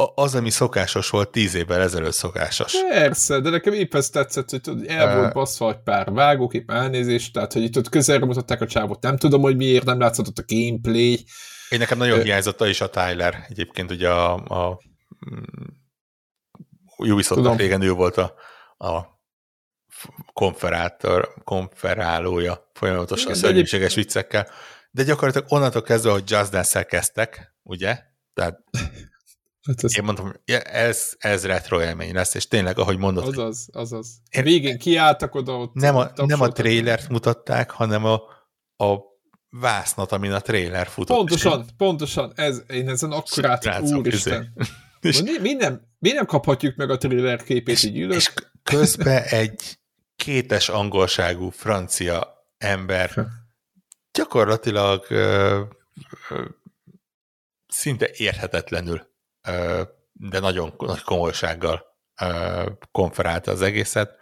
az, 0.06 0.36
ami 0.36 0.49
szokásos 0.49 1.10
volt, 1.10 1.32
tíz 1.32 1.56
évvel 1.56 1.82
ezelőtt 1.82 2.14
szokásos. 2.14 2.73
Persze, 2.90 3.40
de 3.40 3.49
nekem 3.49 3.73
épp 3.73 3.94
ez 3.94 4.10
tetszett, 4.10 4.49
hogy 4.49 4.61
tudod, 4.61 4.86
el 4.88 5.15
volt 5.18 5.34
baszva 5.34 5.69
egy 5.69 5.82
pár 5.84 6.11
vágókép, 6.11 6.72
elnézést, 6.72 7.34
tehát, 7.34 7.53
hogy 7.53 7.64
itt 7.64 7.78
ott 7.78 7.90
közelre 7.90 8.26
mutatták 8.26 8.61
a 8.61 8.68
csávot, 8.68 9.02
nem 9.02 9.18
tudom, 9.18 9.41
hogy 9.41 9.56
miért 9.56 9.86
nem 9.86 9.99
látszott 9.99 10.28
ott 10.28 10.38
a 10.38 10.44
gameplay. 10.48 11.26
Én 11.69 11.80
nekem 11.80 11.98
nagyon 11.98 12.18
uh, 12.18 12.23
hiányzott 12.23 12.61
is 12.61 12.82
a 12.82 12.90
Tyler, 12.90 13.45
egyébként 13.49 13.91
ugye 13.91 14.10
a, 14.10 14.34
a 14.34 14.82
mm, 15.30 15.68
Ubisoft 16.98 17.57
régen 17.57 17.82
ő 17.82 17.91
volt 17.91 18.18
a, 18.18 18.34
a 18.78 19.19
konferátor, 20.34 21.34
konferálója 21.44 22.69
folyamatosan 22.73 23.34
szörnyűséges 23.34 23.95
viccekkel, 23.95 24.48
de 24.91 25.03
gyakorlatilag 25.03 25.52
onnantól 25.52 25.82
kezdve, 25.82 26.11
hogy 26.11 26.23
Just 26.30 26.52
Dance-el 26.52 26.86
kezdtek, 26.86 27.56
ugye? 27.64 27.99
Tehát 28.34 28.60
Hát 29.62 29.84
ez... 29.84 29.98
Én 29.98 30.06
hogy 30.06 30.40
ez, 30.64 31.14
ez 31.18 31.46
retro 31.46 31.82
élmény 31.82 32.14
lesz, 32.14 32.34
és 32.34 32.48
tényleg, 32.48 32.80
ahogy 32.80 32.98
mondod. 32.98 33.28
Azaz, 33.28 33.70
azaz. 33.72 34.22
Én... 34.30 34.44
Végén 34.44 34.78
kiálltak 34.78 35.36
oda 35.36 35.58
ott. 35.58 35.74
Nem 35.74 35.96
a, 35.96 36.12
nem 36.16 36.42
a 36.42 36.48
trailert 36.48 37.10
mutatták, 37.10 37.72
hanem 37.72 38.06
a, 38.06 38.22
a 38.86 38.98
vásznat, 39.50 40.12
amin 40.12 40.32
a 40.32 40.40
trailer 40.40 40.88
futott. 40.88 41.18
Pontosan, 41.18 41.60
én... 41.60 41.66
pontosan. 41.78 42.32
Ez, 42.36 42.62
én 42.68 42.90
ezen 42.90 43.12
akkurát, 43.12 43.82
úristen. 43.82 44.54
És... 45.02 45.22
Mi, 45.22 45.38
mi, 45.42 45.54
nem, 45.54 45.82
mi 46.00 46.12
nem 46.12 46.26
kaphatjuk 46.26 46.76
meg 46.76 46.90
a 46.90 46.98
trailer 46.98 47.44
képét 47.44 47.76
és, 47.76 47.84
így 47.84 47.98
ülök? 47.98 48.16
És 48.16 48.34
közben 48.64 49.24
egy 49.24 49.80
kétes 50.16 50.70
angolságú 50.70 51.50
francia 51.50 52.46
ember 52.58 53.28
gyakorlatilag 54.12 55.06
ö, 55.10 55.62
ö, 56.30 56.46
szinte 57.68 58.10
érhetetlenül 58.14 59.11
de 60.12 60.40
nagyon 60.40 60.74
nagy 60.78 61.02
komolysággal 61.02 61.84
konferálta 62.92 63.52
az 63.52 63.62
egészet. 63.62 64.20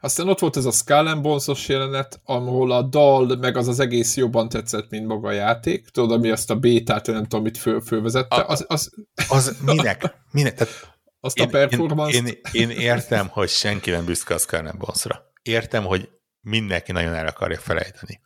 Aztán 0.00 0.28
ott 0.28 0.38
volt 0.38 0.56
ez 0.56 0.64
a 0.64 0.70
Skull 0.70 1.06
and 1.06 1.22
Bones-os 1.22 1.68
jelenet, 1.68 2.20
ahol 2.24 2.72
a 2.72 2.82
dal, 2.82 3.36
meg 3.36 3.56
az 3.56 3.68
az 3.68 3.80
egész 3.80 4.16
jobban 4.16 4.48
tetszett, 4.48 4.90
mint 4.90 5.06
maga 5.06 5.28
a 5.28 5.32
játék. 5.32 5.88
Tudod, 5.88 6.12
ami 6.12 6.30
azt 6.30 6.50
a 6.50 6.56
bétát, 6.56 7.06
nem 7.06 7.22
tudom, 7.22 7.42
mit 7.42 7.58
föl, 7.58 7.80
fölvezette. 7.80 8.36
A, 8.36 8.48
az, 8.48 8.64
az, 8.68 8.92
az 9.28 9.56
minek? 9.64 10.14
minek? 10.30 10.54
Tehát 10.54 10.96
azt 11.20 11.38
én, 11.38 11.46
a 11.46 11.48
performance 11.48 12.16
én, 12.16 12.26
én, 12.26 12.40
én, 12.52 12.70
értem, 12.70 13.28
hogy 13.28 13.48
senki 13.48 13.90
nem 13.90 14.04
büszke 14.04 14.34
a 14.34 14.38
Skull 14.38 14.66
and 14.66 14.78
Bones-ra. 14.78 15.32
Értem, 15.42 15.84
hogy 15.84 16.08
mindenki 16.40 16.92
nagyon 16.92 17.14
el 17.14 17.26
akarja 17.26 17.58
felejteni 17.58 18.20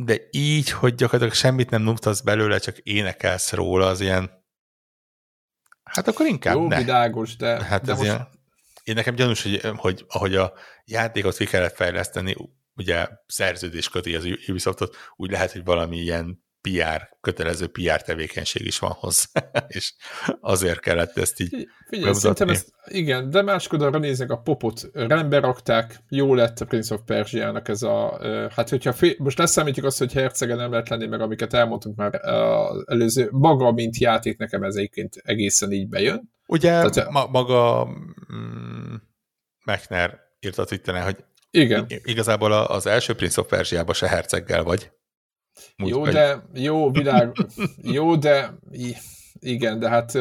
de 0.00 0.20
így, 0.30 0.70
hogy 0.70 0.94
gyakorlatilag 0.94 1.34
semmit 1.34 1.70
nem 1.70 1.82
nyugtasz 1.82 2.20
belőle, 2.20 2.58
csak 2.58 2.78
énekelsz 2.78 3.52
róla, 3.52 3.86
az 3.86 4.00
ilyen 4.00 4.44
hát 5.84 6.08
akkor 6.08 6.26
inkább 6.26 6.54
Jó, 6.54 6.68
ne. 6.68 6.76
világos, 6.76 7.36
de, 7.36 7.64
hát 7.64 7.84
de 7.84 7.92
ez 7.92 7.98
most... 7.98 8.10
ilyen, 8.10 8.28
én 8.84 8.94
nekem 8.94 9.14
gyanús, 9.14 9.42
hogy, 9.42 9.60
hogy 9.76 10.04
ahogy 10.08 10.34
a 10.34 10.52
játékot 10.84 11.36
ki 11.36 11.44
kellett 11.46 11.74
fejleszteni, 11.74 12.36
ugye 12.76 13.08
szerződés 13.26 13.88
köti 13.88 14.14
az 14.14 14.24
Ubisoftot, 14.48 14.96
úgy 15.16 15.30
lehet, 15.30 15.52
hogy 15.52 15.64
valami 15.64 15.96
ilyen 15.96 16.43
PR, 16.70 17.08
kötelező 17.20 17.66
PR 17.66 18.02
tevékenység 18.02 18.66
is 18.66 18.78
van 18.78 18.90
hozzá, 18.90 19.40
és 19.68 19.94
azért 20.40 20.80
kellett 20.80 21.18
ezt 21.18 21.40
így 21.40 21.68
Figyelj, 21.88 22.12
szerintem 22.12 22.48
ezt, 22.48 22.68
igen, 22.86 23.30
de 23.30 23.42
máskor 23.42 23.82
arra 23.82 23.98
néznek, 23.98 24.30
a 24.30 24.36
popot 24.36 24.90
rendbe 24.92 25.40
rakták, 25.40 25.98
jó 26.08 26.34
lett 26.34 26.60
a 26.60 26.64
Prince 26.64 26.94
of 26.94 27.00
Persia-nak 27.06 27.68
ez 27.68 27.82
a, 27.82 28.18
hát 28.54 28.68
hogyha 28.68 28.92
fél, 28.92 29.14
most 29.18 29.38
leszámítjuk 29.38 29.86
azt, 29.86 29.98
hogy 29.98 30.12
hercege 30.12 30.54
nem 30.54 30.70
lehet 30.70 30.88
lenni, 30.88 31.06
meg 31.06 31.20
amiket 31.20 31.54
elmondtunk 31.54 31.96
már 31.96 32.20
előző, 32.86 33.28
maga, 33.30 33.72
mint 33.72 33.98
játék 33.98 34.38
nekem 34.38 34.62
ez 34.62 34.74
egyébként 34.74 35.16
egészen 35.16 35.72
így 35.72 35.88
bejön. 35.88 36.30
Ugye 36.46 36.70
Tehát, 36.70 37.10
ma, 37.10 37.26
maga 37.26 37.88
mm, 38.32 38.94
Mechner 39.64 40.20
írt 40.40 40.58
a 40.58 40.64
Twitteren, 40.64 41.02
hogy 41.02 41.24
igen. 41.50 41.86
igazából 41.88 42.52
az 42.52 42.86
első 42.86 43.14
Prince 43.14 43.40
of 43.40 43.46
Persia-ban 43.46 43.94
se 43.94 44.08
herceggel 44.08 44.62
vagy, 44.62 44.90
jó, 45.76 46.04
de, 46.04 46.44
jó, 46.54 46.90
világ, 46.90 47.36
jó, 47.82 48.16
de 48.16 48.58
igen, 49.40 49.78
de 49.78 49.88
hát 49.88 50.12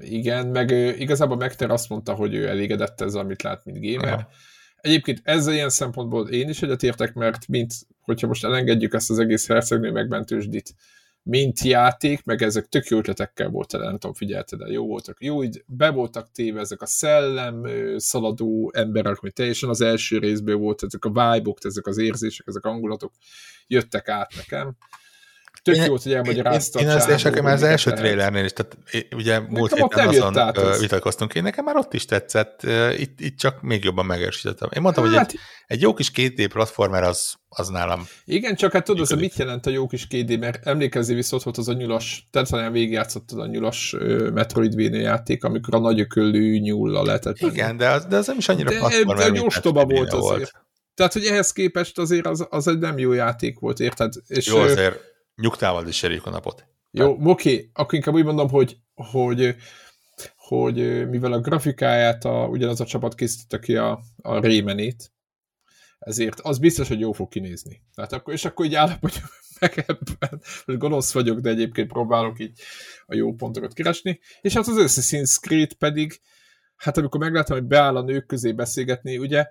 igen, 0.00 0.46
meg 0.46 0.70
igazából 0.98 1.36
Megter 1.36 1.70
azt 1.70 1.88
mondta, 1.88 2.14
hogy 2.14 2.34
ő 2.34 2.48
elégedett 2.48 3.00
ezzel, 3.00 3.20
amit 3.20 3.42
lát, 3.42 3.64
mint 3.64 3.80
gamer. 3.80 4.12
Aha. 4.12 4.28
Egyébként 4.80 5.20
ezzel 5.22 5.54
ilyen 5.54 5.68
szempontból 5.68 6.28
én 6.28 6.48
is 6.48 6.62
egyetértek, 6.62 7.14
mert 7.14 7.48
mint, 7.48 7.74
hogyha 8.00 8.26
most 8.26 8.44
elengedjük 8.44 8.94
ezt 8.94 9.10
az 9.10 9.18
egész 9.18 9.46
hercegnő 9.46 9.90
megmentősdit, 9.90 10.74
mint 11.28 11.60
játék, 11.60 12.24
meg 12.24 12.42
ezek 12.42 12.68
tök 12.68 12.86
jó 12.86 12.98
ötletekkel 12.98 13.48
volt 13.48 13.72
nem 13.72 13.92
tudom, 13.92 14.14
figyelted 14.14 14.60
el, 14.60 14.68
jó 14.68 14.86
voltak. 14.86 15.16
Jó, 15.20 15.44
így 15.44 15.64
be 15.66 15.90
voltak 15.90 16.30
téve 16.30 16.60
ezek 16.60 16.82
a 16.82 16.86
szellem 16.86 17.62
szaladó 17.96 18.72
emberek, 18.74 19.16
hogy 19.16 19.32
teljesen 19.32 19.68
az 19.68 19.80
első 19.80 20.18
részből 20.18 20.56
volt, 20.56 20.82
ezek 20.82 21.04
a 21.04 21.08
vibe 21.08 21.52
ezek 21.62 21.86
az 21.86 21.98
érzések, 21.98 22.46
ezek 22.46 22.64
a 22.64 22.68
hangulatok 22.68 23.12
jöttek 23.66 24.08
át 24.08 24.34
nekem. 24.36 24.76
Tök 25.62 25.76
jó, 25.76 25.96
hogy 26.02 26.12
elmagyarázta. 26.12 26.78
Én, 26.78 26.86
én, 26.86 26.90
én 26.90 26.96
az, 26.96 27.22
nekem 27.22 27.44
már 27.44 27.54
az 27.54 27.62
első 27.62 27.90
trailernél 27.90 28.44
is, 28.44 28.52
tehát 28.52 28.78
ugye 29.14 29.38
múlt 29.38 29.74
héten 29.74 30.08
azon 30.08 30.34
vitatkoztunk, 30.80 31.34
én 31.34 31.42
nekem 31.42 31.64
már 31.64 31.76
ott 31.76 31.94
is 31.94 32.04
tetszett, 32.04 32.62
itt, 32.96 33.20
itt 33.20 33.38
csak 33.38 33.62
még 33.62 33.84
jobban 33.84 34.06
megerősítettem. 34.06 34.68
Én 34.72 34.82
mondtam, 34.82 35.04
hát, 35.04 35.14
hogy 35.14 35.24
egy, 35.24 35.38
egy 35.66 35.80
jó 35.80 35.94
kis 35.94 36.10
2D 36.14 36.48
platformer 36.52 37.02
az, 37.02 37.34
az 37.48 37.68
nálam. 37.68 38.06
Igen, 38.24 38.54
csak 38.54 38.72
hát 38.72 38.84
tudod, 38.84 39.00
az 39.00 39.18
mit 39.18 39.36
jelent 39.36 39.66
a 39.66 39.70
jó 39.70 39.86
kis 39.86 40.06
2D, 40.10 40.38
mert 40.38 40.66
emlékezzé 40.66 41.14
viszont 41.14 41.42
volt 41.42 41.58
az 41.58 41.68
a 41.68 41.72
nyulas, 41.72 42.28
tehát 42.30 42.50
talán 42.50 42.72
végigjátszottad 42.72 43.40
a 43.40 43.46
nyulas 43.46 43.96
Metroidvania 44.32 45.00
játék, 45.00 45.44
amikor 45.44 45.74
a 45.74 45.78
nagy 45.78 46.00
ököllő 46.00 46.58
nyúlla 46.58 47.02
lehetett. 47.02 47.38
Igen, 47.38 47.76
de 47.76 47.88
az, 47.88 48.04
de 48.04 48.16
az 48.16 48.26
nem 48.26 48.36
is 48.38 48.48
annyira 48.48 48.70
de, 48.70 48.78
platformer, 48.78 49.30
de 49.30 49.42
ostoba 49.42 49.84
volt 49.84 50.12
azért. 50.12 50.20
Volt. 50.20 50.66
Tehát, 50.94 51.12
hogy 51.12 51.24
ehhez 51.24 51.52
képest 51.52 51.98
azért 51.98 52.26
az, 52.26 52.46
az 52.50 52.68
egy 52.68 52.78
nem 52.78 52.98
jó 52.98 53.12
játék 53.12 53.58
volt, 53.58 53.80
érted? 53.80 54.12
És 54.26 54.46
jó, 54.46 54.56
azért 54.56 55.07
nyugtával 55.40 55.88
is 55.88 55.96
serjük 55.96 56.26
a 56.26 56.30
napot. 56.30 56.66
Jó, 56.90 57.10
oké, 57.10 57.24
okay. 57.26 57.70
akkor 57.72 57.94
inkább 57.94 58.14
úgy 58.14 58.24
mondom, 58.24 58.48
hogy, 58.48 58.76
hogy, 58.94 59.56
hogy 60.36 61.08
mivel 61.08 61.32
a 61.32 61.40
grafikáját 61.40 62.24
a, 62.24 62.46
ugyanaz 62.46 62.80
a 62.80 62.84
csapat 62.84 63.14
készítette 63.14 63.58
ki 63.58 63.76
a, 63.76 64.00
a 64.22 64.38
Rémenét, 64.38 65.12
ezért 65.98 66.40
az 66.40 66.58
biztos, 66.58 66.88
hogy 66.88 67.00
jó 67.00 67.12
fog 67.12 67.28
kinézni. 67.28 67.82
Tehát 67.94 68.12
akkor, 68.12 68.34
és 68.34 68.44
akkor 68.44 68.66
így 68.66 68.74
állapodjuk 68.74 69.26
meg 69.60 69.84
ebben, 69.86 70.40
hogy 70.64 70.76
gonosz 70.76 71.12
vagyok, 71.12 71.38
de 71.38 71.50
egyébként 71.50 71.88
próbálok 71.88 72.40
így 72.40 72.60
a 73.06 73.14
jó 73.14 73.34
pontokat 73.34 73.72
keresni. 73.72 74.20
És 74.40 74.54
hát 74.54 74.66
az 74.66 74.76
Assassin's 74.78 75.40
Creed 75.40 75.72
pedig, 75.72 76.20
hát 76.76 76.96
amikor 76.96 77.20
meglátom, 77.20 77.58
hogy 77.58 77.66
beáll 77.66 77.96
a 77.96 78.02
nők 78.02 78.26
közé 78.26 78.52
beszélgetni, 78.52 79.18
ugye 79.18 79.46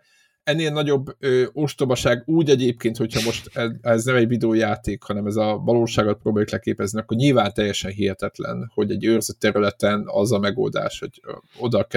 ennél 0.47 0.71
nagyobb 0.71 1.15
ö, 1.19 1.45
ostobaság 1.53 2.23
úgy 2.25 2.49
egyébként, 2.49 2.97
hogyha 2.97 3.21
most 3.21 3.49
ez, 3.53 3.69
ez 3.81 4.03
nem 4.03 4.15
egy 4.15 4.27
videójáték, 4.27 5.03
hanem 5.03 5.25
ez 5.25 5.35
a 5.35 5.57
valóságot 5.57 6.21
próbáljuk 6.21 6.51
leképezni, 6.51 6.99
akkor 6.99 7.17
nyilván 7.17 7.53
teljesen 7.53 7.91
hihetetlen, 7.91 8.71
hogy 8.73 8.91
egy 8.91 9.05
őrzött 9.05 9.39
területen 9.39 10.03
az 10.05 10.31
a 10.31 10.39
megoldás, 10.39 10.99
hogy 10.99 11.21
oda 11.59 11.87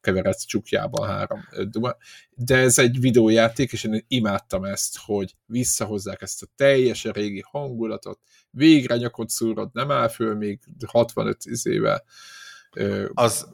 keveredsz 0.00 0.44
csukjában 0.44 1.08
három 1.08 1.40
duma. 1.70 1.96
De 2.34 2.56
ez 2.56 2.78
egy 2.78 3.00
videójáték, 3.00 3.72
és 3.72 3.84
én 3.84 4.04
imádtam 4.08 4.64
ezt, 4.64 4.98
hogy 5.04 5.34
visszahozzák 5.46 6.22
ezt 6.22 6.42
a 6.42 6.46
teljesen 6.56 7.12
régi 7.12 7.42
hangulatot, 7.50 8.18
végre 8.50 8.96
nyakot 8.96 9.28
szúrod, 9.28 9.70
nem 9.72 9.90
áll 9.90 10.08
föl 10.08 10.34
még 10.34 10.60
65 10.86 11.44
éve. 11.62 12.04
Az 13.14 13.46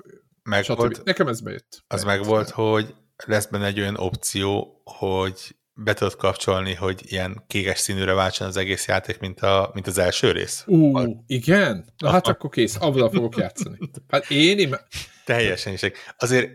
meg 0.42 0.64
volt, 0.66 1.04
Nekem 1.04 1.28
ez 1.28 1.40
bejött. 1.40 1.84
Az 1.86 2.04
meg 2.04 2.24
volt, 2.24 2.50
hogy 2.50 2.94
lesz 3.24 3.46
benne 3.46 3.66
egy 3.66 3.80
olyan 3.80 3.96
opció, 3.96 4.80
hogy 4.84 5.56
be 5.74 5.94
tudod 5.94 6.16
kapcsolni, 6.16 6.74
hogy 6.74 7.02
ilyen 7.04 7.44
kékes 7.46 7.78
színűre 7.78 8.12
váltson 8.12 8.46
az 8.46 8.56
egész 8.56 8.86
játék, 8.86 9.18
mint, 9.18 9.40
a, 9.40 9.70
mint 9.74 9.86
az 9.86 9.98
első 9.98 10.30
rész. 10.30 10.64
Ú, 10.66 10.96
a... 10.96 11.08
igen? 11.26 11.84
Na 11.98 12.10
hát 12.10 12.26
akkor 12.26 12.50
kész, 12.50 12.76
avval 12.80 13.10
fogok 13.10 13.36
játszani. 13.36 13.78
Hát 14.08 14.30
én 14.30 14.58
im... 14.58 14.74
Teljesen 15.24 15.72
is. 15.72 15.80
Azért 16.18 16.50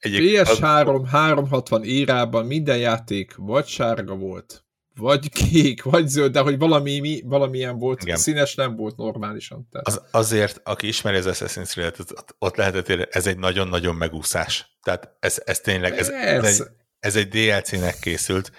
PS3 0.00 1.06
360 1.10 1.84
írában 1.84 2.46
minden 2.46 2.78
játék 2.78 3.34
vagy 3.36 3.66
sárga 3.66 4.14
volt, 4.14 4.63
vagy 4.96 5.30
kék, 5.30 5.82
vagy 5.82 6.08
zöld, 6.08 6.32
de 6.32 6.40
hogy 6.40 6.58
valami, 6.58 7.00
mi, 7.00 7.22
valamilyen 7.24 7.78
volt, 7.78 8.02
Igen. 8.02 8.16
színes 8.16 8.54
nem 8.54 8.76
volt 8.76 8.96
normálisan. 8.96 9.68
Tehát. 9.70 9.86
Az, 9.86 10.02
azért, 10.10 10.60
aki 10.64 10.86
ismeri 10.86 11.16
az 11.16 11.26
Assassin's 11.28 11.68
Creed-et, 11.68 12.34
ott 12.38 12.56
lehetett 12.56 12.88
érni, 12.88 13.06
ez 13.10 13.26
egy 13.26 13.38
nagyon-nagyon 13.38 13.94
megúszás. 13.94 14.78
Tehát 14.82 15.16
ez, 15.20 15.42
ez 15.44 15.60
tényleg, 15.60 15.98
ez, 15.98 16.08
ez, 16.08 16.44
egy, 16.44 16.66
ez 16.98 17.16
egy 17.16 17.28
DLC-nek 17.28 17.98
készült. 17.98 18.52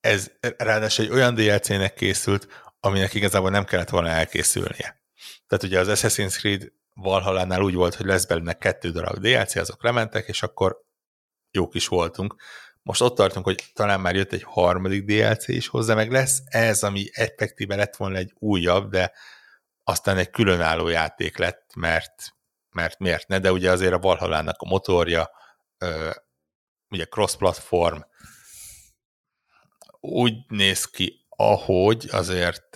Ez 0.00 0.30
ráadásul 0.56 1.04
egy 1.04 1.10
olyan 1.10 1.34
DLC-nek 1.34 1.94
készült, 1.94 2.48
aminek 2.80 3.14
igazából 3.14 3.50
nem 3.50 3.64
kellett 3.64 3.88
volna 3.88 4.08
elkészülnie. 4.08 5.02
Tehát 5.46 5.64
ugye 5.64 5.78
az 5.78 5.88
Assassin's 5.90 6.38
Creed 6.38 6.72
Valhallánál 6.94 7.62
úgy 7.62 7.74
volt, 7.74 7.94
hogy 7.94 8.06
lesz 8.06 8.24
belőle 8.24 8.52
kettő 8.52 8.90
darab 8.90 9.18
DLC, 9.18 9.56
azok 9.56 9.82
lementek, 9.82 10.28
és 10.28 10.42
akkor 10.42 10.80
jók 11.50 11.74
is 11.74 11.88
voltunk. 11.88 12.34
Most 12.82 13.00
ott 13.00 13.14
tartunk, 13.14 13.44
hogy 13.44 13.70
talán 13.72 14.00
már 14.00 14.14
jött 14.14 14.32
egy 14.32 14.42
harmadik 14.42 15.04
DLC 15.04 15.48
is 15.48 15.68
hozzá, 15.68 15.94
meg 15.94 16.10
lesz 16.10 16.42
ez, 16.44 16.82
ami 16.82 17.08
effektíve 17.12 17.76
lett 17.76 17.96
volna 17.96 18.16
egy 18.16 18.32
újabb, 18.38 18.90
de 18.90 19.12
aztán 19.84 20.16
egy 20.16 20.30
különálló 20.30 20.88
játék 20.88 21.36
lett, 21.36 21.74
mert, 21.74 22.36
mert 22.70 22.98
miért 22.98 23.28
ne, 23.28 23.38
de 23.38 23.52
ugye 23.52 23.70
azért 23.70 23.92
a 23.92 23.98
Valhallának 23.98 24.56
a 24.58 24.68
motorja, 24.68 25.30
ugye 26.88 27.04
cross-platform, 27.04 28.00
úgy 30.00 30.34
néz 30.48 30.84
ki, 30.84 31.26
ahogy 31.28 32.08
azért 32.10 32.74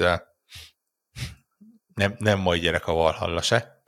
nem, 1.94 2.14
nem 2.18 2.38
majd 2.38 2.62
gyerek 2.62 2.86
a 2.86 2.92
Valhalla 2.92 3.42
se. 3.42 3.82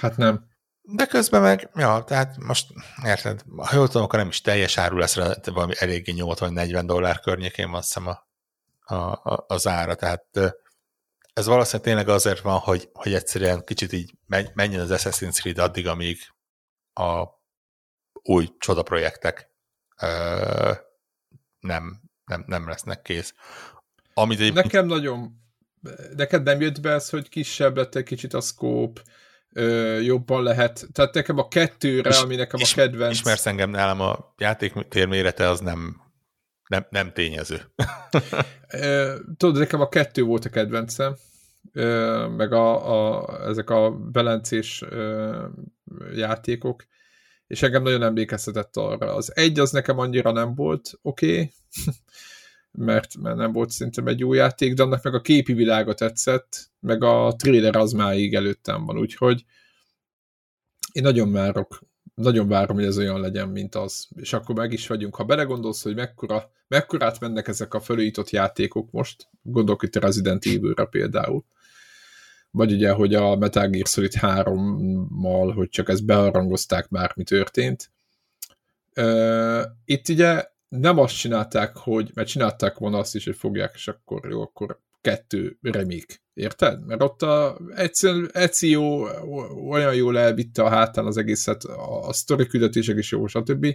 Hát 0.00 0.16
nem. 0.16 0.52
De 0.86 1.06
közben 1.06 1.42
meg, 1.42 1.70
ja, 1.74 2.04
tehát 2.06 2.36
most 2.38 2.66
érted, 3.04 3.44
ha 3.56 3.76
jól 3.76 3.86
tudom, 3.86 4.02
akkor 4.02 4.18
nem 4.18 4.28
is 4.28 4.40
teljes 4.40 4.78
áru 4.78 4.96
lesz, 4.96 5.14
valami 5.44 5.72
eléggé 5.78 6.12
80-40 6.16 6.82
dollár 6.86 7.20
környékén 7.20 7.70
van 7.70 7.82
szem 7.82 8.06
a, 8.06 8.94
a, 8.94 9.44
az 9.46 9.66
ára, 9.66 9.94
tehát 9.94 10.24
ez 11.32 11.46
valószínűleg 11.46 11.86
tényleg 11.86 12.08
azért 12.08 12.40
van, 12.40 12.58
hogy, 12.58 12.88
hogy 12.92 13.14
egyszerűen 13.14 13.64
kicsit 13.64 13.92
így 13.92 14.14
menjen 14.54 14.80
az 14.80 14.90
Assassin's 14.92 15.40
Creed 15.40 15.58
addig, 15.58 15.86
amíg 15.86 16.18
a 16.92 17.24
új 18.12 18.48
csodaprojektek 18.58 19.50
ö, 20.00 20.72
nem, 21.60 22.00
nem, 22.24 22.44
nem 22.46 22.68
lesznek 22.68 23.02
kész. 23.02 23.34
Amit 24.14 24.40
egy... 24.40 24.52
Nekem 24.52 24.86
nagyon, 24.86 25.40
neked 26.16 26.42
nem 26.42 26.60
jött 26.60 26.80
be 26.80 26.90
ez, 26.90 27.10
hogy 27.10 27.28
kisebb 27.28 27.76
lett 27.76 27.94
egy 27.94 28.04
kicsit 28.04 28.34
a 28.34 28.40
scope, 28.40 29.02
ö, 29.54 29.98
jobban 30.00 30.42
lehet. 30.42 30.86
Tehát 30.92 31.14
nekem 31.14 31.38
a 31.38 31.48
kettőre, 31.48 32.10
és, 32.10 32.20
ami 32.20 32.36
nekem 32.36 32.60
a 32.62 32.74
kedvenc... 32.74 33.12
Ismersz 33.12 33.46
engem 33.46 33.70
nálam 33.70 34.00
a 34.00 34.34
játéktér 34.38 35.06
mérete 35.06 35.48
az 35.48 35.60
nem, 35.60 36.00
nem, 36.68 36.86
nem 36.90 37.12
tényező. 37.12 37.60
ö, 38.68 39.14
tudod, 39.36 39.58
nekem 39.58 39.80
a 39.80 39.88
kettő 39.88 40.22
volt 40.22 40.44
a 40.44 40.48
kedvencem, 40.48 41.16
ö, 41.72 42.26
meg 42.28 42.52
a, 42.52 42.92
a, 43.18 43.48
ezek 43.48 43.70
a 43.70 43.90
belencés 43.90 44.82
ö, 44.88 45.46
játékok, 46.14 46.84
és 47.46 47.62
engem 47.62 47.82
nagyon 47.82 48.02
emlékeztetett 48.02 48.76
arra. 48.76 49.14
Az 49.14 49.36
egy 49.36 49.58
az 49.58 49.70
nekem 49.70 49.98
annyira 49.98 50.32
nem 50.32 50.54
volt 50.54 50.90
oké, 51.02 51.32
okay, 51.32 51.52
mert, 52.78 53.16
mert 53.16 53.36
nem 53.36 53.52
volt 53.52 53.70
szerintem 53.70 54.06
egy 54.06 54.18
jó 54.18 54.32
játék, 54.32 54.74
de 54.74 54.82
annak 54.82 55.02
meg 55.02 55.14
a 55.14 55.20
képi 55.20 55.52
világa 55.52 55.94
tetszett, 55.94 56.70
meg 56.80 57.02
a 57.02 57.34
trailer 57.36 57.76
az 57.76 57.92
máig 57.92 58.34
előttem 58.34 58.84
van, 58.84 58.98
úgyhogy 58.98 59.44
én 60.92 61.02
nagyon 61.02 61.32
várok, 61.32 61.80
nagyon 62.14 62.48
várom, 62.48 62.76
hogy 62.76 62.84
ez 62.84 62.98
olyan 62.98 63.20
legyen, 63.20 63.48
mint 63.48 63.74
az. 63.74 64.08
És 64.16 64.32
akkor 64.32 64.54
meg 64.54 64.72
is 64.72 64.86
vagyunk. 64.86 65.14
Ha 65.14 65.24
belegondolsz, 65.24 65.82
hogy 65.82 65.94
mekkora, 65.94 66.50
mekkorát 66.68 67.20
mennek 67.20 67.48
ezek 67.48 67.74
a 67.74 67.80
felújított 67.80 68.30
játékok 68.30 68.90
most, 68.90 69.28
gondolok 69.42 69.82
itt 69.82 69.96
a 69.96 70.00
Resident 70.00 70.46
Evil-re 70.46 70.84
például, 70.84 71.44
vagy 72.50 72.72
ugye, 72.72 72.90
hogy 72.90 73.14
a 73.14 73.36
Metal 73.36 73.68
Gear 73.68 73.86
Solid 73.86 74.12
3-mal, 74.20 75.52
hogy 75.54 75.68
csak 75.68 75.88
ezt 75.88 76.04
bearangozták 76.04 76.88
már, 76.88 77.12
mi 77.16 77.22
történt. 77.22 77.90
Itt 79.84 80.08
ugye 80.08 80.52
nem 80.78 80.98
azt 80.98 81.16
csinálták, 81.16 81.76
hogy, 81.76 82.10
mert 82.14 82.28
csinálták 82.28 82.78
volna 82.78 82.98
azt 82.98 83.14
is, 83.14 83.24
hogy 83.24 83.36
fogják, 83.36 83.72
és 83.74 83.88
akkor 83.88 84.30
jó, 84.30 84.42
akkor 84.42 84.80
kettő 85.00 85.58
remake. 85.62 86.22
Érted? 86.34 86.86
Mert 86.86 87.02
ott 87.02 87.22
a 87.22 87.58
Ezio 88.32 89.08
olyan 89.68 89.94
jól 89.94 90.18
elvitte 90.18 90.62
a 90.62 90.68
hátán 90.68 91.06
az 91.06 91.16
egészet, 91.16 91.64
a, 91.64 92.08
a 92.08 92.12
sztori 92.12 92.46
küldetések 92.46 92.98
is 92.98 93.10
jó, 93.10 93.26
stb. 93.26 93.66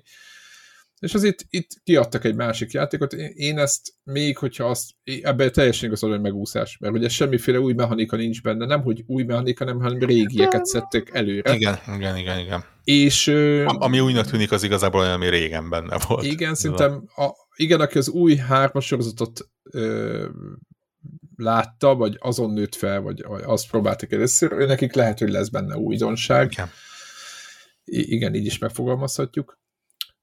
És 0.99 1.13
az 1.13 1.23
itt, 1.23 1.45
itt 1.49 1.69
kiadtak 1.83 2.23
egy 2.23 2.35
másik 2.35 2.71
játékot. 2.71 3.13
Én 3.33 3.57
ezt 3.57 3.93
még, 4.03 4.37
hogyha 4.37 4.65
azt, 4.65 4.89
ebben 5.21 5.51
teljesen 5.51 5.85
igaz, 5.85 5.99
hogy 5.99 6.21
megúszás, 6.21 6.77
mert 6.77 6.93
ugye 6.93 7.09
semmiféle 7.09 7.59
új 7.59 7.73
mechanika 7.73 8.15
nincs 8.15 8.41
benne, 8.41 8.65
nem 8.65 8.81
hogy 8.81 9.03
új 9.07 9.23
mechanika, 9.23 9.65
nem, 9.65 9.79
hanem 9.79 9.99
régieket 9.99 10.65
szedtek 10.65 11.09
előre. 11.13 11.53
Igen, 11.53 11.77
igen, 11.95 12.17
igen, 12.17 12.39
igen. 12.39 12.63
És, 12.83 13.27
ami 13.65 13.99
újnak 13.99 14.25
tűnik, 14.25 14.51
az 14.51 14.63
igazából 14.63 15.01
olyan, 15.01 15.13
ami 15.13 15.29
régen 15.29 15.69
benne 15.69 15.97
volt. 16.07 16.25
Igen, 16.25 16.55
szerintem, 16.55 17.03
a, 17.15 17.29
igen, 17.55 17.81
aki 17.81 17.97
az 17.97 18.09
új 18.09 18.35
hármas 18.35 18.85
sorozatot 18.85 19.49
ö, 19.71 20.27
látta, 21.35 21.95
vagy 21.95 22.17
azon 22.19 22.53
nőtt 22.53 22.75
fel, 22.75 23.01
vagy, 23.01 23.23
vagy 23.27 23.41
azt 23.45 23.69
próbáltak 23.69 24.11
először, 24.11 24.51
nekik 24.51 24.93
lehet, 24.93 25.19
hogy 25.19 25.29
lesz 25.29 25.49
benne 25.49 25.77
újdonság. 25.77 26.51
Igen. 26.51 26.69
I- 27.83 28.13
igen, 28.13 28.33
így 28.35 28.45
is 28.45 28.57
megfogalmazhatjuk. 28.57 29.58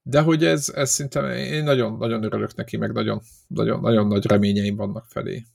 De 0.09 0.21
hogy 0.21 0.45
ez, 0.45 0.71
ez 0.75 0.91
szinte, 0.91 1.37
én 1.37 1.63
nagyon, 1.63 1.97
nagyon 1.97 2.23
örülök 2.23 2.55
neki, 2.55 2.77
meg 2.77 2.91
nagyon, 2.91 3.21
nagyon, 3.47 3.79
nagyon 3.79 4.07
nagy 4.07 4.25
reményeim 4.25 4.75
vannak 4.75 5.05
felé. 5.09 5.45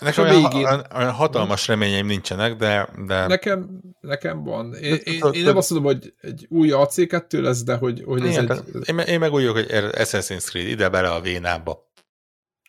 Nekem 0.00 0.24
olyan, 0.24 0.50
végén... 0.50 0.66
olyan, 0.94 1.10
hatalmas 1.10 1.66
reményeim 1.66 2.06
nincsenek, 2.06 2.56
de... 2.56 2.88
de... 3.06 3.26
Nekem, 3.26 3.80
nekem 4.00 4.44
van. 4.44 4.74
Én, 4.74 4.94
én, 5.04 5.22
én 5.32 5.44
nem 5.44 5.56
azt 5.56 5.70
mondom, 5.70 5.92
hogy 5.92 6.14
egy 6.20 6.46
új 6.48 6.68
AC2 6.72 7.40
lesz, 7.40 7.62
de 7.62 7.76
hogy, 7.76 8.02
hogy 8.04 8.26
ez 8.26 8.36
egy... 8.36 8.50
Én, 8.84 8.98
én 8.98 9.18
meg 9.18 9.32
úgy 9.32 9.46
hogy 9.46 9.66
Assassin's 9.70 10.44
Creed 10.44 10.68
ide 10.68 10.88
bele 10.88 11.10
a 11.10 11.20
vénába. 11.20 11.92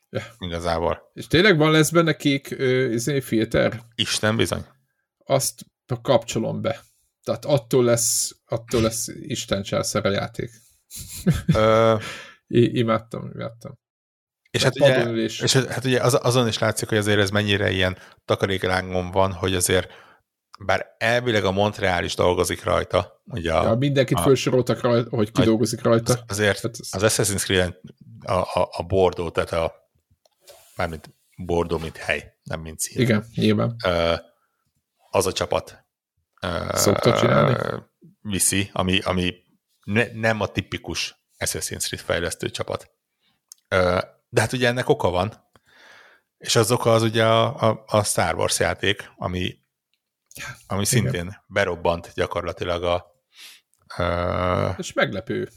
Ja. 0.09 0.21
Igazából. 0.39 1.11
És 1.13 1.27
tényleg 1.27 1.57
van 1.57 1.71
lesz 1.71 1.89
benne 1.89 2.15
kék 2.15 2.55
uh, 2.59 3.19
filter? 3.19 3.81
Isten 3.95 4.35
bizony. 4.35 4.65
Azt 5.25 5.65
kapcsolom 6.01 6.61
be. 6.61 6.83
Tehát 7.23 7.45
attól 7.45 7.83
lesz, 7.83 8.35
attól 8.45 8.81
lesz 8.81 9.07
Isten 9.21 9.63
a 9.91 10.09
játék. 10.09 10.49
I- 12.47 12.77
imádtam, 12.77 13.31
imádtam. 13.33 13.79
És 14.51 14.63
hát, 14.63 14.79
ugye, 14.79 15.09
és 15.23 15.53
hát 15.53 15.85
ugye 15.85 16.01
az, 16.01 16.19
azon 16.21 16.47
is 16.47 16.57
látszik, 16.57 16.89
hogy 16.89 16.97
azért 16.97 17.19
ez 17.19 17.29
mennyire 17.29 17.71
ilyen 17.71 17.97
takaréklángon 18.25 19.11
van, 19.11 19.33
hogy 19.33 19.55
azért 19.55 19.91
bár 20.65 20.95
elvileg 20.97 21.45
a 21.45 21.51
Montreal 21.51 22.03
is 22.03 22.15
dolgozik 22.15 22.63
rajta. 22.63 23.21
Ugye 23.25 23.53
a, 23.53 23.63
ja, 23.63 23.75
mindenkit 23.75 24.17
a, 24.17 24.21
felsoroltak 24.21 24.81
rajta, 24.81 25.15
hogy 25.15 25.31
ki 25.31 25.41
dolgozik 25.41 25.81
rajta. 25.81 26.23
Azért 26.27 26.61
hát 26.61 26.75
az 26.91 27.03
Assassin's 27.03 27.43
Creed 27.43 27.75
a, 28.25 28.33
a, 28.33 28.69
a 28.71 28.83
Bordeaux, 28.83 29.33
tehát 29.33 29.51
a 29.51 29.73
mármint 30.75 31.15
Bordeaux, 31.37 31.83
mint 31.83 31.97
hely, 31.97 32.33
nem 32.43 32.61
mint 32.61 32.79
szín. 32.79 33.01
Igen, 33.01 33.25
nyilván. 33.35 33.75
Az 35.11 35.25
a 35.25 35.31
csapat. 35.31 35.85
Szokta 36.71 37.13
csinálni? 37.13 37.83
Viszi, 38.21 38.69
ami, 38.73 38.99
ami 38.99 39.33
ne, 39.89 40.05
nem 40.13 40.41
a 40.41 40.47
tipikus 40.47 41.15
Assassin's 41.37 41.85
Creed 41.85 42.03
fejlesztő 42.03 42.49
csapat. 42.49 42.91
De 44.29 44.41
hát 44.41 44.53
ugye 44.53 44.67
ennek 44.67 44.89
oka 44.89 45.09
van, 45.09 45.47
és 46.37 46.55
az 46.55 46.71
oka 46.71 46.93
az 46.93 47.01
ugye 47.01 47.25
a, 47.25 47.69
a, 47.69 47.83
a 47.87 48.03
Star 48.03 48.35
Wars 48.35 48.59
játék, 48.59 49.11
ami, 49.17 49.57
ami 50.67 50.85
szintén 50.85 51.13
Igen. 51.13 51.43
berobbant 51.47 52.11
gyakorlatilag 52.13 52.83
a... 52.83 53.05
Uh, 53.97 54.75
és 54.77 54.93
meglepő. 54.93 55.49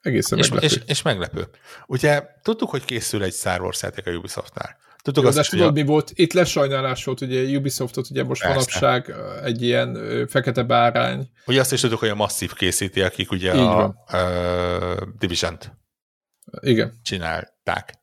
Egészen 0.00 0.38
és, 0.38 0.48
meglepő. 0.48 0.74
És, 0.74 0.82
és 0.86 1.02
meglepő. 1.02 1.48
Ugye 1.86 2.26
tudtuk, 2.42 2.70
hogy 2.70 2.84
készül 2.84 3.22
egy 3.22 3.34
Star 3.34 3.60
Wars 3.60 3.82
játék 3.82 4.06
a 4.06 4.10
Ubisoftnál. 4.10 4.78
Tudtuk 5.04 5.22
Jó, 5.22 5.28
azt, 5.28 5.38
de 5.38 5.44
tudod, 5.44 5.74
mi 5.74 5.82
volt? 5.82 6.10
Itt 6.14 6.32
lesajnálás 6.32 7.04
volt, 7.04 7.20
ugye 7.20 7.56
Ubisoftot, 7.56 8.10
ugye 8.10 8.24
most 8.24 8.42
Persze. 8.42 8.56
manapság 8.56 9.14
egy 9.42 9.62
ilyen 9.62 9.96
fekete 10.28 10.62
bárány. 10.62 11.30
Ugye 11.46 11.60
azt 11.60 11.72
is 11.72 11.80
tudjuk, 11.80 12.00
hogy 12.00 12.08
a 12.08 12.14
Massive 12.14 12.52
készíti, 12.56 13.02
akik 13.02 13.30
ugye 13.30 13.54
Így 13.54 13.60
a, 13.60 13.84
a 13.84 15.12
Division-t 15.18 15.72
Igen. 16.60 17.00
csinálták. 17.02 17.94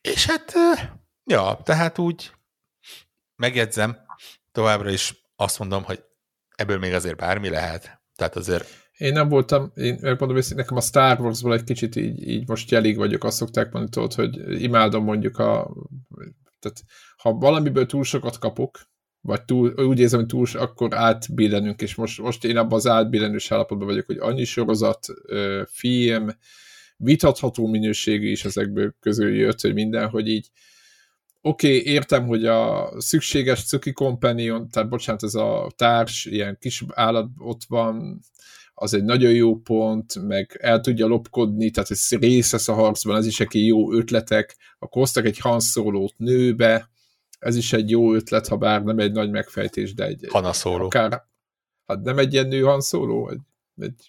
És 0.00 0.26
hát, 0.26 0.52
ja, 1.24 1.60
tehát 1.64 1.98
úgy 1.98 2.30
megjegyzem, 3.36 3.96
továbbra 4.52 4.90
is 4.90 5.14
azt 5.36 5.58
mondom, 5.58 5.82
hogy 5.82 6.02
ebből 6.56 6.78
még 6.78 6.92
azért 6.92 7.16
bármi 7.16 7.48
lehet. 7.48 8.00
Tehát 8.14 8.36
azért 8.36 8.87
én 8.98 9.12
nem 9.12 9.28
voltam, 9.28 9.72
én 9.74 9.98
megmondom 10.00 10.36
hogy 10.36 10.56
nekem 10.56 10.76
a 10.76 10.80
Star 10.80 11.20
Wars-ból 11.20 11.52
egy 11.52 11.64
kicsit 11.64 11.96
így, 11.96 12.28
így 12.28 12.48
most 12.48 12.70
jelig 12.70 12.96
vagyok, 12.96 13.24
azt 13.24 13.36
szokták 13.36 13.72
mondani, 13.72 13.88
tudod, 13.90 14.14
hogy 14.14 14.62
imádom 14.62 15.04
mondjuk 15.04 15.38
a... 15.38 15.74
Tehát, 16.58 16.84
ha 17.16 17.32
valamiből 17.32 17.86
túl 17.86 18.04
sokat 18.04 18.38
kapok, 18.38 18.80
vagy 19.20 19.44
túl, 19.44 19.72
úgy 19.76 20.00
érzem, 20.00 20.18
hogy 20.18 20.28
túl, 20.28 20.46
akkor 20.52 20.94
átbillenünk, 20.94 21.82
és 21.82 21.94
most, 21.94 22.20
most 22.20 22.44
én 22.44 22.56
abban 22.56 22.78
az 22.78 22.86
átbillenős 22.86 23.50
állapotban 23.50 23.86
vagyok, 23.86 24.06
hogy 24.06 24.18
annyi 24.18 24.44
sorozat, 24.44 25.06
film, 25.70 26.28
vitatható 26.96 27.66
minőségű 27.66 28.30
is 28.30 28.44
ezekből 28.44 28.94
közül 29.00 29.34
jött, 29.34 29.60
hogy 29.60 29.74
minden, 29.74 30.08
hogy 30.08 30.28
így 30.28 30.50
oké, 31.40 31.78
okay, 31.78 31.92
értem, 31.92 32.26
hogy 32.26 32.46
a 32.46 32.90
szükséges 33.00 33.64
cuki 33.64 33.92
companion, 33.92 34.68
tehát 34.68 34.88
bocsánat, 34.88 35.22
ez 35.22 35.34
a 35.34 35.70
társ, 35.76 36.24
ilyen 36.24 36.56
kis 36.60 36.84
állat 36.88 37.28
ott 37.38 37.60
van, 37.68 38.20
az 38.80 38.94
egy 38.94 39.04
nagyon 39.04 39.32
jó 39.32 39.56
pont, 39.56 40.26
meg 40.26 40.58
el 40.60 40.80
tudja 40.80 41.06
lopkodni, 41.06 41.70
tehát 41.70 41.90
ez 41.90 42.08
rész 42.10 42.52
lesz 42.52 42.68
a 42.68 42.74
harcban, 42.74 43.16
ez 43.16 43.26
is 43.26 43.40
egy 43.40 43.66
jó 43.66 43.92
ötletek, 43.92 44.56
akkor 44.78 45.02
hoztak 45.02 45.24
egy 45.24 45.38
hanszólót 45.38 46.14
nőbe, 46.16 46.90
ez 47.38 47.56
is 47.56 47.72
egy 47.72 47.90
jó 47.90 48.14
ötlet, 48.14 48.48
ha 48.48 48.56
bár 48.56 48.82
nem 48.82 48.98
egy 48.98 49.12
nagy 49.12 49.30
megfejtés, 49.30 49.94
de 49.94 50.04
egy... 50.04 50.26
Hanna 50.28 50.52
szóló. 50.52 50.84
Akár, 50.84 51.22
hát 51.86 52.02
nem 52.02 52.18
egy 52.18 52.32
ilyen 52.32 52.48
nő 52.48 52.60
hanszóló, 52.60 53.30
egy, 53.30 53.40
egy 53.76 54.08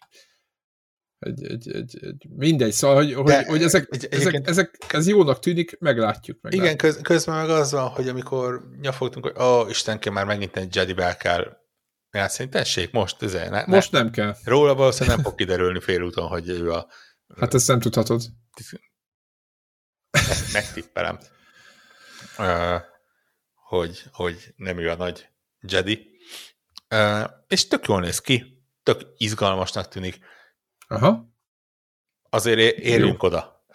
egy, 1.20 1.44
egy, 1.44 1.72
egy, 1.72 1.98
egy, 2.02 2.28
mindegy, 2.36 2.72
szóval, 2.72 2.96
hogy, 2.96 3.14
hogy, 3.14 3.46
hogy 3.46 3.64
ezek, 3.64 3.88
egy, 3.92 4.08
ezek, 4.12 4.48
ezek, 4.48 4.78
ez 4.90 5.08
jónak 5.08 5.40
tűnik, 5.40 5.80
meglátjuk. 5.80 6.42
meglátjuk. 6.42 6.66
Igen, 6.66 6.78
köz, 6.78 7.02
közben 7.02 7.36
meg 7.36 7.50
az 7.50 7.72
van, 7.72 7.88
hogy 7.88 8.08
amikor 8.08 8.70
nyafogtunk, 8.82 9.26
hogy 9.26 9.36
ó, 9.44 9.60
oh, 9.60 9.70
Istenke, 9.70 10.12
már 10.12 10.26
megint 10.26 10.58
egy 10.58 10.76
Jedi-vel 10.76 11.18
kell 11.18 11.58
játszani, 12.12 12.50
tessék, 12.50 12.92
most, 12.92 13.24
ez, 13.24 13.34
ne, 13.34 13.66
most 13.66 13.92
nem 13.92 14.12
kell. 14.12 14.36
Róla 14.44 14.76
valószínűleg 14.76 15.16
nem 15.16 15.26
fog 15.26 15.36
kiderülni 15.36 15.80
félúton, 15.80 16.28
hogy 16.28 16.50
ő 16.50 16.72
a... 16.72 16.88
Hát 17.40 17.54
ezt 17.54 17.68
nem 17.68 17.80
tudhatod. 17.80 18.22
Megtippelem. 20.54 21.20
Uh, 22.38 22.82
hogy, 23.54 24.04
hogy 24.12 24.54
nem 24.56 24.78
ő 24.78 24.90
a 24.90 24.96
nagy 24.96 25.30
Jedi. 25.60 26.08
Uh, 26.90 27.30
és 27.48 27.68
tök 27.68 27.88
jól 27.88 28.00
néz 28.02 28.22
ki, 28.22 28.64
tök 28.84 29.02
izgalmasnak 29.18 29.88
tűnik 29.88 30.20
Aha. 30.92 31.34
Azért 32.30 32.78
érjünk 32.78 33.22
Jó. 33.22 33.28
oda. 33.28 33.66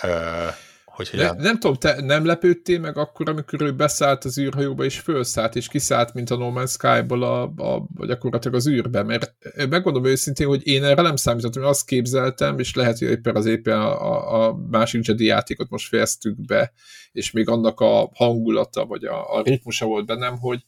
Hogy 0.95 1.11
ne, 1.12 1.31
nem 1.31 1.59
tudom, 1.59 1.77
te 1.77 2.01
nem 2.01 2.25
lepődtél 2.25 2.81
meg 2.81 2.97
akkor, 2.97 3.29
amikor 3.29 3.62
ő 3.62 3.73
beszállt 3.73 4.25
az 4.25 4.39
űrhajóba, 4.39 4.85
és 4.85 4.99
fölszállt, 4.99 5.57
és 5.57 5.69
kiszállt, 5.69 6.15
mint 6.15 6.31
a 6.31 6.37
No 6.37 6.53
Man's 6.55 6.71
Sky-ból 6.71 7.23
a, 7.23 7.43
a, 7.43 7.87
gyakorlatilag 8.07 8.57
az 8.57 8.69
űrbe, 8.69 9.03
mert 9.03 9.33
megmondom 9.69 10.05
őszintén, 10.05 10.47
hogy 10.47 10.66
én 10.66 10.85
erre 10.85 11.03
nem 11.03 11.16
számítottam, 11.16 11.62
én 11.62 11.69
azt 11.69 11.87
képzeltem, 11.87 12.59
és 12.59 12.75
lehet, 12.75 12.99
hogy 12.99 13.09
éppen 13.09 13.37
az 13.37 13.47
éppen 13.47 13.81
a, 13.81 14.47
a 14.47 14.57
másik 14.71 15.07
Jedi 15.07 15.25
játékot 15.25 15.71
most 15.71 15.89
fejeztük 15.89 16.41
be, 16.41 16.73
és 17.12 17.31
még 17.31 17.49
annak 17.49 17.81
a 17.81 18.11
hangulata, 18.15 18.87
vagy 18.87 19.05
a, 19.05 19.37
a 19.37 19.43
ritmusa 19.43 19.87
volt 19.87 20.07
bennem, 20.07 20.39
hogy, 20.39 20.65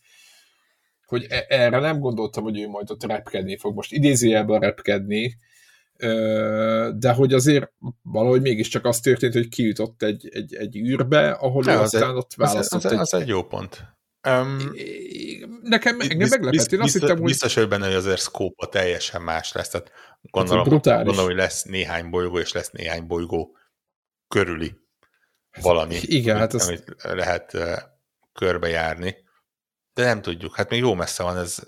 hogy 1.07 1.27
e, 1.29 1.45
erre 1.49 1.79
nem 1.79 1.99
gondoltam, 1.99 2.43
hogy 2.43 2.61
ő 2.61 2.69
majd 2.69 2.91
ott 2.91 3.05
repkedni 3.05 3.57
fog. 3.57 3.75
Most 3.75 3.93
idézőjelben 3.93 4.61
repkedni, 4.61 5.37
de 6.97 7.13
hogy 7.13 7.33
azért 7.33 7.73
valahogy 8.03 8.41
mégiscsak 8.41 8.85
az 8.85 9.01
történt, 9.01 9.33
hogy 9.33 9.49
kijutott 9.49 10.03
egy, 10.03 10.29
egy, 10.33 10.55
egy 10.55 10.77
űrbe, 10.77 11.31
ahol 11.31 11.65
ja, 11.67 11.81
aztán 11.81 12.11
egy, 12.11 12.17
ott 12.17 12.35
választott 12.37 12.85
az, 12.85 12.93
az, 12.93 12.99
az 12.99 13.15
egy, 13.15 13.21
egy 13.21 13.29
jó 13.29 13.45
pont. 13.45 13.95
Um, 14.29 14.59
nekem 15.63 16.01
engem 16.01 16.29
meglepett, 16.29 16.73
én 16.73 16.81
azt 16.81 16.93
hittem, 16.93 17.17
hogy... 17.17 17.27
Biztos, 17.27 17.55
hogy 17.55 17.69
benne, 17.69 17.87
hogy 17.87 17.95
azért 17.95 18.21
szkópa 18.21 18.67
teljesen 18.67 19.23
más 19.23 19.53
lesz, 19.53 19.69
tehát 19.69 19.93
gondolom, 20.21 20.71
hát, 20.71 21.05
gondolom, 21.05 21.25
hogy 21.25 21.35
lesz 21.35 21.63
néhány 21.63 22.11
bolygó, 22.11 22.39
és 22.39 22.53
lesz 22.53 22.71
néhány 22.71 23.07
bolygó 23.07 23.57
körüli 24.29 24.77
valami, 25.61 25.95
Igen, 26.03 26.37
amit, 26.37 26.53
hát 26.53 26.55
az... 26.55 26.67
amit 26.67 26.95
lehet 27.03 27.55
uh, 27.55 27.77
körbejárni. 28.33 29.17
De 29.95 30.05
nem 30.05 30.23
tudjuk, 30.23 30.57
hát 30.57 30.71
még 30.71 30.81
jó 30.81 30.95
messze 30.95 31.23
van 31.23 31.37
ez, 31.37 31.59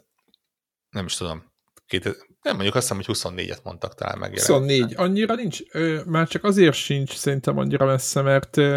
nem 0.90 1.05
is 1.05 1.14
tudom, 1.14 1.52
két, 1.86 2.27
nem 2.48 2.56
mondjuk 2.56 2.76
azt 2.76 2.88
hiszem, 2.88 3.02
hogy 3.06 3.46
24-et 3.48 3.62
mondtak 3.62 3.94
talán 3.94 4.18
meg. 4.18 4.30
24, 4.30 4.94
annyira 4.96 5.34
nincs, 5.34 5.58
ö, 5.72 6.00
már 6.06 6.28
csak 6.28 6.44
azért 6.44 6.74
sincs 6.74 7.16
szerintem 7.16 7.58
annyira 7.58 7.86
messze, 7.86 8.22
mert 8.22 8.56
ö, 8.56 8.76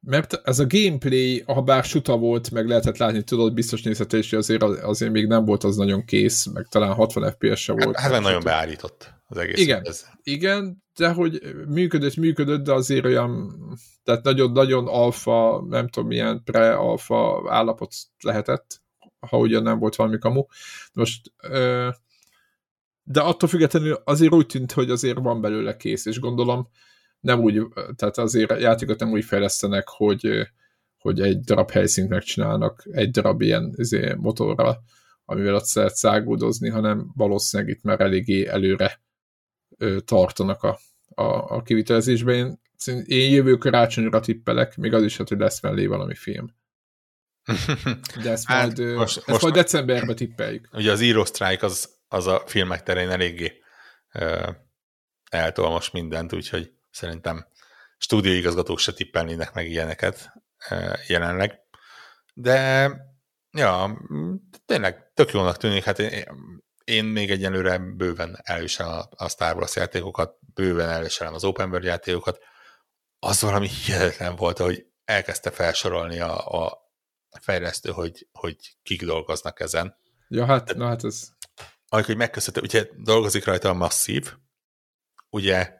mert 0.00 0.40
ez 0.44 0.58
a 0.58 0.66
gameplay, 0.66 1.42
ha 1.46 1.62
bár 1.62 1.84
suta 1.84 2.16
volt, 2.16 2.50
meg 2.50 2.68
lehetett 2.68 2.96
látni, 2.96 3.22
tudod, 3.22 3.54
biztos 3.54 3.82
nézhető, 3.82 4.18
és 4.18 4.32
azért, 4.32 4.62
azért 4.62 5.12
még 5.12 5.26
nem 5.26 5.44
volt 5.44 5.64
az 5.64 5.76
nagyon 5.76 6.04
kész, 6.04 6.46
meg 6.46 6.66
talán 6.68 6.92
60 6.92 7.30
FPS-se 7.30 7.72
volt. 7.72 7.98
Hát, 7.98 8.12
hát 8.12 8.20
nagyon 8.20 8.42
beállított 8.44 9.14
az 9.26 9.36
egész. 9.36 9.60
Igen, 9.60 9.82
ez. 9.84 10.06
igen, 10.22 10.82
de 10.96 11.12
hogy 11.12 11.40
működött, 11.68 12.16
működött, 12.16 12.64
de 12.64 12.72
azért 12.72 13.04
olyan, 13.04 13.58
tehát 14.04 14.24
nagyon-nagyon 14.24 14.86
alfa, 14.86 15.64
nem 15.68 15.88
tudom 15.88 16.08
milyen 16.08 16.42
pre-alfa 16.44 17.44
állapot 17.48 17.92
lehetett, 18.22 18.82
ha 19.20 19.38
ugyan 19.38 19.62
nem 19.62 19.78
volt 19.78 19.96
valami 19.96 20.18
kamu. 20.18 20.44
Most 20.92 21.32
ö, 21.42 21.88
de 23.12 23.20
attól 23.20 23.48
függetlenül 23.48 24.02
azért 24.04 24.32
úgy 24.32 24.46
tűnt, 24.46 24.72
hogy 24.72 24.90
azért 24.90 25.18
van 25.18 25.40
belőle 25.40 25.76
kész, 25.76 26.06
és 26.06 26.18
gondolom 26.18 26.68
nem 27.20 27.40
úgy, 27.40 27.62
tehát 27.96 28.18
azért 28.18 28.60
játékot 28.60 28.98
nem 28.98 29.10
úgy 29.10 29.24
fejlesztenek, 29.24 29.88
hogy, 29.88 30.48
hogy 30.98 31.20
egy 31.20 31.40
darab 31.40 31.70
helyszínt 31.70 32.08
megcsinálnak 32.08 32.86
egy 32.90 33.10
darab 33.10 33.40
ilyen 33.42 33.72
izé, 33.76 34.14
motorra, 34.14 34.82
amivel 35.24 35.54
ott 35.54 35.72
lehet 35.72 35.94
száguldozni, 35.94 36.68
hanem 36.68 37.10
valószínűleg 37.14 37.72
itt 37.72 37.82
már 37.82 38.00
eléggé 38.00 38.46
előre 38.46 39.02
tartanak 40.04 40.62
a, 40.62 40.78
a, 41.14 41.54
a 41.56 41.62
kivitelezésben. 41.62 42.60
Én, 42.86 43.02
én 43.06 43.30
jövő 43.30 43.56
karácsonyra 43.56 44.20
tippelek, 44.20 44.76
még 44.76 44.94
az 44.94 45.02
is, 45.02 45.16
hogy 45.16 45.38
lesz 45.38 45.62
mellé 45.62 45.86
valami 45.86 46.14
film. 46.14 46.46
De 48.22 48.30
ezt, 48.30 48.46
hát, 48.46 48.78
majd, 48.78 48.94
most, 48.94 49.16
ezt 49.16 49.26
most 49.26 49.42
majd 49.42 49.54
decemberben 49.54 50.16
tippeljük. 50.16 50.68
Ugye 50.72 50.92
az 50.92 51.00
Euro 51.00 51.24
Strike 51.24 51.66
az 51.66 51.98
az 52.12 52.26
a 52.26 52.42
filmek 52.46 52.82
terén 52.82 53.10
eléggé 53.10 53.62
uh, 54.14 54.54
eltol 55.30 55.70
most 55.70 55.92
mindent, 55.92 56.32
úgyhogy 56.32 56.72
szerintem 56.90 57.46
stúdióigazgatók 57.98 58.78
se 58.78 58.92
tippelnének 58.92 59.52
meg 59.52 59.68
ilyeneket 59.68 60.32
jelenleg. 61.06 61.60
De 62.34 62.90
ja, 63.50 64.00
tényleg 64.66 65.12
tök 65.14 65.32
jónak 65.32 65.56
tűnik, 65.56 65.84
hát 65.84 65.98
én, 65.98 66.24
én 66.84 67.04
még 67.04 67.30
egyenlőre 67.30 67.78
bőven 67.78 68.38
elviselem 68.42 69.02
a 69.10 69.28
Star 69.28 69.56
Wars 69.56 69.76
játékokat, 69.76 70.38
bőven 70.54 70.88
elviselem 70.88 71.34
az 71.34 71.44
Open 71.44 71.68
World 71.68 71.84
játékokat. 71.84 72.38
Az 73.18 73.40
valami 73.40 73.68
hihetetlen 73.68 74.36
volt, 74.36 74.58
hogy 74.58 74.86
elkezdte 75.04 75.50
felsorolni 75.50 76.20
a, 76.20 76.64
a 76.64 76.88
fejlesztő, 77.40 77.90
hogy, 77.90 78.28
hogy 78.32 78.56
kik 78.82 79.04
dolgoznak 79.04 79.60
ezen. 79.60 79.96
Ja, 80.28 80.44
hát, 80.44 80.74
na 80.74 80.86
hát 80.86 81.04
ez 81.04 81.28
amikor 81.92 82.14
megköszönte, 82.14 82.60
ugye 82.60 82.88
dolgozik 82.96 83.44
rajta 83.44 83.68
a 83.68 83.74
Massive, 83.74 84.26
ugye 85.30 85.72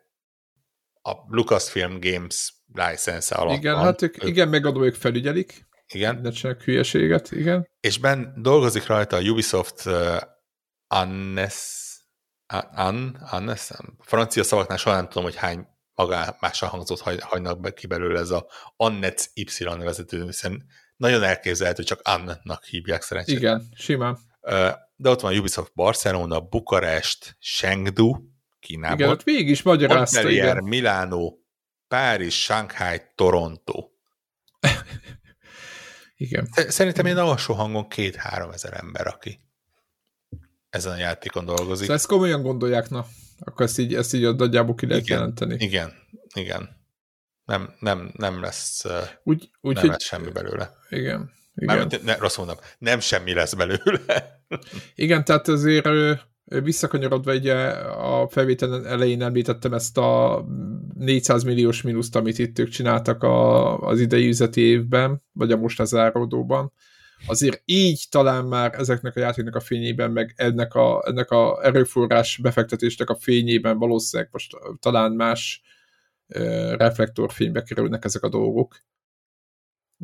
a 1.03 1.13
Lucasfilm 1.29 2.01
Games 2.01 2.55
license 2.73 3.35
alatt 3.35 3.57
Igen, 3.57 3.75
van. 3.75 3.85
hát 3.85 4.03
ők, 4.03 4.23
ők, 4.23 4.29
igen, 4.29 4.49
megadó, 4.49 4.85
ők 4.85 4.95
felügyelik. 4.95 5.69
Igen. 5.87 6.21
Ne 6.21 6.31
csinálják 6.31 6.65
hülyeséget, 6.65 7.31
igen. 7.31 7.69
És 7.81 7.99
ben 7.99 8.35
dolgozik 8.37 8.87
rajta 8.87 9.17
a 9.17 9.21
Ubisoft 9.21 9.87
uh, 9.87 10.21
Annes, 10.87 11.89
An, 12.73 13.15
Annes, 13.31 13.71
francia 13.99 14.43
szavaknál 14.43 14.77
soha 14.79 14.97
nem 14.97 15.09
tudom, 15.09 15.23
hogy 15.23 15.37
hány 15.37 15.67
magá 15.95 16.37
mással 16.41 16.69
hangzott 16.69 17.21
hagynak 17.21 17.61
be 17.61 17.73
ki 17.73 17.87
belőle 17.87 18.21
ez 18.21 18.31
a 18.31 18.47
Annets 18.77 19.25
Y 19.35 19.65
nevezető, 19.65 20.25
hiszen 20.25 20.67
nagyon 20.97 21.23
elképzelhető, 21.23 21.77
hogy 21.77 21.97
csak 21.97 22.01
Annak 22.03 22.65
hívják 22.65 23.03
szerencsére. 23.03 23.39
Igen, 23.39 23.69
simán. 23.75 24.19
De 24.97 25.11
ott 25.11 25.21
van 25.21 25.39
Ubisoft 25.39 25.73
Barcelona, 25.75 26.41
Bukarest, 26.41 27.37
Chengdu, 27.41 28.17
Kínából. 28.61 28.99
Igen, 28.99 29.09
ott 29.09 29.23
végig 29.23 29.49
is 29.49 29.63
magyarázta, 29.63 30.17
Montpellier, 30.17 30.57
igen. 30.57 30.69
Milánó, 30.69 31.45
Párizs, 31.89 32.35
Shanghai, 32.35 33.01
Toronto. 33.15 33.89
igen. 36.17 36.49
Szerintem 36.53 37.07
én 37.07 37.17
alsó 37.17 37.55
hangon 37.55 37.89
két-három 37.89 38.51
ezer 38.51 38.73
ember, 38.77 39.07
aki 39.07 39.41
ezen 40.71 40.93
a 40.93 40.97
játékon 40.97 41.45
dolgozik. 41.45 41.81
Szóval 41.81 41.97
ezt 41.97 42.07
komolyan 42.07 42.43
gondolják, 42.43 42.89
na, 42.89 43.07
akkor 43.39 43.67
ezt 43.67 43.79
így, 43.79 43.95
ezt 43.95 44.15
így 44.15 44.25
a 44.25 44.33
nagyjából 44.33 44.75
ki 44.75 44.87
lehet 44.87 45.03
igen, 45.03 45.19
jelenteni. 45.19 45.57
Igen, 45.59 45.93
igen. 46.35 46.79
Nem, 47.45 47.75
nem, 47.79 48.13
nem 48.17 48.41
lesz, 48.41 48.85
úgy, 49.23 49.51
úgy, 49.61 49.75
nem 49.75 49.83
hogy, 49.83 49.91
lesz 49.91 50.05
semmi 50.05 50.31
belőle. 50.31 50.71
Igen. 50.89 51.33
Igen. 51.61 51.77
Mármint, 51.77 52.05
ne, 52.05 52.17
rossz 52.17 52.37
mondom, 52.37 52.57
nem 52.79 53.01
semmi 53.01 53.35
lesz 53.35 53.55
belőle. 53.55 54.43
Igen, 54.95 55.25
tehát 55.25 55.49
azért 55.49 55.89
visszakanyarodva 56.45 57.35
ugye 57.35 57.55
a 57.85 58.29
felvételen 58.29 58.87
elején 58.87 59.23
említettem 59.23 59.73
ezt 59.73 59.99
a 59.99 60.45
400 60.95 61.43
milliós 61.43 61.83
mínuszt, 61.83 62.17
amit 62.17 62.39
itt 62.39 62.59
ők 62.59 62.69
csináltak 62.69 63.23
a, 63.23 63.79
az 63.79 64.01
idei 64.01 64.29
üzleti 64.29 64.61
évben, 64.61 65.23
vagy 65.33 65.53
a 65.53 65.57
most 65.57 65.85
záródóban. 65.85 66.73
Azért 67.27 67.63
így 67.65 68.07
talán 68.11 68.45
már 68.45 68.75
ezeknek 68.75 69.17
a 69.17 69.21
játéknak 69.21 69.55
a 69.55 69.61
fényében, 69.61 70.11
meg 70.11 70.35
ennek 70.37 70.75
a, 70.75 71.03
ennek 71.07 71.31
a 71.31 71.65
erőforrás 71.65 72.39
befektetésnek 72.43 73.11
a 73.11 73.19
fényében 73.21 73.79
valószínűleg 73.79 74.29
most 74.33 74.53
talán 74.81 75.13
más 75.13 75.63
reflektorfénybe 76.77 77.63
kerülnek 77.63 78.05
ezek 78.05 78.23
a 78.23 78.29
dolgok. 78.29 78.77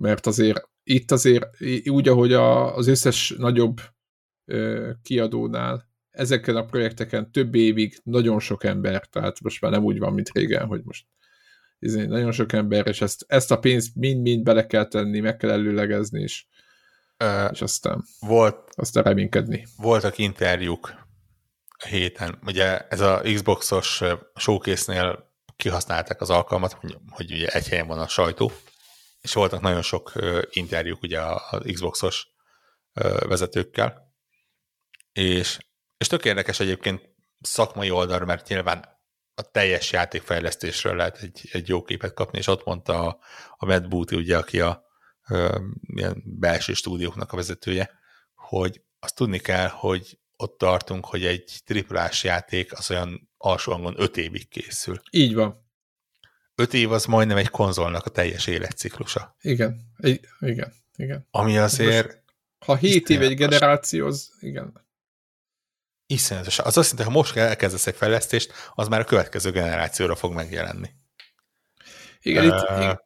Mert 0.00 0.26
azért 0.26 0.68
itt 0.82 1.10
azért 1.10 1.44
úgy, 1.84 2.08
ahogy 2.08 2.32
a, 2.32 2.76
az 2.76 2.86
összes 2.86 3.34
nagyobb 3.38 3.80
kiadónál 5.02 5.88
ezeken 6.10 6.56
a 6.56 6.64
projekteken 6.64 7.32
több 7.32 7.54
évig 7.54 8.00
nagyon 8.04 8.40
sok 8.40 8.64
ember, 8.64 9.06
tehát 9.06 9.40
most 9.40 9.60
már 9.60 9.70
nem 9.70 9.84
úgy 9.84 9.98
van, 9.98 10.12
mint 10.12 10.30
régen, 10.32 10.66
hogy 10.66 10.80
most 10.84 11.06
izé, 11.78 12.04
nagyon 12.04 12.32
sok 12.32 12.52
ember, 12.52 12.86
és 12.86 13.00
ezt, 13.00 13.24
ezt 13.28 13.50
a 13.50 13.58
pénzt 13.58 13.94
mind-mind 13.94 14.42
bele 14.42 14.66
kell 14.66 14.88
tenni, 14.88 15.20
meg 15.20 15.36
kell 15.36 15.50
előlegezni, 15.50 16.20
és, 16.20 16.46
uh, 17.24 17.48
és 17.52 17.62
aztán, 17.62 18.04
volt, 18.20 18.72
aztán 18.74 19.02
reménykedni. 19.02 19.66
Voltak 19.76 20.18
interjúk 20.18 20.94
a 21.78 21.86
héten. 21.86 22.38
Ugye 22.46 22.78
ez 22.78 23.00
a 23.00 23.20
Xboxos 23.34 24.02
showcase-nél 24.34 25.30
kihasználták 25.56 26.20
az 26.20 26.30
alkalmat, 26.30 26.72
hogy, 26.72 26.96
hogy 27.10 27.32
ugye 27.32 27.46
egy 27.46 27.68
helyen 27.68 27.86
van 27.86 27.98
a 27.98 28.08
sajtó, 28.08 28.52
és 29.26 29.32
voltak 29.32 29.60
nagyon 29.60 29.82
sok 29.82 30.12
interjúk 30.50 31.02
ugye 31.02 31.20
az 31.20 31.60
Xboxos 31.72 32.28
vezetőkkel, 33.28 34.14
és, 35.12 35.58
és 35.96 36.06
tök 36.06 36.24
érdekes 36.24 36.60
egyébként 36.60 37.08
szakmai 37.40 37.90
oldal, 37.90 38.24
mert 38.24 38.48
nyilván 38.48 38.84
a 39.34 39.42
teljes 39.42 39.92
játékfejlesztésről 39.92 40.96
lehet 40.96 41.18
egy, 41.18 41.48
egy 41.52 41.68
jó 41.68 41.82
képet 41.82 42.14
kapni, 42.14 42.38
és 42.38 42.46
ott 42.46 42.64
mondta 42.64 43.06
a, 43.06 43.18
a 43.56 43.66
Matt 43.66 43.88
Booty, 43.88 44.16
ugye, 44.16 44.36
aki 44.36 44.60
a 44.60 44.84
ö, 45.28 45.58
ilyen 45.80 46.22
belső 46.24 46.72
stúdióknak 46.72 47.32
a 47.32 47.36
vezetője, 47.36 47.90
hogy 48.34 48.82
azt 48.98 49.14
tudni 49.14 49.38
kell, 49.38 49.68
hogy 49.68 50.18
ott 50.36 50.58
tartunk, 50.58 51.06
hogy 51.06 51.24
egy 51.24 51.60
triplás 51.64 52.24
játék 52.24 52.72
az 52.72 52.90
olyan 52.90 53.30
alsó 53.36 53.72
hangon 53.72 54.00
öt 54.00 54.16
évig 54.16 54.48
készül. 54.48 55.00
Így 55.10 55.34
van. 55.34 55.65
Öt 56.58 56.74
év 56.74 56.92
az 56.92 57.04
majdnem 57.04 57.36
egy 57.36 57.48
konzolnak 57.48 58.06
a 58.06 58.10
teljes 58.10 58.46
életciklusa. 58.46 59.36
Igen, 59.40 59.92
I- 59.98 60.20
igen, 60.40 60.72
igen. 60.96 61.26
Ami 61.30 61.58
azért... 61.58 62.06
Most, 62.06 62.20
ha 62.58 62.76
7 62.76 63.08
év 63.08 63.22
egy 63.22 63.36
generáció, 63.36 64.06
az 64.06 64.32
igen. 64.40 64.84
Iszonyatos. 66.06 66.58
Az 66.58 66.76
azt 66.76 66.90
jelenti, 66.90 67.12
ha 67.12 67.18
most 67.18 67.36
elkezdesz 67.36 67.86
egy 67.86 67.96
fejlesztést, 67.96 68.52
az 68.74 68.88
már 68.88 69.00
a 69.00 69.04
következő 69.04 69.50
generációra 69.50 70.14
fog 70.14 70.32
megjelenni. 70.32 70.90
Igen, 72.20 72.50
uh, 72.50 72.84
itt, 72.84 73.05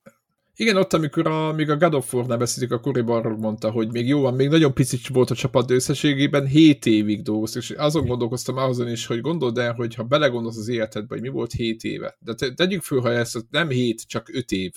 igen, 0.61 0.77
ott, 0.77 0.93
amikor 0.93 1.27
a, 1.27 1.53
még 1.53 1.70
a 1.70 1.77
God 1.77 1.95
of 1.95 2.15
War-nál 2.15 2.39
beszéltük, 2.39 2.73
a 2.73 2.81
Cory 2.81 3.01
Barrog 3.01 3.39
mondta, 3.39 3.70
hogy 3.70 3.93
még 3.93 4.09
jó 4.09 4.20
van, 4.20 4.35
még 4.35 4.49
nagyon 4.49 4.74
picit 4.74 5.09
volt 5.09 5.31
a 5.31 5.35
csapat, 5.35 5.66
de 5.66 5.74
összességében 5.74 6.47
7 6.47 6.87
évig 6.87 7.23
dolgoztak, 7.23 7.62
és 7.62 7.70
azon 7.70 8.07
gondolkoztam 8.07 8.57
azon 8.57 8.91
is, 8.91 9.07
hogy 9.07 9.20
gondold 9.20 9.59
el, 9.59 9.73
hogy 9.73 9.95
ha 9.95 10.03
belegondolsz 10.03 10.57
az 10.57 10.69
életedbe, 10.69 11.15
hogy 11.15 11.20
mi 11.20 11.28
volt 11.28 11.53
7 11.53 11.85
éve. 11.85 12.16
De 12.19 12.35
te, 12.35 12.55
tegyük 12.55 12.82
föl, 12.82 13.01
ha 13.01 13.12
ez 13.12 13.32
nem 13.51 13.69
7, 13.69 14.07
csak 14.07 14.28
5 14.32 14.51
év. 14.51 14.73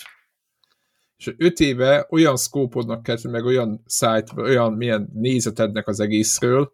És 1.17 1.33
5 1.37 1.59
éve 1.59 2.07
olyan 2.09 2.37
szkópodnak 2.37 3.03
kell, 3.03 3.17
meg 3.23 3.45
olyan 3.45 3.83
szájt, 3.85 4.31
olyan 4.35 4.73
milyen 4.73 5.09
nézetednek 5.13 5.87
az 5.87 5.99
egészről, 5.99 6.73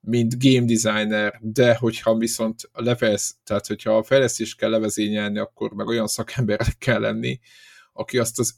mint 0.00 0.42
game 0.44 0.64
designer, 0.64 1.38
de 1.40 1.76
hogyha 1.76 2.16
viszont 2.16 2.70
levesz, 2.72 3.36
tehát 3.44 3.66
hogyha 3.66 3.96
a 3.96 4.02
fejlesztést 4.02 4.58
kell 4.58 4.70
levezényelni, 4.70 5.38
akkor 5.38 5.70
meg 5.72 5.86
olyan 5.86 6.06
szakemberek 6.06 6.78
kell 6.78 7.00
lenni, 7.00 7.40
aki 7.92 8.18
azt 8.18 8.38
az 8.38 8.54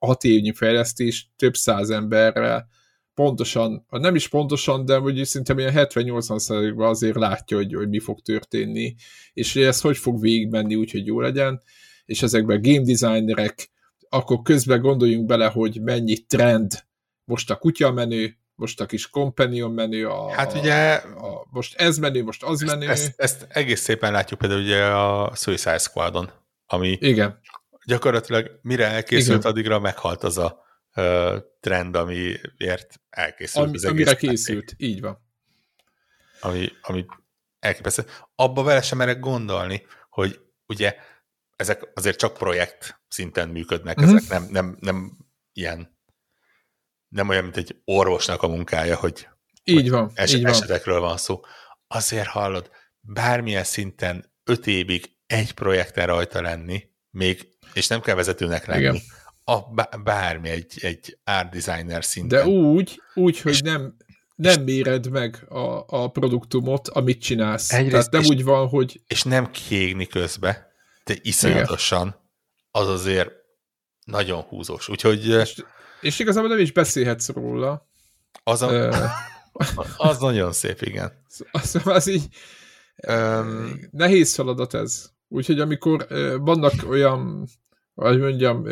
5-6 0.00 0.24
évnyi 0.24 0.52
fejlesztést 0.52 1.28
több 1.36 1.54
száz 1.54 1.90
emberrel 1.90 2.68
pontosan, 3.14 3.86
nem 3.88 4.14
is 4.14 4.28
pontosan, 4.28 4.84
de 4.84 4.96
hogy 4.96 5.24
szinte 5.24 5.54
ilyen 5.56 5.72
70-80%-ban 5.76 6.88
azért 6.88 7.16
látja, 7.16 7.56
hogy, 7.56 7.74
hogy 7.74 7.88
mi 7.88 7.98
fog 7.98 8.20
történni, 8.20 8.94
és 9.32 9.52
hogy 9.52 9.62
ez 9.62 9.80
hogy 9.80 9.96
fog 9.98 10.20
végigmenni 10.20 10.74
úgy, 10.74 10.90
hogy 10.90 11.06
jó 11.06 11.20
legyen, 11.20 11.62
és 12.04 12.22
ezekben 12.22 12.62
game 12.62 12.82
designerek, 12.82 13.70
akkor 14.08 14.42
közben 14.42 14.80
gondoljunk 14.80 15.26
bele, 15.26 15.46
hogy 15.46 15.80
mennyi 15.82 16.18
trend 16.18 16.84
most 17.24 17.50
a 17.50 17.56
kutya 17.56 17.92
menő, 17.92 18.38
most 18.54 18.80
a 18.80 18.86
kis 18.86 19.10
companion 19.10 19.72
menü, 19.72 20.04
a, 20.04 20.30
hát 20.32 20.54
ugye, 20.54 20.92
a, 20.94 21.46
most 21.50 21.80
ez 21.80 21.98
menü, 21.98 22.22
most 22.22 22.42
az. 22.42 22.62
Ezt, 22.62 22.82
ezt, 22.82 23.12
ezt 23.16 23.46
egész 23.48 23.80
szépen 23.80 24.12
látjuk 24.12 24.40
például 24.40 24.60
ugye 24.60 24.84
a 24.84 25.32
Suicide 25.34 25.78
Squadon, 25.78 26.30
ami 26.66 26.98
Igen. 27.00 27.38
Gyakorlatilag 27.90 28.58
mire 28.62 28.86
elkészült, 28.86 29.38
Igen. 29.38 29.50
addigra 29.50 29.78
meghalt 29.78 30.22
az 30.22 30.38
a 30.38 30.64
uh, 30.96 31.36
trend, 31.60 31.96
amiért 31.96 33.00
elkészült 33.10 33.66
Ami, 33.66 33.76
az 33.76 33.84
egész 33.84 34.06
Amire 34.06 34.16
készült, 34.16 34.74
így 34.76 35.00
van. 35.00 35.18
Ami, 36.40 36.68
ami 36.82 37.06
elképesztő. 37.58 38.04
Abba 38.34 38.62
vele 38.62 38.82
sem 38.82 38.98
merek 38.98 39.20
gondolni, 39.20 39.86
hogy 40.08 40.40
ugye 40.66 40.96
ezek 41.56 41.90
azért 41.94 42.18
csak 42.18 42.32
projekt 42.32 43.00
szinten 43.08 43.48
működnek, 43.48 43.98
uh-huh. 43.98 44.14
ezek 44.16 44.28
nem, 44.30 44.48
nem, 44.50 44.76
nem 44.80 45.16
ilyen 45.52 45.98
nem 47.08 47.28
olyan, 47.28 47.42
mint 47.42 47.56
egy 47.56 47.80
orvosnak 47.84 48.42
a 48.42 48.48
munkája, 48.48 48.96
hogy, 48.96 49.28
így 49.64 49.74
hogy 49.74 49.90
van, 49.90 50.10
es- 50.14 50.32
így 50.32 50.44
esetekről 50.44 51.00
van. 51.00 51.08
van 51.08 51.16
szó. 51.16 51.40
Azért 51.86 52.26
hallod, 52.26 52.70
bármilyen 53.00 53.64
szinten 53.64 54.32
öt 54.44 54.66
évig 54.66 55.16
egy 55.26 55.52
projekten 55.52 56.06
rajta 56.06 56.42
lenni, 56.42 56.88
még, 57.10 57.58
és 57.72 57.86
nem 57.86 58.00
kell 58.00 58.14
vezetőnek 58.14 58.66
lenni, 58.66 58.80
Igen. 58.80 59.00
a 59.44 59.58
bármi 60.04 60.48
egy, 60.48 60.72
egy 60.80 61.18
art 61.24 61.50
designer 61.50 62.04
szinten. 62.04 62.38
De 62.38 62.46
úgy, 62.46 63.02
úgy, 63.14 63.40
hogy 63.40 63.60
nem, 63.64 63.96
nem 64.34 64.62
méred 64.62 65.10
meg 65.10 65.44
a, 65.48 65.84
a 65.86 66.08
produktumot, 66.08 66.88
amit 66.88 67.22
csinálsz. 67.22 67.72
Egyrészt, 67.72 67.90
Tehát 67.90 68.10
nem 68.10 68.22
és, 68.22 68.28
úgy 68.28 68.44
van, 68.44 68.68
hogy... 68.68 69.00
És 69.06 69.22
nem 69.22 69.50
kiégni 69.50 70.06
közbe, 70.06 70.72
de 71.04 71.14
iszonyatosan, 71.22 72.06
Igen. 72.06 72.20
az 72.70 72.88
azért 72.88 73.30
nagyon 74.04 74.40
húzós. 74.40 74.88
Úgyhogy... 74.88 75.26
És 75.28 75.62
és 76.00 76.18
igazából 76.18 76.48
nem 76.48 76.58
is 76.58 76.72
beszélhetsz 76.72 77.28
róla. 77.28 77.88
Az, 78.42 78.62
a, 78.62 78.90
az 79.96 80.18
nagyon 80.18 80.52
szép, 80.52 80.82
igen. 80.82 81.12
Az, 81.50 81.80
az 81.84 82.06
így 82.06 82.28
um, 83.08 83.80
nehéz 83.90 84.34
feladat 84.34 84.74
ez. 84.74 85.10
Úgyhogy 85.32 85.60
amikor 85.60 86.06
vannak 86.40 86.72
olyan, 86.88 87.46
hogy 87.94 88.18
mondjam, 88.18 88.66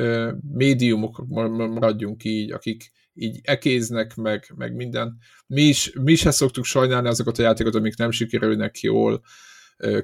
médiumok, 0.52 1.24
maradjunk 1.28 2.24
így, 2.24 2.52
akik 2.52 2.92
így 3.14 3.40
ekéznek, 3.42 4.14
meg, 4.14 4.52
meg 4.56 4.74
minden. 4.74 5.18
Mi 5.46 5.62
is, 5.62 5.92
mi 6.00 6.12
is 6.12 6.20
szoktuk 6.20 6.64
sajnálni 6.64 7.08
azokat 7.08 7.38
a 7.38 7.42
játékokat, 7.42 7.80
amik 7.80 7.96
nem 7.96 8.10
sikerülnek 8.10 8.80
jól, 8.80 9.22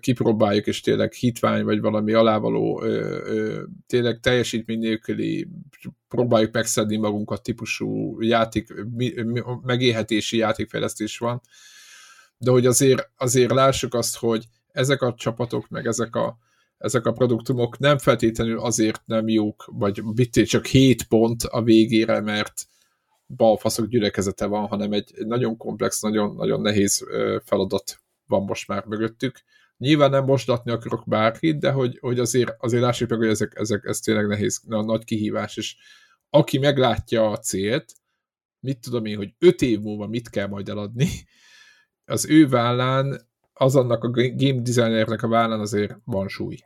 kipróbáljuk, 0.00 0.66
és 0.66 0.80
tényleg 0.80 1.12
hitvány, 1.12 1.64
vagy 1.64 1.80
valami 1.80 2.12
alávaló, 2.12 2.84
tényleg 3.86 4.20
teljesítmény 4.20 4.78
nélküli 4.78 5.48
próbáljuk 6.08 6.52
megszedni 6.52 6.96
magunkat 6.96 7.42
típusú 7.42 8.20
játék, 8.20 8.74
megélhetési 9.62 10.36
játékfejlesztés 10.36 11.18
van, 11.18 11.40
de 12.38 12.50
hogy 12.50 12.66
azért, 12.66 13.10
azért 13.16 13.52
lássuk 13.52 13.94
azt, 13.94 14.16
hogy 14.16 14.44
ezek 14.74 15.02
a 15.02 15.14
csapatok, 15.14 15.68
meg 15.68 15.86
ezek 15.86 16.16
a, 16.16 16.38
ezek 16.78 17.06
a 17.06 17.12
produktumok 17.12 17.78
nem 17.78 17.98
feltétlenül 17.98 18.60
azért 18.60 19.02
nem 19.04 19.28
jók, 19.28 19.64
vagy 19.66 20.02
vittél 20.14 20.44
csak 20.44 20.66
7 20.66 21.02
pont 21.02 21.42
a 21.42 21.62
végére, 21.62 22.20
mert 22.20 22.66
balfaszok 23.26 23.86
gyülekezete 23.86 24.46
van, 24.46 24.66
hanem 24.66 24.92
egy, 24.92 25.12
nagyon 25.26 25.56
komplex, 25.56 26.00
nagyon, 26.00 26.34
nagyon 26.34 26.60
nehéz 26.60 27.06
feladat 27.44 28.02
van 28.26 28.42
most 28.44 28.68
már 28.68 28.84
mögöttük, 28.84 29.42
Nyilván 29.78 30.10
nem 30.10 30.24
mosdatni 30.24 30.70
akarok 30.70 31.02
bárkit, 31.06 31.58
de 31.58 31.70
hogy, 31.70 31.98
hogy 32.00 32.18
azért, 32.18 32.54
azért 32.58 32.82
lássuk 32.82 33.08
meg, 33.08 33.18
hogy 33.18 33.28
ezek, 33.28 33.52
ezek, 33.56 33.84
ez 33.84 34.00
tényleg 34.00 34.26
nehéz, 34.26 34.60
nagy 34.66 35.04
kihívás, 35.04 35.56
és 35.56 35.76
aki 36.30 36.58
meglátja 36.58 37.30
a 37.30 37.38
célt, 37.38 37.92
mit 38.60 38.78
tudom 38.78 39.04
én, 39.04 39.16
hogy 39.16 39.34
öt 39.38 39.62
év 39.62 39.80
múlva 39.80 40.06
mit 40.06 40.30
kell 40.30 40.46
majd 40.46 40.68
eladni, 40.68 41.08
az 42.04 42.26
ő 42.28 42.48
vállán, 42.48 43.28
az 43.54 43.76
annak 43.76 44.04
a 44.04 44.10
game 44.10 44.60
designernek 44.60 45.22
a 45.22 45.28
vállán 45.28 45.60
azért 45.60 45.96
van 46.04 46.28
súly. 46.28 46.58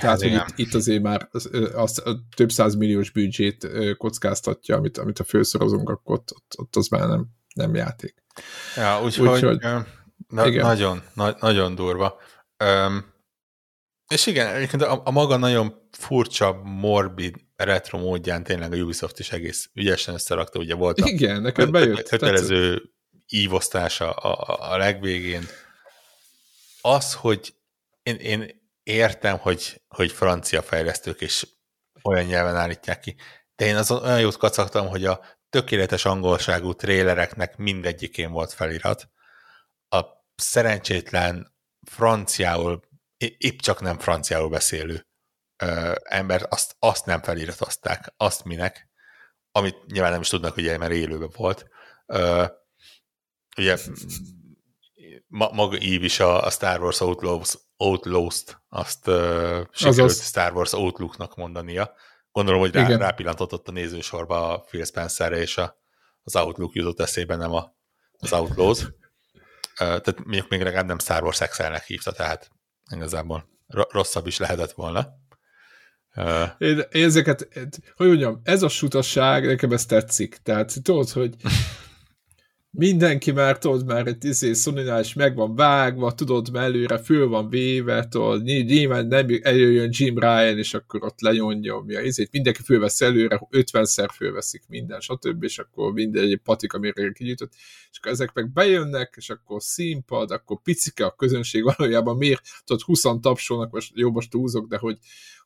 Tehát, 0.00 0.22
hát, 0.22 0.30
hogy 0.30 0.32
itt, 0.32 0.58
itt 0.66 0.74
azért 0.74 1.02
már 1.02 1.28
az, 1.30 1.50
az, 1.74 2.02
a 2.04 2.26
több 2.36 2.50
milliós 2.78 3.10
büdzsét 3.10 3.68
kockáztatja, 3.96 4.76
amit, 4.76 4.98
amit 4.98 5.18
a 5.18 5.24
főszorozunk, 5.24 5.90
akkor 5.90 6.14
ott, 6.14 6.32
ott, 6.34 6.54
ott 6.58 6.76
az 6.76 6.88
már 6.88 7.08
nem, 7.08 7.26
nem 7.54 7.74
játék. 7.74 8.14
Ja, 8.76 9.02
úgyhogy... 9.04 9.44
Úgy, 9.44 9.66
Na, 10.28 10.46
igen. 10.46 10.66
Nagyon, 10.66 11.02
na, 11.14 11.36
nagyon 11.40 11.74
durva. 11.74 12.20
Um, 12.64 13.12
és 14.08 14.26
igen, 14.26 14.54
egyébként 14.54 14.82
a, 14.82 15.00
a 15.04 15.10
maga 15.10 15.36
nagyon 15.36 15.88
furcsa, 15.90 16.60
morbid, 16.64 17.34
retro 17.56 17.98
módján 17.98 18.44
tényleg 18.44 18.72
a 18.72 18.76
Ubisoft 18.76 19.18
is 19.18 19.32
egész 19.32 19.70
ügyesen 19.74 20.14
összerakta, 20.14 20.58
ugye 20.58 20.74
volt 20.74 21.00
a 21.00 21.08
igen, 21.08 21.42
neked 21.42 21.70
bejött, 21.70 22.08
kötelező 22.08 22.82
ívosztása 23.28 24.10
a, 24.10 24.72
a 24.72 24.76
legvégén. 24.76 25.42
Az, 26.86 27.14
hogy 27.14 27.54
én, 28.02 28.16
én 28.16 28.70
értem, 28.82 29.38
hogy, 29.38 29.82
hogy 29.88 30.12
francia 30.12 30.62
fejlesztők 30.62 31.20
is 31.20 31.46
olyan 32.02 32.24
nyelven 32.24 32.56
állítják 32.56 33.00
ki, 33.00 33.16
de 33.56 33.64
én 33.64 33.76
azon 33.76 34.02
olyan 34.02 34.20
jót 34.20 34.36
kacagtam, 34.36 34.88
hogy 34.88 35.04
a 35.04 35.24
tökéletes 35.48 36.04
angolságú 36.04 36.72
trélereknek 36.74 37.56
mindegyikén 37.56 38.30
volt 38.30 38.52
felirat, 38.52 39.08
szerencsétlen 40.36 41.54
franciául, 41.90 42.80
épp 43.38 43.58
csak 43.58 43.80
nem 43.80 43.98
franciául 43.98 44.48
beszélő 44.48 45.06
ö, 45.62 45.94
ember, 46.02 46.46
azt, 46.48 46.76
azt 46.78 47.06
nem 47.06 47.22
feliratozták, 47.22 48.14
azt 48.16 48.44
minek, 48.44 48.88
amit 49.52 49.86
nyilván 49.86 50.10
nem 50.10 50.20
is 50.20 50.28
tudnak, 50.28 50.56
ugye, 50.56 50.78
mert 50.78 50.92
élőben 50.92 51.30
volt. 51.36 51.68
Ö, 52.06 52.44
ugye 53.56 53.78
ma, 55.34 55.50
maga 55.52 55.76
Eve 55.76 56.04
is 56.04 56.20
a, 56.20 56.44
a 56.44 56.50
Star 56.50 56.80
Wars 56.80 57.00
Outlaws, 57.00 57.58
Outlaws-t 57.76 58.62
azt 58.68 59.08
uh, 59.08 59.66
sikerült 59.72 60.10
Azaz. 60.10 60.26
Star 60.26 60.52
Wars 60.52 60.72
Outlook-nak 60.72 61.36
mondania. 61.36 61.94
Gondolom, 62.32 62.60
hogy 62.60 62.74
rá, 62.74 62.86
rápillantott 62.86 63.52
ott 63.52 63.68
a 63.68 63.72
nézősorba 63.72 64.52
a 64.52 64.58
Phil 64.58 64.84
Spencerre, 64.84 65.36
és 65.36 65.56
a, 65.56 65.78
az 66.22 66.36
Outlook 66.36 66.74
jutott 66.74 67.00
eszébe, 67.00 67.36
nem 67.36 67.52
a, 67.52 67.76
az 68.12 68.32
Outlaws. 68.32 68.82
Uh, 68.82 68.92
tehát 69.76 70.24
még, 70.24 70.44
még 70.48 70.62
legalább 70.62 70.86
nem 70.86 70.98
Star 70.98 71.22
Wars 71.22 71.40
Excel-nek 71.40 71.84
hívta, 71.84 72.12
tehát 72.12 72.50
igazából 72.90 73.48
rosszabb 73.66 74.26
is 74.26 74.38
lehetett 74.38 74.72
volna. 74.72 75.08
Uh, 76.16 76.48
én, 76.58 76.82
én 76.90 77.04
ezeket, 77.04 77.48
hogy 77.96 78.06
mondjam, 78.06 78.40
ez 78.44 78.62
a 78.62 78.68
sutasság, 78.68 79.46
nekem 79.46 79.72
ez 79.72 79.86
tetszik. 79.86 80.36
Tehát 80.36 80.82
tudod, 80.82 81.10
hogy 81.10 81.34
mindenki 82.76 83.30
már, 83.30 83.58
tudod, 83.58 83.86
már 83.86 84.06
egy 84.06 84.24
izé, 84.24 84.52
is 85.00 85.14
meg 85.14 85.34
van 85.34 85.54
vágva, 85.54 86.14
tudod, 86.14 86.48
előre 86.52 86.98
föl 86.98 87.28
van 87.28 87.48
véve, 87.48 88.08
tudod, 88.08 88.42
nyilván 88.42 89.06
nem 89.06 89.26
előjön 89.42 89.88
Jim 89.92 90.18
Ryan, 90.18 90.58
és 90.58 90.74
akkor 90.74 91.04
ott 91.04 91.20
lenyomja, 91.20 92.00
izét, 92.02 92.32
mindenki 92.32 92.62
fölvesz 92.62 93.00
előre, 93.00 93.40
50-szer 93.50 94.08
fölveszik 94.14 94.62
minden, 94.68 95.00
stb., 95.00 95.42
és 95.42 95.58
akkor 95.58 95.92
minden 95.92 96.24
egy 96.24 96.40
patika 96.44 96.78
mérőre 96.78 97.12
kinyújtott, 97.12 97.52
és 97.90 97.98
akkor 97.98 98.12
ezek 98.12 98.32
meg 98.32 98.52
bejönnek, 98.52 99.14
és 99.16 99.30
akkor 99.30 99.62
színpad, 99.62 100.30
akkor 100.30 100.62
picike 100.62 101.04
a 101.04 101.14
közönség 101.16 101.62
valójában 101.62 102.16
miért, 102.16 102.42
tudod, 102.64 102.82
20 102.82 103.02
tapsolnak, 103.20 103.70
most 103.70 103.92
jó, 103.94 104.10
most 104.10 104.30
túlzok, 104.30 104.66
de 104.68 104.76
hogy 104.78 104.98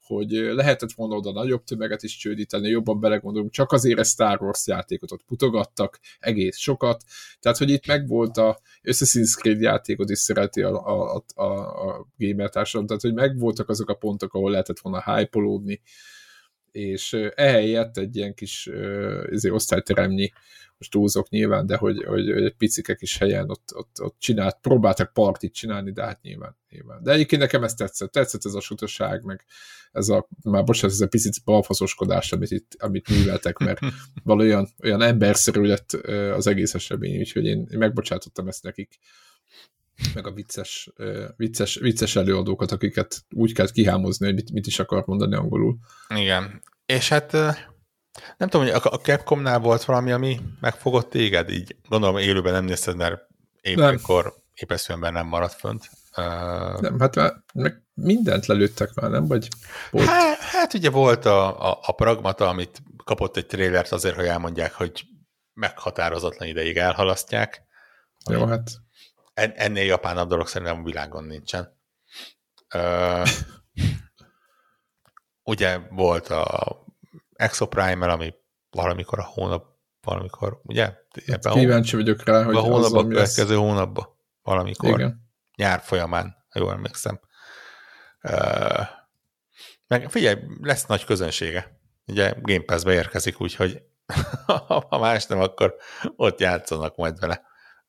hogy 0.08 0.30
lehetett 0.30 0.92
volna 0.92 1.16
oda 1.16 1.32
nagyobb 1.32 1.64
tömeget 1.64 2.02
is 2.02 2.16
csődíteni, 2.16 2.68
jobban 2.68 3.00
belegondolunk, 3.00 3.50
csak 3.50 3.72
azért 3.72 3.98
ezt 3.98 4.10
Star 4.10 4.42
Wars 4.42 4.66
játékot 4.66 5.12
ott 5.12 5.24
putogattak 5.26 5.98
egész 6.18 6.56
sokat, 6.56 7.02
tehát 7.40 7.58
hogy 7.58 7.70
itt 7.70 7.86
megvolt 7.86 8.36
a 8.36 8.60
Assassin's 8.82 9.36
Creed 9.38 9.60
játékot 9.60 10.10
is 10.10 10.18
szereti 10.18 10.62
a, 10.62 10.86
a, 10.86 11.24
a, 11.34 11.42
a 11.88 12.06
gamer 12.16 12.50
társadalom, 12.50 12.86
tehát 12.86 13.02
hogy 13.02 13.14
megvoltak 13.14 13.68
azok 13.68 13.88
a 13.88 13.94
pontok, 13.94 14.34
ahol 14.34 14.50
lehetett 14.50 14.78
volna 14.78 15.14
hype 15.14 15.38
és 16.72 17.12
ehelyett 17.34 17.96
egy 17.96 18.16
ilyen 18.16 18.34
kis 18.34 18.66
ezért 19.30 19.54
osztályteremnyi 19.54 20.30
most 20.78 20.90
túlzok 20.90 21.28
nyilván, 21.28 21.66
de 21.66 21.76
hogy, 21.76 22.04
hogy, 22.04 22.32
hogy 22.32 22.44
egy 22.44 22.56
picike 22.56 22.94
kis 22.94 23.18
helyen 23.18 23.50
ott, 23.50 23.74
ott, 23.74 24.00
ott 24.00 24.16
csinált, 24.18 24.58
próbáltak 24.60 25.12
partit 25.12 25.54
csinálni, 25.54 25.92
de 25.92 26.04
hát 26.04 26.22
nyilván, 26.22 26.56
nyilván. 26.70 27.02
De 27.02 27.12
egyébként 27.12 27.42
nekem 27.42 27.64
ez 27.64 27.74
tetszett, 27.74 28.12
tetszett 28.12 28.44
ez 28.44 28.54
a 28.54 28.60
sutaság, 28.60 29.24
meg 29.24 29.44
ez 29.92 30.08
a, 30.08 30.28
már 30.42 30.64
bocsánat, 30.64 30.94
ez 30.96 31.00
a 31.00 31.08
picit 31.08 31.44
balfaszoskodás, 31.44 32.32
amit 32.32 32.50
itt, 32.50 32.76
amit 32.78 33.08
műveltek, 33.08 33.58
mert 33.58 33.78
valójában 34.24 34.68
olyan 34.82 35.02
emberszerű 35.02 35.62
lett 35.62 35.92
az 36.32 36.46
egész 36.46 36.74
esemény, 36.74 37.18
úgyhogy 37.18 37.44
én, 37.44 37.66
én 37.70 37.78
megbocsátottam 37.78 38.48
ezt 38.48 38.62
nekik 38.62 38.98
meg 40.14 40.26
a 40.26 40.32
vicces, 40.32 40.90
vicces, 41.36 41.74
vicces 41.74 42.16
előadókat, 42.16 42.72
akiket 42.72 43.24
úgy 43.30 43.52
kell 43.52 43.70
kihámozni, 43.70 44.26
hogy 44.26 44.34
mit, 44.34 44.52
mit 44.52 44.66
is 44.66 44.78
akar 44.78 45.02
mondani 45.06 45.34
angolul. 45.34 45.78
Igen. 46.14 46.62
És 46.86 47.08
hát 47.08 47.36
nem 48.36 48.48
tudom, 48.48 48.66
hogy 48.66 48.80
a 48.84 48.96
Capcomnál 48.96 49.58
volt 49.58 49.84
valami, 49.84 50.12
ami 50.12 50.40
megfogott 50.60 51.10
téged, 51.10 51.50
így 51.50 51.76
gondolom 51.88 52.16
élőben 52.16 52.52
nem 52.52 52.64
nézted, 52.64 52.96
mert 52.96 53.26
éppen 53.60 54.00
épeszően 54.54 55.12
nem 55.12 55.26
maradt 55.26 55.54
fönt. 55.54 55.90
Uh, 56.16 56.80
nem, 56.80 57.00
hát 57.00 57.14
már 57.14 57.34
meg 57.54 57.82
mindent 57.94 58.46
lelőttek 58.46 58.94
már, 58.94 59.10
nem? 59.10 59.26
Vagy 59.26 59.48
volt? 59.90 60.06
Hát, 60.06 60.38
hát 60.38 60.74
ugye 60.74 60.90
volt 60.90 61.24
a, 61.24 61.70
a, 61.70 61.78
a 61.82 61.92
pragmata, 61.92 62.48
amit 62.48 62.82
kapott 63.04 63.36
egy 63.36 63.46
trélert 63.46 63.92
azért, 63.92 64.14
hogy 64.14 64.26
elmondják, 64.26 64.74
hogy 64.74 65.04
meghatározatlan 65.52 66.48
ideig 66.48 66.76
elhalasztják. 66.76 67.62
Jó, 68.30 68.46
hát. 68.46 68.70
En, 69.34 69.52
ennél 69.56 69.84
japánabb 69.84 70.28
dolog 70.28 70.46
szerintem 70.46 70.80
a 70.80 70.84
világon 70.84 71.24
nincsen. 71.24 71.76
Uh, 72.74 73.28
ugye 75.52 75.78
volt 75.90 76.28
a 76.28 76.86
Exoprimer, 77.38 78.08
ami 78.08 78.34
valamikor 78.70 79.18
a 79.18 79.24
hónap, 79.24 79.66
valamikor, 80.00 80.60
ugye? 80.62 80.92
Ebben 81.26 81.52
Kíváncsi 81.52 81.96
vagyok 81.96 82.24
rá, 82.24 82.44
hogy 82.44 82.56
a 82.56 82.60
hónapban, 82.60 83.04
a 83.04 83.08
következő 83.08 83.54
hónapban, 83.54 84.06
valamikor. 84.42 84.98
Igen. 84.98 85.30
Nyár 85.56 85.80
folyamán, 85.80 86.36
ha 86.48 86.60
jól 86.60 86.72
emlékszem. 86.72 87.20
Uh, 88.22 88.86
meg 89.86 90.10
figyelj, 90.10 90.36
lesz 90.60 90.86
nagy 90.86 91.04
közönsége. 91.04 91.80
Ugye 92.06 92.34
Game 92.40 92.64
Pass-be 92.64 92.92
érkezik, 92.92 93.40
úgyhogy 93.40 93.82
ha 94.88 94.98
más 94.98 95.26
nem, 95.26 95.40
akkor 95.40 95.76
ott 96.16 96.40
játszanak 96.40 96.96
majd 96.96 97.18
vele. 97.18 97.42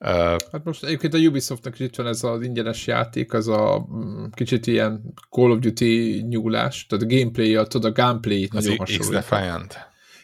Uh, 0.06 0.10
hát 0.52 0.64
most 0.64 0.84
egyébként 0.84 1.14
a 1.14 1.18
Ubisoftnak 1.18 1.74
is 1.74 1.80
itt 1.80 1.96
van 1.96 2.08
ez 2.08 2.24
az 2.24 2.42
ingyenes 2.42 2.88
játék, 2.88 3.34
az 3.34 3.48
a 3.48 3.88
mm, 3.92 4.26
kicsit 4.32 4.68
ilyen 4.68 5.14
Call 5.30 5.52
of 5.52 5.60
Duty 5.60 6.24
nyúlás, 6.28 6.86
tehát 6.86 7.04
a 7.04 7.08
gameplay, 7.08 7.56
a, 7.56 7.66
tudod, 7.66 7.92
a 7.92 8.02
gameplay 8.02 8.44
az 8.52 8.64
nagyon 8.64 8.78
hasonló. 8.78 9.12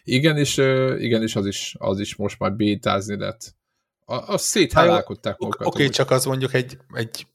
Igen, 0.04 0.38
és, 0.38 0.58
igen, 0.98 1.22
és 1.22 1.36
az 1.36 1.46
is, 1.46 1.76
az 1.80 2.00
is 2.00 2.16
most 2.16 2.40
már 2.40 2.54
bétázni 2.54 3.18
lett. 3.18 3.56
Azt 4.06 4.44
széthálálkodták 4.44 5.38
magukat. 5.38 5.68
Oké, 5.68 5.84
okay, 5.84 5.90
csak 5.90 6.12
az 6.12 6.26
mondjuk 6.26 6.54
egy, 6.54 6.78
egy 6.94 7.28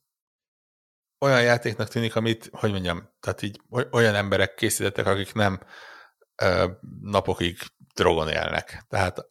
olyan 1.21 1.43
játéknak 1.43 1.89
tűnik, 1.89 2.17
amit, 2.17 2.51
hogy 2.53 2.71
mondjam, 2.71 3.09
tehát 3.21 3.43
így 3.43 3.61
olyan 3.91 4.15
emberek 4.15 4.55
készítettek, 4.55 5.07
akik 5.07 5.33
nem 5.33 5.61
ö, 6.43 6.67
napokig 7.03 7.59
drogon 7.95 8.29
élnek. 8.29 8.85
Tehát 8.89 9.19
a, 9.19 9.29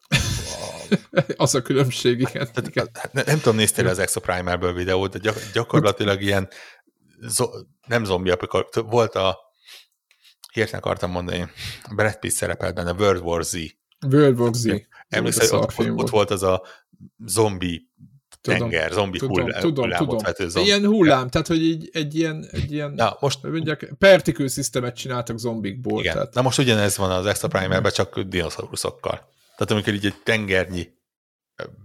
az 1.38 1.56
a 1.56 1.62
különbség, 1.62 2.20
igen. 2.20 2.32
Tehát, 2.32 2.68
igen. 2.68 2.90
Hát 2.94 3.14
nem, 3.14 3.24
nem 3.28 3.38
tudom, 3.38 3.56
néztél 3.56 3.88
az 3.88 4.00
Exoprimerből 4.00 4.74
videót, 4.74 5.12
de 5.12 5.18
gyak, 5.18 5.36
gyakorlatilag 5.54 6.22
ilyen 6.22 6.50
zo, 7.28 7.50
nem 7.88 8.04
zombi 8.04 8.34
volt 8.74 9.16
a 9.16 9.38
hirtelen 10.54 10.82
akartam 10.82 11.12
mondani, 11.12 11.50
Brad 11.96 12.20
Pitt 12.20 12.32
szerepelt 12.32 12.76
benne, 12.76 12.92
World 12.92 13.24
War 13.24 13.44
Z. 13.44 13.56
World 14.08 14.40
War 14.40 14.54
Z. 14.54 14.68
Emlékszel, 15.10 15.60
ott, 15.60 15.74
ott, 15.78 15.92
ott 15.92 16.10
volt 16.10 16.32
az 16.32 16.44
a 16.44 16.64
zombi 17.26 17.90
tudom, 18.42 18.60
tenger, 18.70 18.92
zombi 18.92 19.18
tudom, 19.18 19.42
hullám, 19.42 19.62
tudom, 19.62 19.84
hullámot 19.84 20.08
tudom. 20.08 20.24
vető 20.24 20.50
zombi. 20.50 20.68
Ilyen 20.68 20.86
hullám, 20.86 21.30
tehát 21.30 21.48
hogy 21.48 21.64
így, 21.64 21.90
egy 21.94 22.16
ilyen, 22.16 22.48
egy 22.52 22.72
ilyen 22.72 22.92
Na, 22.92 23.18
most, 23.20 23.44
mondják, 23.44 23.94
particle 24.00 24.48
systemet 24.48 24.96
csináltak 24.96 25.38
zombikból. 25.38 26.00
Igen. 26.00 26.14
Tehát. 26.14 26.34
Na 26.34 26.42
most 26.42 26.60
ugyanez 26.60 26.98
van 26.98 27.12
az 27.12 27.26
Extra 27.26 27.48
Primerben, 27.48 27.92
csak 27.92 28.20
dinoszauruszokkal. 28.20 29.30
Tehát 29.60 29.74
amikor 29.74 29.94
így 29.94 30.06
egy 30.06 30.22
tengernyi 30.24 30.88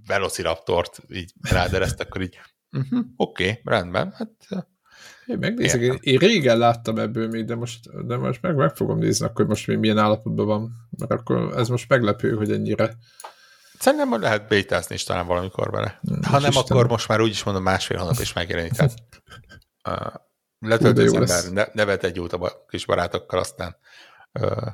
velociraptort 0.06 1.00
így 1.08 1.32
rádereztek, 1.50 2.06
akkor 2.06 2.22
így 2.22 2.38
uh-huh, 2.72 3.04
oké, 3.16 3.48
okay, 3.48 3.60
rendben, 3.64 4.12
hát 4.12 4.30
én 5.26 5.38
megnézek, 5.38 5.80
én, 5.80 5.98
én 6.00 6.18
régen 6.18 6.58
láttam 6.58 6.98
ebből 6.98 7.28
még, 7.28 7.44
de 7.44 7.54
most, 7.54 8.06
de 8.06 8.16
most 8.16 8.42
meg, 8.42 8.54
meg 8.54 8.76
fogom 8.76 8.98
nézni, 8.98 9.26
akkor 9.26 9.46
most 9.46 9.66
még 9.66 9.78
milyen 9.78 9.98
állapotban 9.98 10.46
van, 10.46 10.72
mert 10.98 11.10
akkor 11.10 11.52
ez 11.56 11.68
most 11.68 11.88
meglepő, 11.88 12.34
hogy 12.34 12.52
ennyire 12.52 12.96
Szerintem 13.78 14.20
lehet 14.20 14.48
bétázni 14.48 14.94
is 14.94 15.04
talán 15.04 15.26
valamikor 15.26 15.70
vele. 15.70 16.00
Ha 16.26 16.38
nem, 16.38 16.56
akkor 16.56 16.88
most 16.88 17.08
már 17.08 17.20
úgyis 17.20 17.42
mondom, 17.42 17.62
másfél 17.62 17.98
hónap 17.98 18.20
is 18.20 18.32
megjelenik. 18.32 18.72
Tehát, 18.72 18.94
uh, 19.88 20.14
letölt 20.58 20.98
az 20.98 21.14
ember, 21.14 21.52
ne, 21.52 21.72
nevet 21.72 22.04
egy 22.04 22.20
út 22.20 22.32
a 22.32 22.64
kis 22.68 22.86
barátokkal, 22.86 23.38
aztán 23.38 23.76
uh, 24.40 24.66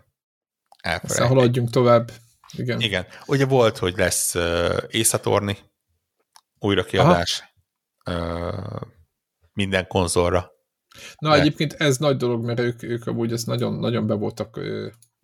Aztán 1.02 1.28
haladjunk 1.28 1.70
tovább. 1.70 2.10
Igen. 2.52 2.80
Igen. 2.80 3.06
Ugye 3.26 3.46
volt, 3.46 3.78
hogy 3.78 3.94
lesz 3.96 4.34
uh, 4.34 4.76
Észatorni 4.88 5.58
újrakiadás 6.58 7.54
uh, 8.10 8.80
minden 9.52 9.86
konzolra. 9.86 10.50
Na, 11.18 11.30
De... 11.30 11.40
egyébként 11.40 11.72
ez 11.72 11.96
nagy 11.96 12.16
dolog, 12.16 12.44
mert 12.44 12.58
ők, 12.58 12.82
ők 12.82 13.06
amúgy 13.06 13.32
ezt 13.32 13.46
nagyon, 13.46 13.74
nagyon 13.74 14.06
be 14.06 14.14
voltak 14.14 14.60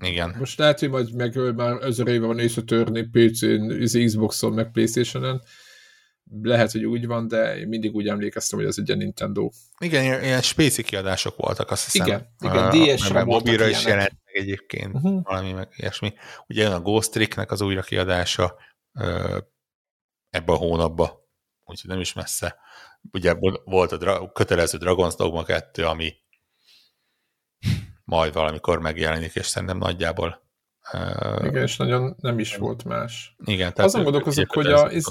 igen. 0.05 0.35
Most 0.39 0.59
lehet, 0.59 0.79
hogy 0.79 0.91
majd 0.91 1.15
meg 1.15 1.55
már 1.55 1.83
ezer 1.83 2.07
éve 2.07 2.27
van 2.27 2.39
észretörni 2.39 3.03
PC-n, 3.03 4.05
Xbox-on, 4.05 4.53
meg 4.53 4.71
Playstation-en. 4.71 5.43
Lehet, 6.43 6.73
hogy 6.73 6.85
úgy 6.85 7.07
van, 7.07 7.29
de 7.29 7.59
én 7.59 7.69
mindig 7.69 7.95
úgy 7.95 8.09
emlékeztem, 8.09 8.59
hogy 8.59 8.69
ez 8.69 8.77
egy 8.79 8.97
Nintendo. 8.97 9.51
Igen, 9.79 10.23
ilyen, 10.23 10.43
spéci 10.43 10.83
kiadások 10.83 11.37
voltak, 11.37 11.71
azt 11.71 11.93
hiszem. 11.93 12.07
Igen, 12.07 12.27
igen 12.41 12.97
DS-re 12.97 13.25
Mobilra 13.25 13.69
is 13.69 13.85
jelent 13.85 14.13
egyébként, 14.37 14.95
uh-huh. 14.95 15.23
valami 15.23 15.53
meg 15.53 15.69
ilyesmi. 15.77 16.15
Ugye 16.47 16.63
jön 16.63 16.73
a 16.73 16.81
Ghost 16.81 17.11
Trick-nek 17.11 17.51
az 17.51 17.61
újra 17.61 17.83
kiadása 17.83 18.57
ebbe 20.31 20.53
a 20.53 20.57
hónapba, 20.57 21.29
úgyhogy 21.65 21.91
nem 21.91 22.01
is 22.01 22.13
messze. 22.13 22.57
Ugye 23.13 23.35
volt 23.65 23.93
a 23.93 23.97
dra- 23.97 24.33
kötelező 24.33 24.79
Dragon's 24.79 25.15
Dogma 25.17 25.43
2, 25.43 25.85
ami 25.85 26.15
majd 28.05 28.33
valamikor 28.33 28.81
megjelenik, 28.81 29.35
és 29.35 29.47
szerintem 29.47 29.79
nagyjából 29.79 30.45
igen, 31.43 31.63
és 31.63 31.77
nagyon 31.77 32.17
nem 32.19 32.39
is 32.39 32.57
volt 32.57 32.85
más. 32.85 33.37
Igen, 33.45 33.73
tehát 33.73 33.91
Azon 33.91 34.03
gondolkozok, 34.03 34.53
hogy, 34.53 34.67
a, 34.67 34.91
ez, 34.91 35.05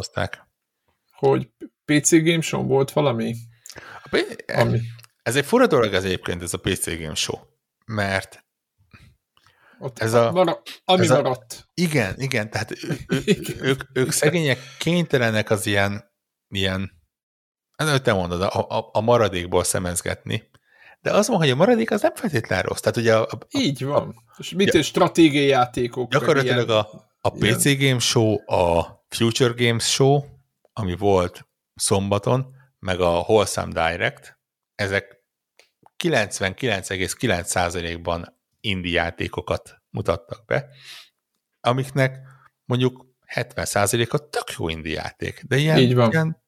hogy 1.11 1.49
PC 1.85 2.23
Game 2.23 2.41
Show 2.41 2.67
volt 2.67 2.91
valami? 2.91 3.35
A 4.03 4.35
ami... 4.47 4.79
Ez 5.23 5.35
egy 5.35 5.45
fura 5.45 5.67
dolog 5.67 5.93
ez 5.93 6.03
egyébként, 6.03 6.41
ez 6.41 6.53
a 6.53 6.57
PC 6.57 6.99
Game 6.99 7.15
Show, 7.15 7.39
mert 7.85 8.44
ott 9.79 9.99
ez 9.99 10.13
a, 10.13 10.31
mara, 10.31 10.61
ami 10.85 11.01
ez 11.01 11.09
maradt. 11.09 11.55
A, 11.59 11.63
igen, 11.73 12.15
igen, 12.17 12.49
tehát 12.49 12.71
ő, 12.71 12.97
ő, 13.07 13.21
igen. 13.25 13.63
Ők, 13.63 13.83
ők 13.93 14.11
szegények 14.11 14.59
kénytelenek 14.79 15.49
az 15.49 15.65
ilyen, 15.65 16.13
ilyen 16.47 16.91
Ez, 17.75 17.89
hogy 17.89 18.01
te 18.01 18.13
mondod, 18.13 18.41
a, 18.41 18.77
a, 18.77 18.89
a 18.91 19.01
maradékból 19.01 19.63
szemezgetni. 19.63 20.49
De 21.01 21.11
az 21.11 21.27
van, 21.27 21.37
hogy 21.37 21.49
a 21.49 21.55
maradék 21.55 21.91
az 21.91 22.01
nem 22.01 22.15
feltétlenül 22.15 22.65
rossz. 22.65 22.79
Tehát 22.79 22.97
ugye 22.97 23.15
a, 23.15 23.21
a, 23.21 23.37
Így 23.49 23.85
van. 23.85 24.07
A, 24.07 24.13
és 24.37 24.53
mit 24.53 24.73
ja, 24.73 24.81
stratégiai 24.81 25.47
játékok? 25.47 26.11
Gyakorlatilag 26.11 26.67
ilyen, 26.67 26.79
a, 26.79 26.87
a 27.21 27.29
PC 27.29 27.65
ilyen. 27.65 27.89
Game 27.89 27.99
Show, 27.99 28.53
a 28.53 28.93
Future 29.09 29.65
Games 29.65 29.91
Show, 29.91 30.23
ami 30.73 30.95
volt 30.95 31.47
szombaton, 31.75 32.53
meg 32.79 32.99
a 32.99 33.19
Wholesome 33.19 33.89
Direct, 33.89 34.39
ezek 34.75 35.23
99,9%-ban 36.03 38.34
indie 38.65 39.01
játékokat 39.01 39.81
mutattak 39.89 40.45
be, 40.45 40.69
amiknek 41.59 42.19
mondjuk 42.65 43.05
70%-a 43.35 44.29
tök 44.29 44.51
jó 44.57 44.69
indie 44.69 44.93
játék. 44.93 45.43
De 45.47 45.57
ilyen, 45.57 45.77
Így 45.77 45.95
van. 45.95 46.11
ilyen 46.11 46.43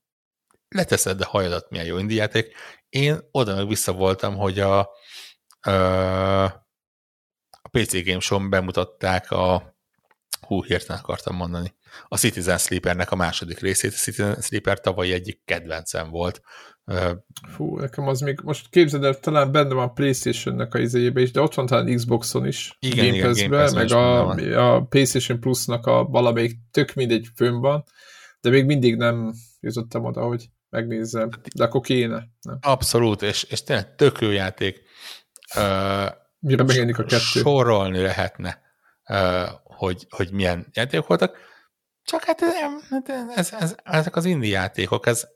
leteszed 0.69 1.21
a 1.21 1.25
hajadat, 1.25 1.69
milyen 1.69 1.85
jó 1.85 1.97
indie 1.97 2.17
játék. 2.17 2.55
Én 2.89 3.19
oda 3.31 3.55
meg 3.55 3.67
vissza 3.67 3.93
voltam, 3.93 4.35
hogy 4.35 4.59
a, 4.59 4.79
a 7.61 7.69
PC 7.71 8.03
Game 8.05 8.19
Show-n 8.19 8.49
bemutatták 8.49 9.31
a 9.31 9.75
hú, 10.41 10.63
hirtelen 10.63 11.01
akartam 11.01 11.35
mondani, 11.35 11.75
a 12.07 12.17
Citizen 12.17 12.57
Sleepernek 12.57 13.11
a 13.11 13.15
második 13.15 13.59
részét. 13.59 13.91
A 13.91 13.95
Citizen 13.95 14.41
Sleeper 14.41 14.79
tavaly 14.79 15.11
egyik 15.11 15.41
kedvencem 15.45 16.09
volt. 16.09 16.41
Fú, 17.47 17.79
nekem 17.79 18.07
az 18.07 18.19
még, 18.19 18.39
most 18.43 18.69
képzeld 18.69 19.03
el, 19.03 19.19
talán 19.19 19.51
benne 19.51 19.73
van 19.73 19.93
Playstation-nek 19.93 20.73
a 20.73 20.79
izéjébe 20.79 21.21
is, 21.21 21.31
de 21.31 21.41
ott 21.41 21.53
van 21.53 21.65
talán 21.65 21.95
Xboxon 21.95 22.45
is, 22.45 22.77
igen, 22.79 23.05
Game 23.05 23.17
igen, 23.17 23.33
Game 23.33 23.61
Pass 23.61 23.73
meg 23.73 23.91
a, 23.91 24.29
a 24.73 24.85
PlayStation 24.85 25.39
Plus-nak 25.39 25.85
a 25.85 26.03
valamelyik 26.03 26.57
tök 26.71 26.93
mindegy 26.93 27.27
fönn 27.35 27.59
van, 27.59 27.83
de 28.41 28.49
még 28.49 28.65
mindig 28.65 28.95
nem 28.95 29.33
jutottam 29.59 30.05
oda, 30.05 30.21
hogy 30.21 30.49
megnézzem, 30.69 31.29
de 31.55 31.63
akkor 31.63 31.81
kéne. 31.81 32.27
Nem? 32.41 32.57
Abszolút, 32.61 33.21
és, 33.21 33.43
és 33.43 33.63
tényleg 33.63 33.95
tök 33.95 34.19
jó 34.19 34.31
játék. 34.31 34.81
Uh, 35.55 36.07
Mire 36.39 36.63
megjelenik 36.63 36.99
a 36.99 37.03
kettő? 37.03 37.39
Sorolni 37.39 38.01
lehetne, 38.01 38.61
uh, 39.09 39.49
hogy, 39.63 40.07
hogy 40.09 40.31
milyen 40.31 40.67
játékok 40.73 41.07
voltak, 41.07 41.37
csak 42.07 42.23
hát 42.23 42.41
ez, 42.41 42.53
ez, 43.35 43.53
ez, 43.53 43.75
ezek 43.83 44.15
az 44.15 44.25
indie 44.25 44.51
játékok, 44.51 45.07
ez, 45.07 45.27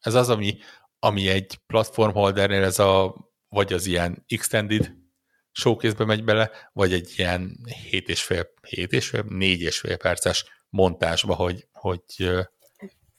ez 0.00 0.14
az, 0.14 0.28
ami, 0.28 0.58
ami 0.98 1.28
egy 1.28 1.58
platformholdernél 1.66 2.62
ez 2.62 2.78
a, 2.78 3.14
vagy 3.48 3.72
az 3.72 3.86
ilyen 3.86 4.24
extended 4.28 4.92
showcase 5.52 6.04
megy 6.04 6.24
bele, 6.24 6.50
vagy 6.72 6.92
egy 6.92 7.12
ilyen 7.16 7.56
7 7.90 8.08
és 8.08 8.22
fél, 8.22 8.46
7 8.68 8.92
és 8.92 9.08
fél, 9.08 9.24
4 9.28 9.60
és 9.60 9.78
fél 9.78 9.96
perces 9.96 10.44
montásba, 10.68 11.34
hogy, 11.34 11.68
hogy 11.72 12.02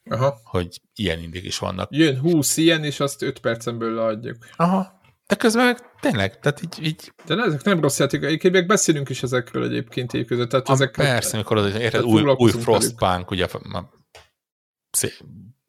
Aha. 0.10 0.40
hogy 0.44 0.82
ilyen 0.96 1.20
indik 1.20 1.44
is 1.44 1.58
vannak. 1.58 1.96
Jön 1.96 2.20
20 2.20 2.58
ilyen, 2.58 2.84
és 2.84 3.00
azt 3.00 3.22
5 3.22 3.40
percen 3.40 3.78
belül 3.78 4.00
adjuk. 4.00 4.38
Aha. 4.56 5.01
De 5.32 5.38
közben 5.38 5.66
meg 5.66 5.78
tényleg, 6.00 6.40
tehát 6.40 6.62
így... 6.62 6.86
így... 6.86 7.14
De 7.26 7.36
ne, 7.36 7.44
ezek 7.44 7.64
nem 7.64 7.82
rossz 7.82 8.00
játékok, 8.00 8.28
egyébként 8.28 8.68
beszélünk 8.68 9.10
is 9.10 9.24
ezekről 9.24 9.64
egyébként 9.64 10.14
így 10.14 10.26
között. 10.26 10.50
Tehát 10.50 10.70
a, 10.70 10.72
ezek, 10.72 10.92
persze, 10.92 11.36
amikor 11.36 11.58
az, 11.58 11.76
érted, 11.76 12.04
új, 12.04 12.34
új 12.38 12.52
Frostpunk, 12.52 13.32
ugye 13.32 13.46
a, 13.46 13.90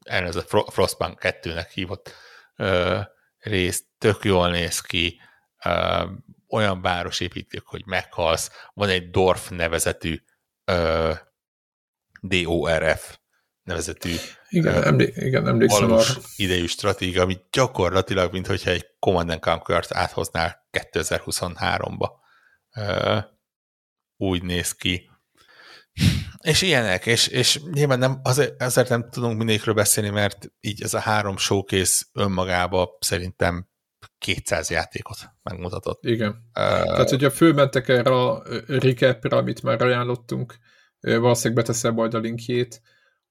erre 0.03 0.27
ez 0.27 0.37
a 0.37 0.43
Frostpunk 0.71 1.19
2-nek 1.23 1.69
hívott 1.75 2.15
ö, 2.57 2.99
rész, 3.39 3.85
tök 3.99 4.25
jól 4.25 4.51
néz 4.51 4.81
ki, 4.81 5.21
ö, 5.65 6.05
olyan 6.49 6.81
város 6.81 7.21
építik, 7.21 7.63
hogy 7.65 7.87
meghalsz, 7.87 8.51
van 8.75 8.89
egy 8.89 9.11
Dorf 9.11 9.49
nevezetű 9.49 10.23
ö, 10.65 11.13
DORF 12.21 13.17
nevezetű 13.63 14.15
igen, 14.53 14.83
emlé- 14.83 15.17
igen 15.17 15.49
emlékszem 15.49 15.93
arra. 15.93 16.15
idejű 16.37 16.67
stratégia, 16.67 17.23
ami 17.23 17.37
gyakorlatilag, 17.51 18.33
mint 18.33 18.47
hogyha 18.47 18.71
egy 18.71 18.87
Command 18.99 19.39
Conquer-t 19.39 19.93
áthoznál 19.93 20.69
2023-ba. 20.93 22.09
úgy 24.17 24.43
néz 24.43 24.73
ki. 24.73 25.11
És 26.41 26.63
ilyenek, 26.63 27.07
és, 27.07 27.27
és 27.27 27.61
nyilván 27.73 27.99
nem, 27.99 28.21
azért, 28.23 28.63
azért 28.63 28.89
nem 28.89 29.09
tudunk 29.11 29.37
mindegyikről 29.39 29.75
beszélni, 29.75 30.11
mert 30.11 30.53
így 30.61 30.83
ez 30.83 30.95
a 30.95 30.99
három 30.99 31.37
showcase 31.37 32.05
önmagába 32.13 32.97
szerintem 33.01 33.69
200 34.19 34.71
játékot 34.71 35.17
megmutatott. 35.43 36.05
Igen. 36.05 36.31
Uh, 36.31 36.53
Tehát, 36.55 37.11
hogyha 37.11 37.31
fölmentek 37.31 37.89
erre 37.89 38.11
a 38.11 38.43
recapre, 38.67 39.37
amit 39.37 39.63
már 39.63 39.83
ajánlottunk, 39.83 40.55
valószínűleg 41.01 41.65
beteszem 41.65 41.95
majd 41.95 42.15
a 42.15 42.19
linkjét, 42.19 42.83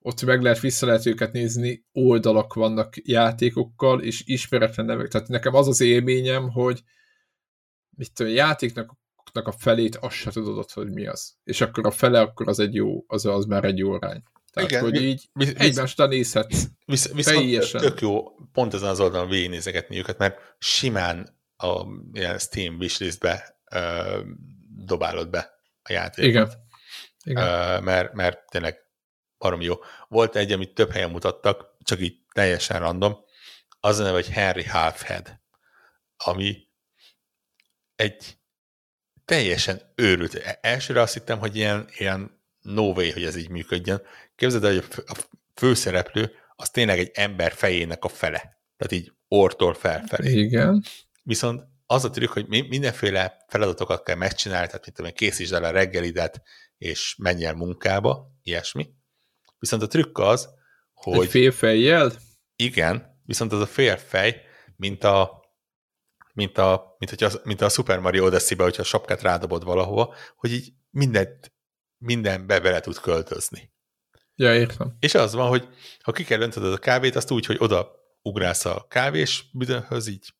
ott 0.03 0.21
meg 0.21 0.41
lehet, 0.41 0.59
vissza 0.59 0.85
lehet 0.85 1.05
őket 1.05 1.31
nézni, 1.31 1.85
oldalak 1.91 2.53
vannak 2.53 2.93
játékokkal, 3.03 4.01
és 4.01 4.23
ismeretlen 4.25 4.85
nevek. 4.85 5.07
Tehát 5.07 5.27
nekem 5.27 5.55
az 5.55 5.67
az 5.67 5.81
élményem, 5.81 6.49
hogy 6.49 6.83
mit 7.89 8.13
tudom, 8.13 8.33
játéknak 8.33 8.97
a 9.33 9.51
felét 9.51 9.95
azt 9.95 10.15
se 10.15 10.31
tudod, 10.31 10.71
hogy 10.71 10.91
mi 10.91 11.07
az. 11.07 11.33
És 11.43 11.61
akkor 11.61 11.85
a 11.85 11.91
fele, 11.91 12.19
akkor 12.19 12.47
az 12.47 12.59
egy 12.59 12.73
jó, 12.73 13.03
az, 13.07 13.25
az 13.25 13.45
már 13.45 13.63
egy 13.63 13.77
jó 13.77 13.91
arány. 13.91 14.23
Tehát, 14.53 14.69
Igen, 14.69 14.81
hogy 14.81 15.01
így 15.01 15.29
visz, 15.33 15.53
egymástán 15.55 16.09
nézhetsz. 16.09 16.63
Visz, 16.85 17.13
viszont 17.13 17.71
tök 17.71 18.01
jó 18.01 18.23
pont 18.51 18.73
ezen 18.73 18.89
az 18.89 18.99
oldalon 18.99 19.29
végignézegetni 19.29 19.97
őket, 19.97 20.17
mert 20.17 20.55
simán 20.59 21.39
a 21.57 21.85
ilyen 22.13 22.37
Steam 22.37 22.75
wishlistbe 22.75 23.61
uh, 23.75 24.25
dobálod 24.85 25.29
be 25.29 25.51
a 25.83 25.91
játékot. 25.91 26.29
Igen. 26.29 26.51
Igen. 27.23 27.43
Uh, 27.43 27.83
mert, 27.83 28.13
mert 28.13 28.39
tényleg 28.49 28.80
barom 29.41 29.61
jó. 29.61 29.75
Volt 30.07 30.35
egy, 30.35 30.51
amit 30.51 30.73
több 30.73 30.91
helyen 30.91 31.09
mutattak, 31.09 31.75
csak 31.83 31.99
így 31.99 32.15
teljesen 32.33 32.79
random, 32.79 33.17
az 33.79 33.99
a 33.99 34.03
neve, 34.03 34.15
hogy 34.15 34.29
Henry 34.29 34.63
Halfhead, 34.63 35.39
ami 36.17 36.67
egy 37.95 38.37
teljesen 39.25 39.81
őrült. 39.95 40.35
E, 40.35 40.59
elsőre 40.61 41.01
azt 41.01 41.13
hittem, 41.13 41.39
hogy 41.39 41.55
ilyen, 41.55 41.87
ilyen 41.97 42.41
no 42.61 42.83
way, 42.83 43.11
hogy 43.11 43.23
ez 43.23 43.35
így 43.35 43.49
működjön. 43.49 44.01
Képzeld 44.35 44.63
el, 44.63 44.73
hogy 44.73 45.03
a 45.07 45.17
főszereplő 45.55 46.31
az 46.55 46.69
tényleg 46.69 46.99
egy 46.99 47.11
ember 47.13 47.51
fejének 47.51 48.03
a 48.03 48.07
fele. 48.07 48.39
Tehát 48.77 48.91
így 48.91 49.11
ortól 49.27 49.73
felfelé. 49.73 50.31
Igen. 50.31 50.83
Viszont 51.23 51.63
az 51.85 52.05
a 52.05 52.09
trükk, 52.09 52.31
hogy 52.31 52.47
mindenféle 52.47 53.45
feladatokat 53.47 54.03
kell 54.03 54.15
megcsinálni, 54.15 54.65
tehát 54.65 54.85
mint 54.85 54.95
tudom, 54.95 55.11
készítsd 55.11 55.53
el 55.53 55.63
a 55.63 55.71
reggelidet, 55.71 56.41
és 56.77 57.15
menj 57.17 57.45
el 57.45 57.53
munkába, 57.53 58.31
ilyesmi. 58.43 58.89
Viszont 59.61 59.81
a 59.81 59.87
trükk 59.87 60.17
az, 60.17 60.49
hogy... 60.93 61.19
Egy 61.19 61.29
félfejjel? 61.29 62.11
Igen, 62.55 63.21
viszont 63.25 63.51
az 63.51 63.61
a 63.61 63.65
félfej, 63.65 64.41
mint 64.75 65.03
a 65.03 65.39
mint 66.33 66.57
a, 66.57 66.95
mint, 66.97 67.11
hogy 67.11 67.23
a, 67.23 67.29
mint 67.43 67.61
a 67.61 67.69
Super 67.69 67.99
Mario 67.99 68.25
Odyssey-be, 68.25 68.63
hogyha 68.63 68.81
a 68.81 68.85
sapkát 68.85 69.21
rádobod 69.21 69.63
valahova, 69.63 70.15
hogy 70.35 70.51
így 70.51 70.73
mindent, 70.89 71.53
mindenbe 71.97 72.59
bele 72.59 72.79
tud 72.79 72.99
költözni. 72.99 73.73
Ja, 74.35 74.55
értem. 74.55 74.95
És 74.99 75.13
az 75.13 75.33
van, 75.33 75.47
hogy 75.47 75.67
ha 75.99 76.11
ki 76.11 76.23
kell 76.23 76.41
öntöd 76.41 76.73
a 76.73 76.77
kávét, 76.77 77.15
azt 77.15 77.31
úgy, 77.31 77.45
hogy 77.45 77.55
oda 77.59 77.91
ugrálsz 78.21 78.65
a 78.65 78.85
kávés 78.89 79.49
büdönhöz, 79.53 80.07
így 80.07 80.33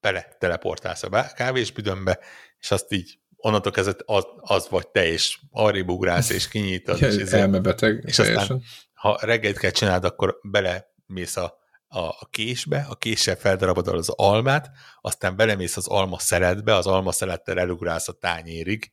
bele 0.00 0.36
teleportálsz 0.38 1.02
a 1.02 1.32
kávés 1.34 1.70
büdönbe, 1.70 2.18
és 2.58 2.70
azt 2.70 2.92
így 2.92 3.20
onnantól 3.42 3.72
kezdve 3.72 3.96
az, 4.04 4.24
az 4.36 4.68
vagy 4.68 4.88
te, 4.88 5.06
és 5.06 5.38
arrébb 5.50 5.88
ugrálsz, 5.88 6.30
és 6.30 6.48
kinyitod. 6.48 7.02
és 7.02 7.16
ez 7.16 7.32
elmebeteg. 7.42 8.02
És 8.06 8.16
teljesen. 8.16 8.40
aztán, 8.40 8.62
ha 8.94 9.18
reggelt 9.20 9.58
kell 9.58 9.70
csinálni, 9.70 10.06
akkor 10.06 10.38
belemész 10.42 11.36
a, 11.36 11.58
a, 11.86 11.98
a 11.98 12.28
késbe, 12.30 12.86
a 12.88 12.94
késsel 12.94 13.36
feldarabodol 13.36 13.96
az 13.96 14.08
almát, 14.08 14.70
aztán 15.00 15.36
belemész 15.36 15.76
az 15.76 15.86
alma 15.86 16.18
szeletbe, 16.18 16.74
az 16.74 16.86
alma 16.86 17.12
szelettel 17.12 17.58
elugrálsz 17.58 18.08
a 18.08 18.12
tányérig, 18.12 18.92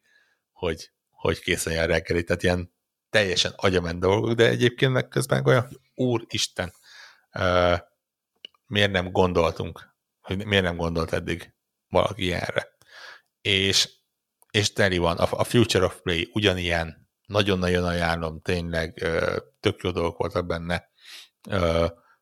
hogy, 0.51 0.91
hogy 1.09 1.39
készen 1.39 1.77
a 1.77 1.85
reggeli. 1.85 2.23
Tehát 2.23 2.43
ilyen 2.43 2.73
teljesen 3.09 3.53
agyament 3.55 3.99
dolgok, 3.99 4.33
de 4.33 4.47
egyébként 4.47 4.91
meg 4.91 5.07
közben 5.07 5.45
olyan, 5.45 5.81
úristen, 5.95 6.73
uh, 7.33 7.77
miért 8.65 8.91
nem 8.91 9.11
gondoltunk, 9.11 9.95
hogy 10.21 10.45
miért 10.45 10.63
nem 10.63 10.77
gondolt 10.77 11.13
eddig 11.13 11.53
valaki 11.87 12.33
erre. 12.33 12.67
És 13.41 13.89
és 14.51 14.73
teli 14.73 14.97
van. 14.97 15.17
A, 15.17 15.43
Future 15.43 15.85
of 15.85 16.01
Play 16.01 16.29
ugyanilyen, 16.33 17.09
nagyon-nagyon 17.25 17.83
ajánlom, 17.83 18.41
tényleg 18.41 18.93
tök 19.59 19.81
jó 19.83 19.91
dolgok 19.91 20.17
voltak 20.17 20.45
benne. 20.45 20.89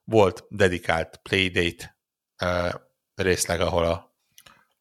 Volt 0.04 0.45
dedikált 0.49 1.20
Playdate 1.24 1.98
részleg, 3.16 3.62
ahol 3.62 3.86
a 3.86 4.16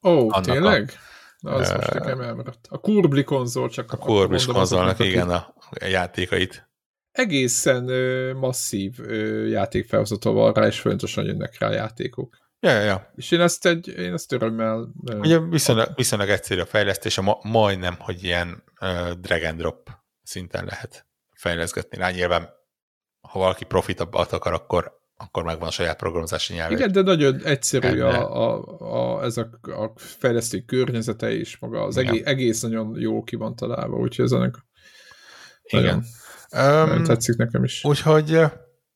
Ó, 0.02 0.10
oh, 0.10 0.40
tényleg? 0.40 0.93
A, 1.40 1.51
az 1.51 1.73
most 1.73 1.93
nekem 1.93 2.20
elmaradt. 2.20 2.66
A 2.68 2.78
Kurbli 2.78 3.24
konzol, 3.24 3.68
csak 3.68 3.93
a 3.93 3.97
Kurbli 3.97 4.44
konzolnak, 4.44 4.98
igen, 4.98 5.31
a, 5.31 5.55
a 5.70 5.85
játékait. 5.85 6.70
Egészen 7.10 7.89
ö, 7.89 8.35
masszív 8.35 8.94
ö, 8.98 9.47
játékfelhozató 9.47 10.32
van 10.32 10.52
rá, 10.52 10.66
és 10.66 10.81
folyamatosan 10.81 11.24
jönnek 11.24 11.59
rá 11.59 11.70
játékok. 11.70 12.36
Ja, 12.60 12.80
ja. 12.80 13.12
És 13.16 13.30
én 13.30 13.40
ezt, 13.40 13.66
egy, 13.66 13.88
én 13.88 14.12
ezt 14.12 14.32
örömmel... 14.32 14.88
Ugye 15.18 15.38
viszonylag, 15.40 15.88
viszonylag 15.94 16.28
egyszerű 16.28 16.60
a 16.60 16.66
fejlesztés, 16.66 17.20
ma, 17.20 17.38
majdnem, 17.42 17.96
hogy 17.98 18.24
ilyen 18.24 18.62
uh, 18.80 19.10
drag 19.10 19.42
and 19.42 19.58
drop 19.58 19.90
szinten 20.22 20.64
lehet 20.64 21.06
fejleszgetni 21.34 21.98
rá. 21.98 22.10
Nyilván, 22.10 22.48
ha 23.20 23.38
valaki 23.38 23.64
profitabbat 23.64 24.32
akar, 24.32 24.52
akkor 24.52 24.94
akkor 25.18 25.44
megvan 25.44 25.68
a 25.68 25.70
saját 25.70 25.96
programozási 25.96 26.54
nyelv. 26.54 26.70
Igen, 26.70 26.92
de 26.92 27.02
nagyon 27.02 27.44
egyszerű 27.44 28.00
a, 28.00 28.36
a, 28.36 28.64
a, 28.78 29.24
ez 29.24 29.36
a, 29.36 29.48
a 29.62 29.92
fejlesztő 29.96 30.60
környezete 30.60 31.34
is, 31.34 31.58
maga 31.58 31.82
az 31.82 31.96
egész, 31.96 32.26
egész 32.26 32.60
nagyon 32.60 32.96
jó 32.98 33.22
ki 33.22 33.36
van 33.36 33.56
találva, 33.56 33.96
úgyhogy 33.96 34.24
ez 34.24 34.32
ennek 34.32 34.54
Igen. 35.62 36.04
Um, 36.52 37.04
tetszik 37.04 37.36
nekem 37.36 37.64
is. 37.64 37.84
Úgyhogy 37.84 38.40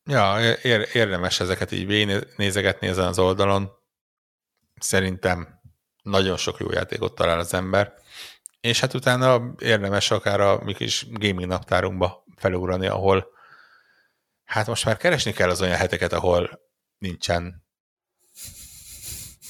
ja, 0.05 0.55
ér, 0.61 0.87
érdemes 0.93 1.39
ezeket 1.39 1.71
így 1.71 2.25
nézegetni 2.37 2.87
ezen 2.87 3.07
az 3.07 3.19
oldalon. 3.19 3.69
Szerintem 4.79 5.59
nagyon 6.01 6.37
sok 6.37 6.59
jó 6.59 6.71
játékot 6.71 7.15
talál 7.15 7.39
az 7.39 7.53
ember, 7.53 7.93
és 8.61 8.79
hát 8.79 8.93
utána 8.93 9.53
érdemes 9.59 10.11
akár 10.11 10.39
a 10.39 10.63
mi 10.63 10.73
kis 10.73 11.07
gaming 11.09 11.47
naptárunkba 11.47 12.23
felugrani, 12.35 12.87
ahol 12.87 13.27
hát 14.43 14.67
most 14.67 14.85
már 14.85 14.97
keresni 14.97 15.31
kell 15.31 15.49
az 15.49 15.61
olyan 15.61 15.77
heteket, 15.77 16.13
ahol 16.13 16.59
nincsen 16.97 17.63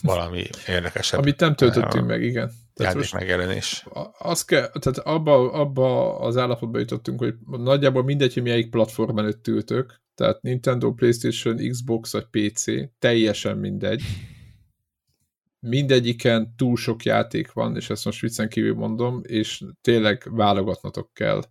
valami 0.02 0.44
érdekesebb. 0.68 1.20
Amit 1.20 1.40
nem 1.40 1.56
töltöttünk 1.56 2.08
meg, 2.08 2.24
igen. 2.24 2.52
Tehát 2.74 2.96
most 2.96 3.14
megjelenés. 3.14 3.86
Az 4.18 4.46
kell, 4.46 4.70
tehát 4.80 4.98
abba, 4.98 5.52
abba 5.52 6.20
az 6.20 6.38
állapotba 6.38 6.80
jutottunk, 6.80 7.20
hogy 7.20 7.36
nagyjából 7.46 8.04
mindegy, 8.04 8.34
hogy 8.34 8.44
melyik 8.44 8.70
platform 8.70 9.18
előtt 9.18 9.48
ültök, 9.48 10.01
tehát 10.16 10.42
Nintendo, 10.42 10.94
Playstation, 10.94 11.70
Xbox 11.70 12.12
vagy 12.12 12.26
PC, 12.30 12.64
teljesen 13.00 13.58
mindegy. 13.58 14.04
Mindegyiken 15.60 16.56
túl 16.56 16.78
sok 16.78 17.04
játék 17.04 17.52
van, 17.52 17.76
és 17.76 17.90
ezt 17.90 18.06
most 18.06 18.22
viccen 18.22 18.50
kívül 18.50 18.76
mondom, 18.76 19.22
és 19.24 19.64
tényleg 19.82 20.28
válogatnatok 20.32 21.14
kell 21.14 21.42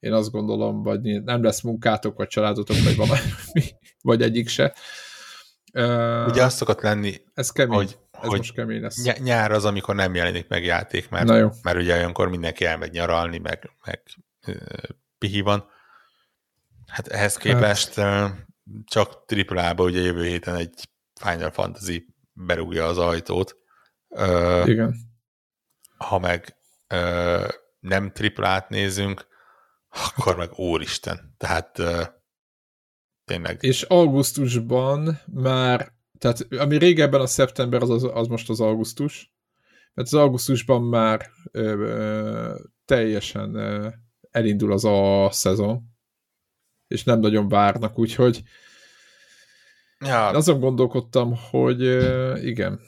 én 0.00 0.12
azt 0.12 0.30
gondolom, 0.30 0.82
vagy 0.82 1.22
nem 1.22 1.42
lesz 1.42 1.60
munkátok, 1.60 2.16
vagy 2.16 2.28
családotok, 2.28 2.76
vagy 2.84 2.96
valami, 2.96 3.20
vagy 4.02 4.22
egyik 4.22 4.48
se. 4.48 4.74
Ugye 6.26 6.44
azt 6.44 6.56
szokott 6.56 6.80
lenni, 6.80 7.14
ez 7.34 7.50
kemény. 7.50 7.76
hogy, 7.76 7.98
ez 8.10 8.28
hogy 8.28 8.38
most 8.38 8.54
kemény 8.54 8.80
lesz. 8.80 9.18
nyár 9.18 9.52
az, 9.52 9.64
amikor 9.64 9.94
nem 9.94 10.14
jelenik 10.14 10.48
meg 10.48 10.64
játék, 10.64 11.08
mert, 11.08 11.28
mert 11.62 11.78
ugye 11.78 11.94
olyankor 11.94 12.28
mindenki 12.28 12.64
elmegy 12.64 12.92
nyaralni, 12.92 13.38
meg, 13.38 13.70
meg 13.84 14.02
pihi 15.18 15.40
van. 15.40 15.64
Hát 16.90 17.06
ehhez 17.08 17.32
hát- 17.32 17.42
képest 17.42 17.94
hát. 17.94 18.46
csak 18.84 19.24
AAA-ba 19.26 19.84
ugye 19.84 20.00
jövő 20.00 20.24
héten 20.24 20.54
egy 20.54 20.88
Final 21.20 21.50
Fantasy 21.50 22.06
berúgja 22.32 22.86
az 22.86 22.98
ajtót. 22.98 23.56
Igen. 24.64 24.94
Ha 25.96 26.18
meg 26.18 26.56
nem 27.80 28.12
AAA-t 28.14 28.68
nézünk, 28.68 29.26
akkor 29.88 30.36
meg 30.36 30.52
úristen. 30.52 31.34
Tehát 31.36 31.82
tényleg. 33.24 33.58
És 33.60 33.82
augusztusban 33.82 35.20
már, 35.26 35.92
tehát 36.18 36.46
ami 36.50 36.78
régebben 36.78 37.20
a 37.20 37.26
szeptember, 37.26 37.82
az, 37.82 37.90
az, 37.90 38.10
az 38.12 38.26
most 38.26 38.48
az 38.50 38.60
augusztus, 38.60 39.34
mert 39.94 40.08
az 40.08 40.14
augusztusban 40.14 40.82
már 40.82 41.30
ö, 41.50 41.62
ö, 41.62 42.58
teljesen 42.84 43.54
ö, 43.54 43.88
elindul 44.30 44.72
az 44.72 44.84
a 44.84 45.28
szezon, 45.30 45.89
és 46.90 47.04
nem 47.04 47.20
nagyon 47.20 47.48
várnak, 47.48 47.98
úgyhogy 47.98 48.42
ja. 49.98 50.28
azon 50.28 50.60
gondolkodtam, 50.60 51.36
hogy 51.50 51.82
igen, 52.44 52.80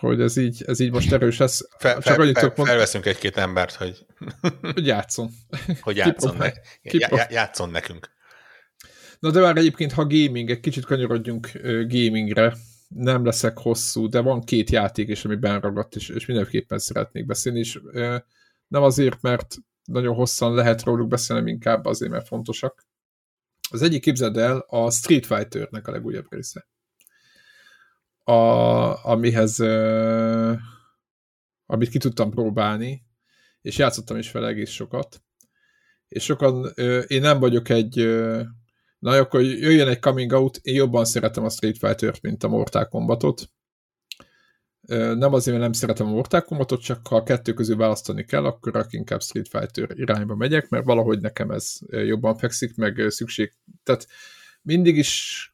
hogy 0.00 0.20
ez 0.20 0.36
így, 0.36 0.62
ez 0.66 0.80
így 0.80 0.92
most 0.92 1.12
erős 1.12 1.38
lesz. 1.38 1.68
Fel, 1.78 1.92
Csak 1.92 2.02
fel, 2.02 2.32
fel, 2.32 2.52
mond... 2.56 2.68
Felveszünk 2.68 3.06
egy-két 3.06 3.36
embert, 3.36 3.74
hogy... 3.74 4.06
hogy 4.74 4.86
játszon. 4.86 5.30
hogy 5.80 5.96
játszon, 5.96 6.36
ne... 6.36 6.50
játszon 7.30 7.70
nekünk. 7.70 8.10
Na 9.18 9.30
de 9.30 9.40
már 9.40 9.56
egyébként, 9.56 9.92
ha 9.92 10.06
gaming, 10.06 10.50
egy 10.50 10.60
kicsit 10.60 10.84
kanyarodjunk 10.84 11.50
gamingre, 11.88 12.56
nem 12.88 13.24
leszek 13.24 13.58
hosszú, 13.58 14.08
de 14.08 14.20
van 14.20 14.40
két 14.40 14.70
játék 14.70 15.08
is, 15.08 15.24
ami 15.24 15.34
benragadt, 15.34 15.96
és, 15.96 16.08
és 16.08 16.26
mindenképpen 16.26 16.78
szeretnék 16.78 17.26
beszélni, 17.26 17.58
és 17.58 17.80
nem 18.68 18.82
azért, 18.82 19.22
mert 19.22 19.56
nagyon 19.84 20.14
hosszan 20.14 20.54
lehet 20.54 20.82
róluk 20.82 21.08
beszélni, 21.08 21.50
inkább 21.50 21.84
azért, 21.84 22.10
mert 22.10 22.26
fontosak. 22.26 22.86
Az 23.70 23.82
egyik 23.82 24.02
képzeld 24.02 24.36
el 24.36 24.64
a 24.68 24.90
Street 24.90 25.26
Fighter-nek 25.26 25.88
a 25.88 25.90
legújabb 25.90 26.26
része 26.30 26.68
a, 28.30 29.04
amihez 29.04 29.60
uh, 29.60 30.58
amit 31.66 31.88
ki 31.88 31.98
tudtam 31.98 32.30
próbálni, 32.30 33.02
és 33.62 33.78
játszottam 33.78 34.16
is 34.16 34.30
fel 34.30 34.46
egész 34.46 34.70
sokat. 34.70 35.22
És 36.08 36.24
sokan, 36.24 36.72
uh, 36.76 37.04
én 37.06 37.20
nem 37.20 37.38
vagyok 37.38 37.68
egy 37.68 38.00
uh, 38.00 38.42
na 38.98 39.10
akkor 39.10 39.42
jöjjön 39.42 39.88
egy 39.88 39.98
coming 39.98 40.32
out, 40.32 40.58
én 40.62 40.74
jobban 40.74 41.04
szeretem 41.04 41.44
a 41.44 41.50
Street 41.50 41.78
Fighter-t, 41.78 42.22
mint 42.22 42.44
a 42.44 42.48
Mortal 42.48 42.88
Kombatot. 42.88 43.50
Nem 44.96 45.32
azért, 45.32 45.56
mert 45.56 45.60
nem 45.60 45.72
szeretem 45.72 46.06
a 46.06 46.10
Mortal 46.10 46.42
Kombatot, 46.42 46.80
csak 46.80 47.06
ha 47.06 47.16
a 47.16 47.22
kettő 47.22 47.52
közül 47.52 47.76
választani 47.76 48.24
kell, 48.24 48.44
akkor 48.44 48.86
inkább 48.90 49.22
Street 49.22 49.48
Fighter 49.48 49.98
irányba 49.98 50.34
megyek, 50.34 50.68
mert 50.68 50.84
valahogy 50.84 51.20
nekem 51.20 51.50
ez 51.50 51.78
jobban 51.88 52.36
fekszik, 52.36 52.76
meg 52.76 53.04
szükség. 53.08 53.52
Tehát 53.82 54.06
mindig 54.62 54.96
is 54.96 55.44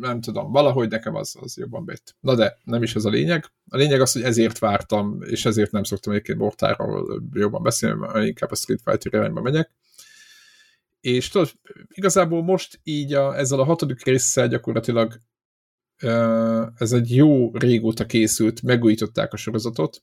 nem 0.00 0.20
tudom, 0.20 0.52
valahogy 0.52 0.88
nekem 0.88 1.14
az, 1.14 1.36
az 1.40 1.56
jobban 1.56 1.84
bejött. 1.84 2.14
Na 2.20 2.34
de, 2.34 2.58
nem 2.64 2.82
is 2.82 2.94
ez 2.94 3.04
a 3.04 3.10
lényeg. 3.10 3.44
A 3.68 3.76
lényeg 3.76 4.00
az, 4.00 4.12
hogy 4.12 4.22
ezért 4.22 4.58
vártam, 4.58 5.22
és 5.22 5.44
ezért 5.44 5.70
nem 5.70 5.82
szoktam 5.82 6.12
egyébként 6.12 6.38
Mortáról 6.38 7.22
jobban 7.32 7.62
beszélni, 7.62 7.98
mert 7.98 8.26
inkább 8.26 8.50
a 8.50 8.54
Street 8.54 8.80
Fighter 8.84 9.20
irányba 9.20 9.40
megyek. 9.40 9.70
És 11.00 11.28
tudod, 11.28 11.50
igazából 11.88 12.42
most 12.42 12.80
így 12.82 13.12
a, 13.12 13.36
ezzel 13.36 13.60
a 13.60 13.64
hatodik 13.64 14.04
résszel 14.04 14.48
gyakorlatilag 14.48 15.20
ez 16.76 16.92
egy 16.92 17.14
jó 17.14 17.50
régóta 17.56 18.06
készült, 18.06 18.62
megújították 18.62 19.32
a 19.32 19.36
sorozatot, 19.36 20.02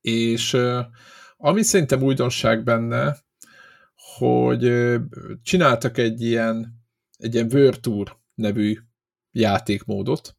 és 0.00 0.56
ami 1.36 1.62
szerintem 1.62 2.02
újdonság 2.02 2.62
benne, 2.62 3.16
hogy 4.18 4.94
csináltak 5.42 5.98
egy 5.98 6.22
ilyen 6.22 6.76
egy 7.18 7.34
ilyen 7.34 7.48
Virtuur 7.48 8.16
nevű 8.34 8.78
játékmódot, 9.30 10.36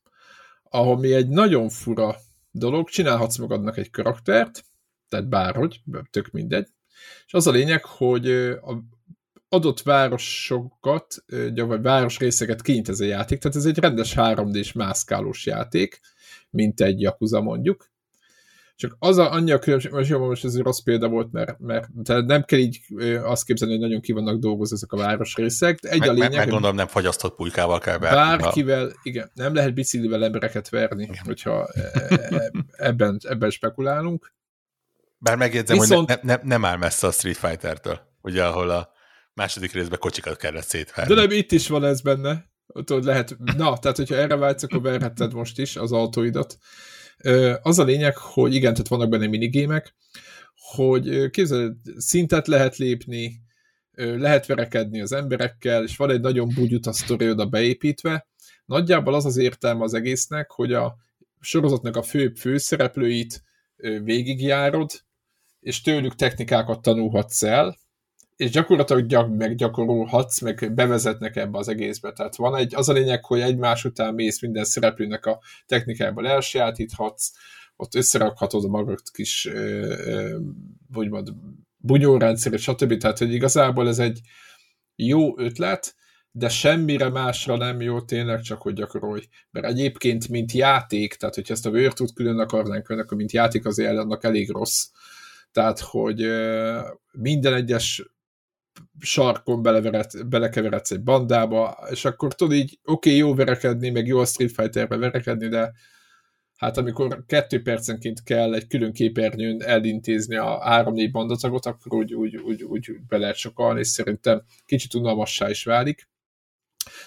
ahol 0.63 0.97
mi 0.97 1.13
egy 1.13 1.27
nagyon 1.27 1.69
fura 1.69 2.15
dolog, 2.51 2.89
csinálhatsz 2.89 3.37
magadnak 3.37 3.77
egy 3.77 3.89
karaktert, 3.89 4.63
tehát 5.09 5.29
bárhogy, 5.29 5.81
tök 6.09 6.31
mindegy, 6.31 6.67
és 7.25 7.33
az 7.33 7.47
a 7.47 7.51
lényeg, 7.51 7.85
hogy 7.85 8.55
adott 9.49 9.81
városokat, 9.81 11.23
vagy 11.55 11.81
városrészeket 11.81 12.61
kint 12.61 12.89
ez 12.89 12.99
a 12.99 13.05
játék, 13.05 13.39
tehát 13.39 13.57
ez 13.57 13.65
egy 13.65 13.79
rendes 13.79 14.13
3D-s 14.17 14.71
mászkálós 14.71 15.45
játék, 15.45 15.99
mint 16.49 16.81
egy 16.81 17.01
Yakuza 17.01 17.41
mondjuk, 17.41 17.89
csak 18.79 18.95
az 18.99 19.17
a, 19.17 19.31
annyi 19.31 19.51
a 19.51 19.59
különbség, 19.59 19.91
most 19.91 20.09
jó, 20.09 20.25
most 20.25 20.45
ez 20.45 20.53
egy 20.53 20.61
rossz 20.61 20.79
példa 20.79 21.07
volt, 21.07 21.31
mert, 21.31 21.59
mert 21.59 21.87
tehát 22.03 22.25
nem 22.25 22.43
kell 22.43 22.59
így 22.59 22.81
azt 23.23 23.45
képzelni, 23.45 23.73
hogy 23.73 23.83
nagyon 23.83 24.01
ki 24.01 24.11
vannak 24.11 24.39
dolgozva 24.39 24.75
ezek 24.75 24.91
a 24.91 24.97
városrészek. 24.97 25.79
De 25.79 25.89
egy 25.89 25.99
meg, 25.99 26.09
a 26.09 26.11
lényeg, 26.11 26.35
meg 26.35 26.49
gondolom, 26.49 26.75
nem 26.75 26.87
fagyasztott 26.87 27.35
pulykával 27.35 27.79
kell 27.79 27.97
verni. 27.97 28.15
Bárkivel, 28.15 28.91
igen, 29.03 29.31
nem 29.33 29.53
lehet 29.53 29.73
biciklivel 29.73 30.23
embereket 30.23 30.69
verni, 30.69 31.03
igen. 31.03 31.23
hogyha 31.25 31.67
e, 31.67 31.81
e, 32.09 32.51
ebben, 32.71 33.19
ebben 33.23 33.49
spekulálunk. 33.49 34.33
Bár 35.17 35.37
megjegyzem, 35.37 35.77
Viszont... 35.77 36.11
hogy 36.11 36.19
ne, 36.21 36.35
ne, 36.35 36.41
nem 36.43 36.65
áll 36.65 36.77
messze 36.77 37.07
a 37.07 37.11
Street 37.11 37.37
Fighter-től, 37.37 37.99
ugye, 38.21 38.45
ahol 38.45 38.69
a 38.69 38.91
második 39.39 39.71
részben 39.71 39.99
kocsikat 39.99 40.37
kellett 40.37 40.65
szétverni. 40.65 41.13
De 41.13 41.21
nem, 41.21 41.31
itt 41.31 41.51
is 41.51 41.67
van 41.67 41.83
ez 41.83 42.01
benne. 42.01 42.51
Tudod, 42.73 43.03
lehet, 43.03 43.37
na, 43.39 43.77
tehát 43.77 43.97
hogyha 43.97 44.15
erre 44.15 44.35
vágysz, 44.35 44.63
akkor 44.63 44.81
verhetted 44.81 45.33
most 45.33 45.59
is 45.59 45.75
az 45.75 45.91
autóidat. 45.91 46.57
Az 47.61 47.79
a 47.79 47.83
lényeg, 47.83 48.17
hogy 48.17 48.53
igen, 48.53 48.73
tehát 48.73 48.87
vannak 48.87 49.09
benne 49.09 49.27
minigémek, 49.27 49.95
hogy 50.75 51.29
képzeld, 51.29 51.75
szintet 51.97 52.47
lehet 52.47 52.77
lépni, 52.77 53.41
lehet 53.95 54.45
verekedni 54.45 55.01
az 55.01 55.11
emberekkel, 55.11 55.83
és 55.83 55.97
van 55.97 56.09
egy 56.09 56.21
nagyon 56.21 56.51
bugyuta 56.55 56.91
sztori 56.91 57.29
oda 57.29 57.45
beépítve. 57.45 58.27
Nagyjából 58.65 59.13
az 59.13 59.25
az 59.25 59.37
értelme 59.37 59.83
az 59.83 59.93
egésznek, 59.93 60.51
hogy 60.51 60.73
a 60.73 60.95
sorozatnak 61.39 61.95
a 61.95 62.03
fő 62.03 62.33
főszereplőit 62.33 63.43
végigjárod, 64.03 64.91
és 65.59 65.81
tőlük 65.81 66.15
technikákat 66.15 66.81
tanulhatsz 66.81 67.43
el, 67.43 67.77
és 68.39 68.49
gyakorlatilag 68.49 69.05
gyak, 69.05 69.35
meggyakorolhatsz, 69.35 70.41
meg 70.41 70.73
bevezetnek 70.73 71.35
ebbe 71.35 71.57
az 71.57 71.67
egészbe. 71.67 72.11
Tehát 72.11 72.35
van 72.35 72.55
egy, 72.55 72.75
az 72.75 72.89
a 72.89 72.93
lényeg, 72.93 73.25
hogy 73.25 73.39
egymás 73.39 73.85
után 73.85 74.13
mész 74.13 74.41
minden 74.41 74.63
szereplőnek 74.63 75.25
a 75.25 75.39
technikából 75.65 76.27
elsajátíthatsz, 76.27 77.31
ott 77.75 77.95
összerakhatod 77.95 78.63
a 78.63 78.67
magad 78.67 78.99
kis 79.13 79.49
úgymond 80.95 81.29
bunyórendszeret, 81.77 82.59
stb. 82.59 82.97
Tehát, 82.97 83.17
hogy 83.17 83.33
igazából 83.33 83.87
ez 83.87 83.99
egy 83.99 84.19
jó 84.95 85.39
ötlet, 85.39 85.95
de 86.31 86.49
semmire 86.49 87.09
másra 87.09 87.57
nem 87.57 87.81
jó 87.81 88.01
tényleg, 88.01 88.41
csak 88.41 88.61
hogy 88.61 88.73
gyakorolj. 88.73 89.21
Mert 89.51 89.65
egyébként, 89.65 90.29
mint 90.29 90.51
játék, 90.51 91.13
tehát 91.13 91.35
hogyha 91.35 91.53
ezt 91.53 91.65
a 91.65 91.71
virtut 91.71 92.13
külön 92.13 92.39
akarnánk 92.39 92.87
venni, 92.87 93.01
akkor 93.01 93.17
mint 93.17 93.31
játék 93.31 93.65
azért 93.65 93.97
annak 93.97 94.23
elég 94.23 94.49
rossz. 94.49 94.85
Tehát, 95.51 95.79
hogy 95.79 96.27
minden 97.11 97.53
egyes 97.53 98.03
sarkon 98.99 99.61
belekeveredsz 100.29 100.91
egy 100.91 101.03
bandába, 101.03 101.87
és 101.89 102.05
akkor 102.05 102.35
tudod 102.35 102.53
így, 102.53 102.79
oké, 102.83 103.09
okay, 103.09 103.15
jó 103.15 103.35
verekedni, 103.35 103.89
meg 103.89 104.07
jó 104.07 104.19
a 104.19 104.25
Street 104.25 104.51
Fighterbe 104.51 104.97
verekedni, 104.97 105.47
de 105.47 105.73
hát 106.55 106.77
amikor 106.77 107.23
kettő 107.25 107.61
percenként 107.61 108.23
kell 108.23 108.53
egy 108.53 108.67
külön 108.67 108.93
képernyőn 108.93 109.61
elintézni 109.61 110.35
a 110.35 110.59
három-négy 110.61 111.11
bandatagot, 111.11 111.65
akkor 111.65 111.93
úgy, 111.93 112.13
úgy, 112.13 112.35
úgy, 112.35 112.63
úgy 112.63 112.91
be 113.07 113.17
lehet 113.17 113.35
sokalni, 113.35 113.79
és 113.79 113.87
szerintem 113.87 114.43
kicsit 114.65 114.93
unalmassá 114.93 115.49
is 115.49 115.63
válik. 115.63 116.09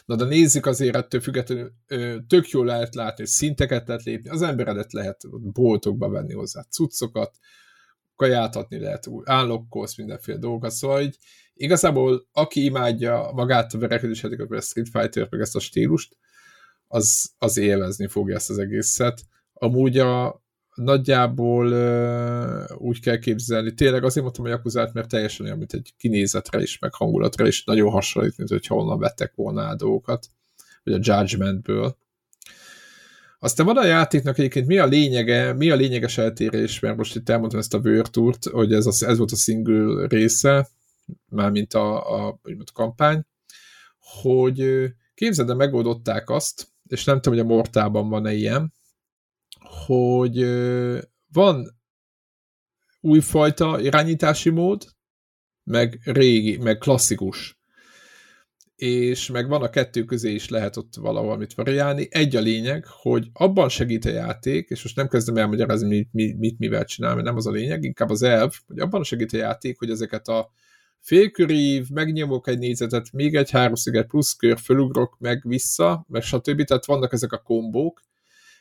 Na 0.04 0.16
de 0.16 0.24
nézzük 0.24 0.66
azért 0.66 0.96
ettől 0.96 1.20
függetlenül, 1.20 1.72
tök 2.26 2.48
jól 2.48 2.66
lehet 2.66 2.94
látni, 2.94 3.22
hogy 3.22 3.32
szinteket 3.32 3.88
lehet 3.88 4.02
lépni, 4.02 4.28
az 4.28 4.42
emberedet 4.42 4.92
lehet 4.92 5.20
boltokba 5.52 6.08
venni 6.08 6.32
hozzá 6.32 6.62
cuccokat, 6.62 7.36
kaját 8.16 8.56
adni 8.56 8.78
lehet, 8.78 9.06
állokkolsz 9.24 9.96
mindenféle 9.96 10.38
dolgokat, 10.38 10.70
szóval 10.70 11.02
így 11.02 11.16
igazából 11.54 12.28
aki 12.32 12.64
imádja 12.64 13.30
magát 13.34 13.74
a 13.74 13.78
verekedés 13.78 14.24
a 14.24 14.60
Street 14.60 14.88
Fighter, 14.92 15.26
meg 15.30 15.40
ezt 15.40 15.56
a 15.56 15.60
stílust, 15.60 16.16
az, 16.88 17.32
az 17.38 17.56
élvezni 17.56 18.06
fogja 18.06 18.34
ezt 18.34 18.50
az 18.50 18.58
egészet. 18.58 19.22
Amúgy 19.52 19.98
a, 19.98 20.42
nagyjából 20.74 21.66
uh, 21.66 22.80
úgy 22.80 23.00
kell 23.00 23.18
képzelni. 23.18 23.74
Tényleg 23.74 24.04
azért 24.04 24.22
mondtam 24.22 24.44
a 24.44 24.48
Jakuzát, 24.48 24.92
mert 24.92 25.08
teljesen 25.08 25.46
olyan, 25.46 25.58
mint 25.58 25.72
egy 25.72 25.94
kinézetre 25.96 26.60
is, 26.60 26.78
meg 26.78 26.94
hangulatra 26.94 27.46
is 27.46 27.64
nagyon 27.64 27.90
hasonlít, 27.90 28.36
mint 28.36 28.50
hogyha 28.50 28.74
onnan 28.74 28.98
vettek 28.98 29.32
volna 29.34 29.68
a 29.68 29.74
dolgokat, 29.74 30.26
vagy 30.84 30.94
a 30.94 30.98
Judgmentből. 31.00 31.96
Aztán 33.38 33.66
van 33.66 33.76
a 33.76 33.84
játéknak 33.84 34.38
egyébként 34.38 34.66
mi 34.66 34.78
a 34.78 34.86
lényege, 34.86 35.52
mi 35.52 35.70
a 35.70 35.74
lényeges 35.74 36.18
eltérés, 36.18 36.80
mert 36.80 36.96
most 36.96 37.16
itt 37.16 37.28
elmondtam 37.28 37.60
ezt 37.60 37.74
a 37.74 37.80
Virturt, 37.80 38.44
hogy 38.44 38.72
ez, 38.72 38.86
a, 38.86 39.06
ez 39.06 39.18
volt 39.18 39.32
a 39.32 39.36
single 39.36 40.06
része, 40.06 40.68
mármint 41.28 41.74
a, 41.74 42.14
a, 42.26 42.28
a 42.42 42.72
kampány, 42.72 43.22
hogy 43.98 44.88
képzeld, 45.14 45.48
de 45.48 45.54
megoldották 45.54 46.30
azt, 46.30 46.68
és 46.86 47.04
nem 47.04 47.20
tudom, 47.20 47.38
hogy 47.38 47.48
a 47.48 47.54
Mortában 47.54 48.08
van-e 48.08 48.32
ilyen, 48.32 48.72
hogy 49.86 50.44
van 51.32 51.80
újfajta 53.00 53.80
irányítási 53.80 54.50
mód, 54.50 54.84
meg 55.64 56.00
régi, 56.04 56.56
meg 56.56 56.78
klasszikus. 56.78 57.60
És 58.74 59.30
meg 59.30 59.48
van 59.48 59.62
a 59.62 59.70
kettő 59.70 60.04
közé 60.04 60.32
is 60.32 60.48
lehet 60.48 60.76
ott 60.76 60.94
valahol 60.94 61.36
mit 61.36 61.54
variálni. 61.54 62.08
Egy 62.10 62.36
a 62.36 62.40
lényeg, 62.40 62.84
hogy 62.86 63.28
abban 63.32 63.68
segít 63.68 64.04
a 64.04 64.10
játék, 64.10 64.68
és 64.68 64.82
most 64.82 64.96
nem 64.96 65.08
kezdem 65.08 65.36
elmagyarázni, 65.36 65.88
mit, 65.88 66.12
mit, 66.12 66.38
mit 66.38 66.58
mivel 66.58 66.84
csinál, 66.84 67.14
mert 67.14 67.26
nem 67.26 67.36
az 67.36 67.46
a 67.46 67.50
lényeg, 67.50 67.84
inkább 67.84 68.10
az 68.10 68.22
elv, 68.22 68.52
hogy 68.66 68.78
abban 68.78 69.04
segít 69.04 69.32
a 69.32 69.36
játék, 69.36 69.78
hogy 69.78 69.90
ezeket 69.90 70.28
a 70.28 70.50
félkörív, 71.02 71.88
megnyomok 71.88 72.48
egy 72.48 72.58
négyzetet, 72.58 73.12
még 73.12 73.34
egy 73.34 73.50
háromszöget 73.50 74.06
plusz 74.06 74.32
kör, 74.32 74.58
fölugrok, 74.58 75.16
meg 75.18 75.42
vissza, 75.46 76.04
meg 76.08 76.22
stb. 76.22 76.64
Tehát 76.64 76.86
vannak 76.86 77.12
ezek 77.12 77.32
a 77.32 77.42
kombók, 77.42 78.02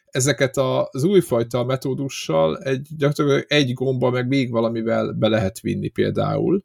ezeket 0.06 0.58
az 0.58 1.04
újfajta 1.04 1.64
metódussal 1.64 2.60
egy, 2.60 2.88
gyakorlatilag 2.98 3.46
egy 3.48 3.74
gomba 3.74 4.10
meg 4.10 4.28
még 4.28 4.52
valamivel 4.52 5.12
be 5.12 5.28
lehet 5.28 5.60
vinni 5.60 5.90
például. 5.90 6.64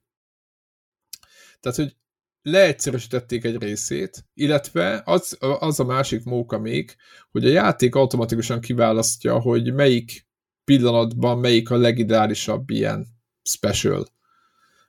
Tehát, 1.61 1.79
hogy 1.79 1.97
leegyszerűsítették 2.43 3.45
egy 3.45 3.59
részét, 3.59 4.25
illetve 4.35 5.03
az, 5.05 5.37
az 5.41 5.81
a 5.81 5.85
másik 5.85 6.25
móka 6.25 6.59
még, 6.59 6.97
hogy 7.31 7.47
a 7.47 7.51
játék 7.51 7.95
automatikusan 7.95 8.61
kiválasztja, 8.61 9.41
hogy 9.41 9.75
melyik 9.75 10.27
pillanatban 10.65 11.39
melyik 11.39 11.71
a 11.71 11.77
legideálisabb 11.77 12.71
ilyen 12.71 13.07
special 13.43 14.07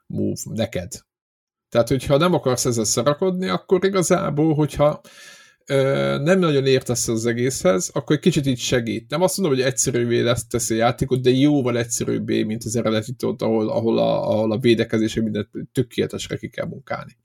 move 0.08 0.40
neked. 0.44 0.92
Tehát, 1.70 1.88
hogyha 1.88 2.18
nem 2.18 2.34
akarsz 2.34 2.66
ezzel 2.66 2.84
szarakodni, 2.84 3.48
akkor 3.48 3.86
igazából, 3.86 4.54
hogyha 4.54 5.02
nem 6.24 6.40
nagyon 6.40 6.66
értesz 6.66 7.08
az 7.08 7.26
egészhez, 7.26 7.90
akkor 7.94 8.16
egy 8.16 8.22
kicsit 8.22 8.46
így 8.46 8.60
segít. 8.60 9.10
Nem 9.10 9.22
azt 9.22 9.38
mondom, 9.38 9.58
hogy 9.58 9.66
egyszerűvé 9.66 10.20
lesz 10.20 10.48
teszi 10.48 10.74
a 10.74 10.78
játékot, 10.78 11.22
de 11.22 11.30
jóval 11.30 11.78
egyszerűbbé, 11.78 12.44
mint 12.44 12.64
az 12.64 12.76
eredeti 12.76 13.16
ahol, 13.20 13.70
ahol, 13.70 13.98
a, 13.98 14.30
ahol 14.30 14.52
a 14.52 14.58
védekezések 14.58 15.24
mindent 15.24 15.50
tökéletesre 15.72 16.38
ki 16.38 16.50
kell 16.50 16.66
munkálni. 16.66 17.18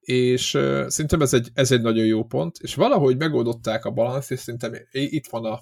És 0.00 0.54
uh, 0.54 0.86
szerintem 0.86 1.20
ez 1.20 1.34
egy, 1.34 1.48
ez 1.54 1.72
egy 1.72 1.80
nagyon 1.80 2.04
jó 2.04 2.24
pont, 2.24 2.56
és 2.60 2.74
valahogy 2.74 3.16
megoldották 3.16 3.84
a 3.84 3.90
balanszt, 3.90 4.30
és 4.30 4.38
szerintem 4.38 4.72
itt 4.90 5.26
van 5.26 5.44
a, 5.44 5.60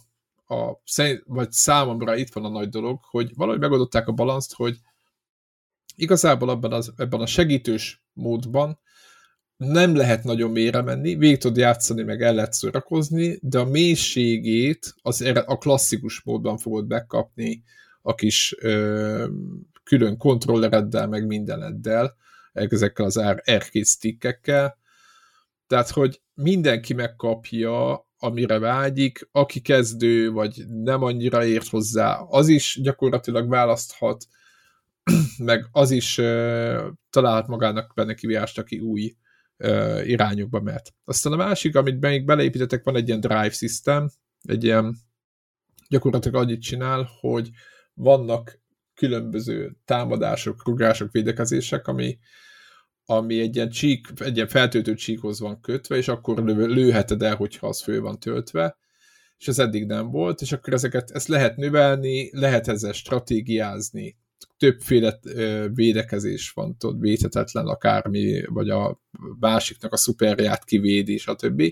a 0.54 0.80
vagy 1.24 1.50
számomra 1.52 2.16
itt 2.16 2.32
van 2.32 2.44
a 2.44 2.48
nagy 2.48 2.68
dolog, 2.68 3.00
hogy 3.10 3.30
valahogy 3.34 3.60
megoldották 3.60 4.08
a 4.08 4.12
balanszt, 4.12 4.54
hogy 4.54 4.76
igazából 5.96 6.48
abban 6.48 6.72
az, 6.72 6.92
ebben 6.96 7.20
a 7.20 7.26
segítős 7.26 8.04
módban 8.12 8.78
nem 9.56 9.96
lehet 9.96 10.24
nagyon 10.24 10.50
mélyre 10.50 10.82
menni, 10.82 11.14
végig 11.14 11.38
tud 11.38 11.56
játszani, 11.56 12.02
meg 12.02 12.22
el 12.22 12.34
lehet 12.34 12.52
szórakozni, 12.52 13.38
de 13.42 13.58
a 13.58 13.64
mélységét 13.64 14.94
az 15.02 15.20
a 15.46 15.58
klasszikus 15.58 16.22
módban 16.24 16.58
fogod 16.58 16.88
megkapni 16.88 17.62
a 18.02 18.14
kis 18.14 18.54
ö, 18.58 19.26
külön 19.84 20.16
kontrollereddel, 20.16 21.08
meg 21.08 21.26
mindeneddel, 21.26 22.16
ezekkel 22.52 23.04
az 23.04 23.16
arcade 23.16 23.84
stickekkel. 23.84 24.78
Tehát, 25.66 25.90
hogy 25.90 26.20
mindenki 26.34 26.94
megkapja, 26.94 28.06
amire 28.18 28.58
vágyik, 28.58 29.28
aki 29.32 29.60
kezdő, 29.60 30.30
vagy 30.30 30.64
nem 30.68 31.02
annyira 31.02 31.44
ért 31.44 31.68
hozzá, 31.68 32.16
az 32.16 32.48
is 32.48 32.78
gyakorlatilag 32.82 33.48
választhat, 33.48 34.26
meg 35.38 35.68
az 35.70 35.90
is 35.90 36.18
uh, 36.18 36.86
találhat 37.10 37.46
magának 37.46 37.92
benne 37.94 38.14
kivást, 38.14 38.58
aki 38.58 38.78
új 38.78 39.16
uh, 39.58 40.08
irányokba 40.08 40.60
mehet. 40.60 40.94
Aztán 41.04 41.32
a 41.32 41.36
másik, 41.36 41.76
amit 41.76 42.00
még 42.00 42.24
beleépítettek, 42.24 42.84
van 42.84 42.96
egy 42.96 43.08
ilyen 43.08 43.20
drive 43.20 43.50
system, 43.50 44.08
egy 44.42 44.64
ilyen 44.64 44.96
gyakorlatilag 45.88 46.42
annyit 46.42 46.62
csinál, 46.62 47.08
hogy 47.20 47.50
vannak 47.94 48.62
különböző 48.94 49.76
támadások, 49.84 50.66
rugások, 50.66 51.12
védekezések, 51.12 51.86
ami, 51.86 52.18
ami 53.04 53.40
egy 53.40 53.56
ilyen, 53.56 53.70
csík, 53.70 54.06
egy 54.16 54.34
ilyen 54.34 54.48
feltöltő 54.48 54.94
csíkhoz 54.94 55.40
van 55.40 55.60
kötve, 55.60 55.96
és 55.96 56.08
akkor 56.08 56.44
lő, 56.44 56.66
lőheted 56.66 57.22
el, 57.22 57.36
hogyha 57.36 57.66
az 57.66 57.82
föl 57.82 58.00
van 58.00 58.18
töltve, 58.18 58.76
és 59.38 59.48
ez 59.48 59.58
eddig 59.58 59.86
nem 59.86 60.10
volt, 60.10 60.40
és 60.40 60.52
akkor 60.52 60.72
ezeket, 60.72 61.10
ezt 61.10 61.28
lehet 61.28 61.56
növelni, 61.56 62.30
lehet 62.32 62.68
ezzel 62.68 62.92
stratégiázni, 62.92 64.16
többféle 64.58 65.18
védekezés 65.72 66.50
van, 66.50 66.76
tudod, 66.76 67.00
védhetetlen 67.00 67.66
akármi, 67.66 68.42
vagy 68.46 68.70
a 68.70 69.00
másiknak 69.40 69.92
a 69.92 69.96
szuperját 69.96 70.64
kivédi, 70.64 71.16
stb. 71.16 71.62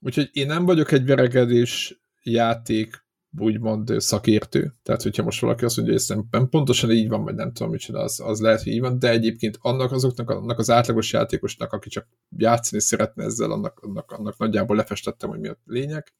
Úgyhogy 0.00 0.30
én 0.32 0.46
nem 0.46 0.64
vagyok 0.64 0.92
egy 0.92 1.04
veregedés 1.04 2.00
játék 2.22 3.04
úgymond 3.38 3.92
szakértő. 4.00 4.74
Tehát, 4.82 5.02
hogyha 5.02 5.22
most 5.22 5.40
valaki 5.40 5.64
azt 5.64 5.76
mondja, 5.76 5.94
hogy 5.94 6.02
ez 6.02 6.16
nem 6.30 6.48
pontosan 6.48 6.90
így 6.90 7.08
van, 7.08 7.24
vagy 7.24 7.34
nem 7.34 7.52
tudom, 7.52 7.72
micsoda, 7.72 8.00
az, 8.00 8.20
az 8.20 8.40
lehet, 8.40 8.62
hogy 8.62 8.72
így 8.72 8.80
van, 8.80 8.98
de 8.98 9.10
egyébként 9.10 9.58
annak 9.60 9.92
azoknak 9.92 10.30
annak 10.30 10.58
az 10.58 10.70
átlagos 10.70 11.12
játékosnak, 11.12 11.72
aki 11.72 11.88
csak 11.88 12.08
játszani 12.36 12.82
szeretne 12.82 13.24
ezzel, 13.24 13.50
annak, 13.50 13.80
annak, 13.80 14.10
annak 14.10 14.38
nagyjából 14.38 14.76
lefestettem, 14.76 15.28
hogy 15.28 15.40
mi 15.40 15.48
a 15.48 15.58
lényeg. 15.64 16.12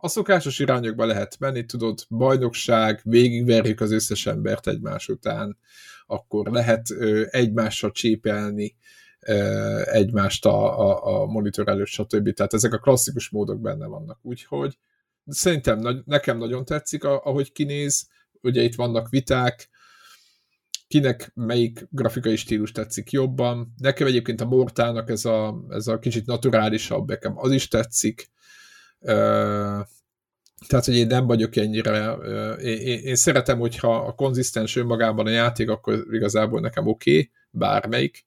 A 0.00 0.08
szokásos 0.08 0.58
irányokba 0.58 1.04
lehet 1.04 1.38
menni, 1.38 1.64
tudod, 1.64 1.98
bajnokság, 2.08 3.00
végigverjük 3.04 3.80
az 3.80 3.90
összes 3.90 4.26
embert 4.26 4.66
egymás 4.66 5.08
után, 5.08 5.58
akkor 6.06 6.50
lehet 6.50 6.90
ö, 6.90 7.24
egymással 7.30 7.90
csépelni 7.90 8.76
ö, 9.20 9.80
egymást 9.84 10.46
a, 10.46 10.80
a, 10.80 11.20
a 11.20 11.26
monitor 11.26 11.68
előtt, 11.68 11.86
stb. 11.86 12.32
Tehát 12.32 12.54
ezek 12.54 12.72
a 12.72 12.78
klasszikus 12.78 13.30
módok 13.30 13.60
benne 13.60 13.86
vannak. 13.86 14.18
Úgyhogy 14.22 14.78
szerintem 15.26 16.02
nekem 16.04 16.38
nagyon 16.38 16.64
tetszik, 16.64 17.04
ahogy 17.04 17.52
kinéz, 17.52 18.08
ugye 18.40 18.62
itt 18.62 18.74
vannak 18.74 19.08
viták, 19.08 19.68
kinek 20.88 21.30
melyik 21.34 21.86
grafikai 21.90 22.36
stílus 22.36 22.72
tetszik 22.72 23.10
jobban. 23.10 23.74
Nekem 23.76 24.06
egyébként 24.06 24.40
a 24.40 24.46
Mortának 24.46 25.10
ez 25.10 25.24
a, 25.24 25.64
ez 25.68 25.86
a 25.86 25.98
kicsit 25.98 26.26
naturálisabb, 26.26 27.08
nekem 27.08 27.38
az 27.38 27.52
is 27.52 27.68
tetszik. 27.68 28.30
Tehát, 29.00 30.84
hogy 30.84 30.96
én 30.96 31.06
nem 31.06 31.26
vagyok 31.26 31.56
ennyire, 31.56 32.12
én, 32.62 33.14
szeretem, 33.14 33.58
hogyha 33.58 33.96
a 33.96 34.14
konzisztens 34.14 34.76
önmagában 34.76 35.26
a 35.26 35.30
játék, 35.30 35.68
akkor 35.68 36.04
igazából 36.10 36.60
nekem 36.60 36.86
oké, 36.86 37.10
okay, 37.10 37.30
bármelyik, 37.50 38.24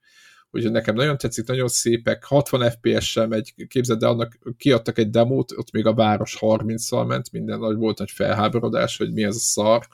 úgyhogy 0.51 0.71
nekem 0.71 0.95
nagyon 0.95 1.17
tetszik, 1.17 1.47
nagyon 1.47 1.67
szépek, 1.67 2.23
60 2.23 2.69
FPS-sel 2.71 3.27
megy, 3.27 3.53
képzeld, 3.67 3.99
de 3.99 4.07
annak 4.07 4.37
kiadtak 4.57 4.97
egy 4.97 5.09
demót, 5.09 5.51
ott 5.51 5.71
még 5.71 5.85
a 5.85 5.93
város 5.93 6.37
30-szal 6.39 7.07
ment, 7.07 7.31
minden 7.31 7.59
nagy 7.59 7.75
volt 7.75 7.97
nagy 7.97 8.11
felháborodás, 8.11 8.97
hogy 8.97 9.13
mi 9.13 9.23
ez 9.23 9.35
a 9.35 9.39
szar, 9.39 9.87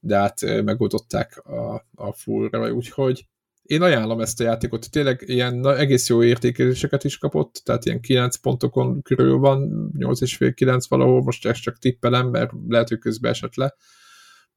de 0.00 0.16
hát 0.16 0.62
megoldották 0.64 1.46
a, 1.46 1.86
a 1.94 2.12
fullra, 2.12 2.72
úgyhogy 2.72 3.26
én 3.66 3.82
ajánlom 3.82 4.20
ezt 4.20 4.40
a 4.40 4.44
játékot, 4.44 4.90
tényleg 4.90 5.24
ilyen 5.26 5.56
na, 5.56 5.76
egész 5.76 6.08
jó 6.08 6.22
értékeléseket 6.22 7.04
is 7.04 7.18
kapott, 7.18 7.60
tehát 7.64 7.84
ilyen 7.84 8.00
9 8.00 8.36
pontokon 8.36 9.02
körül 9.02 9.38
van, 9.38 9.90
8,5-9 9.98 10.84
valahol, 10.88 11.22
most 11.22 11.46
ezt 11.46 11.60
csak 11.60 11.78
tippelem, 11.78 12.28
mert 12.28 12.50
lehet, 12.68 12.88
hogy 12.88 12.98
közben 12.98 13.30
esett 13.30 13.54
le, 13.54 13.74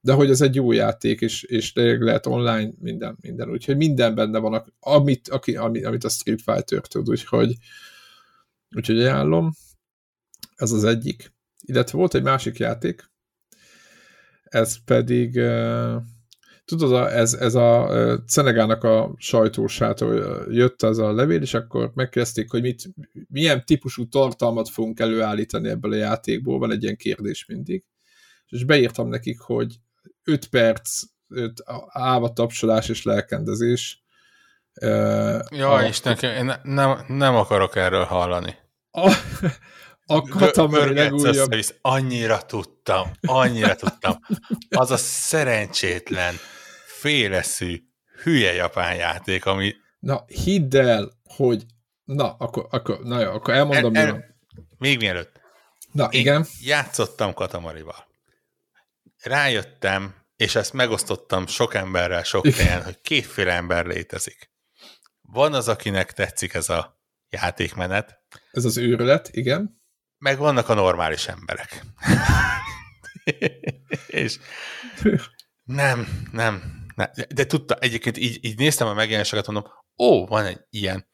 de 0.00 0.12
hogy 0.12 0.30
ez 0.30 0.40
egy 0.40 0.54
jó 0.54 0.72
játék, 0.72 1.20
és, 1.20 1.42
és 1.42 1.72
lehet 1.74 2.26
online 2.26 2.70
minden, 2.78 3.18
minden, 3.20 3.50
úgyhogy 3.50 3.76
minden 3.76 4.14
benne 4.14 4.38
van, 4.38 4.74
amit, 4.80 5.28
aki, 5.28 5.56
amit, 5.56 5.84
amit 5.84 6.04
a 6.04 6.08
Street 6.08 6.42
Fighter 6.42 6.80
tud, 6.80 7.08
úgyhogy, 7.08 7.56
úgyhogy 8.76 9.00
ajánlom. 9.00 9.52
Ez 10.56 10.72
az 10.72 10.84
egyik. 10.84 11.32
Illetve 11.62 11.98
volt 11.98 12.14
egy 12.14 12.22
másik 12.22 12.58
játék, 12.58 13.10
ez 14.42 14.84
pedig 14.84 15.36
uh, 15.36 16.02
tudod, 16.76 17.06
ez, 17.06 17.34
ez 17.34 17.54
a 17.54 17.90
Szenegának 18.26 18.84
a 18.84 19.14
sajtósától 19.16 20.44
jött 20.50 20.82
az 20.82 20.98
a 20.98 21.12
levél, 21.12 21.42
és 21.42 21.54
akkor 21.54 21.90
megkezdték, 21.94 22.50
hogy 22.50 22.62
mit, 22.62 22.82
milyen 23.28 23.64
típusú 23.64 24.08
tartalmat 24.08 24.68
fogunk 24.68 25.00
előállítani 25.00 25.68
ebből 25.68 25.92
a 25.92 25.96
játékból, 25.96 26.58
van 26.58 26.70
egy 26.70 26.82
ilyen 26.82 26.96
kérdés 26.96 27.46
mindig. 27.46 27.84
És 28.48 28.64
beírtam 28.64 29.08
nekik, 29.08 29.40
hogy 29.40 29.74
5 30.24 30.46
perc, 30.46 31.02
5 31.28 31.62
áva 31.88 32.32
tapsolás 32.32 32.88
és 32.88 33.02
lelkendezés. 33.02 34.04
Ja, 35.50 35.72
a... 35.72 35.86
Isten, 35.86 36.16
én 36.18 36.52
nem, 36.62 37.04
nem 37.08 37.34
akarok 37.34 37.76
erről 37.76 38.04
hallani. 38.04 38.56
A, 38.90 39.12
a 40.04 40.22
Katamari 40.22 40.94
legújabb... 40.94 41.54
Annyira 41.80 42.42
tudtam, 42.42 43.10
annyira 43.20 43.74
tudtam. 43.74 44.18
Az 44.70 44.90
a 44.90 44.96
szerencsétlen 44.96 46.34
féleszű, 47.00 47.82
hülye 48.22 48.52
japán 48.52 48.94
játék, 48.94 49.46
ami... 49.46 49.74
Na, 49.98 50.24
hidd 50.26 50.76
el, 50.76 51.10
hogy... 51.24 51.64
Na, 52.04 52.32
akkor, 52.32 52.66
akkor, 52.70 53.00
na 53.02 53.20
jó, 53.20 53.30
akkor 53.30 53.54
elmondom. 53.54 53.94
El, 53.94 54.06
el, 54.06 54.24
még 54.78 54.98
mielőtt. 54.98 55.40
Na, 55.92 56.08
Én 56.10 56.20
igen. 56.20 56.46
játszottam 56.62 57.34
Katamarival. 57.34 58.08
Rájöttem, 59.22 60.14
és 60.36 60.54
ezt 60.54 60.72
megosztottam 60.72 61.46
sok 61.46 61.74
emberrel 61.74 62.22
sok 62.22 62.46
helyen, 62.46 62.82
hogy 62.82 63.00
kétféle 63.00 63.52
ember 63.52 63.86
létezik. 63.86 64.50
Van 65.20 65.54
az, 65.54 65.68
akinek 65.68 66.12
tetszik 66.12 66.54
ez 66.54 66.68
a 66.68 67.00
játékmenet. 67.28 68.20
Ez 68.50 68.64
az 68.64 68.76
őrület, 68.76 69.28
igen. 69.32 69.82
Meg 70.18 70.38
vannak 70.38 70.68
a 70.68 70.74
normális 70.74 71.28
emberek. 71.28 71.84
és 74.06 74.38
nem, 75.64 76.08
nem, 76.32 76.79
ne, 77.00 77.24
de 77.34 77.46
tudta, 77.46 77.74
egyébként 77.74 78.18
így, 78.18 78.38
így 78.40 78.58
néztem 78.58 78.86
a 78.86 78.94
megjelenéseket, 78.94 79.46
mondom, 79.46 79.72
ó, 79.98 80.26
van 80.26 80.44
egy 80.44 80.60
ilyen. 80.70 81.06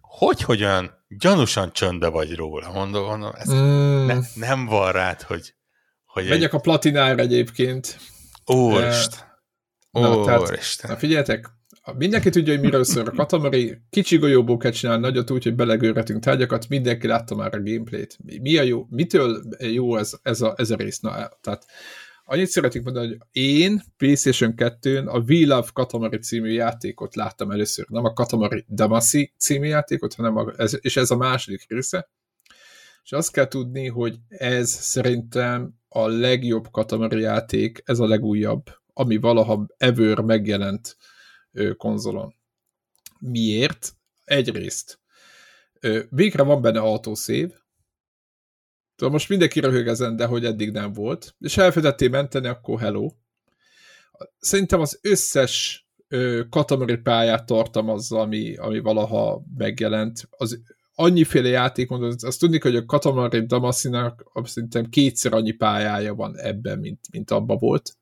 Hogy, 0.00 0.42
hogy 0.42 0.62
olyan 0.62 1.04
gyanúsan 1.08 1.72
csöndbe 1.72 2.08
vagy 2.08 2.34
róla, 2.34 2.72
mondom, 2.72 3.04
mondom 3.04 3.32
ez 3.34 3.52
mm. 3.52 4.06
ne, 4.06 4.18
nem 4.34 4.66
van 4.66 4.92
rád, 4.92 5.22
hogy... 5.22 5.54
hogy 6.04 6.28
Megyek 6.28 6.52
egy... 6.52 6.58
a 6.58 6.60
platinára 6.60 7.22
egyébként. 7.22 7.98
Úristen. 8.44 9.32
Na, 9.90 10.40
Úristen. 10.40 10.90
Na, 10.90 10.96
figyeljetek, 10.96 11.50
mindenki 11.96 12.30
tudja, 12.30 12.52
hogy 12.52 12.62
miről 12.62 12.84
szól 12.84 13.06
a 13.06 13.10
Katamari, 13.10 13.78
kicsi 13.90 14.18
golyóból 14.18 14.56
kell 14.56 14.70
csinálni 14.70 15.02
nagyot 15.02 15.30
úgy, 15.30 15.42
hogy 15.42 15.54
belegőretünk 15.54 16.22
tárgyakat, 16.22 16.68
mindenki 16.68 17.06
látta 17.06 17.34
már 17.34 17.54
a 17.54 17.62
gameplayt. 17.62 18.18
Mi 18.40 18.56
a 18.56 18.62
jó, 18.62 18.86
mitől 18.90 19.42
jó 19.58 19.96
ez, 19.96 20.12
ez, 20.22 20.40
a, 20.40 20.54
ez 20.56 20.70
a 20.70 20.76
rész? 20.76 20.98
Na, 21.00 21.28
tehát 21.40 21.66
Annyit 22.26 22.48
szeretnék 22.48 22.82
mondani, 22.82 23.06
hogy 23.06 23.18
én 23.32 23.82
PlayStation 23.96 24.54
2-n 24.56 25.06
a 25.06 25.18
We 25.18 25.46
Love 25.46 25.68
Katamari 25.72 26.18
című 26.18 26.50
játékot 26.50 27.14
láttam 27.14 27.50
először. 27.50 27.86
Nem 27.88 28.04
a 28.04 28.12
Katamari 28.12 28.64
Damacy 28.68 29.32
című 29.38 29.66
játékot, 29.66 30.14
hanem 30.14 30.36
a, 30.36 30.52
ez, 30.56 30.78
és 30.80 30.96
ez 30.96 31.10
a 31.10 31.16
második 31.16 31.64
része. 31.68 32.08
És 33.04 33.12
azt 33.12 33.32
kell 33.32 33.48
tudni, 33.48 33.88
hogy 33.88 34.18
ez 34.28 34.70
szerintem 34.70 35.74
a 35.88 36.08
legjobb 36.08 36.70
Katamari 36.70 37.20
játék, 37.20 37.82
ez 37.84 37.98
a 37.98 38.06
legújabb, 38.06 38.62
ami 38.92 39.16
valaha 39.16 39.66
ever 39.76 40.20
megjelent 40.20 40.96
konzolon. 41.76 42.34
Miért? 43.18 43.92
Egyrészt 44.24 44.98
végre 46.10 46.42
van 46.42 46.62
benne 46.62 46.80
autosave, 46.80 47.63
Tudom, 48.96 49.12
most 49.12 49.28
mindenki 49.28 49.60
röhög 49.60 49.86
ezen, 49.86 50.16
de 50.16 50.26
hogy 50.26 50.44
eddig 50.44 50.70
nem 50.70 50.92
volt. 50.92 51.34
És 51.40 51.56
elfelejtettél 51.56 52.08
menteni, 52.08 52.46
akkor 52.46 52.80
hello. 52.80 53.10
Szerintem 54.38 54.80
az 54.80 54.98
összes 55.02 55.86
katamari 56.50 56.96
pályát 56.96 57.46
tartalmazza, 57.46 58.20
ami, 58.20 58.56
ami 58.56 58.78
valaha 58.78 59.42
megjelent. 59.56 60.28
Az 60.30 60.60
annyiféle 60.94 61.48
játék, 61.48 61.88
mondod, 61.88 62.22
azt 62.22 62.40
tudni, 62.40 62.58
hogy 62.60 62.76
a 62.76 62.84
Katamari 62.84 63.46
Damasinak 63.46 64.30
szerintem 64.44 64.88
kétszer 64.88 65.32
annyi 65.32 65.52
pályája 65.52 66.14
van 66.14 66.38
ebben, 66.38 66.78
mint, 66.78 67.00
mint 67.10 67.30
abba 67.30 67.56
volt. 67.56 67.96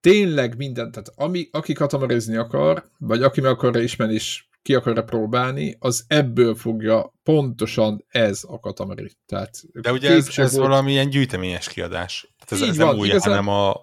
Tényleg 0.00 0.56
minden, 0.56 0.90
tehát 0.90 1.12
ami, 1.14 1.48
aki 1.50 1.72
katamarizni 1.72 2.36
akar, 2.36 2.84
vagy 2.98 3.22
aki 3.22 3.40
meg 3.40 3.50
akarja 3.50 3.82
ismerni, 3.82 4.14
és 4.14 4.46
ki 4.66 4.74
akarja 4.74 5.02
próbálni, 5.02 5.76
az 5.78 6.04
ebből 6.08 6.54
fogja 6.54 7.12
pontosan 7.22 8.04
ez 8.08 8.40
a 8.46 8.60
katamari. 8.60 9.10
Tehát 9.26 9.50
De 9.72 9.92
ugye 9.92 10.10
ez, 10.10 10.28
ez 10.38 10.56
volt... 10.56 10.68
valamilyen 10.68 11.10
gyűjteményes 11.10 11.68
kiadás. 11.68 12.34
Tehát 12.46 12.64
ez, 12.64 12.70
ez 12.70 12.76
van, 12.76 12.86
nem 12.86 12.98
új, 12.98 13.08
igazán... 13.08 13.34
hanem 13.34 13.48
a 13.48 13.76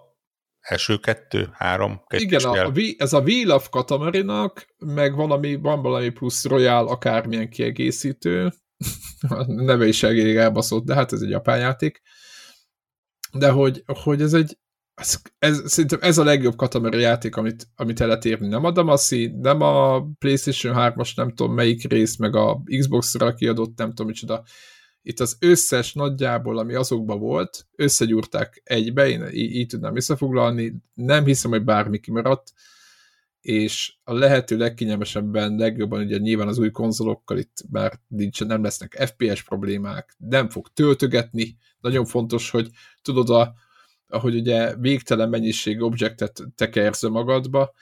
első 0.60 0.98
kettő, 0.98 1.50
három, 1.54 2.02
kettő 2.08 2.24
Igen, 2.24 2.44
a, 2.44 2.66
a, 2.66 2.72
ez 2.98 3.14
a 3.14 3.20
Wheel 3.20 3.52
of 3.52 3.70
Katamarinak, 3.70 4.68
meg 4.78 5.16
valami, 5.16 5.56
van 5.56 5.82
valami 5.82 6.10
plusz 6.10 6.46
Royal 6.46 6.88
akármilyen 6.88 7.50
kiegészítő, 7.50 8.54
a 9.28 9.44
neve 9.64 9.88
is 9.88 10.04
elég 10.04 10.36
elbaszott, 10.36 10.86
de 10.86 10.94
hát 10.94 11.14
ez 11.14 11.22
egy 11.22 11.30
japán 11.30 11.60
játék. 11.60 12.02
De 13.32 13.50
hogy, 13.50 13.84
hogy 13.86 14.22
ez 14.22 14.34
egy, 14.34 14.58
ez, 14.96 15.22
ez, 15.40 15.62
szerintem 15.66 16.00
ez 16.02 16.18
a 16.18 16.24
legjobb 16.24 16.56
Katamari 16.56 17.00
játék, 17.00 17.36
amit, 17.36 17.68
amit 17.76 18.02
el 18.02 18.08
lehet 18.08 18.26
érni. 18.26 18.48
Nem 18.48 18.64
a 18.64 18.72
Damasi, 18.72 19.28
nem 19.42 19.62
a 19.62 20.06
PlayStation 20.20 20.74
3-as, 20.78 21.16
nem 21.16 21.30
tudom 21.30 21.54
melyik 21.54 21.88
rész, 21.90 22.16
meg 22.16 22.36
a 22.36 22.62
Xbox-ra 22.80 23.34
kiadott, 23.34 23.78
nem 23.78 23.90
tudom 23.90 24.08
micsoda. 24.08 24.44
Itt 25.02 25.20
az 25.20 25.38
összes 25.40 25.94
nagyjából, 25.94 26.58
ami 26.58 26.74
azokban 26.74 27.20
volt, 27.20 27.68
összegyúrták 27.76 28.62
egybe, 28.64 29.10
én 29.10 29.28
így, 29.32 29.56
így 29.56 29.68
tudnám 29.68 29.96
összefoglalni, 29.96 30.76
nem 30.94 31.26
hiszem, 31.26 31.52
hogy 31.52 31.64
bármi 31.64 32.00
kimaradt, 32.00 32.54
és 33.42 33.94
a 34.04 34.14
lehető 34.14 34.58
legkényelmesebben, 34.58 35.56
legjobban 35.56 36.02
ugye 36.02 36.18
nyilván 36.18 36.48
az 36.48 36.58
új 36.58 36.72
konzolokkal 36.72 37.38
itt 37.38 37.64
már 37.72 38.00
nincs, 38.08 38.44
nem 38.44 38.64
lesznek 38.64 39.14
FPS 39.14 39.44
problémák, 39.44 40.16
nem 40.18 40.50
fog 40.50 40.68
töltögetni, 40.74 41.58
nagyon 41.80 42.06
fontos, 42.06 42.50
hogy 42.50 42.70
tudod 43.02 43.30
a 43.30 43.54
ahogy 44.14 44.36
ugye 44.36 44.76
végtelen 44.76 45.30
mennyiség 45.30 45.82
objektet 45.82 46.44
tekersz 46.56 47.08
magadba, 47.08 47.74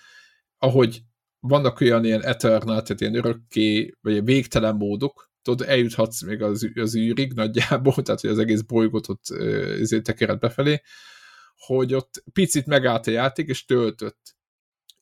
ahogy 0.57 1.01
vannak 1.39 1.79
olyan 1.79 2.05
ilyen 2.05 2.23
eternal, 2.23 2.81
tehát 2.81 3.01
ilyen 3.01 3.15
örökké, 3.15 3.93
vagy 4.01 4.23
végtelen 4.23 4.75
módok, 4.75 5.31
tudod, 5.41 5.67
eljuthatsz 5.67 6.21
még 6.21 6.41
az, 6.41 6.71
az 6.75 6.95
űrig 6.95 7.33
nagyjából, 7.33 7.93
tehát 8.03 8.21
hogy 8.21 8.29
az 8.29 8.39
egész 8.39 8.61
bolygót 8.61 9.09
ott 9.09 9.29
ezért 9.79 10.03
tekered 10.03 10.39
befelé, 10.39 10.81
hogy 11.55 11.93
ott 11.93 12.23
picit 12.33 12.65
megállt 12.65 13.07
a 13.07 13.11
játék, 13.11 13.47
és 13.47 13.65
töltött. 13.65 14.35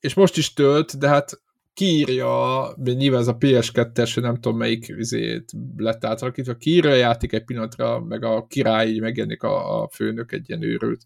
És 0.00 0.14
most 0.14 0.36
is 0.36 0.52
tölt, 0.52 0.98
de 0.98 1.08
hát 1.08 1.42
kiírja, 1.74 2.74
nyilván 2.84 3.20
ez 3.20 3.26
a 3.26 3.36
PS2-es, 3.36 4.20
nem 4.20 4.34
tudom 4.34 4.58
melyik 4.58 4.88
üzét 4.88 5.52
lett 5.76 6.04
átalakítva, 6.04 6.56
kiírja 6.56 6.90
a 6.90 6.94
játék 6.94 7.32
egy 7.32 7.44
pillanatra, 7.44 8.00
meg 8.00 8.24
a 8.24 8.46
király 8.46 8.98
megjelenik 8.98 9.42
a, 9.42 9.82
a 9.82 9.88
főnök 9.88 10.32
egy 10.32 10.48
ilyen 10.48 10.62
őrült 10.62 11.04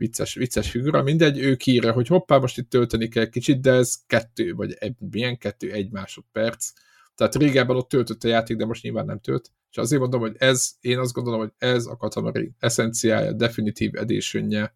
vicces, 0.00 0.34
vicces 0.34 0.70
figura, 0.70 1.02
mindegy, 1.02 1.38
ő 1.38 1.56
kiírja, 1.56 1.92
hogy 1.92 2.06
hoppá, 2.06 2.38
most 2.38 2.58
itt 2.58 2.70
tölteni 2.70 3.08
kell 3.08 3.28
kicsit, 3.28 3.60
de 3.60 3.72
ez 3.72 3.94
kettő, 4.06 4.54
vagy 4.54 4.76
egy, 4.78 4.94
milyen 5.10 5.38
kettő, 5.38 5.72
egy 5.72 5.90
másodperc. 5.90 6.72
Tehát 7.14 7.34
régebben 7.34 7.76
ott 7.76 7.88
töltött 7.88 8.24
a 8.24 8.28
játék, 8.28 8.56
de 8.56 8.64
most 8.64 8.82
nyilván 8.82 9.04
nem 9.04 9.20
tölt. 9.20 9.50
És 9.70 9.76
azért 9.76 10.00
mondom, 10.00 10.20
hogy 10.20 10.36
ez, 10.38 10.70
én 10.80 10.98
azt 10.98 11.12
gondolom, 11.12 11.40
hogy 11.40 11.52
ez 11.58 11.86
a 11.86 11.96
Katamari 11.96 12.52
eszenciája, 12.58 13.32
definitív 13.32 13.94
editionje, 13.94 14.74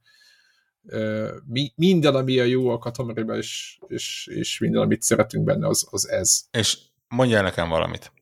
mi, 1.46 1.72
minden, 1.74 2.14
ami 2.14 2.38
a 2.38 2.44
jó 2.44 2.68
a 2.68 2.78
katamariban, 2.78 3.36
és, 3.36 3.78
és, 3.86 4.26
és 4.26 4.58
minden, 4.58 4.82
amit 4.82 5.02
szeretünk 5.02 5.44
benne, 5.44 5.66
az, 5.66 5.86
az 5.90 6.08
ez. 6.08 6.42
És 6.50 6.78
mondjál 7.08 7.42
nekem 7.42 7.68
valamit. 7.68 8.12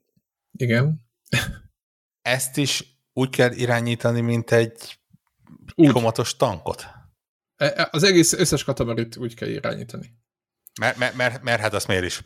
Igen. 0.53 1.01
Ezt 2.23 2.57
is 2.57 2.85
úgy 3.13 3.31
kell 3.31 3.53
irányítani, 3.53 4.21
mint 4.21 4.51
egy 4.51 5.01
úgy. 5.75 5.93
komatos 5.93 6.37
tankot? 6.37 6.87
E, 7.57 7.73
e, 7.77 7.89
az 7.91 8.03
egész 8.03 8.33
összes 8.33 8.65
katamarit 8.65 9.17
úgy 9.17 9.35
kell 9.35 9.49
irányítani. 9.49 10.13
Mert, 10.81 10.97
mert, 10.97 11.17
mert, 11.17 11.43
mert 11.43 11.61
hát 11.61 11.75
azt 11.75 11.87
miért 11.87 12.05
is 12.05 12.23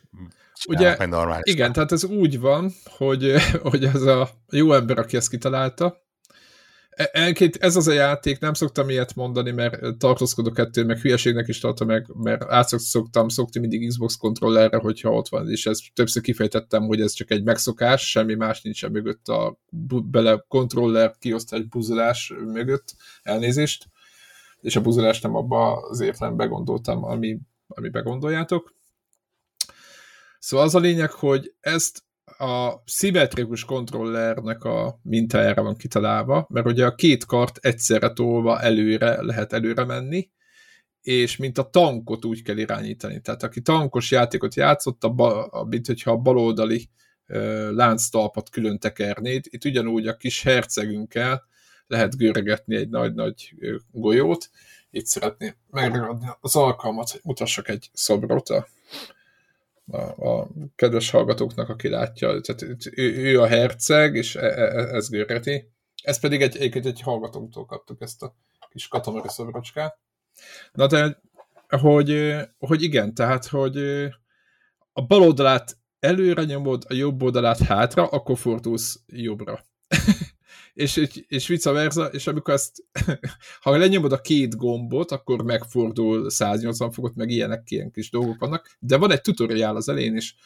Ugye, 0.68 0.96
meg 0.98 1.08
normális. 1.08 1.52
Igen, 1.52 1.72
tehát 1.72 1.92
ez 1.92 2.04
úgy 2.04 2.40
van, 2.40 2.72
hogy, 2.84 3.34
hogy 3.70 3.84
ez 3.84 4.02
a 4.02 4.30
jó 4.50 4.72
ember, 4.72 4.98
aki 4.98 5.16
ezt 5.16 5.30
kitalálta, 5.30 6.05
Elként 6.96 7.56
ez 7.56 7.76
az 7.76 7.88
a 7.88 7.92
játék, 7.92 8.38
nem 8.38 8.54
szoktam 8.54 8.88
ilyet 8.88 9.14
mondani, 9.14 9.50
mert 9.50 9.96
tartózkodok 9.96 10.58
ettől, 10.58 10.84
meg 10.84 10.98
hülyeségnek 10.98 11.48
is 11.48 11.58
tartom 11.58 11.86
meg, 11.86 12.06
mert 12.14 12.42
át 12.42 12.68
szoktam 12.68 13.28
szokni 13.28 13.60
mindig 13.60 13.88
Xbox 13.88 14.16
kontrollerre, 14.16 14.76
hogyha 14.76 15.12
ott 15.12 15.28
van, 15.28 15.50
és 15.50 15.66
ezt 15.66 15.82
többször 15.94 16.22
kifejtettem, 16.22 16.82
hogy 16.82 17.00
ez 17.00 17.12
csak 17.12 17.30
egy 17.30 17.42
megszokás, 17.42 18.10
semmi 18.10 18.34
más 18.34 18.62
nincsen 18.62 18.90
mögött 18.90 19.28
a 19.28 19.58
bele 20.04 20.44
kontroller 20.48 21.14
kiosztás 21.18 21.62
buzolás 21.62 22.32
mögött, 22.44 22.94
elnézést. 23.22 23.86
és 24.60 24.76
a 24.76 24.80
buzolást 24.80 25.22
nem 25.22 25.34
abba 25.34 25.76
az 25.76 26.00
értelembe 26.00 26.44
gondoltam, 26.44 27.04
ami, 27.04 27.38
ami 27.68 27.88
begondoljátok. 27.88 28.74
Szóval 30.38 30.66
az 30.66 30.74
a 30.74 30.78
lényeg, 30.78 31.10
hogy 31.10 31.54
ezt 31.60 32.05
a 32.38 32.82
szimmetrikus 32.84 33.64
kontrollernek 33.64 34.64
a 34.64 34.98
mintájára 35.02 35.62
van 35.62 35.76
kitalálva, 35.76 36.46
mert 36.48 36.66
ugye 36.66 36.86
a 36.86 36.94
két 36.94 37.24
kart 37.24 37.58
egyszerre 37.60 38.12
tolva 38.12 38.60
előre 38.60 39.22
lehet 39.22 39.52
előre 39.52 39.84
menni, 39.84 40.30
és 41.00 41.36
mint 41.36 41.58
a 41.58 41.70
tankot 41.70 42.24
úgy 42.24 42.42
kell 42.42 42.56
irányítani. 42.56 43.20
Tehát 43.20 43.42
aki 43.42 43.60
tankos 43.60 44.10
játékot 44.10 44.54
játszott, 44.54 45.04
a 45.04 45.08
ba, 45.08 45.48
mint 45.68 45.86
hogyha 45.86 46.10
a 46.10 46.16
baloldali 46.16 46.88
uh, 47.28 47.70
lánctalpat 47.70 48.50
külön 48.50 48.78
tekernéd, 48.78 49.44
itt 49.48 49.64
ugyanúgy 49.64 50.06
a 50.06 50.16
kis 50.16 50.42
hercegünkkel 50.42 51.44
lehet 51.86 52.16
görgetni 52.16 52.76
egy 52.76 52.88
nagy-nagy 52.88 53.54
golyót. 53.90 54.50
Itt 54.90 55.06
szeretném 55.06 55.54
megragadni 55.70 56.26
az 56.40 56.56
alkalmat, 56.56 57.10
hogy 57.10 57.20
mutassak 57.24 57.68
egy 57.68 57.90
szobrot 57.92 58.48
a, 58.48 58.66
a, 59.90 60.28
a 60.28 60.48
kedves 60.74 61.10
hallgatóknak, 61.10 61.68
aki 61.68 61.88
látja. 61.88 62.40
Tehát 62.40 62.62
ő, 62.90 63.16
ő 63.16 63.40
a 63.40 63.46
herceg, 63.46 64.14
és 64.14 64.36
e, 64.36 64.46
e, 64.46 64.62
e 64.62 64.94
ez 64.94 65.08
görgeti. 65.08 65.70
Ez 66.02 66.20
pedig 66.20 66.42
egy, 66.42 66.56
egy, 66.56 66.86
egy 66.86 67.00
hallgatónktól 67.00 67.64
kaptuk 67.64 68.00
ezt 68.00 68.22
a 68.22 68.36
kis 68.70 68.88
katamari 68.88 69.28
szobrocskát. 69.28 69.98
Na 70.72 70.86
de, 70.86 71.20
hogy, 71.68 72.34
hogy 72.58 72.82
igen, 72.82 73.14
tehát, 73.14 73.46
hogy 73.46 73.76
a 74.92 75.06
bal 75.06 75.22
oldalát 75.22 75.78
előre 75.98 76.44
nyomod, 76.44 76.84
a 76.88 76.94
jobb 76.94 77.22
oldalát 77.22 77.58
hátra, 77.58 78.06
akkor 78.06 78.38
fordulsz 78.38 79.00
jobbra. 79.06 79.64
és, 80.76 81.08
és 81.28 81.46
vice 81.46 81.70
versa, 81.70 82.04
és 82.04 82.26
amikor 82.26 82.54
ezt, 82.54 82.84
ha 83.62 83.76
lenyomod 83.76 84.12
a 84.12 84.20
két 84.20 84.56
gombot, 84.56 85.10
akkor 85.10 85.42
megfordul 85.42 86.30
180 86.30 86.90
fokot, 86.90 87.14
meg 87.14 87.30
ilyenek, 87.30 87.70
ilyen 87.70 87.90
kis 87.90 88.10
dolgok 88.10 88.38
vannak, 88.38 88.76
de 88.78 88.96
van 88.96 89.10
egy 89.10 89.20
tutoriál 89.20 89.76
az 89.76 89.88
elén 89.88 90.16
is, 90.16 90.36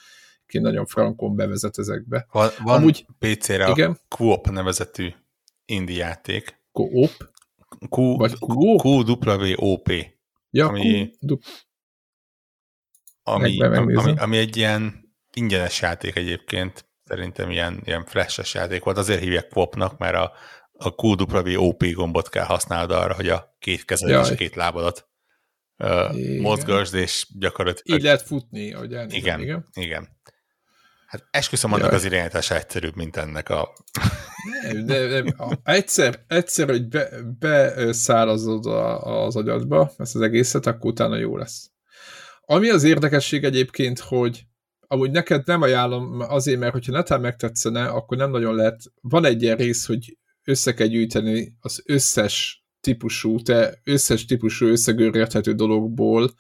ki 0.46 0.58
nagyon 0.58 0.86
frankon 0.86 1.36
bevezet 1.36 1.78
ezekbe. 1.78 2.26
Van, 2.30 2.50
van 2.62 2.76
Amúgy, 2.76 3.06
PC-re 3.18 3.68
igen? 3.68 3.90
a 3.90 4.16
Coop 4.16 4.50
nevezetű 4.50 5.08
indie 5.64 5.96
játék. 5.96 6.60
Coop? 6.72 7.28
Q, 7.88 8.16
Vagy 8.16 8.36
QWOP. 8.38 9.92
Ja, 10.50 10.66
ami, 10.66 11.10
Q, 11.26 11.38
ami, 13.22 13.62
ami, 13.62 14.18
ami 14.18 14.36
egy 14.36 14.56
ilyen 14.56 15.12
ingyenes 15.32 15.80
játék 15.80 16.16
egyébként, 16.16 16.89
szerintem 17.10 17.50
ilyen, 17.50 17.80
ilyen 17.84 18.04
flashes 18.04 18.54
játék 18.54 18.84
volt, 18.84 18.98
azért 18.98 19.20
hívják 19.20 19.48
Quopnak, 19.48 19.98
mert 19.98 20.14
a, 20.14 20.32
a 20.72 20.88
QWOP 20.96 21.92
gombot 21.92 22.28
kell 22.28 22.44
használnod 22.44 22.90
arra, 22.90 23.14
hogy 23.14 23.28
a 23.28 23.56
két 23.58 23.84
kezed 23.84 24.08
és 24.08 24.30
a 24.30 24.34
két 24.34 24.54
lábadat 24.54 25.08
uh, 25.76 26.38
mozgasd, 26.40 26.94
és 26.94 27.26
gyakorlatilag... 27.38 27.98
Így 27.98 28.04
lehet 28.04 28.22
futni, 28.22 28.72
ahogy 28.72 28.94
elnézem, 28.94 29.18
igen, 29.18 29.40
igen. 29.40 29.66
igen. 29.72 30.08
Hát 31.06 31.26
esküszöm, 31.30 31.72
annak 31.72 31.92
az 31.92 32.04
irányítása 32.04 32.56
egyszerűbb, 32.56 32.96
mint 32.96 33.16
ennek 33.16 33.48
a... 33.48 33.72
Nem, 34.62 34.86
de, 34.86 35.06
de, 35.06 35.34
egyszer, 35.62 36.24
egyszer, 36.28 36.68
hogy 36.68 36.88
be, 36.88 37.10
beszállazod 37.38 38.66
az 39.00 39.36
agyadba 39.36 39.92
ezt 39.98 40.14
az 40.14 40.20
egészet, 40.20 40.66
akkor 40.66 40.90
utána 40.90 41.16
jó 41.16 41.36
lesz. 41.36 41.70
Ami 42.40 42.70
az 42.70 42.84
érdekesség 42.84 43.44
egyébként, 43.44 43.98
hogy 43.98 44.44
amúgy 44.92 45.10
neked 45.10 45.46
nem 45.46 45.62
ajánlom 45.62 46.20
azért, 46.20 46.58
mert 46.58 46.72
hogyha 46.72 46.92
netán 46.92 47.20
megtetszene, 47.20 47.86
akkor 47.86 48.16
nem 48.16 48.30
nagyon 48.30 48.54
lehet. 48.54 48.82
Van 49.00 49.24
egy 49.24 49.42
ilyen 49.42 49.56
rész, 49.56 49.86
hogy 49.86 50.18
össze 50.44 50.74
kell 50.74 50.86
gyűjteni 50.86 51.56
az 51.60 51.82
összes 51.86 52.64
típusú, 52.80 53.42
te 53.42 53.80
összes 53.84 54.24
típusú 54.24 54.66
összegörgethető 54.66 55.52
dologból 55.52 56.30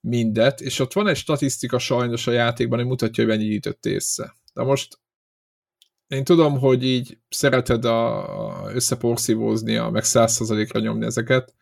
mindet, 0.00 0.60
és 0.60 0.78
ott 0.78 0.92
van 0.92 1.08
egy 1.08 1.16
statisztika 1.16 1.78
sajnos 1.78 2.26
a 2.26 2.32
játékban, 2.32 2.78
hogy 2.78 2.88
mutatja, 2.88 3.24
hogy 3.24 3.32
mennyi 3.32 3.48
gyűjtött 3.48 3.86
észre. 3.86 4.36
De 4.52 4.62
most 4.62 4.98
én 6.06 6.24
tudom, 6.24 6.58
hogy 6.58 6.84
így 6.84 7.18
szereted 7.28 7.84
a, 7.84 8.70
összeporszívózni, 8.72 9.76
meg 9.76 10.04
százszerzalékra 10.04 10.80
nyomni 10.80 11.04
ezeket, 11.04 11.54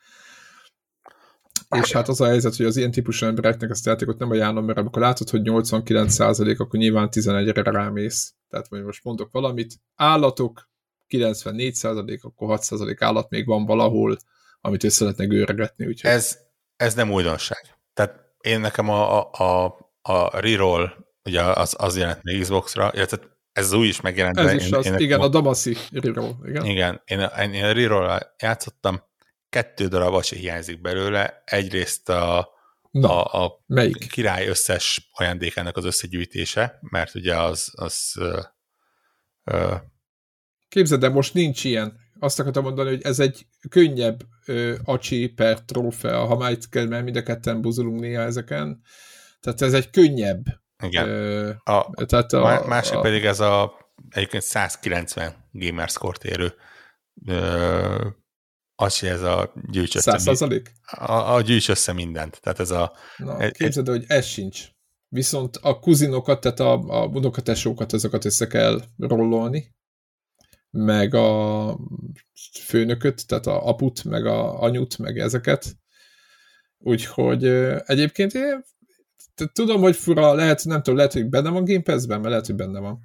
és 1.77 1.93
hát 1.93 2.09
az 2.09 2.21
a 2.21 2.27
helyzet, 2.27 2.57
hogy 2.57 2.67
az 2.67 2.77
ilyen 2.77 2.91
típusú 2.91 3.27
embereknek 3.27 3.71
ezt 3.71 3.87
a 3.87 3.91
játékot 3.91 4.19
nem 4.19 4.31
ajánlom, 4.31 4.65
mert 4.65 4.79
amikor 4.79 5.03
látod, 5.03 5.31
hogy 5.31 5.41
89%, 5.45 6.59
akkor 6.59 6.79
nyilván 6.79 7.09
11-re 7.11 7.71
rámész. 7.71 8.35
Tehát 8.49 8.67
hogy 8.67 8.85
most 8.85 9.05
mondok 9.05 9.33
valamit, 9.33 9.75
állatok 9.95 10.71
94%, 11.09 12.21
akkor 12.21 12.59
6% 12.61 12.97
állat 12.99 13.31
még 13.31 13.47
van 13.47 13.65
valahol, 13.65 14.17
amit 14.61 14.85
össze 14.85 15.05
lehetne 15.05 15.25
gőregetni. 15.25 15.87
Úgyhogy... 15.87 16.11
Ez, 16.11 16.39
ez 16.77 16.95
nem 16.95 17.13
újdonság. 17.13 17.79
Tehát 17.95 18.35
én 18.41 18.61
nekem 18.61 18.89
a, 18.89 19.31
a, 19.31 19.65
a 20.03 20.41
reroll, 20.41 20.91
ugye 21.25 21.43
az, 21.43 21.75
az 21.79 21.97
jelent 21.97 22.23
még 22.23 22.41
Xbox-ra, 22.41 22.91
illetve 22.95 23.19
ez 23.53 23.73
új 23.73 23.87
is 23.87 24.01
megjelent. 24.01 24.39
Ez 24.39 24.53
is 24.53 24.67
én, 24.67 24.75
az, 24.75 24.87
én 24.87 24.99
igen, 24.99 25.21
a 25.21 25.29
Damasi 25.29 25.77
reroll. 25.91 26.33
Igen, 26.45 26.65
igen 26.65 27.03
én, 27.05 27.21
én 27.53 27.65
a 27.65 27.73
reroll 27.73 28.19
játszottam, 28.39 29.03
kettő 29.55 29.87
darab 29.87 30.23
se 30.23 30.37
hiányzik 30.37 30.81
belőle. 30.81 31.43
Egyrészt 31.45 32.09
a, 32.09 32.49
Na, 32.91 33.23
a, 33.23 33.45
a 33.45 33.63
melyik? 33.67 34.11
király 34.11 34.47
összes 34.47 35.11
ajándékának 35.13 35.77
az 35.77 35.85
összegyűjtése, 35.85 36.79
mert 36.81 37.15
ugye 37.15 37.37
az... 37.37 37.73
az 37.75 38.13
ö, 38.19 38.41
ö, 39.45 39.75
Képzeld, 40.69 41.01
de 41.01 41.09
most 41.09 41.35
nincs 41.35 41.65
ilyen. 41.65 41.97
Azt 42.21 42.41
akartam 42.41 42.63
mondani, 42.63 42.89
hogy 42.89 43.03
ez 43.03 43.19
egy 43.19 43.47
könnyebb 43.69 44.21
ö, 44.47 44.75
acsi 44.85 45.29
per 45.29 45.61
trófea, 45.61 46.25
ha 46.25 46.37
már 46.37 46.51
itt 46.51 46.69
kell, 46.69 46.87
mert 46.87 47.05
mind 47.05 47.17
a 47.17 47.23
ketten 47.23 47.61
buzulunk 47.61 48.01
néha 48.01 48.23
ezeken. 48.23 48.81
Tehát 49.41 49.63
ez 49.63 49.73
egy 49.73 49.91
könnyebb. 49.91 50.43
Igen. 50.83 51.09
Ö, 51.09 51.51
a, 51.65 52.05
tehát 52.07 52.33
a, 52.33 52.65
másik 52.67 52.95
a, 52.95 53.01
pedig 53.01 53.25
ez 53.25 53.41
a 53.41 53.73
egyébként 54.09 54.43
190 54.43 55.49
gamerscore 55.53 56.19
érő 56.23 56.55
ö, 57.27 58.09
az, 58.77 58.99
hogy 58.99 59.09
ez 59.09 59.23
a 59.23 59.53
gyűjts 59.71 59.97
össze. 59.97 60.19
százalék? 60.19 60.73
A, 60.87 61.35
a 61.35 61.41
gyűjts 61.41 61.69
össze 61.69 61.93
mindent. 61.93 62.41
Tehát 62.41 62.61
ez 62.61 62.71
a... 62.71 62.93
Na, 63.17 63.41
egy, 63.41 63.53
képzeld, 63.53 63.89
hogy 63.89 64.05
ez 64.07 64.27
sincs. 64.27 64.69
Viszont 65.09 65.57
a 65.57 65.79
kuzinokat, 65.79 66.41
tehát 66.41 66.61
a, 66.61 66.73
a 66.73 67.07
unokatesókat, 67.07 67.93
ezeket 67.93 68.25
össze 68.25 68.47
kell 68.47 68.83
rollolni, 68.99 69.75
meg 70.71 71.15
a 71.15 71.79
főnököt, 72.61 73.27
tehát 73.27 73.47
a 73.47 73.69
aput, 73.69 74.05
meg 74.05 74.27
a 74.27 74.61
anyut, 74.61 74.99
meg 74.99 75.19
ezeket. 75.19 75.77
Úgyhogy 76.79 77.45
egyébként 77.85 78.35
én 78.35 78.65
tudom, 79.53 79.81
hogy 79.81 79.97
fura, 79.97 80.33
lehet, 80.33 80.65
nem 80.65 80.79
tudom, 80.79 80.97
lehet, 80.97 81.13
hogy 81.13 81.29
benne 81.29 81.51
van 81.51 81.65
Game 81.65 81.83
Pass-ben, 81.83 82.19
mert 82.19 82.31
lehet, 82.31 82.47
hogy 82.47 82.55
benne 82.55 82.79
van. 82.79 83.01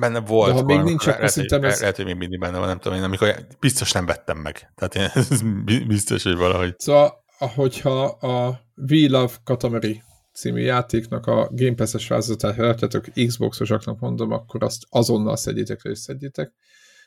Benne 0.00 0.20
volt. 0.20 0.54
De 0.54 0.60
ha 0.60 0.64
még 0.64 0.80
nincs, 0.80 1.06
akkor 1.06 1.30
szerintem 1.30 1.64
ez... 1.64 1.80
Lehet, 1.80 1.96
hogy 1.96 2.04
még 2.04 2.16
mindig 2.16 2.38
benne 2.38 2.58
van, 2.58 2.66
nem 2.66 2.78
tudom 2.78 2.98
én, 2.98 3.04
amikor 3.04 3.46
biztos 3.60 3.92
nem 3.92 4.06
vettem 4.06 4.38
meg. 4.38 4.72
Tehát 4.74 4.94
én, 4.94 5.22
ez 5.30 5.42
biztos, 5.86 6.22
hogy 6.22 6.36
valahogy... 6.36 6.74
Szóval, 6.78 7.24
ahogyha 7.38 8.04
a 8.04 8.60
We 8.90 9.08
Love 9.08 9.32
Katamari 9.44 10.02
című 10.32 10.60
játéknak 10.60 11.26
a 11.26 11.48
Game 11.52 11.74
Pass-es 11.74 12.08
változatát 12.08 12.56
lehetetek 12.56 13.12
Xbox-osaknak 13.26 14.00
mondom, 14.00 14.30
akkor 14.30 14.62
azt 14.62 14.82
azonnal 14.88 15.36
szedjétek 15.36 15.84
le 15.84 15.90
és 15.90 15.98
szedjétek. 15.98 16.52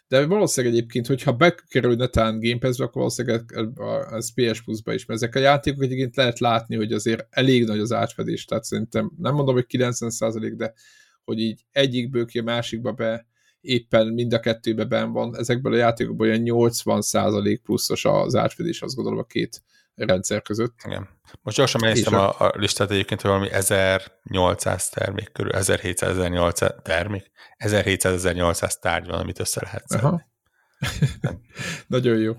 De 0.08 0.26
valószínűleg 0.26 0.76
egyébként, 0.76 1.08
hogyha 1.08 1.32
bekerül 1.32 1.96
netán 1.96 2.40
Game 2.40 2.58
Pass-be, 2.58 2.84
akkor 2.84 2.96
valószínűleg 2.96 3.44
az 4.10 4.34
PS 4.34 4.62
Plus-ba 4.62 4.94
is, 4.94 5.06
mert 5.06 5.22
ezek 5.22 5.36
a 5.36 5.40
játékok 5.40 5.84
egyébként 5.84 6.16
lehet 6.16 6.40
látni, 6.40 6.76
hogy 6.76 6.94
azért 6.94 7.28
elég 7.30 7.66
nagy 7.66 7.80
az 7.80 7.92
átfedés, 7.92 8.46
tehát 8.46 8.64
szerintem 8.64 9.12
nem 9.18 9.34
mondom, 9.34 9.56
hogy 9.56 9.66
90%, 9.70 10.54
de 10.56 10.74
hogy 11.26 11.40
így 11.40 11.66
egyikből 11.72 12.26
ki 12.26 12.40
a 12.40 12.44
másikba 12.44 12.92
be 12.92 13.26
éppen 13.66 14.08
mind 14.08 14.34
a 14.34 14.40
kettőbe 14.40 14.84
ben 14.84 15.12
van. 15.12 15.38
Ezekből 15.38 15.74
a 15.74 15.78
játékokból 15.78 16.28
olyan 16.28 16.42
80% 16.44 17.60
pluszos 17.64 18.06
az 18.06 18.36
átfedés, 18.36 18.82
azt 18.82 18.96
gondolom 18.96 19.20
a 19.20 19.24
két 19.24 19.64
rendszer 19.96 20.42
között. 20.42 20.74
Igen. 20.86 21.10
Most 21.42 21.58
gyorsan 21.58 21.82
megnéztem 21.82 22.14
a, 22.14 22.40
a 22.40 22.54
listát 22.56 22.92
egyébként, 22.92 23.22
hogy 23.22 23.30
valami 23.30 23.52
1800 23.52 24.90
termék 24.90 25.32
körül, 25.32 25.52
1700-1800 25.56 26.82
termék, 26.82 27.32
1700-1800 27.58 28.80
tárgy 28.80 29.08
van, 29.08 29.20
amit 29.20 29.40
össze 29.40 29.62
lehet 29.64 29.88
szedni. 29.88 30.26
Nagyon 31.88 32.18
jó. 32.18 32.34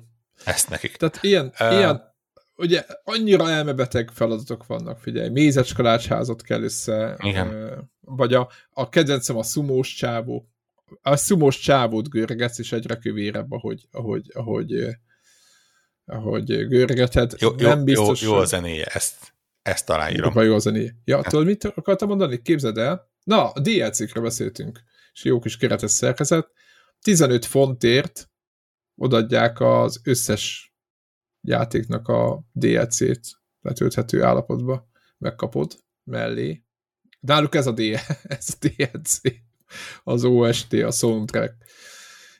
Ezt 0.44 0.68
nekik. 0.68 0.96
Tehát 0.96 1.18
ilyen, 1.20 1.52
uh, 1.60 1.76
ilyen 1.76 2.15
ugye 2.56 2.84
annyira 3.04 3.50
elmebeteg 3.50 4.10
feladatok 4.10 4.66
vannak, 4.66 4.98
figyelj, 4.98 5.28
mézecskalácsházat 5.28 6.42
kell 6.42 6.62
össze, 6.62 7.16
Igen. 7.22 7.78
vagy 8.00 8.34
a, 8.34 8.48
a 8.70 8.88
kedvencem 8.88 9.36
a 9.36 9.42
szumós 9.42 9.94
csávó, 9.94 10.48
a 11.02 11.16
szumós 11.16 11.58
csávót 11.58 12.08
görgetsz, 12.08 12.58
és 12.58 12.72
egyre 12.72 12.96
kövérebb, 12.96 13.52
ahogy, 13.52 13.88
ahogy, 13.90 14.30
ahogy, 14.34 14.86
ahogy 16.04 16.66
görgeted. 16.68 17.34
Jó, 17.38 17.50
nem 17.50 17.78
jó, 17.78 17.84
biztos, 17.84 18.22
jó, 18.22 18.32
jó 18.32 18.38
a 18.38 18.44
zenéje, 18.44 18.84
ezt, 18.84 19.34
ezt 19.62 19.90
aláírom. 19.90 20.32
Jó, 20.34 20.40
jó 20.40 20.54
a 20.54 20.58
zenéje. 20.58 20.96
Ja, 21.04 21.16
hát. 21.16 21.28
tudod, 21.28 21.46
mit 21.46 21.64
akartam 21.64 22.08
mondani? 22.08 22.42
Képzeld 22.42 22.78
el. 22.78 23.10
Na, 23.24 23.50
a 23.50 23.60
DLC-kre 23.60 24.20
beszéltünk, 24.20 24.80
és 25.12 25.24
jó 25.24 25.38
kis 25.38 25.56
keretes 25.56 25.90
szerkezet. 25.90 26.50
15 27.00 27.44
fontért 27.44 28.30
odaadják 28.96 29.60
az 29.60 30.00
összes 30.04 30.74
játéknak 31.48 32.08
a 32.08 32.44
DLC-t 32.52 33.20
letölthető 33.60 34.22
állapotba 34.22 34.88
megkapod 35.18 35.72
mellé. 36.04 36.64
Náluk 37.20 37.54
ez 37.54 37.66
a, 37.66 37.72
D 37.72 37.80
ez 38.38 38.56
a 38.60 38.68
DLC, 38.68 39.20
az 40.04 40.24
OST, 40.24 40.72
a 40.72 40.90
soundtrack 40.90 41.54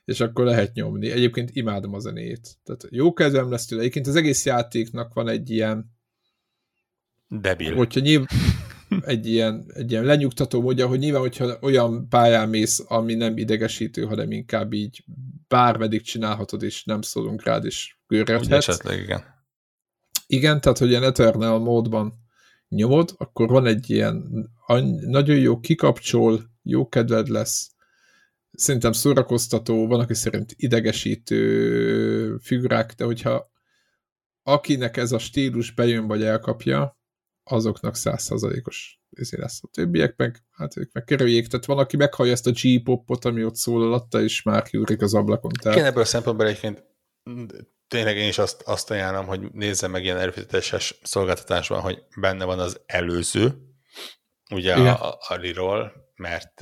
és 0.07 0.21
akkor 0.21 0.45
lehet 0.45 0.75
nyomni. 0.75 1.11
Egyébként 1.11 1.51
imádom 1.53 1.95
a 1.95 1.99
zenét. 1.99 2.57
Tehát 2.65 2.87
jó 2.91 3.13
kedvem 3.13 3.51
lesz 3.51 3.67
tőle. 3.67 3.81
Egyébként 3.81 4.07
az 4.07 4.17
egész 4.17 4.45
játéknak 4.45 5.15
van 5.15 5.29
egy 5.29 5.51
ilyen 5.51 5.95
Debil. 7.29 7.75
Hogyha 7.75 8.01
nyilv, 8.01 8.25
egy 9.01 9.27
ilyen, 9.27 9.65
egy 9.75 9.91
ilyen 9.91 10.05
lenyugtató 10.05 10.61
módja, 10.61 10.87
hogy 10.87 10.99
nyilván, 10.99 11.21
hogyha 11.21 11.59
olyan 11.61 12.09
pályán 12.09 12.49
mész, 12.49 12.85
ami 12.89 13.15
nem 13.15 13.37
idegesítő, 13.37 14.05
hanem 14.05 14.31
inkább 14.31 14.73
így 14.73 15.05
bármeddig 15.49 16.03
csinálhatod, 16.03 16.63
és 16.63 16.85
nem 16.85 17.03
szólunk 17.03 17.45
rád, 17.45 17.65
és 17.65 17.96
görgethetsz. 18.07 18.69
esetleg, 18.69 18.99
igen. 18.99 19.25
Igen, 20.27 20.61
tehát, 20.61 20.79
hogy 20.79 20.89
ilyen 20.89 21.03
Eternal 21.03 21.59
módban 21.59 22.15
nyomod, 22.69 23.15
akkor 23.17 23.49
van 23.49 23.67
egy 23.67 23.91
ilyen 23.91 24.47
nagyon 25.01 25.37
jó 25.37 25.61
kikapcsol, 25.61 26.51
jó 26.63 26.89
kedved 26.89 27.29
lesz, 27.29 27.71
szerintem 28.51 28.93
szórakoztató, 28.93 29.87
van, 29.87 30.01
aki 30.01 30.15
szerint 30.15 30.55
idegesítő 30.57 32.37
figurák, 32.39 32.93
de 32.93 33.05
hogyha 33.05 33.55
akinek 34.43 34.97
ez 34.97 35.13
a 35.13 35.19
stílus 35.19 35.71
bejön 35.71 36.07
vagy 36.07 36.23
elkapja, 36.23 36.99
azoknak 37.45 37.97
százszázalékos 37.97 39.01
ezért 39.11 39.43
lesz. 39.43 39.61
A 39.63 39.69
többiek 39.73 40.17
meg, 40.17 40.45
hát 40.51 40.77
ők 40.77 40.93
meg 40.93 41.05
kerüljék. 41.05 41.47
Tehát 41.47 41.67
van, 41.67 41.79
aki 41.79 41.97
meghallja 41.97 42.33
ezt 42.33 42.47
a 42.47 42.51
G-popot, 42.51 43.25
ami 43.25 43.45
ott 43.45 43.57
szól 43.57 43.83
alatta, 43.83 44.23
és 44.23 44.43
már 44.43 44.63
kiúrik 44.63 45.03
az 45.03 45.15
ablakon. 45.15 45.53
Tehát... 45.53 45.79
Igen, 45.79 45.91
ebből 45.91 46.03
a 46.03 46.07
szempontból 46.07 46.47
egyébként 46.47 46.85
tényleg 47.89 48.17
én 48.17 48.29
is 48.29 48.39
azt, 48.39 48.63
azt 48.63 48.91
ajánlom, 48.91 49.27
hogy 49.27 49.53
nézze 49.53 49.87
meg 49.87 50.05
ilyen 50.05 50.19
előfizetéses 50.19 50.99
szolgáltatásban, 51.03 51.81
hogy 51.81 52.03
benne 52.21 52.45
van 52.45 52.59
az 52.59 52.81
előző, 52.87 53.55
ugye 54.51 54.75
a, 54.75 55.09
a, 55.09 55.19
a 55.29 55.35
Riról, 55.35 55.93
mert, 56.15 56.61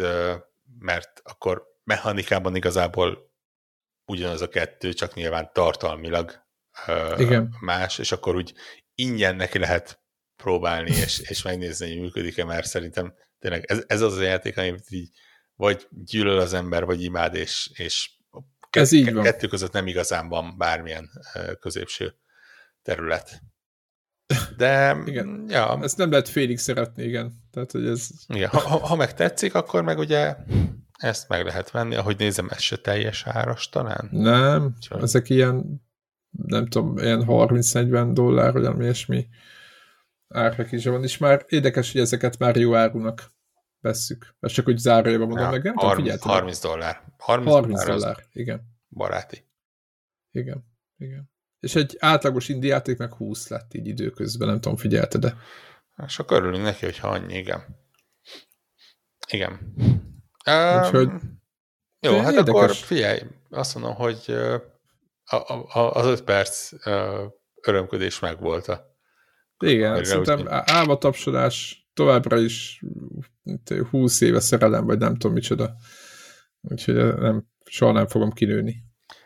mert 0.78 1.20
akkor 1.24 1.62
mechanikában 1.84 2.56
igazából 2.56 3.32
ugyanaz 4.06 4.40
a 4.40 4.48
kettő, 4.48 4.92
csak 4.92 5.14
nyilván 5.14 5.51
tartalmilag 5.52 6.42
Igen. 7.16 7.56
más, 7.60 7.98
és 7.98 8.12
akkor 8.12 8.34
úgy 8.36 8.55
ingyen 8.94 9.36
neki 9.36 9.59
lehet 9.59 10.02
próbálni, 10.36 10.90
és, 10.90 11.18
és 11.18 11.42
megnézni, 11.42 11.88
hogy 11.88 12.01
működik-e, 12.01 12.44
mert 12.44 12.66
szerintem 12.66 13.14
tényleg 13.38 13.64
ez, 13.66 13.84
ez 13.86 14.01
az 14.01 14.16
a 14.16 14.22
játék, 14.22 14.56
amit 14.56 14.90
így 14.90 15.10
vagy 15.55 15.86
gyűlöl 15.90 16.38
az 16.38 16.52
ember, 16.52 16.84
vagy 16.84 17.02
imád, 17.02 17.34
és, 17.34 17.70
és 17.74 18.10
ez 18.76 18.92
így 18.92 19.12
van. 19.12 19.22
kettő 19.22 19.46
között 19.46 19.72
nem 19.72 19.86
igazán 19.86 20.28
van 20.28 20.55
bármilyen 20.59 21.10
középső 21.60 22.14
terület. 22.82 23.42
De, 24.56 25.02
igen. 25.05 25.44
ja. 25.48 25.78
Ezt 25.82 25.96
nem 25.96 26.10
lehet 26.10 26.28
félig 26.28 26.59
szeretni, 26.59 27.02
igen. 27.02 27.32
Tehát, 27.51 27.70
hogy 27.70 27.86
ez... 27.86 28.09
Igen, 28.26 28.48
ha, 28.48 28.86
ha 28.86 28.96
meg 28.96 29.14
tetszik, 29.14 29.55
akkor 29.55 29.82
meg 29.82 29.98
ugye 29.98 30.36
ezt 30.98 31.28
meg 31.28 31.44
lehet 31.44 31.70
venni, 31.70 31.94
ahogy 31.94 32.18
nézem, 32.18 32.48
ez 32.51 32.60
se 32.60 32.76
teljes 32.76 33.26
áras 33.26 33.68
talán? 33.68 34.09
Nem, 34.10 34.74
Csak... 34.80 35.02
ezek 35.02 35.28
ilyen, 35.28 35.82
nem 36.30 36.66
tudom, 36.66 36.98
ilyen 36.98 37.24
30-40 37.26 38.10
dollár, 38.12 38.52
vagy 38.52 38.64
ami 38.64 38.82
ilyesmi 38.82 39.26
árnak 40.28 40.72
is 40.72 40.84
van, 40.84 41.02
és 41.02 41.18
már 41.18 41.44
érdekes, 41.48 41.92
hogy 41.92 42.01
ezeket 42.01 42.38
már 42.38 42.56
jó 42.56 42.74
árunak 42.74 43.34
vesszük. 43.85 44.35
Ez 44.40 44.52
csak 44.52 44.69
úgy 44.69 44.78
zárójában 44.78 45.27
mondom 45.27 45.44
ja, 45.44 45.51
meg, 45.51 45.62
nem 45.62 45.74
30, 45.74 46.20
tudom, 46.20 46.36
30 46.36 46.61
dollár. 46.61 47.02
30, 47.19 47.51
30 47.51 47.85
dollár, 47.85 47.98
dollár 47.98 48.27
igen. 48.32 48.62
Baráti. 48.89 49.47
Igen, 50.31 50.65
igen. 50.97 51.31
És 51.61 51.74
egy 51.74 51.97
átlagos 51.98 52.48
indiáték 52.48 52.98
meg 52.98 53.12
20 53.12 53.48
lett 53.48 53.74
így 53.74 53.86
időközben, 53.86 54.48
nem 54.48 54.61
tudom, 54.61 54.77
figyelte, 54.77 55.19
de... 55.19 55.36
És 56.06 56.19
akkor 56.19 56.36
örülünk 56.36 56.65
neki, 56.65 56.85
hogyha 56.85 57.09
annyi, 57.09 57.35
igen. 57.35 57.65
Igen. 59.28 59.74
Úgyhogy... 60.81 61.11
Jó, 62.01 62.19
hát 62.19 62.32
érdekes. 62.32 62.55
akkor 62.55 62.70
figyelj, 62.74 63.20
azt 63.51 63.74
mondom, 63.74 63.94
hogy 63.94 64.36
a, 65.24 65.35
a, 65.78 65.93
az 65.93 66.06
öt 66.06 66.23
perc 66.23 66.73
örömködés 67.61 68.19
megvolt 68.19 68.69
a 68.69 68.93
igen, 69.59 69.94
Erre 69.94 70.05
szerintem 70.05 70.39
úgy... 70.39 70.47
álmatapsodás 70.48 71.84
továbbra 71.95 72.39
is 72.39 72.83
20 73.91 74.21
éve 74.21 74.41
szerelem, 74.41 74.85
vagy 74.85 74.99
nem 74.99 75.12
tudom 75.12 75.33
micsoda. 75.33 75.75
Úgyhogy 76.61 76.95
nem, 76.95 77.47
soha 77.65 77.93
nem 77.93 78.07
fogom 78.07 78.33
kinőni. 78.33 78.85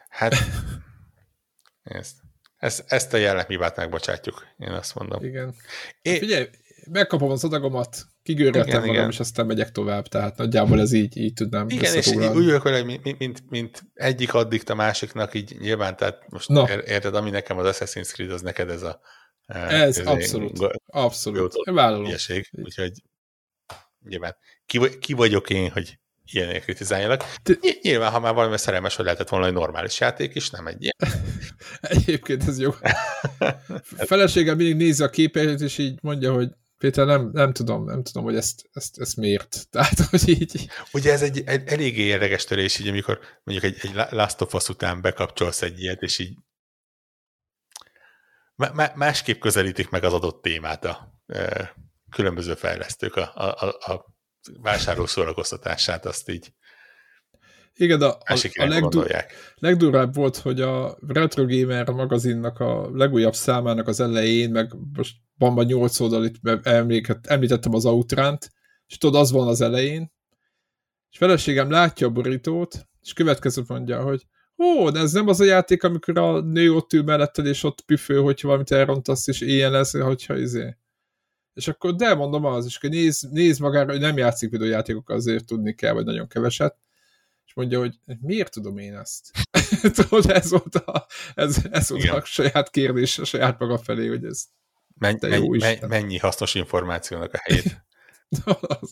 Hát, 0.09 0.35
ezt, 1.83 2.17
ezt, 2.57 2.85
ezt 2.87 3.15
a 3.15 3.17
jellemhibát 3.17 3.77
megbocsátjuk, 3.77 4.47
én 4.59 4.71
azt 4.71 4.95
mondom. 4.95 5.25
Igen. 5.25 5.55
Én... 6.03 6.19
Figyelj, 6.19 6.49
megkapom 6.91 7.31
az 7.31 7.45
adagomat, 7.45 8.07
kigőröltem 8.23 8.81
magam, 8.81 8.95
igen. 8.95 9.09
és 9.09 9.21
aztán 9.21 9.47
megyek 9.47 9.71
tovább, 9.71 10.07
tehát 10.07 10.37
nagyjából 10.37 10.81
ez 10.81 10.93
így, 10.93 11.17
így 11.17 11.33
tudnám 11.33 11.69
Igen, 11.69 11.95
és 11.95 12.07
így 12.07 12.17
úgy 12.17 12.45
vagyok, 12.45 12.63
hogy 12.63 12.85
mint, 12.85 13.19
mint, 13.19 13.51
mint 13.51 13.83
egyik 13.95 14.35
addikt 14.35 14.71
a 14.71 14.75
másiknak, 14.75 15.35
így 15.35 15.57
nyilván, 15.59 15.97
tehát 15.97 16.31
most 16.31 16.49
no. 16.49 16.65
érted, 16.69 17.15
ami 17.15 17.31
nekem 17.31 17.59
az 17.59 17.77
Assassin's 17.77 18.13
Creed, 18.13 18.31
az 18.31 18.43
neked 18.43 18.71
ez 18.71 18.83
a 18.83 19.01
ez 19.55 19.99
abszolút, 19.99 20.81
abszolút. 20.87 21.55
Vállalom. 21.65 22.05
Ilyeség, 22.05 22.49
úgyhogy 22.53 22.93
nyilván 24.09 24.37
ki, 24.67 24.99
ki 24.99 25.13
vagyok 25.13 25.51
én, 25.51 25.71
hogy 25.71 25.99
ilyenek 26.33 26.63
kritizáljanak. 26.63 27.25
Nyilván, 27.83 28.11
ha 28.11 28.21
már 28.21 28.35
valami 28.35 28.59
szerelmes, 28.59 28.97
hogy 28.97 29.05
lehetett 29.05 29.29
volna 29.29 29.47
egy 29.47 29.53
normális 29.53 30.01
játék 30.01 30.35
is, 30.35 30.51
nem 30.51 30.67
egy 30.67 30.83
ilyen. 30.83 30.95
Egyébként 31.81 32.49
ez 32.49 32.59
jó. 32.59 32.71
Feleségem 34.11 34.57
mindig 34.57 34.77
nézi 34.77 35.03
a 35.03 35.11
képeit, 35.11 35.61
és 35.61 35.79
így 35.79 35.99
mondja, 36.03 36.33
hogy 36.33 36.49
Péter, 36.79 37.07
nem, 37.07 37.31
nem 37.33 37.53
tudom, 37.53 37.85
nem 37.85 38.03
tudom, 38.03 38.25
hogy 38.25 38.37
ezt, 38.37 38.69
ezt, 38.73 39.01
ezt 39.01 39.17
miért. 39.17 39.57
Tehát, 39.71 40.01
hogy 40.01 40.29
így... 40.29 40.69
Ugye 40.93 41.13
ez 41.13 41.23
egy, 41.23 41.43
egy 41.47 41.69
eléggé 41.69 42.03
érdekes 42.03 42.45
törés, 42.45 42.79
így 42.79 42.89
amikor 42.89 43.19
mondjuk 43.45 43.73
egy, 43.73 43.79
egy 43.83 43.95
Last 44.11 44.41
of 44.41 44.55
Us 44.55 44.69
után 44.69 45.01
bekapcsolsz 45.01 45.63
egy 45.63 45.81
ilyet, 45.81 46.03
és 46.03 46.19
így 46.19 46.37
másképp 48.95 49.41
közelítik 49.41 49.91
meg 49.91 50.05
az 50.05 50.13
adott 50.13 50.43
témát 50.43 50.85
a 50.85 51.21
e, 51.27 51.75
különböző 52.11 52.55
fejlesztők 52.55 53.17
a, 53.17 53.33
a, 53.35 53.93
a 53.93 54.05
vásárló 54.61 55.07
szórakoztatását, 55.07 56.07
azt 56.07 56.29
így 56.29 56.53
igen, 57.81 58.03
a, 58.03 58.09
a, 58.09 58.51
a 58.61 58.67
legdur, 58.67 59.07
legdurább 59.55 60.15
volt, 60.15 60.37
hogy 60.37 60.61
a 60.61 60.99
Retro 61.07 61.47
Gamer 61.47 61.91
magazinnak 61.91 62.61
a 62.61 62.91
legújabb 62.93 63.35
számának 63.35 63.89
az 63.89 64.01
elején, 64.01 64.51
meg 64.51 64.73
most 64.93 65.17
van 65.37 65.53
már 65.53 65.67
8 65.67 66.01
oldalit, 66.01 66.39
emléket, 66.63 67.27
említettem 67.27 67.75
az 67.75 67.85
Outránt, 67.85 68.53
és 68.87 68.99
tudod, 68.99 69.21
az 69.21 69.31
van 69.31 69.49
az 69.49 69.61
elején, 69.61 70.13
és 71.11 71.19
feleségem 71.19 71.71
látja 71.71 72.07
a 72.07 72.11
borítót, 72.11 72.89
és 73.01 73.13
következő 73.13 73.63
mondja, 73.67 74.03
hogy 74.03 74.27
ó, 74.59 74.91
de 74.91 74.99
ez 74.99 75.13
nem 75.13 75.29
az 75.29 75.41
a 75.41 75.45
játék, 75.45 75.83
amikor 75.83 76.19
a 76.19 76.41
nő 76.41 76.73
ott 76.73 76.93
ül 76.93 77.03
melletted, 77.03 77.47
és 77.47 77.65
ott 77.65 77.81
püfő, 77.81 78.19
hogyha 78.19 78.47
valamit 78.47 78.71
elrontasz, 78.71 79.27
és 79.27 79.41
ilyen 79.41 79.71
lesz, 79.71 79.97
hogyha 79.97 80.37
izé. 80.37 80.77
És 81.55 81.69
akkor 81.69 81.95
de 81.95 82.15
mondom 82.15 82.45
az, 82.45 82.67
és 82.67 82.77
akkor 82.77 82.91
néz, 82.91 83.29
néz 83.31 83.59
magára, 83.59 83.91
hogy 83.91 84.01
nem 84.01 84.17
játszik 84.17 84.51
videójátékokkal, 84.51 85.17
azért 85.17 85.47
tudni 85.47 85.75
kell, 85.75 85.93
vagy 85.93 86.05
nagyon 86.05 86.29
keveset. 86.29 86.77
És 87.47 87.55
mondja, 87.55 87.79
hogy 87.79 87.99
miért 88.21 88.53
tudom 88.53 88.79
én 88.79 88.97
ezt? 88.97 89.31
Tudod, 89.95 90.31
ez 90.31 90.51
volt 90.51 90.75
a, 90.75 91.07
ez, 91.35 91.57
ez 91.71 91.89
volt 91.89 92.09
a 92.09 92.25
saját 92.25 92.71
kérdés 92.71 93.19
a 93.19 93.25
saját 93.25 93.59
maga 93.59 93.79
felé, 93.79 94.07
hogy 94.07 94.25
ez 94.25 94.45
Men, 94.99 95.19
jó 95.21 95.49
men, 95.49 95.79
mennyi 95.89 96.19
hasznos 96.19 96.55
információnak 96.55 97.33
a 97.33 97.39
helyét. 97.43 97.87
az, 98.81 98.91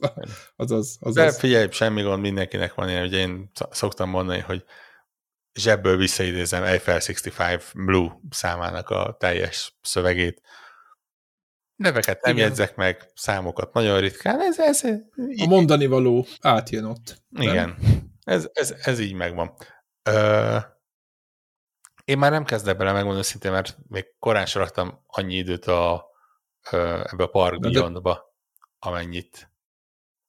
az, 0.57 0.71
az, 0.71 0.97
az, 1.01 1.15
De 1.15 1.33
figyelj, 1.33 1.69
semmi 1.71 2.03
gond, 2.03 2.21
mindenkinek 2.21 2.75
van 2.75 2.89
ilyen, 2.89 3.05
ugye 3.05 3.19
én 3.19 3.51
szoktam 3.71 4.11
mondani, 4.11 4.41
hogy 4.41 4.65
zsebből 5.57 5.97
visszaidézem 5.97 6.63
Eiffel 6.63 7.01
65 7.07 7.73
Blue 7.75 8.19
számának 8.31 8.91
a 8.91 9.17
teljes 9.19 9.77
szövegét. 9.83 10.43
Neveket 11.77 12.23
nem 12.23 12.35
Igen. 12.35 12.47
jegyzek 12.47 12.77
meg, 12.77 13.11
számokat 13.15 13.73
nagyon 13.73 14.01
ritkán. 14.01 14.41
Ez, 14.41 14.59
ez, 14.59 14.83
a 15.37 15.47
mondani 15.47 15.87
való 15.87 16.27
átjön 16.41 16.85
ott. 16.85 17.23
Igen, 17.31 17.77
ez, 18.25 18.49
ez, 18.53 18.75
ez 18.83 18.99
így 18.99 19.15
megvan. 19.15 19.55
Ö, 20.03 20.57
én 22.05 22.19
már 22.19 22.31
nem 22.31 22.45
kezdek 22.45 22.77
bele 22.77 22.93
megmondani 22.93 23.25
szintén, 23.25 23.51
mert 23.53 23.77
még 23.89 24.07
korán 24.19 24.47
raktam 24.53 25.03
annyi 25.07 25.35
időt 25.35 25.65
a, 25.65 26.07
ebbe 26.71 27.23
a 27.23 27.27
Park 27.27 27.61
Beyondba, 27.61 28.35
amennyit, 28.79 29.51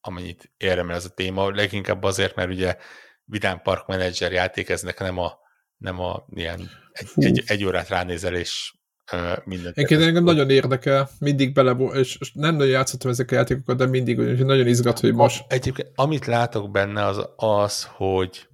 amennyit 0.01 0.51
érdemel 0.57 0.95
ez 0.95 1.05
a 1.05 1.09
téma. 1.09 1.49
Leginkább 1.49 2.03
azért, 2.03 2.35
mert 2.35 2.49
ugye 2.49 2.77
Vidám 3.29 3.61
Park 3.61 3.87
Manager 3.87 4.31
játék, 4.31 4.69
ez 4.69 4.81
nem 4.97 5.17
a, 5.17 5.37
nem 5.77 5.99
a 5.99 6.25
ilyen 6.29 6.69
egy, 6.91 7.09
egy, 7.15 7.43
egy 7.45 7.65
órát 7.65 7.89
ránézel, 7.89 8.35
és 8.35 8.73
uh, 9.13 9.37
mindent. 9.45 9.77
Én 9.77 10.01
engem 10.01 10.23
nagyon 10.23 10.49
érdekel, 10.49 11.09
mindig 11.19 11.53
bele, 11.53 11.71
és 11.93 12.31
nem 12.33 12.55
nagyon 12.55 12.71
játszottam 12.71 13.11
ezek 13.11 13.31
a 13.31 13.35
játékokat, 13.35 13.77
de 13.77 13.85
mindig 13.85 14.17
nagyon 14.37 14.67
izgat, 14.67 14.99
hogy 14.99 15.13
most... 15.13 15.45
Egyébként, 15.47 15.91
amit 15.95 16.25
látok 16.25 16.71
benne, 16.71 17.05
az 17.05 17.29
az, 17.35 17.83
hogy 17.83 18.47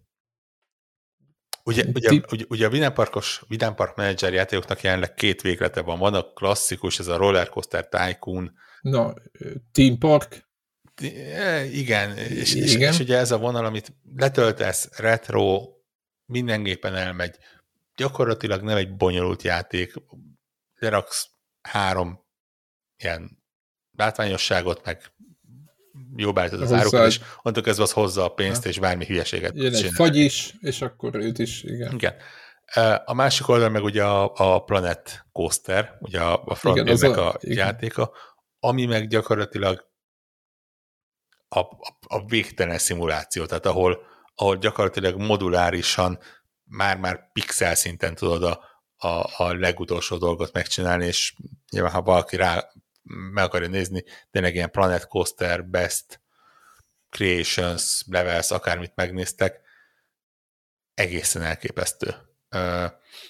Ugye, 1.66 1.84
ugye, 1.94 2.22
ugye, 2.32 2.46
ugye 2.48 2.66
a 2.66 2.70
Vidámparkos, 2.70 3.44
Vidámpark 3.48 3.96
menedzser 3.96 4.34
játékoknak 4.34 4.82
jelenleg 4.82 5.14
két 5.14 5.42
véglete 5.42 5.82
van. 5.82 6.00
Van 6.00 6.14
a 6.14 6.24
klasszikus, 6.24 7.00
ez 7.00 7.08
a 7.08 7.18
Rollercoaster 7.18 7.88
Tycoon. 7.88 8.54
Na, 8.82 9.14
Team 9.72 9.98
Park. 9.98 10.52
Igen, 11.72 12.18
és, 12.18 12.54
Igen. 12.54 12.68
És, 12.68 12.76
és 12.76 13.00
ugye 13.00 13.18
ez 13.18 13.32
a 13.32 13.38
vonal, 13.38 13.66
amit 13.66 13.96
letöltesz, 14.16 14.90
retro, 14.98 15.74
minden 16.26 16.64
gépen 16.64 16.96
elmegy. 16.96 17.38
Gyakorlatilag 17.96 18.62
nem 18.62 18.78
egy 18.78 18.96
bonyolult 18.96 19.44
játék. 19.44 19.94
Leraksz 20.80 21.30
három 21.62 22.26
ilyen 22.98 23.44
látványosságot, 23.98 24.86
meg 24.86 25.12
jó 26.16 26.34
beállítod 26.34 26.62
az 26.62 26.72
árukat, 26.72 27.08
és 27.08 27.20
onnantól 27.20 27.64
kezdve 27.64 27.84
az 27.84 27.92
hozza 27.92 28.24
a 28.24 28.34
pénzt, 28.34 28.64
ha. 28.64 28.70
és 28.70 28.80
bármi 28.80 29.06
hülyeséget 29.06 29.56
Jön 29.56 29.74
egy 29.74 29.90
fagy 29.94 30.16
is, 30.16 30.54
és 30.60 30.82
akkor 30.82 31.16
őt 31.16 31.40
is, 31.40 31.64
igen. 31.64 31.94
Igen. 31.94 32.16
A 33.06 33.14
másik 33.14 33.48
oldal 33.48 33.70
meg 33.70 33.84
ugye 33.84 34.04
a, 34.04 34.32
a 34.36 34.64
Planet 34.64 35.26
Coaster, 35.32 35.98
ugye 36.00 36.20
a, 36.20 36.44
a 36.46 36.56
Frontiernek 36.56 37.18
a, 37.18 37.30
a 37.30 37.38
játéka, 37.42 38.12
ami 38.60 38.86
meg 38.86 39.08
gyakorlatilag 39.08 39.92
a, 41.54 41.60
a, 41.60 41.98
a 42.08 42.26
végtelen 42.26 42.78
szimuláció, 42.78 43.46
tehát 43.46 43.66
ahol, 43.66 44.06
ahol 44.36 44.58
gyakorlatilag 44.58 45.22
modulárisan 45.22 46.20
már-már 46.64 47.32
pixel 47.32 47.76
szinten 47.76 48.16
tudod 48.16 48.44
a, 48.44 48.64
a, 48.98 49.44
a 49.44 49.54
legutolsó 49.54 50.18
dolgot 50.18 50.54
megcsinálni, 50.54 51.06
és 51.06 51.34
nyilván 51.70 51.92
ha 51.92 52.02
valaki 52.02 52.36
rá 52.36 52.72
meg 53.04 53.44
akarja 53.44 53.68
nézni, 53.68 54.04
tényleg 54.32 54.56
ilyen 54.56 54.72
Planet 54.72 55.08
Coaster, 55.08 55.66
Best, 55.66 56.22
Creations, 57.10 58.04
Levels, 58.08 58.52
akármit 58.52 58.92
megnéztek, 58.96 59.62
egészen 60.94 61.42
elképesztő. 61.42 62.16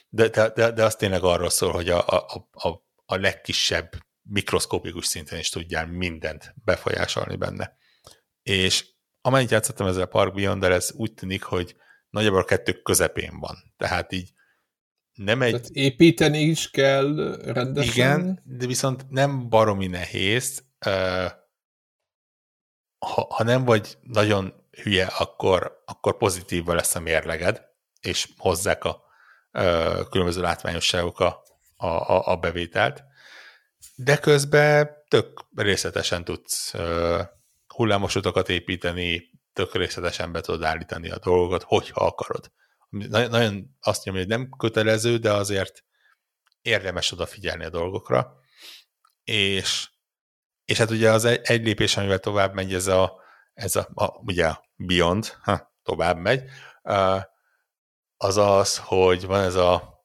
De, 0.09 0.27
de, 0.29 0.71
de, 0.71 0.85
az 0.85 0.95
tényleg 0.95 1.23
arról 1.23 1.49
szól, 1.49 1.71
hogy 1.71 1.89
a, 1.89 2.07
a, 2.07 2.47
a, 2.51 2.67
a 3.05 3.15
legkisebb 3.15 3.91
mikroszkopikus 4.21 5.05
szinten 5.05 5.39
is 5.39 5.49
tudjál 5.49 5.87
mindent 5.87 6.53
befolyásolni 6.63 7.35
benne. 7.35 7.77
És 8.43 8.85
amennyit 9.21 9.51
játszottam 9.51 9.87
ezzel 9.87 10.01
a 10.01 10.05
Park 10.05 10.33
beyond 10.33 10.63
ez 10.63 10.91
úgy 10.95 11.13
tűnik, 11.13 11.43
hogy 11.43 11.75
nagyjából 12.09 12.39
a 12.39 12.45
kettő 12.45 12.81
közepén 12.81 13.39
van. 13.39 13.73
Tehát 13.77 14.11
így 14.11 14.31
nem 15.13 15.41
egy... 15.41 15.51
Tehát 15.51 15.69
építeni 15.69 16.39
is 16.39 16.69
kell 16.69 17.37
rendesen? 17.45 17.93
Igen, 17.93 18.41
de 18.43 18.65
viszont 18.65 19.09
nem 19.09 19.49
baromi 19.49 19.87
nehéz. 19.87 20.63
Ha, 22.97 23.27
ha 23.29 23.43
nem 23.43 23.65
vagy 23.65 23.97
nagyon 24.01 24.67
hülye, 24.83 25.05
akkor, 25.05 25.81
akkor 25.85 26.17
pozitívva 26.17 26.73
lesz 26.73 26.95
a 26.95 26.99
mérleged, 26.99 27.61
és 28.01 28.29
hozzák 28.37 28.83
a, 28.83 29.03
a 29.51 30.07
különböző 30.07 30.41
látványosságok 30.41 31.19
a, 31.19 31.43
a, 31.75 32.31
a 32.31 32.37
bevételt. 32.37 33.03
De 33.95 34.17
közben 34.17 34.89
tök 35.07 35.45
részletesen 35.55 36.23
tudsz 36.23 36.73
hullámos 37.75 38.15
utakat 38.15 38.49
építeni, 38.49 39.31
tök 39.53 39.75
részletesen 39.75 40.31
be 40.31 40.41
tudod 40.41 40.63
állítani 40.63 41.09
a 41.09 41.19
dolgokat, 41.19 41.63
hogyha 41.63 42.05
akarod 42.05 42.51
nagyon 42.99 43.75
azt 43.81 44.03
nyomja, 44.03 44.21
hogy 44.21 44.29
nem 44.29 44.49
kötelező, 44.57 45.17
de 45.17 45.31
azért 45.31 45.83
érdemes 46.61 47.11
odafigyelni 47.11 47.63
a 47.63 47.69
dolgokra. 47.69 48.35
És, 49.23 49.89
és 50.65 50.77
hát 50.77 50.91
ugye 50.91 51.11
az 51.11 51.25
egy, 51.25 51.39
egy 51.43 51.63
lépés, 51.63 51.97
amivel 51.97 52.19
tovább 52.19 52.53
megy, 52.53 52.73
ez 52.73 52.87
a, 52.87 53.21
ez 53.53 53.75
a, 53.75 53.89
a 53.93 54.05
ugye 54.05 54.47
a 54.47 54.63
Beyond, 54.75 55.37
ha, 55.41 55.75
tovább 55.83 56.17
megy, 56.17 56.49
az 58.17 58.37
az, 58.37 58.77
hogy 58.77 59.25
van 59.25 59.43
ez 59.43 59.55
a 59.55 60.01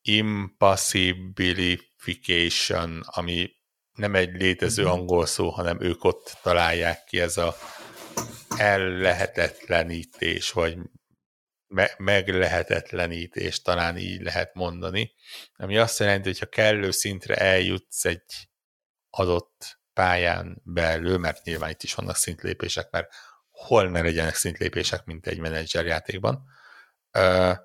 impossibilification, 0.00 3.00
ami 3.04 3.50
nem 3.94 4.14
egy 4.14 4.32
létező 4.32 4.82
mhm. 4.82 4.92
angol 4.92 5.26
szó, 5.26 5.48
hanem 5.48 5.80
ők 5.80 6.04
ott 6.04 6.38
találják 6.42 7.04
ki, 7.04 7.20
ez 7.20 7.36
a 7.36 7.54
ellehetetlenítés, 8.56 10.52
vagy 10.52 10.78
me- 11.66 11.98
meglehetetlenítés, 11.98 13.62
talán 13.62 13.96
így 13.96 14.22
lehet 14.22 14.54
mondani, 14.54 15.14
ami 15.56 15.78
azt 15.78 15.98
jelenti, 15.98 16.28
hogy 16.28 16.38
ha 16.38 16.46
kellő 16.46 16.90
szintre 16.90 17.34
eljutsz 17.34 18.04
egy 18.04 18.48
adott 19.10 19.78
pályán 19.92 20.60
belül, 20.64 21.18
mert 21.18 21.44
nyilván 21.44 21.70
itt 21.70 21.82
is 21.82 21.94
vannak 21.94 22.16
szintlépések, 22.16 22.90
mert 22.90 23.14
hol 23.50 23.88
ne 23.88 24.02
legyenek 24.02 24.34
szintlépések, 24.34 25.04
mint 25.04 25.26
egy 25.26 25.38
menedzserjátékban, 25.38 26.42
uh, 27.18 27.56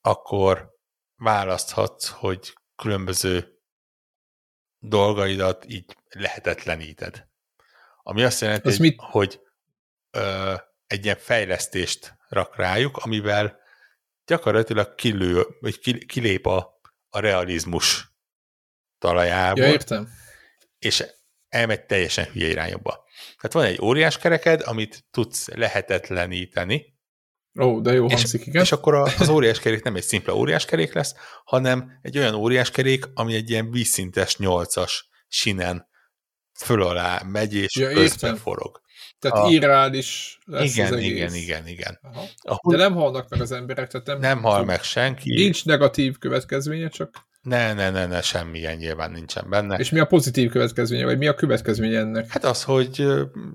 akkor 0.00 0.70
választhatsz, 1.16 2.08
hogy 2.08 2.52
különböző 2.76 3.55
dolgaidat 4.88 5.64
így 5.68 5.96
lehetetleníted. 6.08 7.26
Ami 8.02 8.22
azt 8.22 8.40
jelenti, 8.40 8.68
hogy, 8.68 8.78
mit? 8.78 9.00
hogy 9.00 9.40
ö, 10.10 10.54
egy 10.86 11.04
ilyen 11.04 11.16
fejlesztést 11.16 12.14
rak 12.28 12.56
rájuk, 12.56 12.96
amivel 12.96 13.58
gyakorlatilag 14.26 14.94
kilő, 14.94 15.46
vagy 15.60 16.06
kilép 16.06 16.46
a, 16.46 16.80
a 17.08 17.18
realizmus 17.18 18.14
talajából. 18.98 19.64
Ja, 19.64 19.70
értem. 19.70 20.08
És 20.78 21.04
elmegy 21.48 21.86
teljesen 21.86 22.24
hülye 22.24 22.48
irányba. 22.48 23.04
Tehát 23.36 23.52
van 23.52 23.64
egy 23.64 23.80
óriás 23.80 24.18
kereked, 24.18 24.62
amit 24.64 25.04
tudsz 25.10 25.48
lehetetleníteni. 25.48 26.95
Ó, 27.60 27.80
de 27.80 27.92
jó 27.92 28.08
hangzik, 28.08 28.40
és, 28.40 28.46
igen. 28.46 28.62
És 28.62 28.72
akkor 28.72 28.94
az 28.94 29.28
óriás 29.28 29.58
kerék 29.58 29.82
nem 29.82 29.96
egy 29.96 30.02
szimpla 30.02 30.36
óriás 30.36 30.64
kerék 30.64 30.92
lesz, 30.92 31.14
hanem 31.44 31.98
egy 32.02 32.18
olyan 32.18 32.34
óriás 32.34 32.70
kerék, 32.70 33.04
ami 33.14 33.34
egy 33.34 33.50
ilyen 33.50 33.70
vízszintes 33.70 34.36
nyolcas 34.36 35.08
sinen 35.28 35.88
föl 36.58 36.82
alá 36.82 37.22
megy, 37.26 37.54
és 37.54 37.76
ja, 37.76 37.88
közben 37.88 38.36
forog. 38.36 38.80
Tehát 39.18 39.46
a... 39.46 39.48
irreális 39.48 40.38
lesz 40.44 40.74
igen, 40.74 40.92
az 40.92 40.98
egész. 40.98 41.10
Igen, 41.10 41.34
igen, 41.34 41.66
igen. 41.66 41.98
Aha. 42.42 42.60
De 42.70 42.76
nem 42.76 42.94
halnak 42.94 43.28
meg 43.28 43.40
az 43.40 43.52
emberek, 43.52 43.90
tehát 43.90 44.06
nem... 44.06 44.18
Nem 44.18 44.42
hal 44.42 44.64
meg 44.64 44.82
senki. 44.82 45.34
Nincs 45.34 45.64
negatív 45.64 46.18
következménye, 46.18 46.88
csak... 46.88 47.25
Ne, 47.46 47.72
ne, 47.72 47.90
ne, 47.90 48.06
ne, 48.06 48.22
semmilyen 48.22 48.76
nyilván 48.76 49.10
nincsen 49.10 49.48
benne. 49.48 49.76
És 49.76 49.90
mi 49.90 49.98
a 49.98 50.04
pozitív 50.04 50.50
következménye, 50.50 51.04
vagy 51.04 51.18
mi 51.18 51.26
a 51.26 51.34
következménye 51.34 51.98
ennek? 51.98 52.28
Hát 52.28 52.44
az, 52.44 52.62
hogy 52.62 53.06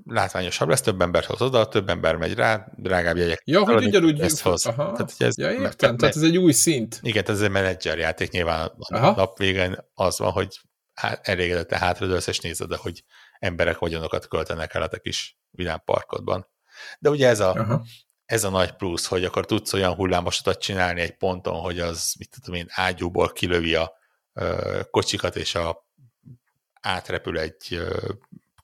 látványosabb 0.04 0.68
lesz, 0.68 0.80
több 0.80 1.00
embert 1.00 1.26
hoz 1.26 1.42
oda, 1.42 1.68
több 1.68 1.88
ember 1.88 2.16
megy 2.16 2.34
rá, 2.34 2.68
drágább 2.76 3.16
jegyek. 3.16 3.42
Ja, 3.44 3.64
hogy 3.64 3.84
ugyanúgy 3.84 4.20
ezt 4.20 4.40
hoz. 4.40 4.66
Aha. 4.66 4.92
Tehát, 4.92 5.14
hogy 5.16 5.26
ez 5.26 5.38
ja, 5.38 5.50
értem, 5.50 5.90
me- 5.90 5.98
tehát 5.98 6.16
ez 6.16 6.22
egy 6.22 6.36
új 6.36 6.52
szint. 6.52 6.98
Igen, 7.02 7.24
ez 7.26 7.40
egy 7.40 7.50
menedzserjáték, 7.50 8.30
nyilván 8.30 8.72
Aha. 8.78 9.06
a 9.06 9.14
nap 9.14 9.38
végén 9.38 9.76
az 9.94 10.18
van, 10.18 10.30
hogy 10.30 10.60
elégedette 11.22 11.78
hátradőlsz, 11.78 12.26
és 12.26 12.38
nézed, 12.38 12.74
hogy 12.74 13.04
emberek 13.38 13.78
vagyonokat 13.78 14.28
költenek 14.28 14.74
el 14.74 14.82
a 14.82 14.88
te 14.88 14.98
kis 14.98 15.38
vidámparkodban. 15.50 16.46
De 16.98 17.10
ugye 17.10 17.28
ez 17.28 17.40
a, 17.40 17.82
ez 18.32 18.44
a 18.44 18.50
nagy 18.50 18.72
plusz, 18.72 19.06
hogy 19.06 19.24
akkor 19.24 19.46
tudsz 19.46 19.72
olyan 19.72 19.94
hullámosodat 19.94 20.60
csinálni 20.60 21.00
egy 21.00 21.16
ponton, 21.16 21.60
hogy 21.60 21.80
az, 21.80 22.14
mit 22.18 22.30
tudom 22.40 22.60
én, 22.60 22.66
ágyúból 22.68 23.32
kilövi 23.32 23.74
a 23.74 23.92
ö, 24.32 24.80
kocsikat, 24.90 25.36
és 25.36 25.54
a, 25.54 25.88
átrepül 26.80 27.38
egy 27.38 27.66
ö, 27.70 28.08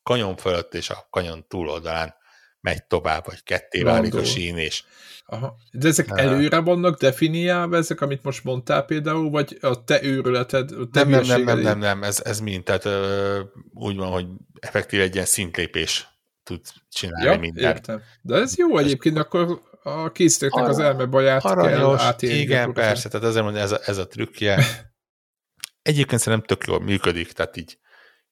kanyon 0.03 0.37
fölött, 0.37 0.75
és 0.75 0.91
a 0.91 1.07
kanyon 1.11 1.47
túloldalán 1.49 2.15
megy 2.61 2.85
tovább, 2.85 3.27
vagy 3.27 3.43
ketté 3.43 3.83
válik 3.83 4.15
a 4.15 4.25
sín, 4.25 4.57
és... 4.57 4.85
Aha. 5.27 5.57
De 5.73 5.89
ezek 5.89 6.11
uh, 6.11 6.21
előre 6.21 6.59
vannak 6.59 6.99
definiálva, 6.99 7.77
ezek, 7.77 8.01
amit 8.01 8.23
most 8.23 8.45
mondtál 8.45 8.85
például, 8.85 9.31
vagy 9.31 9.59
a 9.61 9.85
te 9.85 10.03
őrületed, 10.03 10.71
a 10.71 10.89
te 10.93 11.05
nem, 11.05 11.11
nem, 11.11 11.25
nem, 11.25 11.43
nem, 11.43 11.59
nem, 11.59 11.79
nem, 11.79 12.03
ez, 12.03 12.21
ez 12.25 12.41
mind, 12.41 12.65
tehát 12.65 12.85
ö, 12.85 13.41
úgy 13.75 13.97
van, 13.97 14.11
hogy 14.11 14.27
effektív 14.61 15.01
egy 15.01 15.15
ilyen 15.15 15.27
szintlépés 15.27 16.18
tud 16.49 16.61
csinálni 16.89 17.25
ja, 17.25 17.39
mindent. 17.39 17.77
Értem. 17.77 18.03
De 18.23 18.35
ez 18.35 18.57
jó 18.57 18.79
egyébként, 18.79 19.19
akkor 19.19 19.63
a 19.83 20.13
készítőknek 20.13 20.69
az 20.69 20.79
elmebaját 20.79 21.43
kell 21.43 21.99
átélni. 21.99 22.39
Igen, 22.39 22.73
persze, 22.73 23.09
tehát 23.09 23.27
azért 23.27 23.45
mondom, 23.45 23.63
ez 23.63 23.73
a, 23.73 23.81
ez 23.85 23.99
a 23.99 24.07
trükkje. 24.07 24.57
Egyébként 25.83 26.21
szerintem 26.21 26.49
tök 26.49 26.67
jól 26.67 26.81
működik, 26.81 27.33
tehát 27.33 27.57
így, 27.57 27.79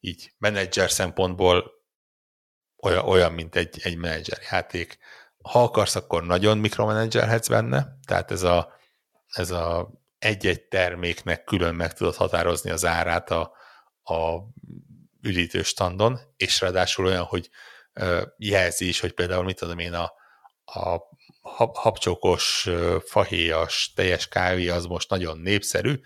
így 0.01 0.32
menedzser 0.38 0.90
szempontból 0.90 1.70
olyan, 2.82 3.05
olyan 3.05 3.32
mint 3.32 3.56
egy, 3.56 3.80
egy 3.82 3.97
menedzser 3.97 4.38
játék. 4.51 4.98
Ha 5.43 5.62
akarsz, 5.62 5.97
akkor 5.97 6.24
nagyon 6.24 6.59
mikromenedzserhetsz 6.59 7.48
benne, 7.48 7.86
tehát 8.06 8.30
ez 8.30 8.43
a, 8.43 8.72
ez 9.26 9.51
a 9.51 9.90
egy-egy 10.18 10.62
terméknek 10.62 11.44
külön 11.44 11.74
meg 11.74 11.93
tudod 11.93 12.14
határozni 12.14 12.70
az 12.70 12.84
árát 12.84 13.30
a, 13.30 13.52
a 14.02 14.43
üdítőstandon, 15.22 16.18
és 16.36 16.60
ráadásul 16.60 17.06
olyan, 17.06 17.24
hogy 17.24 17.51
jelzi 18.36 18.89
is, 18.89 19.01
hogy 19.01 19.12
például 19.12 19.44
mit 19.44 19.59
tudom 19.59 19.78
én, 19.78 19.93
a, 19.93 20.12
a 20.64 21.01
habcsokos, 21.73 22.68
fahéjas, 23.05 23.93
teljes 23.94 24.28
kávé 24.28 24.68
az 24.68 24.86
most 24.86 25.10
nagyon 25.10 25.39
népszerű, 25.39 26.01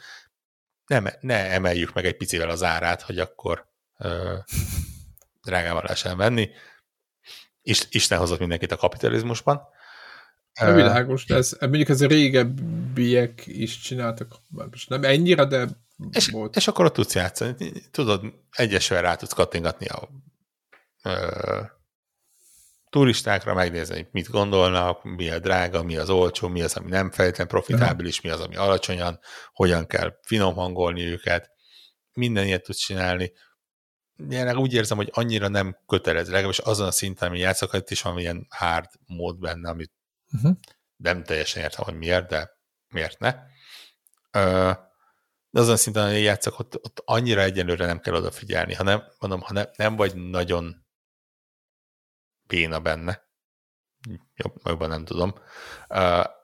nem, 0.91 1.09
ne 1.21 1.51
emeljük 1.51 1.93
meg 1.93 2.05
egy 2.05 2.17
picivel 2.17 2.51
az 2.51 2.63
árát, 2.63 3.03
hogy 3.03 3.19
akkor 3.19 3.67
ö, 3.99 4.37
drágában 5.43 5.83
lehessen 5.83 6.17
venni. 6.17 6.51
Isten 7.91 8.19
hozott 8.19 8.39
mindenkit 8.39 8.73
a 8.73 8.77
kapitalizmusban. 8.77 9.63
Nem 10.61 10.75
világos, 10.75 11.25
de 11.25 11.35
ez, 11.35 11.57
mondjuk 11.61 11.89
ez 11.89 12.01
a 12.01 12.07
régebbiek 12.07 13.43
is 13.47 13.79
csináltak, 13.79 14.37
most 14.49 14.89
nem 14.89 15.05
ennyire, 15.05 15.45
de 15.45 15.69
és, 16.11 16.29
volt. 16.29 16.57
és 16.57 16.69
akkor 16.69 16.85
ott 16.85 16.95
tudsz 16.95 17.15
játszani. 17.15 17.73
Tudod, 17.91 18.25
egyesével 18.51 19.03
rá 19.03 19.15
tudsz 19.15 19.33
kattingatni 19.33 19.87
a 19.87 20.09
ö, 21.03 21.63
turistákra, 22.91 23.55
megnézni, 23.55 23.95
hogy 23.95 24.09
mit 24.11 24.29
gondolnak, 24.29 25.05
mi 25.05 25.31
a 25.31 25.39
drága, 25.39 25.83
mi 25.83 25.97
az 25.97 26.11
olcsó, 26.11 26.49
mi 26.49 26.63
az, 26.63 26.77
ami 26.77 26.89
nem 26.91 27.11
feltétlenül 27.11 27.53
profitábilis, 27.53 28.21
mi 28.21 28.29
az, 28.29 28.41
ami 28.41 28.57
alacsonyan, 28.57 29.21
hogyan 29.53 29.87
kell 29.87 30.19
finom 30.23 30.55
hangolni 30.55 31.05
őket. 31.05 31.51
Minden 32.13 32.47
ilyet 32.47 32.63
tudsz 32.63 32.79
csinálni. 32.79 33.33
Én 34.31 34.57
úgy 34.57 34.75
érzem, 34.75 34.97
hogy 34.97 35.11
annyira 35.13 35.49
nem 35.49 35.77
kötelező, 35.87 36.31
legalábbis 36.31 36.59
azon 36.59 36.87
a 36.87 36.91
szinten, 36.91 37.29
ami 37.29 37.39
játszok, 37.39 37.75
itt 37.75 37.91
is 37.91 38.03
van 38.03 38.19
ilyen 38.19 38.47
hard 38.49 38.87
mód 39.07 39.39
benne, 39.39 39.69
amit 39.69 39.93
uh-huh. 40.33 40.57
nem 40.97 41.25
teljesen 41.25 41.63
értem, 41.63 41.85
hogy 41.85 41.95
miért, 41.95 42.29
de 42.29 42.51
miért 42.89 43.19
ne. 43.19 43.35
Ö, 44.31 44.71
de 45.51 45.61
azon 45.61 45.77
szinten, 45.77 46.11
hogy 46.11 46.23
játszok, 46.23 46.59
ott, 46.59 46.75
ott 46.75 47.03
annyira 47.05 47.41
egyenlőre 47.41 47.87
nem 47.87 48.01
kell 48.01 48.15
odafigyelni. 48.15 48.75
Ha 48.75 48.83
nem, 48.83 49.03
mondom, 49.19 49.41
ha 49.41 49.53
ne, 49.53 49.65
nem 49.77 49.97
vagy 49.97 50.15
nagyon 50.15 50.87
béna 52.51 52.81
benne, 52.81 53.29
jobb, 54.35 54.55
jobban 54.65 54.89
nem 54.89 55.05
tudom, 55.05 55.35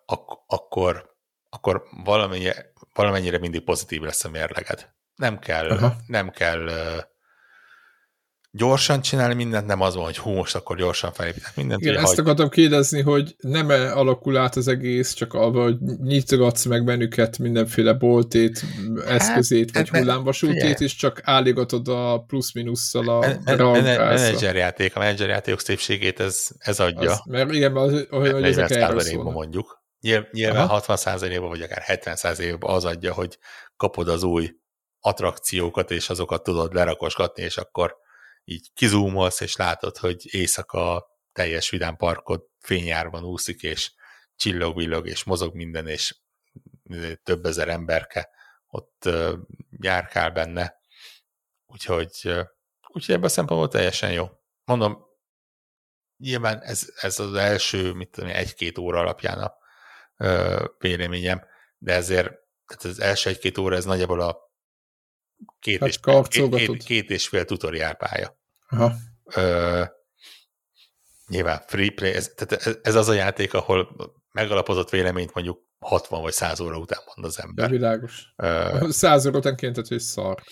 ak- 0.07 0.43
akkor, 0.47 1.17
akkor 1.51 1.89
valamennyire, 2.05 2.73
valamennyire 2.95 3.39
mindig 3.39 3.65
pozitív 3.65 4.03
lesz 4.03 4.25
a 4.25 4.31
mérleged. 4.31 4.95
Nem 5.15 5.39
kell, 5.39 5.71
Aha. 5.71 5.97
nem 6.07 6.31
kell 6.31 6.69
gyorsan 8.57 9.01
csinálni 9.01 9.35
mindent, 9.35 9.67
nem 9.67 9.81
az 9.81 9.95
van, 9.95 10.05
hogy 10.05 10.19
hú, 10.19 10.31
most 10.31 10.55
akkor 10.55 10.77
gyorsan 10.77 11.13
felépítek 11.13 11.57
mindent. 11.57 11.81
Igen, 11.81 11.95
ezt 11.95 12.07
hagy... 12.07 12.19
akartam 12.19 12.49
kérdezni, 12.49 13.01
hogy 13.01 13.37
nem 13.39 13.71
-e 13.71 13.93
alakul 13.93 14.37
át 14.37 14.57
az 14.57 14.69
egész, 14.69 15.13
csak 15.13 15.35
abban, 15.35 15.63
hogy 15.63 15.77
nyitogatsz 16.03 16.65
meg 16.65 16.85
menüket, 16.85 17.39
mindenféle 17.39 17.93
boltét, 17.93 18.65
hát, 18.97 19.21
eszközét, 19.21 19.73
vagy 19.73 19.89
hát, 19.89 19.99
hullámvasútét, 19.99 20.81
és 20.81 20.95
csak 20.95 21.21
álligatod 21.25 21.89
a 21.89 22.25
plusz-minusszal 22.27 23.09
a 23.09 23.41
menedzserjáték, 23.45 24.97
a 24.97 24.99
menedzserjátékok 24.99 25.61
szépségét 25.61 26.21
ez, 26.21 26.49
ez 26.59 26.81
adja. 26.81 27.11
Az, 27.11 27.23
mert 27.29 27.53
igen, 27.53 27.77
az, 27.77 28.07
hogy, 28.11 28.31
hogy 28.33 28.45
ezek 28.45 28.71
erről 28.71 29.23
mondjuk. 29.23 29.85
Nyilván 30.31 30.69
Aha. 30.69 30.83
60%-ban, 30.87 31.49
vagy 31.49 31.61
akár 31.61 31.83
70%-ban 31.87 32.75
az 32.75 32.85
adja, 32.85 33.13
hogy 33.13 33.39
kapod 33.77 34.09
az 34.09 34.23
új 34.23 34.51
attrakciókat, 35.01 35.91
és 35.91 36.11
azokat 36.11 36.43
tudod 36.43 36.75
lerakosgatni, 36.75 37.43
és 37.43 37.57
akkor 37.57 37.97
így 38.49 38.71
kizúmolsz, 38.75 39.41
és 39.41 39.57
látod, 39.57 39.97
hogy 39.97 40.35
éjszaka 40.35 41.07
teljes 41.33 41.71
vidám 41.71 41.97
parkod 41.97 42.45
fényárban 42.59 43.25
úszik, 43.25 43.63
és 43.63 43.93
csillog-villog, 44.37 45.07
és 45.09 45.25
mozog 45.25 45.55
minden, 45.55 45.89
és 45.89 46.17
több 47.23 47.45
ezer 47.45 47.69
emberke 47.69 48.31
ott 48.67 49.09
járkál 49.71 50.31
benne. 50.31 50.81
Úgyhogy, 51.67 52.11
úgyhogy 52.89 53.15
ebben 53.15 53.25
a 53.25 53.29
szempontból 53.29 53.69
teljesen 53.69 54.13
jó. 54.13 54.29
Mondom, 54.65 55.05
nyilván 56.17 56.61
ez, 56.61 56.93
ez 57.01 57.19
az 57.19 57.35
első, 57.35 57.93
mit 57.93 58.11
tudom, 58.11 58.31
egy-két 58.31 58.79
óra 58.79 58.99
alapján 58.99 59.39
a 59.39 59.55
véleményem, 60.79 61.47
de 61.79 61.93
ezért 61.93 62.45
tehát 62.67 62.85
az 62.85 63.01
első 63.01 63.31
egy-két 63.31 63.59
óra 63.59 63.77
ez 63.77 63.85
nagyjából 63.85 64.21
a 64.21 64.46
két, 65.61 65.81
hát 65.81 65.89
és, 65.89 65.99
két, 66.29 66.85
két, 66.85 67.11
és 67.11 67.29
fél 67.29 67.45
tutoriál 67.45 67.95
pálya. 67.95 68.39
Aha. 68.69 68.93
Ö, 69.25 69.83
nyilván 71.27 71.63
free 71.67 71.91
play, 71.91 72.13
ez, 72.13 72.33
tehát 72.35 72.81
ez, 72.83 72.95
az 72.95 73.09
a 73.09 73.13
játék, 73.13 73.55
ahol 73.55 73.97
megalapozott 74.33 74.91
véleményt 74.91 75.35
mondjuk 75.35 75.65
60 75.79 76.23
vagy 76.23 76.33
100 76.33 76.61
óra 76.61 76.79
után 76.79 77.01
mond 77.07 77.27
az 77.27 77.41
ember. 77.41 77.69
De 77.69 77.77
világos. 77.77 78.33
Ö, 78.37 78.87
100 78.91 79.27
óra 79.27 79.39
után 79.39 79.57
kénytett, 79.57 79.87
hogy 79.87 80.01
szar. 80.01 80.43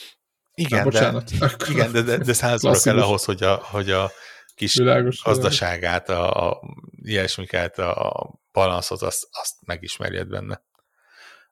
Igen, 0.55 0.89
de, 0.89 1.23
igen 1.70 1.93
de, 1.93 2.02
de, 2.02 2.16
de 2.16 2.32
100 2.32 2.65
óra 2.65 2.78
kell 2.81 3.01
ahhoz, 3.01 3.24
hogy 3.24 3.43
a, 3.43 3.55
hogy 3.55 3.90
a 3.90 4.11
kis 4.55 4.74
világos, 4.74 5.23
gazdaságát, 5.23 6.09
a, 6.09 6.48
a 6.48 6.61
ilyesmiket, 7.02 7.78
a 7.78 8.31
balanszot, 8.52 9.02
azt, 9.02 9.27
azt 9.31 9.55
megismerjed 9.66 10.28
benne. 10.28 10.62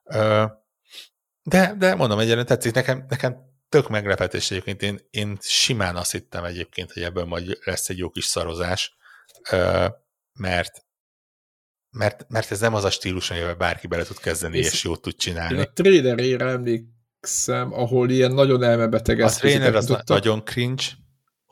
Ö, 0.03 0.45
de, 1.43 1.75
de 1.77 1.95
mondom, 1.95 2.19
egyébként 2.19 2.47
tetszik, 2.47 2.73
nekem, 2.73 3.05
nekem 3.09 3.35
tök 3.69 3.89
meglepetés 3.89 4.51
egyébként. 4.51 4.81
Én, 4.81 4.99
én 5.09 5.37
simán 5.41 5.95
azt 5.95 6.11
hittem 6.11 6.43
egyébként, 6.43 6.91
hogy 6.91 7.03
ebből 7.03 7.25
majd 7.25 7.57
lesz 7.63 7.89
egy 7.89 7.97
jó 7.97 8.09
kis 8.09 8.25
szarozás, 8.25 8.95
mert 10.33 10.85
mert, 11.93 12.25
mert 12.29 12.51
ez 12.51 12.59
nem 12.59 12.73
az 12.73 12.83
a 12.83 12.89
stílus, 12.89 13.31
amivel 13.31 13.55
bárki 13.55 13.87
bele 13.87 14.03
tud 14.03 14.19
kezdeni, 14.19 14.57
és, 14.57 14.71
és 14.71 14.83
jót 14.83 15.01
tud 15.01 15.15
csinálni. 15.15 15.53
Én 15.53 15.59
a 15.59 15.73
trailerére 15.73 16.45
emlékszem, 16.45 17.73
ahol 17.73 18.09
ilyen 18.09 18.31
nagyon 18.31 18.63
elmebeteg 18.63 19.19
A 19.19 19.29
trailer 19.29 19.75
az 19.75 19.85
tudta. 19.85 20.13
nagyon 20.13 20.43
cringe 20.43 20.83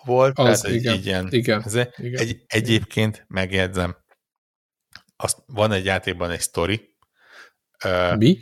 volt, 0.04 0.40
az, 0.40 0.62
tehát 0.62 0.78
igen, 0.78 0.94
egy, 0.94 1.06
ilyen, 1.06 1.28
igen, 1.32 1.62
ez 1.62 1.76
igen, 1.76 2.20
egy, 2.20 2.44
egyébként 2.48 3.26
megjegyzem, 3.28 3.96
azt, 5.16 5.38
van 5.46 5.72
egy 5.72 5.86
játékban 5.86 6.32
egy 6.32 6.42
sztori. 6.42 6.96
Mi? 8.18 8.40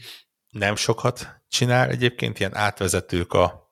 Nem 0.50 0.76
sokat 0.76 1.44
csinál 1.48 1.90
egyébként, 1.90 2.40
ilyen 2.40 2.56
átvezetők 2.56 3.34
a, 3.34 3.70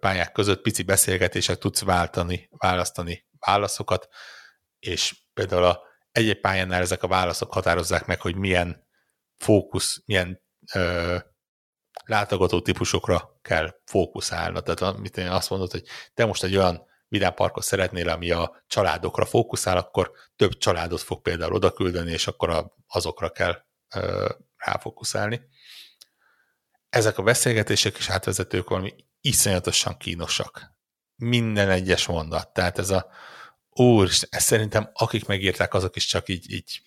pályák 0.00 0.32
között 0.32 0.62
pici 0.62 0.82
beszélgetések 0.82 1.58
tudsz 1.58 1.82
váltani, 1.82 2.48
választani 2.50 3.26
válaszokat, 3.38 4.08
és 4.78 5.16
például 5.34 5.64
a 5.64 5.82
egy-egy 6.12 6.40
pályánál 6.40 6.80
ezek 6.80 7.02
a 7.02 7.08
válaszok 7.08 7.52
határozzák 7.52 8.06
meg, 8.06 8.20
hogy 8.20 8.36
milyen 8.36 8.86
fókusz, 9.36 10.02
milyen 10.04 10.42
ö, 10.74 11.16
látogató 12.04 12.60
típusokra 12.60 13.38
kell 13.42 13.80
fókuszálni. 13.84 14.62
Tehát 14.62 14.80
amit 14.80 15.16
én 15.16 15.28
azt 15.28 15.50
mondod, 15.50 15.70
hogy 15.70 15.84
te 16.14 16.24
most 16.24 16.42
egy 16.42 16.56
olyan 16.56 16.86
vidámparkot 17.08 17.62
szeretnél, 17.62 18.08
ami 18.08 18.30
a 18.30 18.64
családokra 18.66 19.24
fókuszál, 19.24 19.76
akkor 19.76 20.12
több 20.36 20.56
családot 20.56 21.00
fog 21.00 21.22
például 21.22 21.52
oda 21.52 21.72
küldeni, 21.72 22.10
és 22.10 22.26
akkor 22.26 22.50
a, 22.50 22.74
azokra 22.86 23.30
kell 23.30 23.64
ö, 23.94 24.28
ráfókuszálni. 24.56 25.40
Ezek 26.88 27.18
a 27.18 27.22
beszélgetések 27.22 27.96
és 27.96 28.08
átvezetők 28.10 28.68
valami 28.68 28.94
iszonyatosan 29.20 29.96
kínosak. 29.96 30.76
Minden 31.16 31.70
egyes 31.70 32.06
mondat. 32.06 32.52
Tehát 32.52 32.78
ez 32.78 32.90
a 32.90 33.10
úr, 33.70 34.08
ezt 34.28 34.46
szerintem 34.46 34.90
akik 34.92 35.26
megírták, 35.26 35.74
azok 35.74 35.96
is 35.96 36.06
csak 36.06 36.28
így, 36.28 36.52
így 36.52 36.82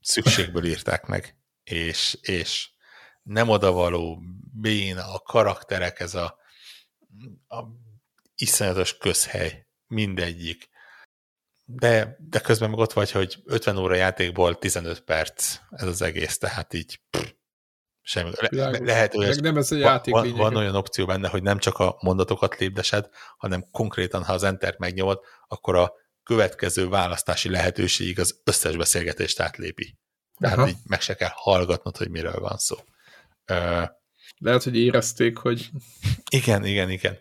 szükségből 0.00 0.64
írták 0.64 1.06
meg. 1.06 1.36
És, 1.64 2.18
és 2.20 2.68
nem 3.22 3.48
odavaló, 3.48 4.22
béna, 4.52 5.12
a 5.12 5.18
karakterek, 5.18 6.00
ez 6.00 6.14
a, 6.14 6.38
a 7.48 7.64
iszonyatos 8.36 8.96
közhely, 8.96 9.66
mindegyik. 9.86 10.68
De, 11.64 12.16
de 12.18 12.40
közben 12.40 12.70
meg 12.70 12.78
ott 12.78 12.92
vagy, 12.92 13.10
hogy 13.10 13.42
50 13.44 13.76
óra 13.76 13.94
játékból 13.94 14.58
15 14.58 15.00
perc 15.00 15.58
ez 15.70 15.86
az 15.86 16.02
egész, 16.02 16.38
tehát 16.38 16.74
így 16.74 17.00
pff, 17.10 17.30
Semmi. 18.08 18.30
Le, 18.50 18.70
lehet, 18.78 19.14
hogy 19.14 19.40
nem 19.42 19.56
ez 19.56 19.72
a 19.72 19.76
játék 19.76 20.14
van, 20.14 20.30
van 20.30 20.56
olyan 20.56 20.74
opció 20.74 21.06
benne, 21.06 21.28
hogy 21.28 21.42
nem 21.42 21.58
csak 21.58 21.78
a 21.78 21.96
mondatokat 22.00 22.58
lépdesed, 22.58 23.08
hanem 23.36 23.64
konkrétan, 23.70 24.24
ha 24.24 24.32
az 24.32 24.42
Enter 24.42 24.74
megnyomod, 24.78 25.20
akkor 25.48 25.76
a 25.76 25.92
következő 26.22 26.88
választási 26.88 27.50
lehetőség 27.50 28.18
az 28.18 28.40
összes 28.44 28.76
beszélgetést 28.76 29.40
átlépi. 29.40 29.96
Tehát 30.38 30.58
Aha. 30.58 30.68
így 30.68 30.76
meg 30.84 31.00
se 31.00 31.14
kell 31.14 31.30
hallgatnod, 31.32 31.96
hogy 31.96 32.10
miről 32.10 32.40
van 32.40 32.56
szó. 32.56 32.76
Uh, 33.52 33.88
lehet, 34.38 34.62
hogy 34.62 34.76
érezték, 34.76 35.36
hogy... 35.36 35.70
Igen, 36.30 36.64
igen, 36.64 36.90
igen. 36.90 37.18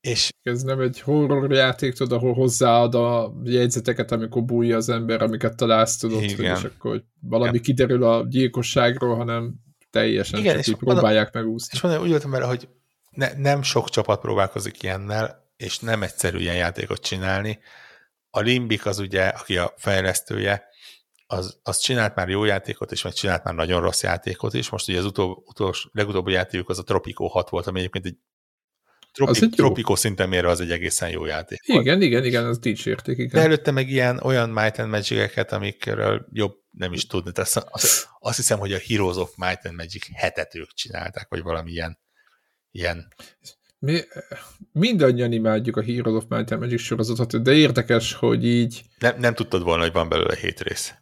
És 0.00 0.30
ez 0.42 0.62
nem 0.62 0.80
egy 0.80 1.00
horror 1.00 1.52
játék, 1.52 1.92
tudod, 1.92 2.18
ahol 2.18 2.34
hozzáad 2.34 2.94
a 2.94 3.32
jegyzeteket, 3.44 4.12
amikor 4.12 4.44
bújja 4.44 4.76
az 4.76 4.88
ember, 4.88 5.22
amiket 5.22 5.56
találsz, 5.56 5.96
tudod, 5.96 6.22
igen. 6.22 6.36
hogy 6.36 6.44
és 6.44 6.64
akkor 6.64 6.90
hogy 6.90 7.04
valami 7.20 7.50
igen. 7.50 7.62
kiderül 7.62 8.04
a 8.04 8.26
gyilkosságról, 8.28 9.16
hanem 9.16 9.66
teljesen 9.98 10.38
Igen, 10.38 10.52
csak 10.52 10.62
és 10.62 10.68
így 10.68 10.76
próbálják 10.76 11.32
van, 11.32 11.42
megúszni. 11.42 11.68
És 11.72 11.80
van, 11.80 12.00
úgy 12.00 12.08
voltam 12.08 12.30
vele, 12.30 12.46
hogy 12.46 12.68
ne, 13.10 13.32
nem 13.36 13.62
sok 13.62 13.88
csapat 13.88 14.20
próbálkozik 14.20 14.82
ilyennel, 14.82 15.52
és 15.56 15.78
nem 15.78 16.02
egyszerű 16.02 16.38
ilyen 16.38 16.56
játékot 16.56 17.00
csinálni. 17.00 17.58
A 18.30 18.40
Limbik 18.40 18.86
az 18.86 18.98
ugye, 18.98 19.26
aki 19.26 19.56
a 19.56 19.74
fejlesztője, 19.76 20.66
az, 21.26 21.58
az 21.62 21.78
csinált 21.78 22.14
már 22.14 22.28
jó 22.28 22.44
játékot, 22.44 22.92
és 22.92 23.02
meg 23.02 23.12
csinált 23.12 23.44
már 23.44 23.54
nagyon 23.54 23.80
rossz 23.80 24.02
játékot 24.02 24.54
is. 24.54 24.70
Most 24.70 24.88
ugye 24.88 24.98
az 24.98 25.04
utol, 25.04 25.42
utolsó, 25.46 25.88
legutóbbi 25.92 26.32
játékuk 26.32 26.68
az 26.68 26.78
a 26.78 26.82
Tropico 26.82 27.26
6 27.26 27.48
volt, 27.48 27.66
ami 27.66 27.78
egyébként 27.78 28.06
egy 28.06 28.16
Tropi, 29.24 29.44
egy 29.44 29.50
Tropico 29.50 29.96
szinten 29.96 30.28
mérve 30.28 30.48
az 30.48 30.60
egy 30.60 30.70
egészen 30.70 31.10
jó 31.10 31.24
játék. 31.24 31.60
Igen, 31.62 32.02
igen, 32.02 32.24
igen, 32.24 32.46
az 32.46 32.58
dicsérték. 32.58 33.18
Igen. 33.18 33.30
De 33.32 33.40
előtte 33.40 33.70
meg 33.70 33.88
ilyen 33.90 34.20
olyan 34.22 34.50
Might 34.50 34.78
and 34.78 34.90
Magic-eket, 34.90 35.52
amikről 35.52 36.26
jobb 36.32 36.54
nem 36.70 36.92
is 36.92 37.06
tudni. 37.06 37.32
Tehát 37.32 37.66
azt, 37.70 38.08
azt 38.18 38.36
hiszem, 38.36 38.58
hogy 38.58 38.72
a 38.72 38.78
Heroes 38.88 39.16
of 39.16 39.36
Might 39.36 39.66
and 39.66 39.76
Magic 39.76 40.06
hetet 40.12 40.54
ők 40.54 40.72
csinálták, 40.72 41.28
vagy 41.28 41.42
valami 41.42 41.70
ilyen. 41.70 41.98
ilyen. 42.70 43.14
Mi, 43.78 44.00
mindannyian 44.72 45.32
imádjuk 45.32 45.76
a 45.76 45.82
Heroes 45.82 46.22
of 46.22 46.28
Might 46.28 46.50
and 46.50 46.60
Magic 46.60 46.80
sorozatot, 46.80 47.42
de 47.42 47.52
érdekes, 47.52 48.12
hogy 48.12 48.46
így... 48.46 48.82
Nem, 48.98 49.18
nem 49.18 49.34
tudtad 49.34 49.62
volna, 49.62 49.82
hogy 49.82 49.92
van 49.92 50.08
belőle 50.08 50.36
hét 50.36 50.60
rész. 50.60 50.94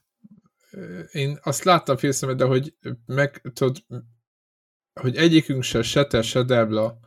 én 1.12 1.38
azt 1.42 1.64
láttam 1.64 1.96
félszemet, 1.96 2.36
de 2.36 2.44
hogy 2.44 2.74
meg, 3.06 3.40
tudod, 3.54 3.76
hogy 5.00 5.16
egyikünk 5.16 5.62
se, 5.62 5.82
se 5.82 6.06
te, 6.06 6.22
se 6.22 6.42
Debla 6.42 7.04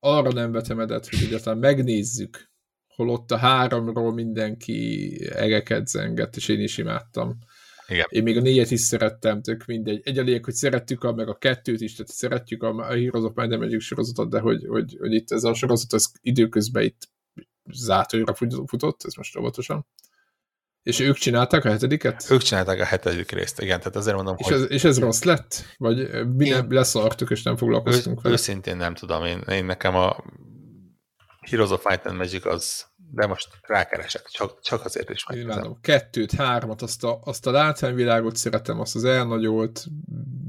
arra 0.00 0.32
nem 0.32 0.52
vetemedett, 0.52 1.08
hogy 1.08 1.22
egyáltalán 1.22 1.58
megnézzük, 1.58 2.50
holott 2.86 3.30
a 3.30 3.36
háromról 3.36 4.12
mindenki 4.12 5.18
egeket 5.34 5.86
zengett, 5.86 6.36
és 6.36 6.48
én 6.48 6.60
is 6.60 6.78
imádtam. 6.78 7.38
Igen. 7.88 8.06
Én 8.08 8.22
még 8.22 8.36
a 8.36 8.40
négyet 8.40 8.70
is 8.70 8.80
szerettem, 8.80 9.42
tök 9.42 9.64
mindegy. 9.64 10.00
Egy 10.04 10.18
elég, 10.18 10.44
hogy 10.44 10.54
szeretjük 10.54 11.04
a, 11.04 11.12
meg 11.12 11.28
a 11.28 11.38
kettőt 11.38 11.80
is, 11.80 11.94
tehát 11.94 12.10
szeretjük 12.10 12.62
a, 12.62 12.68
a 12.68 12.84
Heroes 12.84 13.24
of 13.24 13.34
Might 13.34 13.52
and 13.52 13.80
sorozatot, 13.80 14.30
de 14.30 14.40
hogy, 14.40 14.66
hogy, 14.66 14.96
hogy, 15.00 15.12
itt 15.12 15.30
ez 15.30 15.44
a 15.44 15.54
sorozat 15.54 15.92
az 15.92 16.12
időközben 16.20 16.82
itt 16.82 17.08
zátonyra 17.72 18.34
futott, 18.66 19.02
ez 19.04 19.14
most 19.14 19.38
óvatosan. 19.38 19.86
És 20.82 21.00
ők 21.00 21.16
csinálták 21.16 21.64
a 21.64 21.70
hetediket? 21.70 22.26
Ők 22.30 22.42
csinálták 22.42 22.80
a 22.80 22.84
hetedik 22.84 23.30
részt, 23.30 23.60
igen, 23.60 23.78
tehát 23.78 23.96
azért 23.96 24.16
mondom, 24.16 24.34
és 24.38 24.46
hogy... 24.46 24.54
Ez, 24.54 24.70
és 24.70 24.84
ez 24.84 24.98
rossz 24.98 25.22
lett? 25.22 25.64
Vagy 25.76 26.26
mi 26.36 26.48
nem 26.48 26.72
leszartuk, 26.72 27.30
és 27.30 27.42
nem 27.42 27.56
foglalkoztunk 27.56 28.22
vele? 28.22 28.34
Őszintén 28.34 28.76
nem 28.76 28.94
tudom, 28.94 29.24
én, 29.24 29.38
én 29.38 29.64
nekem 29.64 29.94
a 29.94 30.24
Heroes 31.40 31.70
of 31.70 31.84
Might 31.84 32.06
and 32.06 32.16
Magic 32.16 32.46
az 32.46 32.86
de 33.10 33.26
most 33.26 33.48
rákeresek, 33.62 34.26
csak, 34.26 34.60
csak 34.60 34.84
azért 34.84 35.10
is 35.10 35.26
megnézem. 35.26 35.76
Kettőt, 35.80 36.32
hármat, 36.32 36.82
azt 36.82 37.04
a, 37.04 37.20
azt 37.24 37.46
a 37.46 37.50
látványvilágot 37.50 38.36
szeretem, 38.36 38.80
azt 38.80 38.94
az 38.94 39.04
elnagyolt, 39.04 39.84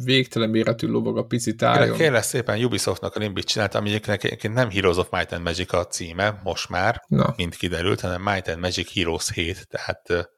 végtelen 0.04 0.50
méretű 0.50 0.88
lovag 0.88 1.18
a 1.18 1.24
pici 1.24 1.56
tájon. 1.56 1.98
Kérlek 1.98 2.24
szépen 2.24 2.64
Ubisoftnak 2.64 3.16
a 3.16 3.20
Limbit 3.20 3.46
csinált, 3.46 3.76
ami 3.76 3.94
egyébként 4.06 4.54
nem 4.54 4.70
Heroes 4.70 4.98
of 4.98 5.10
Might 5.12 5.32
and 5.32 5.44
Magic 5.44 5.74
a 5.74 5.86
címe, 5.86 6.40
most 6.44 6.70
már, 6.70 7.04
Na. 7.08 7.34
mint 7.38 7.56
kiderült, 7.56 8.02
hanem 8.02 8.22
Might 8.22 8.48
and 8.48 8.60
Magic 8.60 8.94
Heroes 8.94 9.32
7, 9.34 9.68
tehát 9.68 10.30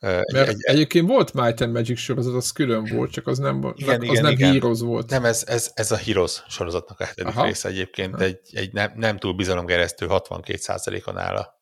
mert 0.00 0.48
egy, 0.48 0.56
egyébként 0.58 1.08
volt 1.08 1.32
Might 1.32 1.60
and 1.60 1.72
Magic 1.72 1.98
sorozat, 1.98 2.34
az 2.34 2.50
külön 2.50 2.84
volt, 2.92 3.10
csak 3.10 3.26
az 3.26 3.38
nem, 3.38 3.72
igen, 3.74 3.98
az 4.00 4.04
igen, 4.04 4.22
nem 4.22 4.32
igen. 4.32 4.52
Heroes 4.52 4.80
volt. 4.80 5.10
Nem, 5.10 5.24
ez, 5.24 5.44
ez, 5.46 5.70
ez 5.74 5.90
a 5.90 5.96
Heroes 5.96 6.42
sorozatnak 6.48 7.00
a 7.00 7.04
hetedik 7.04 7.36
Aha. 7.36 7.44
része 7.44 7.68
egyébként, 7.68 8.14
Aha. 8.14 8.24
egy, 8.24 8.38
egy 8.52 8.72
nem, 8.72 8.92
nem 8.94 9.18
túl 9.18 9.32
bizalomgeresztő 9.32 10.06
62%-on 10.08 11.18
áll 11.18 11.36
a 11.36 11.60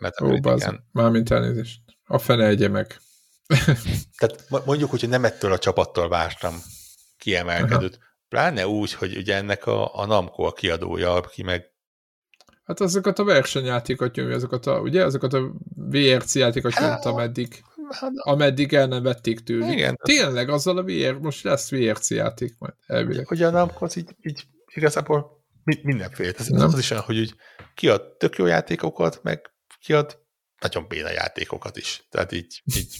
Metacritiken. 0.00 0.88
Mármint 0.92 1.30
elnézést. 1.30 1.80
A 2.04 2.18
fene 2.18 2.46
egye 2.46 2.68
meg. 2.68 3.00
Tehát 4.18 4.64
mondjuk, 4.64 4.90
hogy 4.90 5.08
nem 5.08 5.24
ettől 5.24 5.52
a 5.52 5.58
csapattól 5.58 6.08
vártam 6.08 6.62
kiemelkedőt. 7.16 7.94
Aha. 7.94 8.06
Pláne 8.28 8.66
úgy, 8.66 8.92
hogy 8.92 9.16
ugye 9.16 9.34
ennek 9.34 9.66
a, 9.66 9.94
a 9.94 10.06
Namco 10.06 10.42
a 10.42 10.52
kiadója, 10.52 11.14
aki 11.14 11.42
meg 11.42 11.72
Hát 12.68 12.80
azokat 12.80 13.18
a 13.18 13.24
versenyjátékot 13.24 14.14
nyomja, 14.14 14.34
azokat 14.34 14.66
a, 14.66 14.80
ugye, 14.80 15.04
azokat 15.04 15.32
a 15.32 15.52
VRC 15.74 16.34
játékot 16.34 16.72
hát, 16.72 16.88
nyomta, 16.88 17.08
ameddig, 17.08 17.64
hát, 17.90 18.12
ameddig 18.14 18.72
el 18.72 18.86
nem 18.86 19.02
vették 19.02 19.40
tőlük. 19.40 19.70
Igen. 19.70 19.98
Tényleg, 20.02 20.48
azzal 20.48 20.78
a 20.78 20.82
VR, 20.82 21.18
most 21.18 21.44
lesz 21.44 21.70
VRC 21.70 22.10
játék 22.10 22.54
majd, 22.58 22.74
elvileg. 22.86 23.30
Ugye 23.30 23.46
a 23.46 23.50
Namco 23.50 23.86
így, 23.96 24.16
így 24.22 24.44
igazából 24.74 25.44
mindenféle. 25.82 26.32
Ez, 26.36 26.46
nem. 26.46 26.66
az 26.66 26.78
is 26.78 26.90
olyan, 26.90 27.02
hogy 27.02 27.18
úgy 27.18 27.34
kiad 27.74 28.16
tök 28.16 28.36
jó 28.36 28.46
játékokat, 28.46 29.22
meg 29.22 29.50
kiad 29.80 30.18
nagyon 30.60 30.88
béna 30.88 31.10
játékokat 31.10 31.76
is. 31.76 32.06
Tehát 32.10 32.32
így, 32.32 32.62
így 32.76 32.96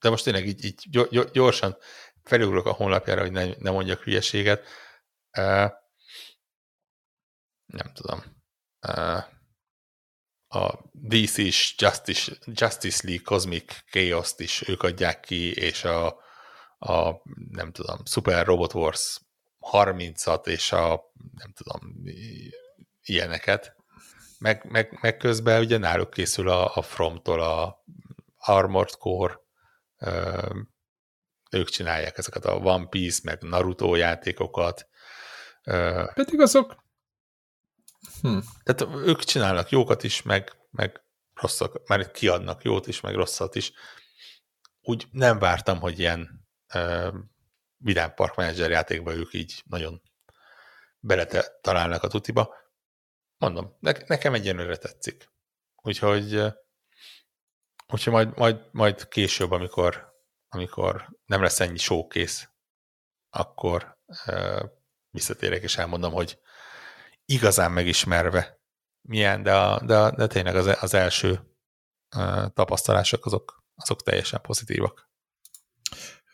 de 0.00 0.10
most 0.10 0.24
tényleg 0.24 0.46
így, 0.46 0.64
így 0.64 1.08
gyorsan 1.32 1.76
felugrok 2.22 2.66
a 2.66 2.72
honlapjára, 2.72 3.20
hogy 3.20 3.32
ne, 3.32 3.46
ne 3.58 3.70
mondjak 3.70 4.02
hülyeséget. 4.02 4.66
Nem 7.66 7.92
tudom, 7.92 8.22
a 10.54 10.78
DC 10.92 11.36
is 11.36 11.74
Justice, 11.78 12.32
Justice 12.46 13.06
League 13.06 13.24
Cosmic 13.24 13.84
Chaos-t 13.90 14.40
is 14.40 14.68
ők 14.68 14.82
adják 14.82 15.20
ki, 15.20 15.52
és 15.52 15.84
a, 15.84 16.06
a 16.78 17.22
nem 17.50 17.72
tudom, 17.72 18.04
Super 18.04 18.46
Robot 18.46 18.74
Wars 18.74 19.20
30-at, 19.72 20.46
és 20.46 20.72
a 20.72 21.12
nem 21.34 21.52
tudom, 21.52 21.94
ilyeneket. 23.02 23.76
Meg, 24.38 24.64
meg, 24.70 24.98
meg 25.00 25.16
közben 25.16 25.60
ugye 25.60 25.78
náluk 25.78 26.10
készül 26.10 26.48
a, 26.48 26.74
a 26.74 26.82
From-tól 26.82 27.40
a 27.40 27.84
Armored 28.36 28.94
Core, 28.96 29.38
ők 31.50 31.68
csinálják 31.68 32.18
ezeket 32.18 32.44
a 32.44 32.56
One 32.56 32.86
Piece, 32.86 33.20
meg 33.22 33.42
Naruto 33.42 33.94
játékokat. 33.94 34.88
Pedig 36.14 36.40
azok 36.40 36.83
Hm. 38.24 38.38
Tehát 38.62 38.96
ők 38.96 39.20
csinálnak 39.20 39.70
jókat 39.70 40.02
is, 40.02 40.22
meg, 40.22 40.52
meg 40.70 41.04
rosszak, 41.34 41.88
már 41.88 42.10
kiadnak 42.10 42.62
jót 42.62 42.86
is, 42.86 43.00
meg 43.00 43.14
rosszat 43.14 43.54
is. 43.54 43.72
Úgy 44.80 45.06
nem 45.10 45.38
vártam, 45.38 45.80
hogy 45.80 45.98
ilyen 45.98 46.46
uh, 46.74 47.14
Vidám 47.76 48.14
Park 48.14 48.36
Manager 48.36 48.70
játékba 48.70 49.14
ők 49.14 49.32
így 49.32 49.62
nagyon 49.64 50.02
bele 50.98 51.26
találnak 51.60 52.02
a 52.02 52.08
tutiba. 52.08 52.54
Mondom, 53.38 53.76
ne, 53.80 53.92
nekem 54.06 54.34
egyenlőre 54.34 54.76
tetszik. 54.76 55.30
Úgyhogy, 55.82 56.40
úgyhogy 57.88 58.12
majd, 58.12 58.36
majd, 58.36 58.68
majd 58.72 59.08
később, 59.08 59.50
amikor, 59.50 60.14
amikor 60.48 61.16
nem 61.24 61.42
lesz 61.42 61.60
ennyi 61.60 61.78
showkész, 61.78 62.48
akkor 63.30 63.98
uh, 64.26 64.62
visszatérek 65.10 65.62
és 65.62 65.76
elmondom, 65.76 66.12
hogy 66.12 66.38
igazán 67.24 67.72
megismerve 67.72 68.62
milyen, 69.08 69.42
de, 69.42 69.54
a, 69.54 69.84
de, 69.84 70.10
de 70.10 70.26
tényleg 70.26 70.56
az, 70.56 70.76
az 70.80 70.94
első 70.94 71.40
uh, 72.16 72.46
tapasztalások 72.52 73.26
azok, 73.26 73.64
azok 73.74 74.02
teljesen 74.02 74.40
pozitívak. 74.40 75.10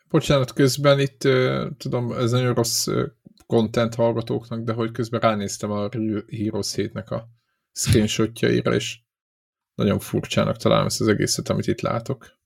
Bocsánat, 0.08 0.52
közben 0.52 1.00
itt 1.00 1.24
uh, 1.24 1.76
tudom, 1.76 2.12
ez 2.12 2.30
nagyon 2.30 2.54
rossz 2.54 2.86
uh, 2.86 3.08
hallgatóknak, 3.96 4.60
de 4.60 4.72
hogy 4.72 4.90
közben 4.90 5.20
ránéztem 5.20 5.70
a 5.70 5.88
Heroes 6.28 6.72
7-nek 6.76 7.08
a 7.08 7.28
screenshotjaira, 7.72 8.74
és 8.74 8.98
nagyon 9.74 9.98
furcsának 9.98 10.56
találom 10.56 10.86
ezt 10.86 11.00
az 11.00 11.08
egészet, 11.08 11.48
amit 11.48 11.66
itt 11.66 11.80
látok. 11.80 12.38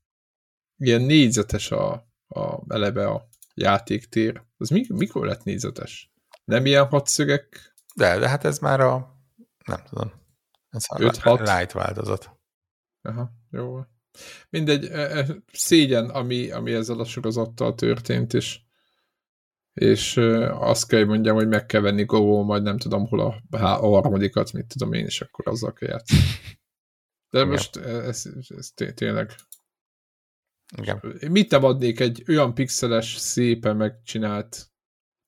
Ilyen 0.76 1.02
négyzetes 1.02 1.70
a, 1.70 1.92
a 2.26 2.74
eleve 2.74 3.06
a 3.06 3.28
játéktér. 3.55 4.42
Az 4.56 4.68
mikor 4.89 5.26
lett 5.26 5.44
négyzetes? 5.44 6.12
Nem 6.44 6.66
ilyen 6.66 6.86
hatszögek 6.86 7.73
de, 7.94 8.18
de 8.18 8.28
hát 8.28 8.44
ez 8.44 8.58
már 8.58 8.81
a, 8.81 9.18
nem 9.64 9.82
tudom, 9.89 10.12
ez 10.68 10.84
a 10.89 11.02
5, 11.02 11.23
light 11.24 11.73
változat. 11.73 12.31
Aha, 13.02 13.31
jó. 13.50 13.81
Mindegy, 14.50 14.84
e, 14.84 15.18
e, 15.18 15.26
szégyen, 15.52 16.10
ami, 16.10 16.50
ami 16.50 16.73
ezzel 16.73 16.98
a 16.98 17.05
sorozattal 17.05 17.74
történt, 17.74 18.34
és, 18.34 18.60
és 19.73 20.16
azt 20.50 20.89
kell 20.89 21.05
mondjam, 21.05 21.34
hogy 21.34 21.48
meg 21.48 21.66
kell 21.66 21.81
venni 21.81 22.05
go 22.05 22.42
majd 22.42 22.62
nem 22.62 22.78
tudom 22.78 23.06
hol 23.06 23.20
a, 23.20 23.40
a 23.56 24.00
harmadikat, 24.00 24.52
mit 24.52 24.66
tudom 24.66 24.92
én, 24.92 25.05
és 25.05 25.20
akkor 25.20 25.48
azzal 25.48 25.73
kell 25.73 25.89
játszani. 25.89 26.20
De 27.31 27.39
Igen. 27.39 27.50
most 27.50 27.76
ez, 27.76 28.24
ez 28.48 28.70
tényleg 28.94 29.34
igen. 30.76 31.16
Mit 31.28 31.50
nem 31.50 31.64
adnék 31.64 32.00
egy 32.00 32.24
olyan 32.28 32.55
pixeles, 32.55 33.16
szépen 33.16 33.76
megcsinált 33.76 34.73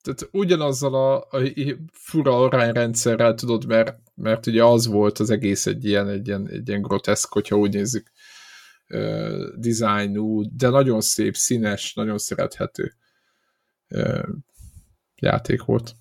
tehát 0.06 0.28
ugyanazzal 0.34 0.94
a, 0.94 1.36
a 1.36 1.52
fura 1.92 2.38
arányrendszerrel 2.38 3.34
tudod, 3.34 3.66
mert, 3.66 3.98
mert 4.14 4.46
ugye 4.46 4.64
az 4.64 4.86
volt 4.86 5.18
az 5.18 5.30
egész 5.30 5.66
egy 5.66 5.84
ilyen, 5.84 6.08
egy 6.08 6.26
ilyen, 6.26 6.48
egy 6.48 6.68
ilyen 6.68 6.82
groteszk, 6.82 7.32
hogyha 7.32 7.56
úgy 7.56 7.72
nézzük, 7.74 8.10
uh, 8.88 9.44
designú, 9.56 10.56
de 10.56 10.68
nagyon 10.68 11.00
szép, 11.00 11.36
színes, 11.36 11.94
nagyon 11.94 12.18
szerethető 12.18 12.94
uh, 13.88 14.28
játék 15.14 15.64
volt. 15.64 15.94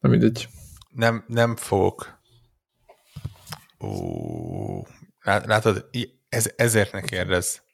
Na 0.00 0.08
mindegy. 0.08 0.48
Nem, 0.90 1.24
nem 1.26 1.56
fogok. 1.56 2.20
Ó, 3.80 4.82
látod, 5.22 5.88
ez, 6.28 6.52
ezért 6.56 6.92
ne 6.92 7.00
kérdez 7.00 7.64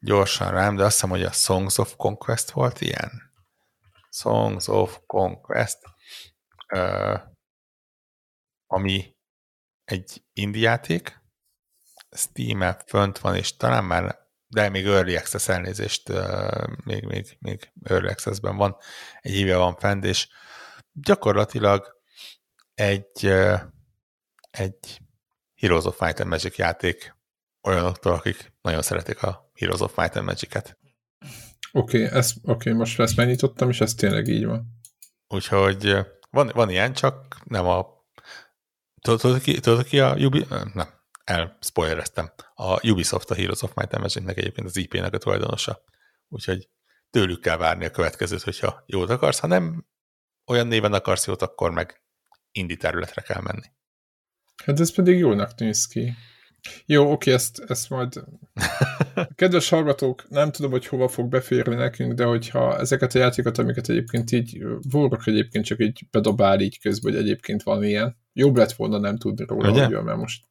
gyorsan 0.00 0.50
rám, 0.50 0.76
de 0.76 0.84
azt 0.84 0.92
hiszem, 0.92 1.10
hogy 1.10 1.22
a 1.22 1.32
Songs 1.32 1.78
of 1.78 1.96
Conquest 1.96 2.50
volt 2.50 2.80
ilyen. 2.80 3.29
Songs 4.20 4.68
of 4.68 5.00
Conquest, 5.06 5.78
ami 8.66 9.16
egy 9.84 10.24
indie 10.32 10.62
játék, 10.62 11.18
Steam-e 12.16 12.82
fönt 12.86 13.18
van, 13.18 13.36
és 13.36 13.56
talán 13.56 13.84
már, 13.84 14.18
de 14.46 14.68
még 14.68 14.86
Early 14.86 15.16
Access 15.16 15.48
elnézést, 15.48 16.12
még, 16.84 17.04
még, 17.04 17.36
még 17.38 17.72
Early 17.82 18.08
Access-ben 18.08 18.56
van, 18.56 18.76
egy 19.20 19.34
éve 19.34 19.56
van 19.56 19.76
fent, 19.76 20.04
és 20.04 20.28
gyakorlatilag 20.92 22.02
egy, 22.74 23.26
egy 24.50 25.00
Heroes 25.54 25.84
of 25.84 26.00
Might 26.00 26.20
and 26.20 26.28
Magic 26.28 26.56
játék 26.56 27.14
olyanoktól, 27.62 28.12
akik 28.12 28.52
nagyon 28.60 28.82
szeretik 28.82 29.22
a 29.22 29.50
Heroes 29.54 29.80
of 29.80 29.96
Might 29.96 30.16
and 30.16 30.26
Magic-et. 30.26 30.79
Oké, 31.72 32.06
okay, 32.06 32.22
okay, 32.42 32.72
most 32.72 33.00
ezt 33.00 33.16
megnyitottam, 33.16 33.68
és 33.68 33.80
ez 33.80 33.94
tényleg 33.94 34.26
így 34.26 34.44
van. 34.44 34.80
Úgyhogy 35.28 35.96
van, 36.30 36.50
van 36.54 36.70
ilyen, 36.70 36.92
csak 36.92 37.36
nem 37.44 37.66
a... 37.66 37.86
Tudod 39.00 39.40
ki, 39.40 39.60
tudod 39.60 39.84
ki 39.84 40.00
a 40.00 40.14
Ubi... 40.14 40.46
Nem. 40.74 40.88
elspoilereztem. 41.24 42.32
A 42.54 42.88
Ubisoft 42.88 43.30
a 43.30 43.34
Heroes 43.34 43.62
of 43.62 43.74
Might 43.74 44.16
and 44.16 44.28
egyébként 44.28 44.66
az 44.66 44.76
IP-nek 44.76 45.14
a 45.14 45.18
tulajdonosa. 45.18 45.82
Úgyhogy 46.28 46.68
tőlük 47.10 47.40
kell 47.40 47.56
várni 47.56 47.84
a 47.84 47.90
következőt, 47.90 48.42
hogyha 48.42 48.82
jót 48.86 49.10
akarsz, 49.10 49.38
ha 49.38 49.46
nem 49.46 49.86
olyan 50.46 50.66
néven 50.66 50.92
akarsz 50.92 51.26
jót, 51.26 51.42
akkor 51.42 51.70
meg 51.70 52.02
indi 52.52 52.76
területre 52.76 53.22
kell 53.22 53.40
menni. 53.40 53.66
Hát 54.64 54.80
ez 54.80 54.94
pedig 54.94 55.18
jónak 55.18 55.58
néz 55.58 55.86
ki. 55.86 56.14
Jó, 56.86 57.12
oké, 57.12 57.32
ezt, 57.32 57.64
ezt 57.68 57.90
majd... 57.90 58.24
Kedves 59.34 59.68
hallgatók, 59.68 60.28
nem 60.28 60.52
tudom, 60.52 60.70
hogy 60.70 60.86
hova 60.86 61.08
fog 61.08 61.28
beférni 61.28 61.74
nekünk, 61.74 62.12
de 62.12 62.24
hogyha 62.24 62.78
ezeket 62.78 63.14
a 63.14 63.18
játékokat, 63.18 63.58
amiket 63.58 63.88
egyébként 63.88 64.32
így 64.32 64.58
voltak 64.90 65.26
egyébként 65.26 65.64
csak 65.64 65.80
így 65.80 66.00
bedobál 66.10 66.60
így 66.60 66.80
közben, 66.80 67.12
hogy 67.12 67.22
egyébként 67.22 67.62
van 67.62 67.84
ilyen, 67.84 68.16
jobb 68.32 68.56
lett 68.56 68.72
volna 68.72 68.98
nem 68.98 69.16
tudni 69.16 69.44
róla, 69.48 69.70
Ugye? 69.70 69.84
hogy 69.84 70.04
mert 70.04 70.18
most... 70.18 70.48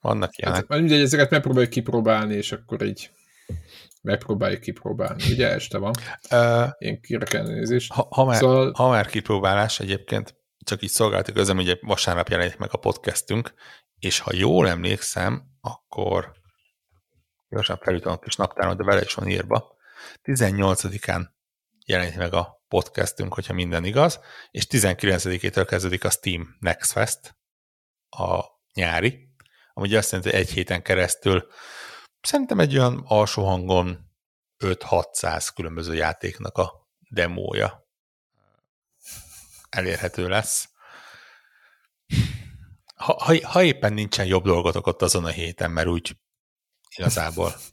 Vannak 0.00 0.38
ilyenek. 0.38 0.64
Hát, 0.68 0.78
mindegy, 0.78 1.00
ezeket 1.00 1.30
megpróbáljuk 1.30 1.70
kipróbálni, 1.70 2.34
és 2.34 2.52
akkor 2.52 2.82
így 2.82 3.10
megpróbáljuk 4.02 4.60
kipróbálni. 4.60 5.22
Ugye 5.30 5.48
este 5.48 5.78
van. 5.78 5.92
Uh, 6.30 6.68
Ilyen 6.78 7.00
kirekelnézés. 7.00 7.88
Ha, 7.94 8.06
ha, 8.10 8.24
már, 8.24 8.36
szóval... 8.36 8.72
ha 8.76 8.88
már 8.88 9.06
kipróbálás 9.06 9.80
egyébként, 9.80 10.34
csak 10.64 10.82
így 10.82 10.90
szolgálati 10.90 11.32
közöm, 11.32 11.58
ugye 11.58 11.76
vasárnap 11.80 12.28
jelenik 12.28 12.56
meg 12.56 12.68
a 12.72 12.78
podcastünk, 12.78 13.54
és 13.98 14.18
ha 14.18 14.30
jól 14.34 14.68
emlékszem, 14.68 15.42
akkor 15.60 16.32
gyorsan 17.48 17.78
felütöm 17.78 18.12
a 18.12 18.18
kis 18.18 18.36
naptáron, 18.36 18.76
de 18.76 18.84
vele 18.84 19.02
is 19.02 19.14
van 19.14 19.28
írva, 19.28 19.76
18-án 20.22 21.26
jelenik 21.86 22.16
meg 22.16 22.32
a 22.32 22.64
podcastünk, 22.68 23.34
hogyha 23.34 23.52
minden 23.52 23.84
igaz, 23.84 24.20
és 24.50 24.66
19-től 24.70 25.64
kezdődik 25.68 26.04
a 26.04 26.10
Steam 26.10 26.56
Next 26.58 26.92
Fest, 26.92 27.36
a 28.08 28.44
nyári, 28.74 29.28
ami 29.72 29.94
azt 29.94 30.10
jelenti, 30.10 30.32
hogy 30.32 30.40
egy 30.40 30.50
héten 30.50 30.82
keresztül 30.82 31.46
szerintem 32.20 32.60
egy 32.60 32.78
olyan 32.78 33.02
alsó 33.06 33.44
hangon 33.44 34.10
5-600 34.58 35.48
különböző 35.54 35.94
játéknak 35.94 36.58
a 36.58 36.88
demója 37.10 37.86
elérhető 39.68 40.28
lesz. 40.28 40.68
Ha, 42.96 43.16
ha, 43.24 43.34
ha 43.48 43.62
éppen 43.62 43.92
nincsen 43.92 44.26
jobb 44.26 44.44
dolgotok 44.44 44.86
ott 44.86 45.02
azon 45.02 45.24
a 45.24 45.28
héten, 45.28 45.70
mert 45.70 45.88
úgy 45.88 46.16
igazából. 46.96 47.54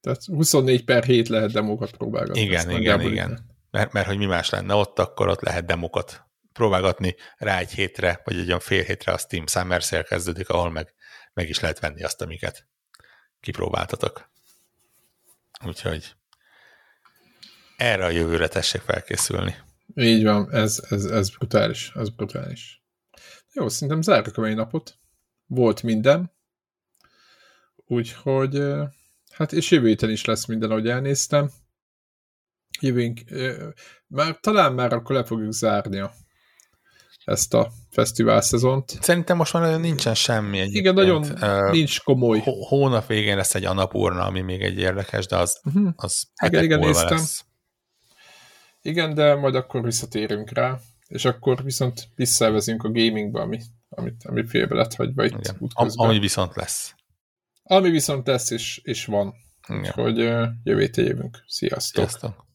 Tehát 0.00 0.24
24 0.24 0.84
per 0.84 1.04
7 1.04 1.28
lehet 1.28 1.52
demókat 1.52 1.90
próbálgatni. 1.90 2.40
Igen, 2.40 2.70
igen, 2.70 3.00
igen. 3.00 3.56
Mert, 3.70 3.92
mert 3.92 4.06
hogy 4.06 4.18
mi 4.18 4.26
más 4.26 4.50
lenne 4.50 4.74
ott, 4.74 4.98
akkor 4.98 5.28
ott 5.28 5.40
lehet 5.40 5.66
demókat 5.66 6.26
próbálgatni 6.52 7.16
rá 7.36 7.58
egy 7.58 7.70
hétre, 7.70 8.20
vagy 8.24 8.38
egy 8.38 8.46
olyan 8.46 8.60
fél 8.60 8.82
hétre 8.82 9.12
a 9.12 9.18
Steam 9.18 9.46
Summer 9.46 9.82
Sale 9.82 10.02
kezdődik, 10.02 10.48
ahol 10.48 10.70
meg, 10.70 10.94
meg 11.32 11.48
is 11.48 11.60
lehet 11.60 11.78
venni 11.78 12.02
azt, 12.02 12.22
amiket 12.22 12.68
kipróbáltatok. 13.40 14.30
Úgyhogy 15.66 16.14
erre 17.76 18.04
a 18.04 18.10
jövőre 18.10 18.48
tessék 18.48 18.80
felkészülni. 18.80 19.54
Így 19.94 20.24
van, 20.24 20.52
ez, 20.52 20.82
ez, 20.88 21.04
ez 21.04 21.30
brutális, 21.30 21.92
ez 21.94 22.08
brutális. 22.08 22.77
Jó, 23.52 23.68
szerintem 23.68 24.02
zárjuk 24.02 24.36
a 24.36 24.40
mai 24.40 24.54
napot. 24.54 24.98
Volt 25.46 25.82
minden. 25.82 26.32
Úgyhogy, 27.86 28.62
hát 29.30 29.52
és 29.52 29.70
jövő 29.70 29.86
héten 29.86 30.10
is 30.10 30.24
lesz 30.24 30.46
minden, 30.46 30.70
ahogy 30.70 30.88
elnéztem. 30.88 31.50
Jövőnk, 32.80 33.20
már 34.06 34.38
talán 34.40 34.72
már 34.72 34.92
akkor 34.92 35.14
le 35.14 35.24
fogjuk 35.24 35.52
zárni 35.52 35.98
a, 35.98 36.12
ezt 37.24 37.54
a 37.54 37.70
fesztivál 37.90 38.40
szezont. 38.40 38.98
Szerintem 39.00 39.36
most 39.36 39.52
már 39.52 39.62
nagyon 39.62 39.80
nincsen 39.80 40.14
semmi. 40.14 40.58
Egyébként. 40.58 40.84
Igen, 40.84 40.94
nagyon 40.94 41.22
uh, 41.22 41.70
nincs 41.70 42.00
komoly. 42.00 42.42
Hónap 42.44 43.06
végén 43.06 43.36
lesz 43.36 43.54
egy 43.54 43.64
Anapurna, 43.64 44.24
ami 44.24 44.40
még 44.40 44.62
egy 44.62 44.78
érdekes, 44.78 45.26
de 45.26 45.36
az, 45.36 45.60
uh-huh. 45.64 45.92
az 45.96 46.28
igen, 46.44 46.64
igen, 46.64 46.78
néztem. 46.78 47.16
Lesz. 47.16 47.44
Igen, 48.82 49.14
de 49.14 49.34
majd 49.34 49.54
akkor 49.54 49.82
visszatérünk 49.82 50.50
rá, 50.50 50.78
és 51.08 51.24
akkor 51.24 51.64
viszont 51.64 52.08
visszavezünk 52.14 52.82
a 52.82 52.90
gamingbe, 52.90 53.40
ami, 53.40 53.60
amit, 53.88 54.24
ami 54.24 54.46
félbe 54.46 54.74
lett 54.74 54.94
hagyva 54.94 55.24
itt 55.24 55.38
Igen. 55.38 55.56
útközben. 55.58 56.06
Ami 56.08 56.18
viszont 56.18 56.56
lesz. 56.56 56.94
Ami 57.62 57.90
viszont 57.90 58.26
lesz, 58.26 58.50
és, 58.50 58.80
és 58.82 59.04
van. 59.04 59.34
Igen. 59.68 59.80
Úgyhogy 59.80 60.18
jövő 60.62 60.90
jövünk. 60.94 61.44
Sziasztok! 61.46 62.08
Sziasztok! 62.08 62.46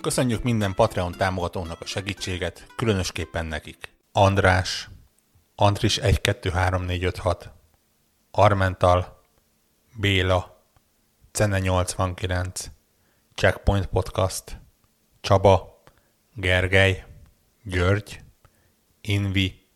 Köszönjük 0.00 0.42
minden 0.42 0.74
Patreon 0.74 1.12
támogatónak 1.12 1.80
a 1.80 1.86
segítséget, 1.86 2.66
különösképpen 2.76 3.46
nekik. 3.46 3.94
András, 4.12 4.88
Andris 5.58 5.98
1, 5.98 6.20
2, 6.20 6.50
3, 6.50 6.84
4, 6.84 7.04
5, 7.06 7.18
6, 7.18 7.50
Armental, 8.30 9.22
Béla, 9.94 10.62
Cene 11.32 11.58
89, 11.58 12.70
Checkpoint 13.34 13.86
Podcast, 13.86 14.60
Csaba, 15.20 15.82
Gergely, 16.34 17.04
György, 17.62 18.20
Invi, 19.00 19.66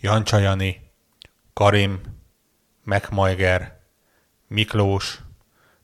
Jancsajani, 0.00 0.90
Karim, 1.52 2.00
Megmajger, 2.84 3.80
Miklós, 4.46 5.20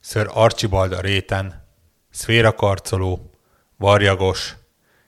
Ször 0.01 0.31
Archibald 0.33 0.93
a 0.93 1.01
réten, 1.01 1.67
Szféra 2.11 2.55
Karcoló, 2.55 3.31
Varjagos, 3.77 4.57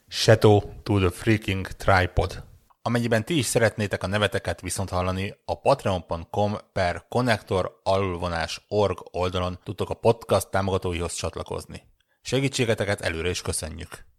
Shadow 0.09 0.83
to 0.83 0.99
the 0.99 1.11
Freaking 1.11 1.67
Tripod. 1.67 2.49
Amennyiben 2.83 3.25
ti 3.25 3.39
is 3.39 3.47
szeretnétek 3.47 4.03
a 4.03 4.07
neveteket 4.07 4.61
viszont 4.61 4.89
hallani, 4.89 5.35
a 5.45 5.61
patreon.com 5.61 6.57
per 6.73 7.07
connector 7.09 7.81
org 8.69 8.99
oldalon 9.11 9.59
tudtok 9.65 9.91
a 9.91 9.95
podcast 9.95 10.51
támogatóihoz 10.51 11.15
csatlakozni. 11.15 11.83
Segítségeteket 12.23 13.01
előre 13.01 13.29
is 13.29 13.43
köszönjük! 13.43 14.10